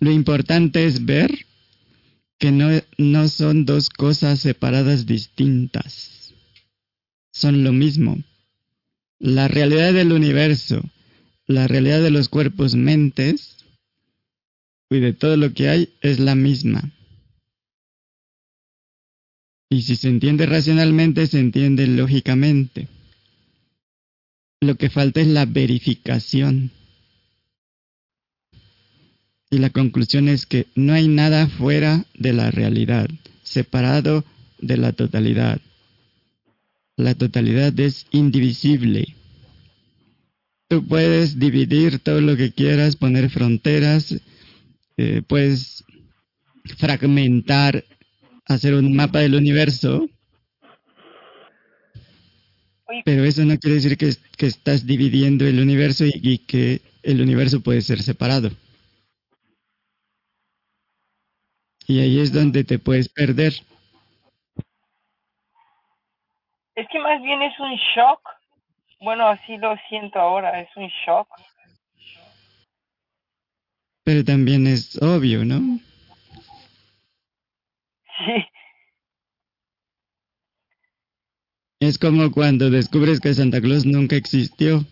lo 0.00 0.10
importante 0.10 0.86
es 0.86 1.04
ver 1.04 1.46
que 2.38 2.52
no, 2.52 2.68
no 2.96 3.28
son 3.28 3.64
dos 3.64 3.90
cosas 3.90 4.40
separadas 4.40 5.06
distintas. 5.06 6.34
Son 7.32 7.64
lo 7.64 7.72
mismo. 7.72 8.22
La 9.18 9.48
realidad 9.48 9.92
del 9.92 10.12
universo, 10.12 10.82
la 11.46 11.66
realidad 11.66 12.00
de 12.00 12.10
los 12.10 12.28
cuerpos 12.28 12.74
mentes 12.74 13.56
y 14.90 15.00
de 15.00 15.12
todo 15.12 15.36
lo 15.36 15.52
que 15.52 15.68
hay 15.68 15.88
es 16.00 16.20
la 16.20 16.34
misma. 16.34 16.92
Y 19.70 19.82
si 19.82 19.96
se 19.96 20.08
entiende 20.08 20.46
racionalmente, 20.46 21.26
se 21.26 21.40
entiende 21.40 21.86
lógicamente. 21.86 22.88
Lo 24.60 24.76
que 24.76 24.88
falta 24.88 25.20
es 25.20 25.26
la 25.26 25.44
verificación. 25.44 26.70
Y 29.50 29.58
la 29.58 29.70
conclusión 29.70 30.28
es 30.28 30.46
que 30.46 30.66
no 30.74 30.92
hay 30.92 31.08
nada 31.08 31.46
fuera 31.48 32.04
de 32.14 32.32
la 32.32 32.50
realidad, 32.50 33.08
separado 33.42 34.24
de 34.60 34.76
la 34.76 34.92
totalidad. 34.92 35.60
La 36.96 37.14
totalidad 37.14 37.78
es 37.80 38.06
indivisible. 38.10 39.14
Tú 40.68 40.86
puedes 40.86 41.38
dividir 41.38 41.98
todo 42.00 42.20
lo 42.20 42.36
que 42.36 42.52
quieras, 42.52 42.96
poner 42.96 43.30
fronteras, 43.30 44.20
eh, 44.98 45.22
puedes 45.26 45.84
fragmentar, 46.76 47.84
hacer 48.44 48.74
un 48.74 48.94
mapa 48.94 49.20
del 49.20 49.34
universo, 49.34 50.10
pero 53.04 53.24
eso 53.24 53.44
no 53.44 53.58
quiere 53.58 53.76
decir 53.76 53.96
que, 53.96 54.14
estás 54.46 54.86
dividiendo 54.86 55.46
el 55.46 55.60
universo 55.60 56.04
y 56.06 56.38
que 56.38 56.80
el 57.02 57.20
universo 57.20 57.60
puede 57.60 57.80
ser 57.80 58.02
separado. 58.02 58.50
Y 61.88 62.00
ahí 62.00 62.20
es 62.20 62.34
donde 62.34 62.64
te 62.64 62.78
puedes 62.78 63.08
perder. 63.08 63.54
Es 66.74 66.86
que 66.92 66.98
más 66.98 67.20
bien 67.22 67.40
es 67.40 67.58
un 67.58 67.74
shock. 67.94 68.20
Bueno, 69.00 69.26
así 69.26 69.56
lo 69.56 69.74
siento 69.88 70.20
ahora, 70.20 70.60
es 70.60 70.68
un 70.76 70.86
shock. 71.06 71.26
Pero 74.04 74.22
también 74.22 74.66
es 74.66 75.00
obvio, 75.02 75.46
¿no? 75.46 75.80
Sí. 78.18 78.44
Es 81.80 81.98
como 81.98 82.30
cuando 82.32 82.68
descubres 82.68 83.20
que 83.20 83.32
Santa 83.32 83.62
Claus 83.62 83.86
nunca 83.86 84.16
existió. 84.16 84.84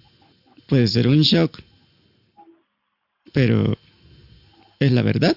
Puede 0.66 0.86
ser 0.86 1.08
un 1.08 1.20
shock. 1.20 1.60
Pero 3.34 3.76
es 4.80 4.92
la 4.92 5.02
verdad. 5.02 5.36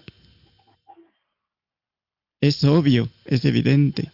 Es 2.41 2.63
obvio, 2.63 3.09
es 3.25 3.43
evidente. 3.45 4.11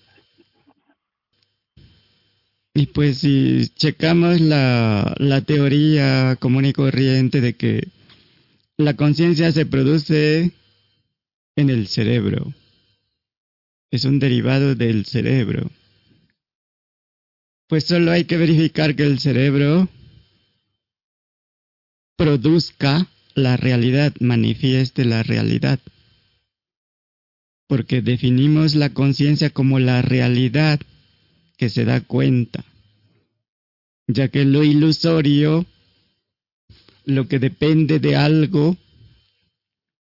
Y 2.73 2.87
pues 2.87 3.19
si 3.19 3.69
checamos 3.75 4.41
la, 4.41 5.15
la 5.17 5.41
teoría 5.41 6.35
común 6.39 6.65
y 6.65 6.73
corriente 6.73 7.39
de 7.39 7.53
que 7.53 7.87
la 8.77 8.95
conciencia 8.95 9.51
se 9.51 9.65
produce 9.65 10.51
en 11.55 11.69
el 11.69 11.87
cerebro, 11.87 12.53
es 13.91 14.03
un 14.03 14.19
derivado 14.19 14.75
del 14.75 15.05
cerebro, 15.05 15.71
pues 17.67 17.85
solo 17.85 18.11
hay 18.11 18.25
que 18.25 18.37
verificar 18.37 18.95
que 18.95 19.03
el 19.03 19.19
cerebro 19.19 19.87
produzca 22.17 23.07
la 23.33 23.57
realidad, 23.57 24.13
manifieste 24.19 25.05
la 25.05 25.23
realidad. 25.23 25.79
Porque 27.67 28.01
definimos 28.01 28.75
la 28.75 28.93
conciencia 28.93 29.49
como 29.49 29.79
la 29.79 30.01
realidad 30.01 30.79
que 31.57 31.69
se 31.69 31.85
da 31.85 32.01
cuenta, 32.01 32.63
ya 34.07 34.27
que 34.27 34.45
lo 34.45 34.63
ilusorio, 34.63 35.65
lo 37.05 37.27
que 37.27 37.39
depende 37.39 37.99
de 37.99 38.15
algo, 38.15 38.77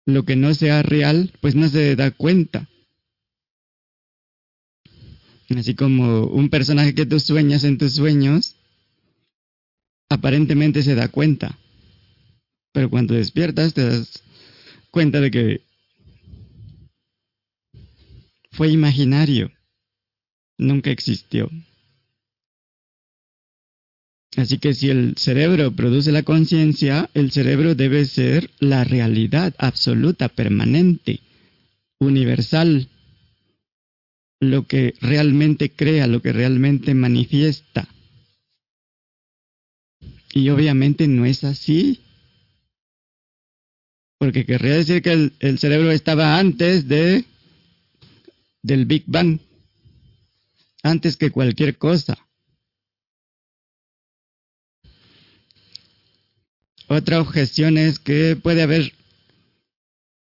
lo 0.06 0.24
que 0.24 0.36
no 0.36 0.54
sea 0.54 0.84
real, 0.84 1.32
pues 1.42 1.56
no 1.56 1.68
se 1.70 1.96
da 1.96 2.12
cuenta. 2.12 2.68
Así 5.50 5.76
como 5.76 6.26
un 6.26 6.50
personaje 6.50 6.96
que 6.96 7.06
tú 7.06 7.20
sueñas 7.20 7.64
en 7.64 7.78
tus 7.78 7.94
sueños, 7.94 8.56
aparentemente 10.10 10.84
se 10.84 10.96
da 10.96 11.08
cuenta. 11.08 11.58
Pero 12.72 12.90
cuando 12.90 13.14
despiertas 13.14 13.74
te 13.74 13.86
das 13.86 14.24
cuenta 14.92 15.22
de 15.22 15.32
que 15.32 15.62
fue 18.56 18.70
imaginario, 18.70 19.52
nunca 20.58 20.90
existió. 20.90 21.50
Así 24.38 24.58
que 24.58 24.74
si 24.74 24.90
el 24.90 25.16
cerebro 25.18 25.72
produce 25.72 26.12
la 26.12 26.24
conciencia, 26.24 27.10
el 27.14 27.32
cerebro 27.32 27.76
debe 27.76 28.06
ser 28.06 28.50
la 28.60 28.84
realidad 28.84 29.54
absoluta, 29.58 30.28
permanente, 30.30 31.22
universal, 32.00 32.90
lo 34.42 34.68
que 34.68 34.94
realmente 35.00 35.72
crea, 35.72 36.08
lo 36.08 36.22
que 36.22 36.34
realmente 36.34 36.94
manifiesta. 36.94 37.88
Y 40.34 40.50
obviamente 40.50 41.08
no 41.08 41.26
es 41.26 41.46
así. 41.46 42.02
Porque 44.18 44.46
querría 44.46 44.74
decir 44.74 45.02
que 45.02 45.32
el, 45.40 45.60
cerebro 45.60 45.92
estaba 45.92 46.38
antes 46.38 46.88
de 46.88 47.26
del 48.66 48.86
Big 48.86 49.04
Bang, 49.06 49.40
antes 50.82 51.18
que 51.18 51.30
cualquier 51.30 51.78
cosa. 51.78 52.18
Otra 56.88 57.22
objeción 57.22 57.78
es 57.78 58.00
que 58.00 58.36
puede 58.36 58.64
haber 58.64 58.94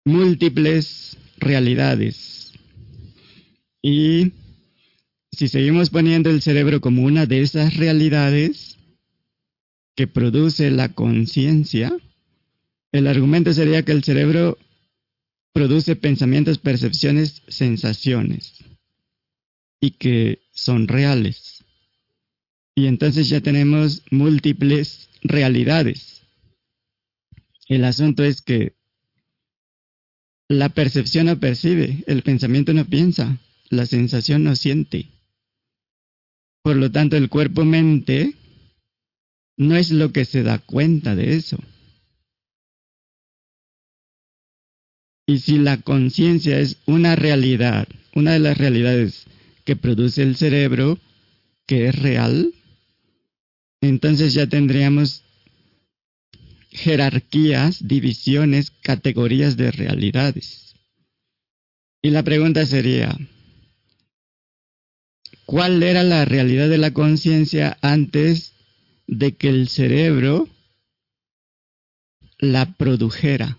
múltiples 0.06 1.18
realidades. 1.38 2.54
Y 3.82 4.34
si 5.32 5.48
seguimos 5.48 5.90
poniendo 5.90 6.30
el 6.30 6.44
cerebro 6.44 6.80
como 6.80 7.04
una 7.04 7.26
de 7.26 7.42
esas 7.42 7.76
realidades 7.76 8.78
que 9.96 10.06
produce 10.06 10.70
la 10.70 10.94
conciencia, 10.94 11.92
el 12.92 13.08
argumento 13.08 13.52
sería 13.52 13.84
que 13.84 13.94
el 13.94 14.04
cerebro 14.04 14.60
produce 15.58 15.96
pensamientos, 15.96 16.60
percepciones, 16.60 17.42
sensaciones 17.48 18.54
y 19.82 19.90
que 19.90 20.44
son 20.54 20.88
reales. 20.88 21.64
Y 22.76 22.86
entonces 22.86 23.28
ya 23.28 23.42
tenemos 23.42 24.04
múltiples 24.12 25.10
realidades. 25.24 26.22
El 27.68 27.86
asunto 27.86 28.24
es 28.24 28.44
que 28.44 28.74
la 30.48 30.70
percepción 30.70 31.26
no 31.26 31.40
percibe, 31.40 32.04
el 32.06 32.22
pensamiento 32.22 32.72
no 32.72 32.86
piensa, 32.86 33.40
la 33.72 33.88
sensación 33.88 34.44
no 34.44 34.56
siente. 34.56 35.08
Por 36.62 36.76
lo 36.76 36.92
tanto, 36.92 37.18
el 37.18 37.30
cuerpo-mente 37.30 38.36
no 39.58 39.76
es 39.76 39.90
lo 39.90 40.12
que 40.12 40.26
se 40.26 40.44
da 40.44 40.60
cuenta 40.60 41.16
de 41.16 41.36
eso. 41.36 41.58
Y 45.28 45.40
si 45.40 45.58
la 45.58 45.82
conciencia 45.82 46.58
es 46.58 46.78
una 46.86 47.18
realidad, 47.18 47.88
una 48.16 48.32
de 48.32 48.40
las 48.40 48.58
realidades 48.58 49.26
que 49.66 49.76
produce 49.76 50.24
el 50.24 50.38
cerebro, 50.38 50.98
que 51.66 51.90
es 51.90 51.96
real, 52.00 52.54
entonces 53.82 54.34
ya 54.34 54.48
tendríamos 54.48 55.24
jerarquías, 56.70 57.86
divisiones, 57.86 58.72
categorías 58.72 59.58
de 59.58 59.72
realidades. 59.72 60.76
Y 62.02 62.12
la 62.12 62.24
pregunta 62.24 62.66
sería, 62.66 63.18
¿cuál 65.46 65.84
era 65.84 66.04
la 66.04 66.24
realidad 66.24 66.70
de 66.70 66.78
la 66.78 66.94
conciencia 66.94 67.78
antes 67.82 68.54
de 69.08 69.36
que 69.36 69.50
el 69.50 69.68
cerebro 69.68 70.48
la 72.38 72.74
produjera? 72.76 73.58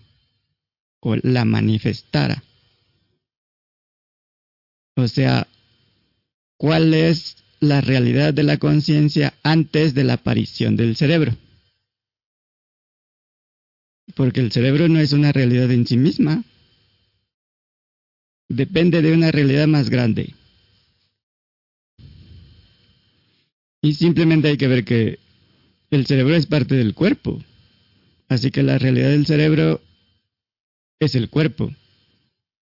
O 1.01 1.15
la 1.15 1.45
manifestara. 1.45 2.43
O 4.95 5.07
sea, 5.07 5.47
¿cuál 6.57 6.93
es 6.93 7.37
la 7.59 7.81
realidad 7.81 8.33
de 8.33 8.43
la 8.43 8.57
conciencia 8.57 9.33
antes 9.43 9.93
de 9.93 10.03
la 10.03 10.13
aparición 10.13 10.75
del 10.75 10.95
cerebro? 10.95 11.35
Porque 14.15 14.41
el 14.41 14.51
cerebro 14.51 14.87
no 14.87 14.99
es 14.99 15.13
una 15.13 15.31
realidad 15.31 15.71
en 15.71 15.87
sí 15.87 15.95
misma. 15.95 16.43
Depende 18.49 19.01
de 19.01 19.13
una 19.13 19.31
realidad 19.31 19.67
más 19.67 19.89
grande. 19.89 20.33
Y 23.81 23.93
simplemente 23.93 24.49
hay 24.49 24.57
que 24.57 24.67
ver 24.67 24.83
que 24.83 25.19
el 25.91 26.05
cerebro 26.05 26.35
es 26.35 26.45
parte 26.47 26.75
del 26.75 26.93
cuerpo. 26.93 27.41
Así 28.27 28.51
que 28.51 28.63
la 28.63 28.77
realidad 28.77 29.09
del 29.09 29.25
cerebro 29.25 29.81
es 30.99 31.15
el 31.15 31.29
cuerpo, 31.29 31.73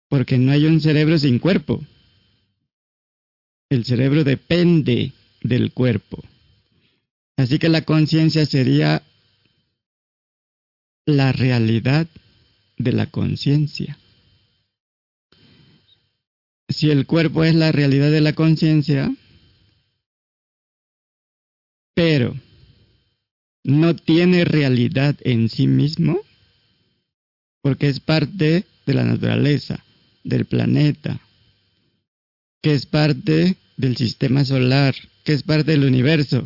porque 0.09 0.39
no 0.39 0.53
hay 0.53 0.67
un 0.67 0.81
cerebro 0.81 1.19
sin 1.19 1.39
cuerpo. 1.39 1.85
El 3.71 3.85
cerebro 3.85 4.25
depende 4.25 5.13
del 5.43 5.73
cuerpo. 5.73 6.23
Así 7.37 7.59
que 7.59 7.69
la 7.69 7.83
conciencia 7.83 8.45
sería 8.45 9.03
la 11.07 11.33
realidad 11.33 12.07
de 12.77 12.93
la 12.93 13.07
conciencia. 13.07 13.99
Si 16.69 16.91
el 16.91 17.07
cuerpo 17.07 17.45
es 17.45 17.55
la 17.55 17.73
realidad 17.73 18.11
de 18.11 18.21
la 18.21 18.33
conciencia, 18.35 19.11
pero 21.95 22.37
no 23.65 23.97
tiene 23.97 24.45
realidad 24.45 25.17
en 25.23 25.49
sí 25.49 25.67
mismo, 25.67 26.21
porque 27.63 27.89
es 27.89 28.01
parte 28.01 28.65
de 28.87 28.95
la 28.95 29.05
naturaleza, 29.05 29.85
del 30.25 30.47
planeta, 30.47 31.21
que 32.63 32.75
es 32.75 32.87
parte 32.87 33.57
del 33.77 33.97
sistema 33.97 34.45
solar, 34.45 34.95
que 35.25 35.33
es 35.33 35.43
parte 35.43 35.73
del 35.73 35.85
universo. 35.85 36.45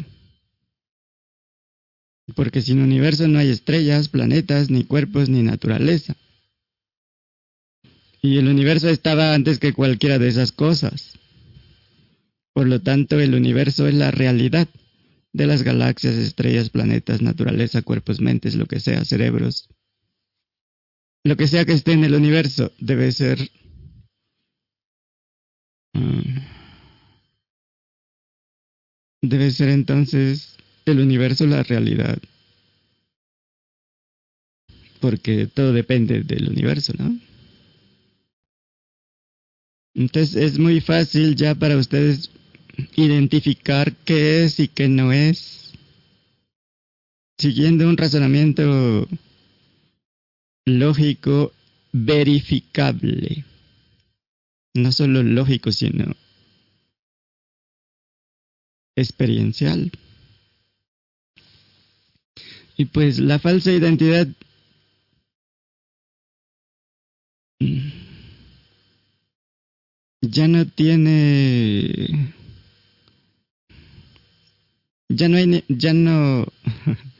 Porque 2.35 2.62
sin 2.62 2.81
universo 2.81 3.28
no 3.28 3.39
hay 3.39 3.51
estrellas, 3.51 4.09
planetas, 4.09 4.70
ni 4.70 4.85
cuerpos, 4.85 5.28
ni 5.28 5.43
naturaleza. 5.43 6.16
Y 8.23 8.39
el 8.39 8.49
universo 8.49 8.89
estaba 8.89 9.35
antes 9.35 9.59
que 9.59 9.74
cualquiera 9.74 10.19
de 10.19 10.28
esas 10.28 10.51
cosas. 10.51 11.19
Por 12.55 12.66
lo 12.66 12.81
tanto, 12.81 13.20
el 13.20 13.35
universo 13.35 13.86
es 13.86 13.95
la 13.95 14.11
realidad 14.11 14.69
de 15.32 15.47
las 15.47 15.62
galaxias, 15.62 16.15
estrellas, 16.15 16.70
planetas, 16.70 17.20
naturaleza, 17.20 17.82
cuerpos, 17.82 18.20
mentes, 18.20 18.55
lo 18.55 18.66
que 18.66 18.81
sea, 18.81 19.05
cerebros, 19.05 19.69
lo 21.25 21.37
que 21.37 21.49
sea 21.49 21.65
que 21.65 21.73
esté 21.73 21.93
en 21.93 22.05
el 22.05 22.15
universo 22.15 22.73
debe 22.79 23.11
ser 23.13 23.51
mm, 25.95 26.39
debe 29.23 29.51
ser 29.51 29.71
entonces 29.71 30.57
el 30.85 31.01
universo 31.01 31.47
la 31.47 31.63
realidad. 31.63 32.19
Porque 35.01 35.47
todo 35.47 35.73
depende 35.73 36.23
del 36.23 36.49
universo 36.49 36.93
no 36.99 37.19
entonces 39.95 40.35
es 40.35 40.59
muy 40.59 40.81
fácil 40.81 41.37
ya 41.37 41.55
para 41.55 41.77
ustedes 41.77 42.31
identificar 42.97 43.95
qué 44.05 44.45
es 44.45 44.59
y 44.59 44.69
qué 44.69 44.89
no 44.89 45.13
es. 45.13 45.73
Siguiendo 47.39 47.89
un 47.89 47.97
razonamiento 47.97 49.09
lógico 50.66 51.53
verificable. 51.93 53.45
No 54.74 54.91
solo 54.93 55.23
lógico, 55.23 55.70
sino 55.73 56.15
experiencial. 58.97 59.93
Y 62.77 62.86
pues 62.86 63.19
la 63.19 63.39
falsa 63.39 63.70
identidad 63.70 64.27
ya 70.20 70.49
no 70.49 70.66
tiene 70.66 72.35
ya 75.09 75.28
no 75.28 75.36
hay 75.36 75.65
ya 75.69 75.93
no 75.93 76.47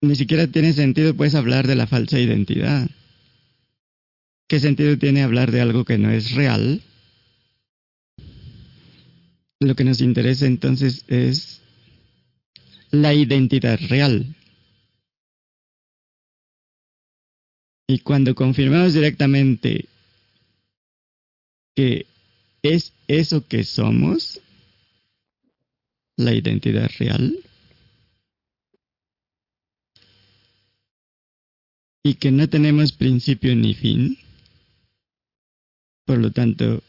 ni 0.00 0.14
siquiera 0.16 0.46
tiene 0.46 0.72
sentido 0.72 1.14
pues 1.14 1.34
hablar 1.34 1.66
de 1.66 1.74
la 1.74 1.86
falsa 1.86 2.18
identidad. 2.18 2.88
¿Qué 4.48 4.60
sentido 4.60 4.98
tiene 4.98 5.22
hablar 5.22 5.50
de 5.50 5.60
algo 5.60 5.84
que 5.84 5.98
no 5.98 6.10
es 6.10 6.32
real? 6.32 6.82
Lo 9.60 9.74
que 9.74 9.84
nos 9.84 10.00
interesa 10.00 10.46
entonces 10.46 11.04
es 11.08 11.60
la 12.90 13.12
identidad 13.12 13.78
real. 13.88 14.34
Y 17.88 17.98
cuando 18.00 18.34
confirmamos 18.34 18.94
directamente 18.94 19.86
que 21.74 22.06
es 22.62 22.92
eso 23.06 23.46
que 23.46 23.64
somos, 23.64 24.40
la 26.16 26.34
identidad 26.34 26.90
real, 26.98 27.38
y 32.08 32.14
que 32.14 32.30
no 32.30 32.48
tenemos 32.48 32.92
principio 32.92 33.54
ni 33.54 33.74
fin, 33.74 34.16
por 36.06 36.16
lo 36.18 36.30
tanto, 36.30 36.82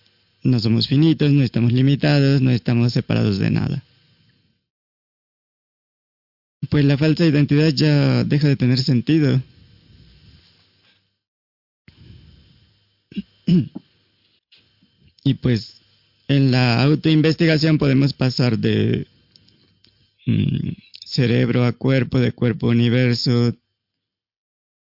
no 0.43 0.59
somos 0.61 0.87
finitos, 0.87 1.31
no 1.31 1.43
estamos 1.43 1.73
limitados, 1.73 2.41
no 2.41 2.51
estamos 2.51 2.93
separados 2.93 3.37
de 3.37 3.51
nada. 3.51 3.83
Pues 6.69 6.85
la 6.85 6.97
falsa 6.97 7.25
identidad 7.25 7.69
ya 7.69 8.23
deja 8.23 8.47
de 8.47 8.55
tener 8.55 8.79
sentido. 8.79 9.41
Y 15.25 15.33
pues 15.33 15.81
en 16.29 16.51
la 16.51 16.81
autoinvestigación 16.81 17.77
podemos 17.77 18.13
pasar 18.13 18.57
de 18.57 19.05
mm, 20.25 20.69
cerebro 21.05 21.65
a 21.65 21.73
cuerpo, 21.73 22.19
de 22.19 22.31
cuerpo 22.31 22.67
a 22.67 22.71
universo, 22.71 23.53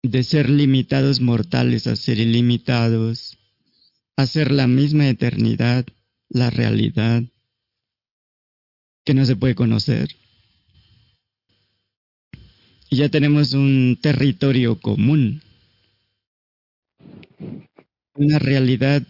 de 0.07 0.23
ser 0.23 0.49
limitados 0.49 1.21
mortales 1.21 1.87
a 1.87 1.95
ser 1.95 2.19
ilimitados, 2.19 3.37
a 4.15 4.25
ser 4.25 4.51
la 4.51 4.67
misma 4.67 5.07
eternidad, 5.07 5.85
la 6.29 6.49
realidad, 6.49 7.23
que 9.05 9.13
no 9.13 9.25
se 9.25 9.35
puede 9.35 9.55
conocer. 9.55 10.15
Y 12.89 12.97
ya 12.97 13.09
tenemos 13.09 13.53
un 13.53 13.97
territorio 14.01 14.79
común, 14.79 15.41
una 18.13 18.39
realidad 18.39 19.03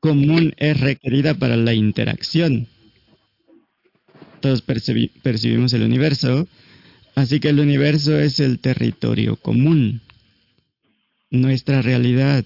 común 0.00 0.52
es 0.58 0.80
requerida 0.80 1.34
para 1.34 1.56
la 1.56 1.72
interacción. 1.72 2.68
Todos 4.40 4.62
percibimos 4.62 5.72
el 5.72 5.82
universo, 5.82 6.46
así 7.14 7.40
que 7.40 7.48
el 7.48 7.60
universo 7.60 8.18
es 8.18 8.40
el 8.40 8.58
territorio 8.58 9.36
común, 9.36 10.02
nuestra 11.30 11.82
realidad. 11.82 12.44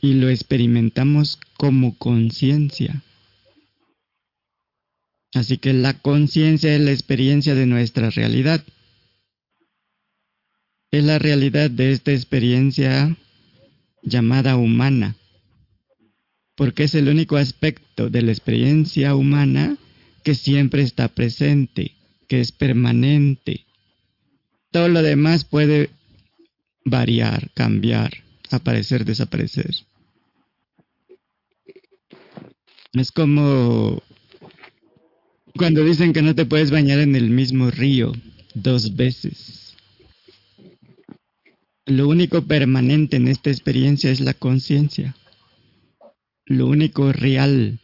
Y 0.00 0.14
lo 0.14 0.28
experimentamos 0.28 1.38
como 1.56 1.98
conciencia. 1.98 3.02
Así 5.34 5.58
que 5.58 5.72
la 5.72 5.94
conciencia 5.94 6.74
es 6.74 6.80
la 6.80 6.92
experiencia 6.92 7.54
de 7.54 7.66
nuestra 7.66 8.10
realidad. 8.10 8.64
Es 10.90 11.04
la 11.04 11.18
realidad 11.18 11.70
de 11.70 11.92
esta 11.92 12.12
experiencia 12.12 13.16
llamada 14.02 14.56
humana, 14.56 15.16
porque 16.54 16.84
es 16.84 16.94
el 16.94 17.08
único 17.08 17.36
aspecto 17.36 18.08
de 18.08 18.22
la 18.22 18.32
experiencia 18.32 19.14
humana 19.14 19.76
que 20.28 20.34
siempre 20.34 20.82
está 20.82 21.08
presente, 21.08 21.92
que 22.28 22.42
es 22.42 22.52
permanente. 22.52 23.64
Todo 24.70 24.90
lo 24.90 25.00
demás 25.00 25.46
puede 25.46 25.88
variar, 26.84 27.50
cambiar, 27.54 28.12
aparecer, 28.50 29.06
desaparecer. 29.06 29.74
Es 32.92 33.10
como 33.10 34.02
cuando 35.56 35.82
dicen 35.82 36.12
que 36.12 36.20
no 36.20 36.34
te 36.34 36.44
puedes 36.44 36.70
bañar 36.70 36.98
en 36.98 37.16
el 37.16 37.30
mismo 37.30 37.70
río 37.70 38.12
dos 38.52 38.96
veces. 38.96 39.76
Lo 41.86 42.06
único 42.06 42.42
permanente 42.42 43.16
en 43.16 43.28
esta 43.28 43.48
experiencia 43.48 44.10
es 44.10 44.20
la 44.20 44.34
conciencia. 44.34 45.16
Lo 46.44 46.66
único 46.66 47.14
real 47.14 47.80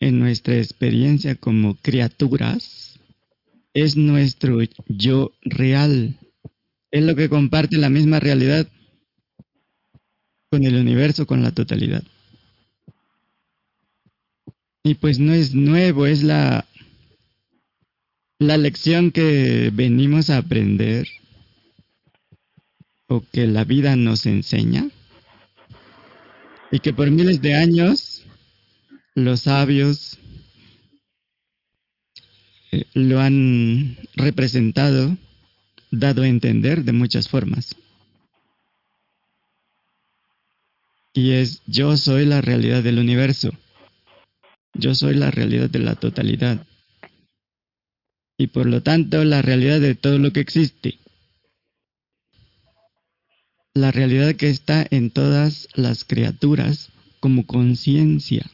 en 0.00 0.18
nuestra 0.18 0.56
experiencia 0.56 1.34
como 1.34 1.74
criaturas 1.76 2.98
es 3.74 3.96
nuestro 3.96 4.58
yo 4.88 5.32
real. 5.42 6.18
Es 6.90 7.04
lo 7.04 7.14
que 7.14 7.28
comparte 7.28 7.76
la 7.76 7.90
misma 7.90 8.20
realidad 8.20 8.68
con 10.50 10.64
el 10.64 10.76
universo, 10.76 11.26
con 11.26 11.42
la 11.42 11.52
totalidad. 11.52 12.02
Y 14.82 14.94
pues 14.94 15.18
no 15.18 15.34
es 15.34 15.54
nuevo, 15.54 16.06
es 16.06 16.22
la, 16.22 16.64
la 18.38 18.56
lección 18.56 19.10
que 19.10 19.70
venimos 19.74 20.30
a 20.30 20.38
aprender 20.38 21.08
o 23.08 23.22
que 23.32 23.46
la 23.46 23.64
vida 23.64 23.96
nos 23.96 24.26
enseña 24.26 24.88
y 26.70 26.80
que 26.80 26.92
por 26.92 27.10
miles 27.10 27.42
de 27.42 27.54
años 27.54 28.15
los 29.16 29.40
sabios 29.40 30.16
eh, 32.70 32.84
lo 32.94 33.18
han 33.18 33.98
representado, 34.14 35.16
dado 35.90 36.22
a 36.22 36.28
entender 36.28 36.84
de 36.84 36.92
muchas 36.92 37.28
formas. 37.28 37.74
Y 41.12 41.32
es 41.32 41.62
yo 41.66 41.96
soy 41.96 42.26
la 42.26 42.40
realidad 42.40 42.84
del 42.84 43.00
universo. 43.00 43.50
Yo 44.74 44.94
soy 44.94 45.16
la 45.16 45.32
realidad 45.32 45.68
de 45.68 45.80
la 45.80 45.96
totalidad. 45.96 46.64
Y 48.38 48.46
por 48.46 48.66
lo 48.66 48.82
tanto 48.84 49.24
la 49.24 49.42
realidad 49.42 49.80
de 49.80 49.96
todo 49.96 50.18
lo 50.18 50.32
que 50.32 50.40
existe 50.40 51.00
la 53.76 53.92
realidad 53.92 54.34
que 54.36 54.48
está 54.48 54.86
en 54.90 55.10
todas 55.10 55.68
las 55.74 56.04
criaturas 56.04 56.88
como 57.20 57.46
conciencia. 57.46 58.50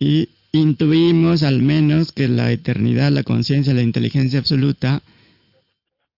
Y 0.00 0.30
intuimos 0.50 1.42
al 1.42 1.62
menos 1.62 2.10
que 2.10 2.26
la 2.26 2.50
eternidad, 2.50 3.12
la 3.12 3.22
conciencia, 3.22 3.74
la 3.74 3.82
inteligencia 3.82 4.38
absoluta 4.40 5.02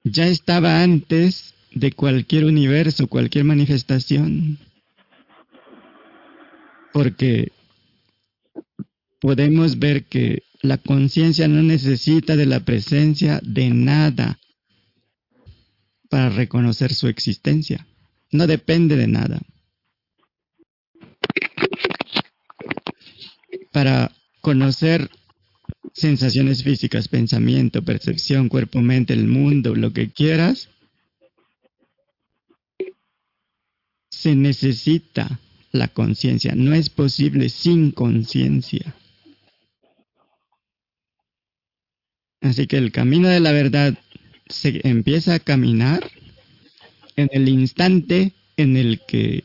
ya 0.05 0.27
estaba 0.27 0.83
antes 0.83 1.55
de 1.75 1.93
cualquier 1.93 2.45
universo, 2.45 3.09
cualquier 3.09 3.45
manifestación. 3.45 4.59
Porque 6.93 7.53
podemos 9.21 9.79
ver 9.79 10.05
que 10.05 10.43
la 10.63 10.79
conciencia 10.79 11.49
no 11.49 11.63
necesita 11.63 12.37
de 12.37 12.47
la 12.47 12.61
presencia 12.61 13.41
de 13.43 13.71
nada 13.71 14.39
para 16.09 16.29
reconocer 16.29 16.95
su 16.95 17.09
existencia. 17.09 17.87
No 18.31 18.47
depende 18.47 18.97
de 18.97 19.09
nada. 19.09 19.41
Para 23.73 24.13
conocer 24.41 25.11
sensaciones 25.93 26.63
físicas, 26.63 27.09
pensamiento, 27.09 27.83
percepción, 27.83 28.49
cuerpo, 28.49 28.81
mente, 28.81 29.13
el 29.13 29.27
mundo, 29.27 29.75
lo 29.75 29.93
que 29.93 30.11
quieras, 30.11 30.69
se 34.11 34.37
necesita 34.37 35.41
la 35.73 35.89
conciencia. 35.89 36.55
No 36.55 36.75
es 36.75 36.91
posible 36.91 37.49
sin 37.49 37.91
conciencia. 37.91 38.95
Así 42.41 42.67
que 42.67 42.77
el 42.77 42.93
camino 42.93 43.29
de 43.29 43.41
la 43.41 43.53
verdad 43.53 43.99
se 44.49 44.81
empieza 44.87 45.35
a 45.35 45.39
caminar 45.39 46.11
en 47.17 47.31
el 47.33 47.49
instante 47.49 48.33
en 48.57 48.77
el 48.77 49.01
que 49.07 49.45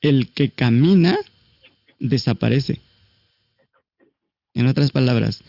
el 0.00 0.30
que 0.32 0.50
camina 0.50 1.18
desaparece. 1.98 2.80
En 4.54 4.66
otras 4.66 4.90
palabras, 4.90 5.42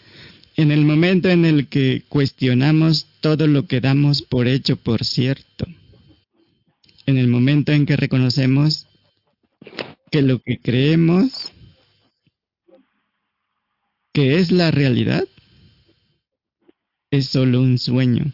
en 0.56 0.72
el 0.72 0.86
momento 0.86 1.30
en 1.30 1.46
el 1.46 1.68
que 1.68 2.04
cuestionamos 2.08 3.08
todo 3.22 3.48
lo 3.48 3.68
que 3.68 3.82
damos 3.82 4.22
por 4.22 4.48
hecho 4.48 4.76
por 4.78 5.06
cierto, 5.06 5.66
en 7.06 7.18
el 7.18 7.28
momento 7.28 7.72
en 7.72 7.86
que 7.86 7.98
reconocemos 7.98 8.88
que 10.12 10.22
lo 10.22 10.40
que 10.40 10.60
creemos 10.60 11.52
que 14.14 14.40
es 14.40 14.52
la 14.52 14.72
realidad 14.72 15.26
es 17.12 17.28
solo 17.28 17.62
un 17.62 17.78
sueño. 17.78 18.34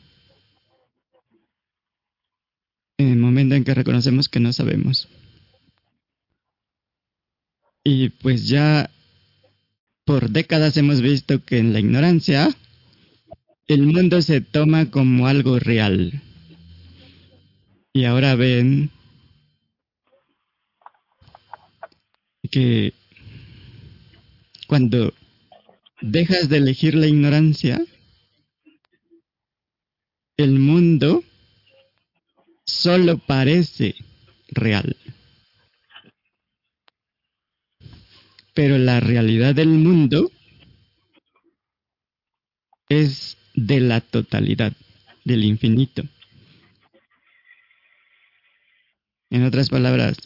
En 2.98 3.10
el 3.10 3.18
momento 3.18 3.56
en 3.56 3.64
que 3.64 3.76
reconocemos 3.76 4.28
que 4.28 4.40
no 4.40 4.54
sabemos. 4.54 5.08
Y 7.90 8.10
pues 8.10 8.50
ya 8.50 8.92
por 10.04 10.30
décadas 10.30 10.76
hemos 10.76 11.00
visto 11.00 11.46
que 11.46 11.58
en 11.58 11.72
la 11.72 11.80
ignorancia 11.80 12.54
el 13.66 13.84
mundo 13.84 14.22
se 14.22 14.42
toma 14.42 14.92
como 14.92 15.26
algo 15.26 15.58
real. 15.58 16.22
Y 17.94 18.04
ahora 18.04 18.36
ven 18.36 18.92
que 22.52 22.94
cuando 24.68 25.14
dejas 26.02 26.50
de 26.50 26.58
elegir 26.58 26.94
la 26.94 27.08
ignorancia, 27.08 27.82
el 30.36 30.60
mundo 30.60 31.24
solo 32.66 33.18
parece 33.18 33.96
real. 34.50 34.98
Pero 38.58 38.80
la 38.80 39.00
realidad 39.00 39.54
del 39.54 39.68
mundo 39.68 40.32
es 42.90 43.38
de 43.54 43.80
la 43.80 44.02
totalidad, 44.02 44.74
del 45.26 45.46
infinito. 45.46 46.02
En 49.30 49.44
otras 49.44 49.70
palabras, 49.70 50.18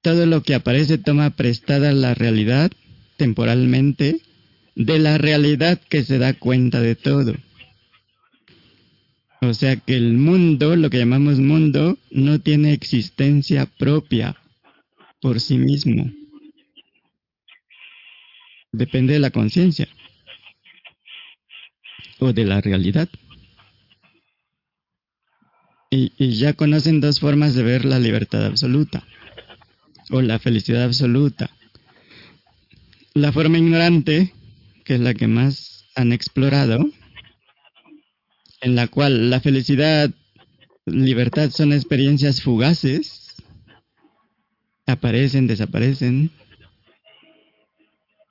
todo 0.00 0.26
lo 0.26 0.44
que 0.44 0.54
aparece 0.54 0.96
toma 0.96 1.30
prestada 1.30 1.90
la 1.92 2.14
realidad 2.14 2.70
temporalmente 3.16 4.20
de 4.76 5.00
la 5.00 5.18
realidad 5.18 5.80
que 5.88 6.04
se 6.04 6.18
da 6.18 6.34
cuenta 6.34 6.80
de 6.80 6.94
todo. 6.94 7.34
O 9.40 9.52
sea 9.54 9.74
que 9.74 9.96
el 9.96 10.12
mundo, 10.12 10.76
lo 10.76 10.88
que 10.88 10.98
llamamos 10.98 11.40
mundo, 11.40 11.98
no 12.12 12.38
tiene 12.38 12.74
existencia 12.74 13.66
propia 13.66 14.36
por 15.20 15.40
sí 15.40 15.58
mismo. 15.58 16.10
Depende 18.72 19.14
de 19.14 19.20
la 19.20 19.30
conciencia 19.30 19.88
o 22.18 22.32
de 22.32 22.44
la 22.44 22.60
realidad. 22.60 23.08
Y, 25.90 26.36
ya 26.36 26.52
conocen 26.52 27.00
dos 27.00 27.20
formas 27.20 27.54
de 27.54 27.62
ver 27.62 27.84
la 27.84 27.98
libertad 27.98 28.44
absoluta 28.44 29.04
o 30.10 30.20
la 30.20 30.38
felicidad 30.38 30.84
absoluta. 30.84 31.50
La 33.14 33.32
forma 33.32 33.58
ignorante, 33.58 34.34
que 34.84 34.96
es 34.96 35.00
la 35.00 35.14
que 35.14 35.26
más 35.26 35.86
han 35.94 36.12
explorado, 36.12 36.84
en 38.60 38.74
la 38.74 38.88
cual 38.88 39.30
la 39.30 39.40
felicidad, 39.40 40.10
libertad 40.84 41.50
son 41.50 41.72
experiencias 41.72 42.42
fugaces, 42.42 43.25
aparecen, 44.86 45.46
desaparecen, 45.46 46.30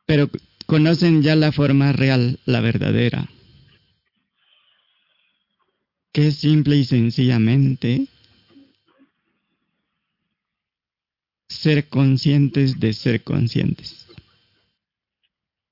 pero 0.05 0.29
conocen 0.65 1.21
ya 1.21 1.35
la 1.35 1.51
forma 1.51 1.91
real, 1.91 2.39
la 2.45 2.61
verdadera, 2.61 3.29
que 6.11 6.27
es 6.27 6.37
simple 6.37 6.77
y 6.77 6.85
sencillamente 6.85 8.07
ser 11.49 11.87
conscientes 11.87 12.79
de 12.79 12.93
ser 12.93 13.23
conscientes. 13.23 14.05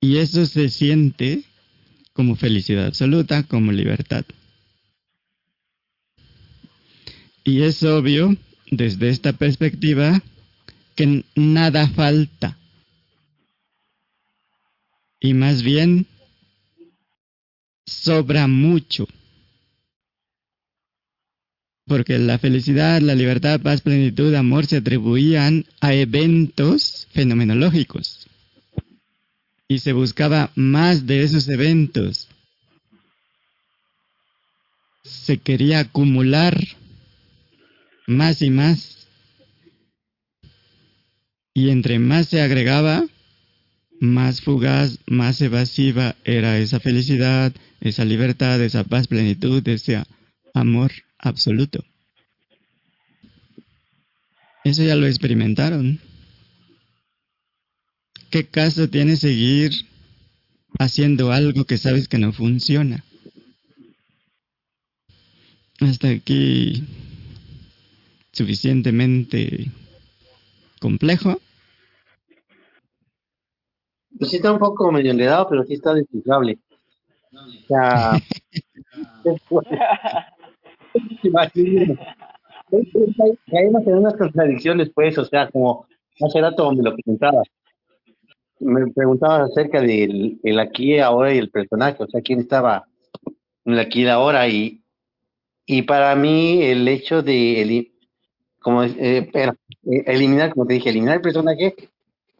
Y 0.02 0.18
eso 0.18 0.46
se 0.46 0.70
siente 0.70 1.44
como 2.14 2.36
felicidad 2.36 2.88
absoluta, 2.88 3.44
como 3.44 3.72
libertad. 3.72 4.26
Y 7.44 7.62
es 7.62 7.84
obvio, 7.84 8.36
desde 8.70 9.10
esta 9.10 9.34
perspectiva, 9.34 10.22
que 10.96 11.24
nada 11.36 11.88
falta. 11.90 12.58
Y 15.20 15.34
más 15.34 15.64
bien, 15.64 16.06
sobra 17.86 18.48
mucho. 18.48 19.08
Porque 21.86 22.18
la 22.18 22.40
felicidad, 22.40 23.02
la 23.02 23.16
libertad, 23.16 23.60
paz, 23.60 23.82
plenitud, 23.82 24.34
amor 24.36 24.66
se 24.66 24.78
atribuían 24.78 25.66
a 25.82 25.94
eventos 25.94 27.08
fenomenológicos. 27.12 28.28
Y 29.68 29.80
se 29.80 29.94
buscaba 29.94 30.52
más 30.56 31.06
de 31.08 31.24
esos 31.24 31.48
eventos. 31.50 32.30
Se 35.04 35.38
quería 35.38 35.80
acumular 35.80 36.58
más 38.08 38.42
y 38.42 38.50
más. 38.50 38.93
Y 41.54 41.70
entre 41.70 42.00
más 42.00 42.28
se 42.28 42.42
agregaba, 42.42 43.06
más 44.00 44.42
fugaz, 44.42 45.00
más 45.06 45.40
evasiva 45.42 46.16
era 46.24 46.58
esa 46.58 46.80
felicidad, 46.80 47.54
esa 47.80 48.06
libertad, 48.06 48.62
esa 48.62 48.84
paz, 48.84 49.08
plenitud, 49.08 49.66
ese 49.68 50.04
amor 50.54 50.92
absoluto. 51.20 51.84
Eso 54.64 54.84
ya 54.84 54.96
lo 54.96 55.06
experimentaron. 55.06 56.00
¿Qué 58.30 58.48
caso 58.48 58.90
tiene 58.90 59.16
seguir 59.16 59.72
haciendo 60.80 61.32
algo 61.32 61.66
que 61.66 61.78
sabes 61.78 62.08
que 62.08 62.18
no 62.18 62.34
funciona? 62.34 63.04
Hasta 65.80 66.10
aquí 66.10 66.84
suficientemente 68.32 69.70
complejo. 70.84 71.40
Pues 74.20 74.30
sí 74.30 74.36
está 74.36 74.52
un 74.52 74.60
poco 74.60 74.92
medio 74.92 75.12
enredado, 75.12 75.48
pero 75.50 75.64
sí 75.64 75.76
está 75.76 75.94
descifrable. 75.94 76.60
O 77.32 77.68
sea, 77.68 78.20
caemos 83.50 83.88
en 83.88 83.94
unas 83.96 84.16
contradicciones, 84.16 84.92
pues, 84.94 85.18
o 85.18 85.26
sea, 85.26 85.50
como 85.50 85.88
hace 86.22 86.42
rato 86.42 86.72
me 86.74 86.84
lo 86.84 86.94
preguntabas. 86.94 87.48
Me 88.60 88.92
preguntabas 88.92 89.52
acerca 89.52 89.82
del 89.82 90.40
el 90.44 90.60
aquí, 90.60 91.00
ahora 91.00 91.34
y 91.34 91.38
el 91.38 91.50
personaje, 91.50 92.04
o 92.04 92.08
sea, 92.08 92.22
quién 92.22 92.42
estaba 92.42 92.86
en 93.66 93.74
el 93.74 93.80
aquí 93.80 94.04
y 94.04 94.08
ahora, 94.08 94.48
y, 94.48 94.84
y 95.66 95.82
para 95.84 96.16
mí 96.16 96.62
el 96.62 96.88
hecho 96.88 97.24
de 97.24 97.62
el, 97.62 97.93
como 98.64 98.84
eh, 98.84 99.30
eh, 99.34 99.54
eliminar, 100.08 100.52
como 100.52 100.66
te 100.66 100.74
dije, 100.74 100.90
eliminar 100.90 101.18
el 101.18 101.22
personaje, 101.22 101.76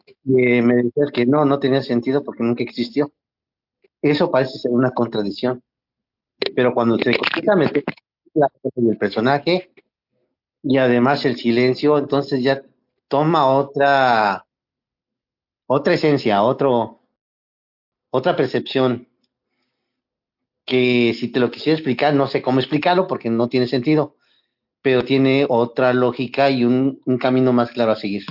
eh, 0.06 0.62
me 0.62 0.74
decías 0.76 1.12
que 1.12 1.26
no, 1.26 1.44
no 1.44 1.60
tenía 1.60 1.82
sentido 1.82 2.24
porque 2.24 2.42
nunca 2.42 2.64
existió. 2.64 3.12
Eso 4.02 4.30
parece 4.30 4.58
ser 4.58 4.72
una 4.72 4.90
contradicción. 4.90 5.62
Pero 6.56 6.74
cuando 6.74 6.98
se 6.98 7.12
la 8.34 8.50
el 8.76 8.98
personaje 8.98 9.70
y 10.62 10.78
además 10.78 11.24
el 11.24 11.36
silencio, 11.36 11.98
entonces 11.98 12.42
ya 12.42 12.62
toma 13.06 13.46
otra 13.46 14.46
otra 15.66 15.94
esencia, 15.94 16.42
otro 16.42 17.00
otra 18.10 18.34
percepción 18.34 19.08
que 20.64 21.14
si 21.14 21.28
te 21.28 21.38
lo 21.40 21.50
quisiera 21.50 21.76
explicar, 21.76 22.14
no 22.14 22.26
sé 22.26 22.42
cómo 22.42 22.58
explicarlo 22.58 23.06
porque 23.06 23.30
no 23.30 23.48
tiene 23.48 23.66
sentido 23.66 24.16
pero 24.84 25.02
tiene 25.02 25.46
otra 25.48 25.94
lógica 25.94 26.50
y 26.50 26.62
un, 26.62 27.00
camino 27.18 27.54
más 27.54 27.70
claro 27.70 27.92
a 27.92 27.96
seguir. 27.96 28.26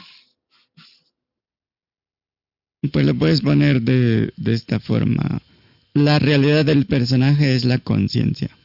Pues 2.92 3.08
lo 3.08 3.16
puedes 3.16 3.42
poner 3.42 3.82
de, 3.82 4.32
de 4.38 4.54
esta 4.54 4.80
forma. 4.80 5.42
La 5.96 6.20
realidad 6.20 6.64
del 6.64 6.86
personaje 6.86 7.56
es 7.56 7.66
la 7.66 7.80
conciencia. 7.80 8.56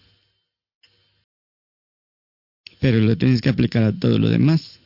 Pero 2.78 2.98
lo 2.98 3.16
tienes 3.16 3.40
que 3.40 3.48
aplicar 3.48 3.84
a 3.84 3.98
todo 3.98 4.18
lo 4.18 4.28
demás. 4.28 4.80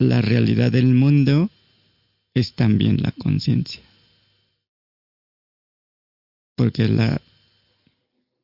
La 0.00 0.20
realidad 0.20 0.72
del 0.72 0.94
mundo 0.94 1.48
es 2.34 2.54
también 2.54 3.00
la 3.02 3.12
conciencia. 3.12 3.82
Porque 6.56 6.88
la, 6.88 7.20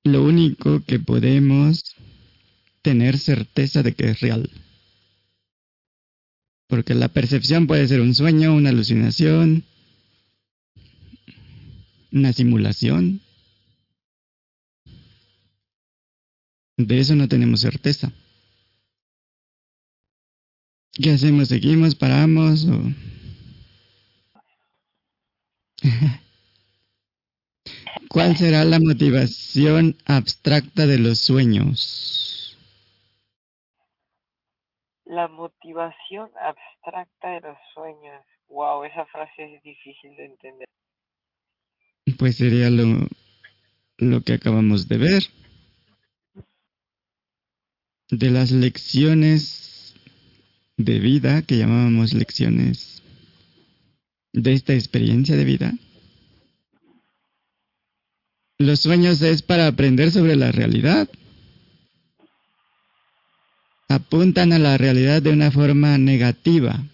lo 0.04 0.22
único 0.22 0.84
que 0.84 1.00
podemos 1.00 1.96
tener 2.82 3.18
certeza 3.18 3.82
de 3.82 3.94
que 3.94 4.10
es 4.10 4.20
real. 4.20 4.50
Porque 6.68 6.94
la 6.94 7.08
percepción 7.08 7.66
puede 7.66 7.88
ser 7.88 8.00
un 8.00 8.14
sueño, 8.14 8.54
una 8.54 8.70
alucinación, 8.70 9.64
una 12.12 12.32
simulación. 12.32 13.20
De 16.76 17.00
eso 17.00 17.14
no 17.14 17.26
tenemos 17.28 17.60
certeza. 17.60 18.12
¿Qué 20.92 21.10
hacemos? 21.12 21.48
¿Seguimos? 21.48 21.94
¿Paramos? 21.94 22.64
O... 22.66 22.92
¿Cuál 28.08 28.36
será 28.36 28.64
la 28.64 28.80
motivación 28.80 29.96
abstracta 30.04 30.86
de 30.86 30.98
los 30.98 31.18
sueños? 31.18 32.27
La 35.08 35.26
motivación 35.26 36.30
abstracta 36.40 37.30
de 37.30 37.40
los 37.40 37.56
sueños. 37.72 38.24
Wow, 38.48 38.84
esa 38.84 39.06
frase 39.06 39.54
es 39.54 39.62
difícil 39.62 40.14
de 40.16 40.26
entender. 40.26 40.68
Pues 42.18 42.36
sería 42.36 42.68
lo, 42.68 43.08
lo 43.96 44.20
que 44.20 44.34
acabamos 44.34 44.86
de 44.86 44.98
ver. 44.98 45.22
De 48.10 48.30
las 48.30 48.50
lecciones 48.50 49.94
de 50.76 50.98
vida 50.98 51.42
que 51.42 51.56
llamábamos 51.56 52.12
lecciones 52.12 53.02
de 54.32 54.52
esta 54.52 54.74
experiencia 54.74 55.36
de 55.36 55.44
vida. 55.44 55.72
Los 58.58 58.80
sueños 58.80 59.22
es 59.22 59.42
para 59.42 59.66
aprender 59.66 60.10
sobre 60.10 60.36
la 60.36 60.52
realidad. 60.52 61.08
Apuntan 63.88 64.52
a 64.52 64.58
la 64.58 64.76
realidad 64.76 65.22
de 65.22 65.30
una 65.30 65.50
forma 65.50 65.96
negativa. 65.96 66.84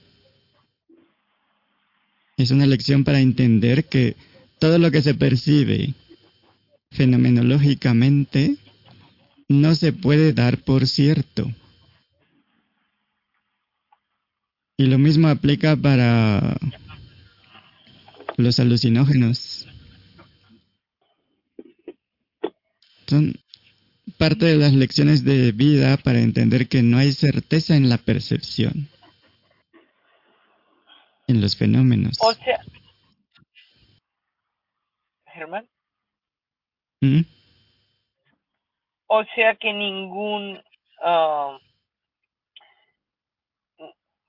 Es 2.37 2.51
una 2.51 2.67
lección 2.67 3.05
para 3.05 3.21
entender 3.21 3.87
que 3.87 4.17
todo 4.59 4.79
lo 4.79 4.91
que 4.91 5.03
se 5.03 5.15
percibe 5.15 5.95
fenomenológicamente 6.91 8.57
no 9.49 9.75
se 9.75 9.93
puede 9.93 10.33
dar 10.33 10.59
por 10.59 10.87
cierto. 10.87 11.53
Y 14.77 14.87
lo 14.87 14.99
mismo 14.99 15.29
aplica 15.29 15.77
para 15.77 16.57
los 18.37 18.59
alucinógenos. 18.59 19.69
Son 23.07 23.35
parte 24.19 24.47
de 24.47 24.57
las 24.57 24.73
lecciones 24.73 25.25
de 25.25 25.53
vida 25.53 25.97
para 25.97 26.21
entender 26.21 26.69
que 26.69 26.83
no 26.83 26.99
hay 26.99 27.13
certeza 27.13 27.77
en 27.77 27.89
la 27.89 27.99
percepción, 27.99 28.89
en 31.27 31.41
los 31.41 31.57
fenómenos. 31.57 32.17
O 32.21 32.33
sea, 32.35 32.61
Germán. 35.27 35.69
¿Mm? 37.01 37.23
O 39.07 39.25
sea 39.35 39.57
que 39.57 39.73
ningún... 39.73 40.63
ah, 41.03 41.59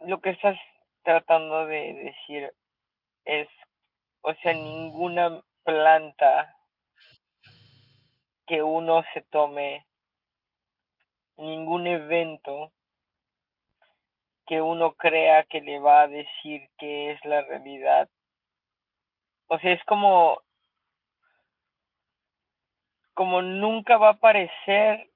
lo 0.07 0.21
que 0.21 0.31
estás 0.31 0.57
tratando 1.03 1.65
de 1.65 1.93
decir 1.93 2.51
es, 3.25 3.47
o 4.21 4.33
sea, 4.35 4.53
ninguna 4.53 5.41
planta 5.63 6.54
que 8.47 8.61
uno 8.61 9.03
se 9.13 9.21
tome, 9.21 9.85
ningún 11.37 11.87
evento 11.87 12.71
que 14.47 14.61
uno 14.61 14.93
crea 14.93 15.43
que 15.43 15.61
le 15.61 15.79
va 15.79 16.01
a 16.01 16.07
decir 16.07 16.69
que 16.77 17.11
es 17.11 17.25
la 17.25 17.41
realidad. 17.41 18.09
O 19.47 19.59
sea, 19.59 19.73
es 19.73 19.83
como 19.85 20.41
como 23.13 23.41
nunca 23.41 23.97
va 23.97 24.09
a 24.09 24.13
aparecer 24.13 25.09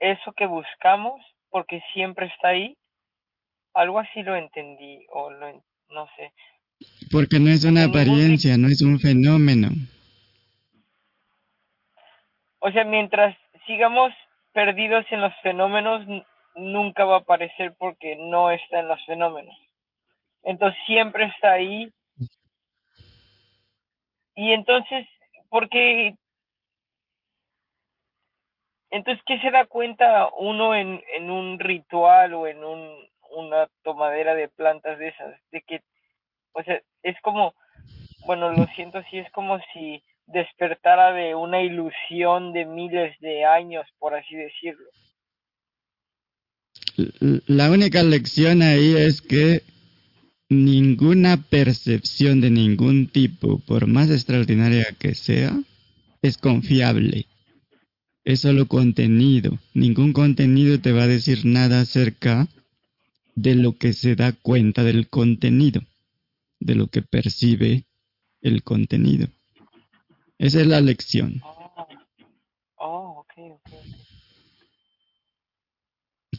eso 0.00 0.32
que 0.36 0.46
buscamos 0.46 1.20
porque 1.50 1.80
siempre 1.94 2.26
está 2.26 2.48
ahí. 2.48 2.76
Algo 3.74 4.00
así 4.00 4.22
lo 4.22 4.36
entendí 4.36 5.06
o 5.10 5.30
lo 5.30 5.62
no 5.90 6.06
sé. 6.16 6.32
Porque 7.10 7.38
no 7.38 7.48
es 7.48 7.64
una 7.64 7.84
apariencia, 7.84 8.58
no 8.58 8.68
es 8.68 8.82
un 8.82 8.98
fenómeno. 8.98 9.68
O 12.64 12.70
sea, 12.70 12.84
mientras 12.84 13.36
sigamos 13.66 14.12
perdidos 14.52 15.04
en 15.10 15.20
los 15.20 15.34
fenómenos, 15.42 16.06
nunca 16.54 17.04
va 17.04 17.16
a 17.16 17.18
aparecer 17.18 17.74
porque 17.76 18.14
no 18.14 18.52
está 18.52 18.78
en 18.78 18.86
los 18.86 19.04
fenómenos. 19.04 19.56
Entonces 20.44 20.80
siempre 20.86 21.24
está 21.24 21.54
ahí. 21.54 21.92
Y 24.36 24.52
entonces, 24.52 25.08
porque 25.48 26.14
entonces 28.90 29.24
qué 29.26 29.40
se 29.40 29.50
da 29.50 29.66
cuenta 29.66 30.30
uno 30.38 30.76
en, 30.76 31.02
en 31.14 31.32
un 31.32 31.58
ritual 31.58 32.32
o 32.34 32.46
en 32.46 32.62
un, 32.62 33.10
una 33.30 33.66
tomadera 33.82 34.36
de 34.36 34.48
plantas 34.48 35.00
de 35.00 35.08
esas, 35.08 35.34
de 35.50 35.62
que, 35.62 35.82
o 36.52 36.62
sea, 36.62 36.80
es 37.02 37.20
como, 37.22 37.54
bueno, 38.24 38.50
lo 38.50 38.66
siento, 38.66 39.02
sí 39.10 39.18
es 39.18 39.28
como 39.32 39.58
si 39.72 40.00
despertara 40.32 41.12
de 41.12 41.34
una 41.34 41.62
ilusión 41.62 42.52
de 42.52 42.66
miles 42.66 43.18
de 43.20 43.44
años, 43.44 43.86
por 43.98 44.14
así 44.14 44.34
decirlo. 44.34 44.86
La 47.46 47.70
única 47.70 48.02
lección 48.02 48.62
ahí 48.62 48.94
es 48.96 49.22
que 49.22 49.62
ninguna 50.48 51.36
percepción 51.36 52.40
de 52.40 52.50
ningún 52.50 53.08
tipo, 53.08 53.58
por 53.60 53.86
más 53.86 54.10
extraordinaria 54.10 54.86
que 54.98 55.14
sea, 55.14 55.58
es 56.20 56.38
confiable. 56.38 57.26
Es 58.24 58.40
solo 58.40 58.66
contenido. 58.66 59.58
Ningún 59.74 60.12
contenido 60.12 60.80
te 60.80 60.92
va 60.92 61.04
a 61.04 61.08
decir 61.08 61.44
nada 61.44 61.80
acerca 61.80 62.48
de 63.34 63.54
lo 63.54 63.76
que 63.76 63.92
se 63.92 64.14
da 64.14 64.32
cuenta 64.32 64.84
del 64.84 65.08
contenido, 65.08 65.82
de 66.60 66.74
lo 66.74 66.88
que 66.88 67.02
percibe 67.02 67.84
el 68.42 68.62
contenido. 68.62 69.28
Esa 70.42 70.60
es 70.60 70.66
la 70.66 70.80
lección. 70.80 71.40
Oh, 72.76 73.24
oh 73.24 73.26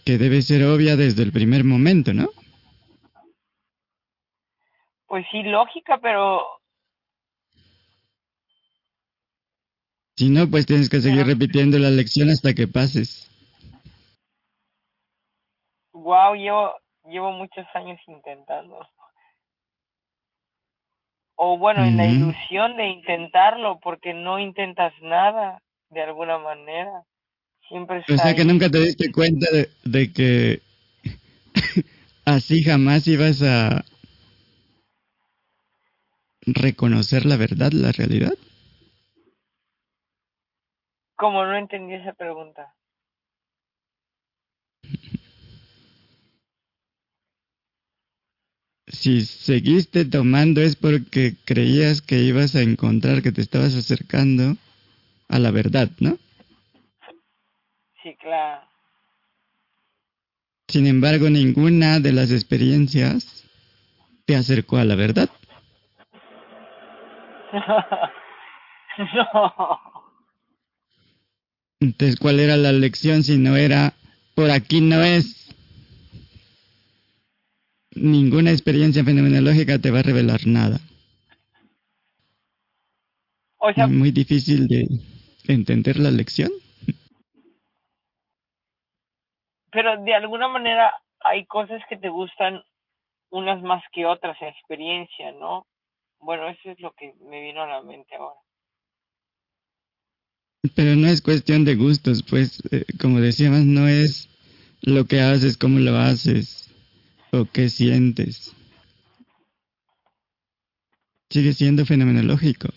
que 0.03 0.17
debe 0.17 0.41
ser 0.41 0.65
obvia 0.65 0.97
desde 0.97 1.23
el 1.23 1.31
primer 1.31 1.63
momento, 1.63 2.13
¿no? 2.13 2.29
Pues 5.07 5.25
sí, 5.31 5.41
lógica, 5.43 5.99
pero 6.01 6.41
Si 10.17 10.29
no, 10.29 10.49
pues 10.49 10.65
tienes 10.65 10.89
que 10.89 10.99
seguir 10.99 11.25
repitiendo 11.25 11.79
la 11.79 11.89
lección 11.89 12.29
hasta 12.29 12.53
que 12.53 12.67
pases. 12.67 13.31
wow, 15.93 16.35
llevo, 16.35 16.73
llevo 17.05 17.31
muchos 17.31 17.65
años 17.73 18.01
intentando. 18.07 18.85
O 21.35 21.57
bueno, 21.57 21.83
en 21.83 21.97
la 21.97 22.05
ilusión 22.05 22.77
de 22.77 22.87
intentarlo, 22.87 23.79
porque 23.79 24.13
no 24.13 24.39
intentas 24.39 24.93
nada 25.01 25.61
de 25.89 26.01
alguna 26.01 26.37
manera. 26.37 27.03
Siempre 27.67 27.99
está 27.99 28.13
O 28.13 28.17
sea 28.17 28.35
que 28.35 28.45
nunca 28.45 28.69
te 28.69 28.79
diste 28.79 29.11
cuenta 29.11 29.47
de, 29.51 29.69
de 29.83 30.13
que 30.13 30.61
así 32.25 32.63
jamás 32.63 33.07
ibas 33.07 33.41
a 33.41 33.83
reconocer 36.45 37.25
la 37.25 37.37
verdad, 37.37 37.71
la 37.71 37.91
realidad. 37.91 38.33
Como 41.15 41.45
no 41.45 41.55
entendí 41.55 41.93
esa 41.95 42.13
pregunta. 42.13 42.75
Si 48.93 49.25
seguiste 49.25 50.05
tomando 50.05 50.61
es 50.61 50.75
porque 50.75 51.35
creías 51.45 52.01
que 52.01 52.19
ibas 52.19 52.55
a 52.55 52.61
encontrar 52.61 53.21
que 53.23 53.31
te 53.31 53.41
estabas 53.41 53.75
acercando 53.75 54.55
a 55.27 55.39
la 55.39 55.51
verdad, 55.51 55.89
¿no? 55.99 56.17
Sí, 58.03 58.15
claro. 58.19 58.61
Sin 60.67 60.85
embargo, 60.87 61.29
ninguna 61.29 61.99
de 61.99 62.13
las 62.13 62.31
experiencias 62.31 63.43
te 64.25 64.35
acercó 64.35 64.77
a 64.77 64.85
la 64.85 64.95
verdad. 64.95 65.29
no. 69.15 69.79
Entonces, 71.79 72.17
¿cuál 72.17 72.39
era 72.39 72.57
la 72.57 72.71
lección 72.71 73.23
si 73.23 73.37
no 73.37 73.57
era 73.57 73.93
por 74.35 74.51
aquí 74.51 74.81
no 74.81 75.03
es? 75.03 75.42
Ninguna 77.95 78.51
experiencia 78.51 79.03
fenomenológica 79.03 79.79
te 79.79 79.91
va 79.91 79.99
a 79.99 80.03
revelar 80.03 80.45
nada. 80.45 80.79
O 83.57 83.71
sea, 83.73 83.85
Es 83.85 83.91
muy 83.91 84.11
difícil 84.11 84.67
de 84.67 84.87
entender 85.47 85.99
la 85.99 86.11
lección. 86.11 86.51
pero 89.73 89.97
de 90.03 90.13
alguna 90.13 90.47
manera 90.47 90.93
hay 91.19 91.45
cosas 91.45 91.81
que 91.89 91.97
te 91.97 92.09
gustan 92.09 92.61
unas 93.31 93.61
más 93.63 93.83
que 93.91 94.05
otras 94.05 94.37
en 94.41 94.49
experiencia, 94.49 95.31
¿no? 95.33 95.65
Bueno, 96.19 96.47
eso 96.47 96.69
es 96.71 96.79
lo 96.79 96.93
que 96.93 97.13
me 97.27 97.41
vino 97.41 97.63
a 97.63 97.67
la 97.67 97.81
mente 97.81 98.15
ahora. 98.15 98.39
Pero 100.75 100.95
no 100.95 101.07
es 101.07 101.21
cuestión 101.21 101.65
de 101.65 101.75
gustos, 101.75 102.23
pues, 102.23 102.61
eh, 102.71 102.85
como 103.01 103.19
decíamos, 103.19 103.65
no 103.65 103.87
es 103.87 104.29
lo 104.81 105.05
que 105.05 105.19
haces, 105.19 105.57
cómo 105.57 105.79
lo 105.79 105.97
haces 105.97 106.62
o 107.33 107.45
qué 107.51 107.67
sientes. 107.69 108.51
Sigue 111.31 111.53
siendo 111.53 111.85
fenomenológico. 111.85 112.69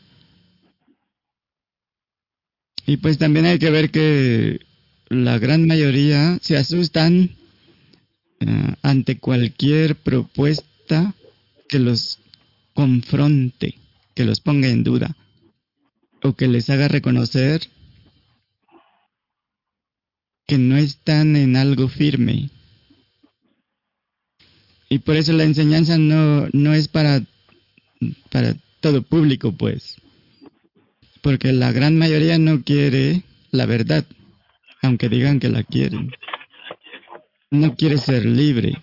Y 2.87 2.97
pues 2.97 3.19
también 3.19 3.45
hay 3.45 3.59
que 3.59 3.71
ver 3.71 3.91
que 3.91 4.61
la 5.09 5.39
gran 5.39 5.67
mayoría 5.67 6.39
se 6.41 6.57
asustan 6.57 7.37
eh, 8.41 8.75
ante 8.83 9.19
cualquier 9.19 9.97
propuesta 9.97 11.15
que 11.69 11.79
los 11.79 12.19
confronte, 12.73 13.75
que 14.15 14.25
los 14.25 14.41
ponga 14.41 14.69
en 14.69 14.85
duda 14.85 15.15
o 16.23 16.35
que 16.35 16.49
les 16.49 16.71
haga 16.71 16.89
reconocer 16.89 17.69
que 20.47 20.57
no 20.57 20.77
están 20.77 21.37
en 21.37 21.57
algo 21.57 21.89
firme. 21.89 22.51
Y 24.89 24.99
por 25.01 25.17
eso 25.17 25.33
la 25.33 25.45
enseñanza 25.45 25.99
no, 25.99 26.49
no 26.53 26.75
es 26.75 26.89
para, 26.89 27.23
para 28.31 28.55
todo 28.81 29.03
público, 29.03 29.53
pues. 29.53 29.97
Porque 31.23 31.53
la 31.53 31.73
gran 31.73 31.99
mayoría 31.99 32.39
no 32.39 32.63
quiere 32.63 33.23
la 33.51 33.67
verdad, 33.67 34.05
aunque 34.83 35.09
digan 35.09 35.41
que 35.41 35.49
la 35.49 35.65
quieren. 35.65 36.13
No 37.51 37.75
quiere 37.75 37.99
ser 37.99 38.25
libre. 38.25 38.83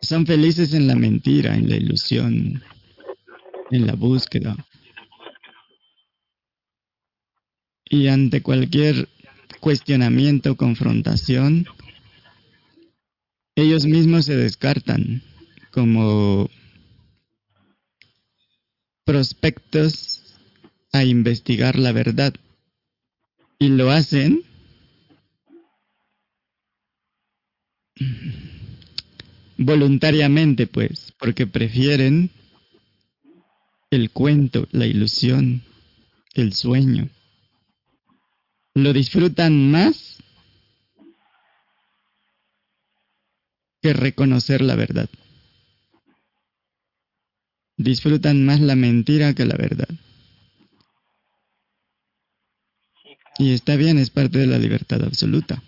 Son 0.00 0.26
felices 0.26 0.74
en 0.74 0.86
la 0.86 0.94
mentira, 0.94 1.54
en 1.54 1.70
la 1.70 1.76
ilusión, 1.76 2.62
en 3.70 3.86
la 3.86 3.94
búsqueda. 3.94 4.56
Y 7.86 8.08
ante 8.08 8.42
cualquier 8.42 9.08
cuestionamiento 9.60 10.56
confrontación, 10.56 11.66
ellos 13.56 13.86
mismos 13.86 14.26
se 14.26 14.36
descartan 14.36 15.22
como 15.70 16.50
prospectos 19.04 20.36
a 20.92 21.04
investigar 21.04 21.78
la 21.78 21.92
verdad. 21.92 22.34
Y 23.58 23.68
lo 23.68 23.90
hacen 23.90 24.42
voluntariamente, 29.56 30.66
pues, 30.66 31.12
porque 31.18 31.46
prefieren 31.46 32.30
el 33.90 34.10
cuento, 34.10 34.66
la 34.72 34.86
ilusión, 34.86 35.62
el 36.34 36.52
sueño. 36.52 37.08
Lo 38.74 38.92
disfrutan 38.92 39.70
más 39.70 40.13
que 43.84 43.92
reconocer 43.92 44.62
la 44.62 44.76
verdad. 44.76 45.10
Disfrutan 47.76 48.46
más 48.46 48.58
la 48.60 48.76
mentira 48.76 49.34
que 49.34 49.44
la 49.44 49.58
verdad. 49.58 49.90
Y 53.36 53.52
está 53.52 53.76
bien, 53.76 53.98
es 53.98 54.08
parte 54.08 54.38
de 54.38 54.46
la 54.46 54.56
libertad 54.56 55.02
absoluta. 55.04 55.62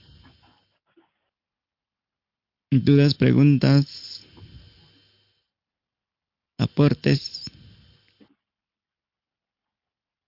Dudas, 2.71 3.13
preguntas, 3.13 4.27
aportes. 6.57 7.45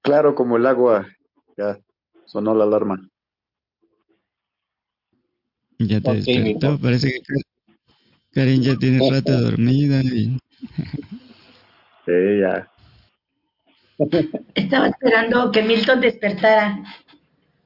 Claro, 0.03 0.35
como 0.35 0.59
el 0.59 0.67
agua. 0.67 1.09
Ya 1.57 1.81
sonó 2.27 2.55
la 2.55 2.65
alarma. 2.65 3.09
Ya 5.79 6.03
te 6.03 6.13
despertó, 6.13 6.79
parece 6.79 7.13
que 7.13 7.48
Karen 8.33 8.63
ya 8.63 8.77
tiene 8.77 9.11
rato 9.11 9.41
dormida 9.41 10.03
y 10.03 10.39
Sí, 12.07 12.41
ya. 12.41 12.71
Estaba 14.55 14.89
esperando 14.89 15.53
que 15.53 15.63
Milton 15.63 16.01
despertara 16.01 16.83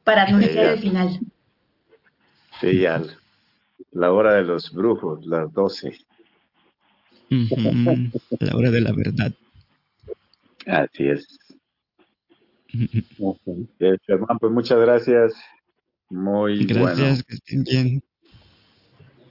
para 0.03 0.25
anunciar 0.25 0.67
el 0.67 0.79
final. 0.81 1.21
Sí, 2.61 2.81
ya. 2.81 3.03
La 3.93 4.13
hora 4.13 4.35
de 4.35 4.43
los 4.43 4.73
brujos, 4.73 5.25
las 5.27 5.53
12. 5.53 5.97
Ujú, 7.31 8.11
la 8.41 8.57
hora 8.57 8.71
de 8.71 8.81
la 8.81 8.93
verdad. 8.93 9.33
Así 10.67 11.09
es. 11.09 11.27
Ok. 13.19 13.41
Germán, 14.07 14.39
pues 14.41 14.53
muchas 14.53 14.79
gracias. 14.81 15.35
Muy 16.11 16.67
Gracias, 16.67 16.99
bueno. 16.99 17.23
que 17.27 17.35
estén 17.35 17.65
bien. 17.65 18.03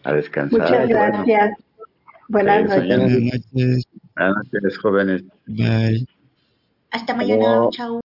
A 0.04 0.14
descansar. 0.14 0.60
Muchas 0.62 0.90
gracias. 0.90 1.58
Buenas 2.28 2.72
Sí, 2.72 2.88
noches. 2.88 3.24
noches. 3.24 3.86
buenas 4.16 4.36
noches, 4.54 4.78
jóvenes. 4.78 5.24
Bye. 5.48 6.08
Hasta 6.92 7.14
mañana. 7.16 7.68
Chao. 7.72 8.00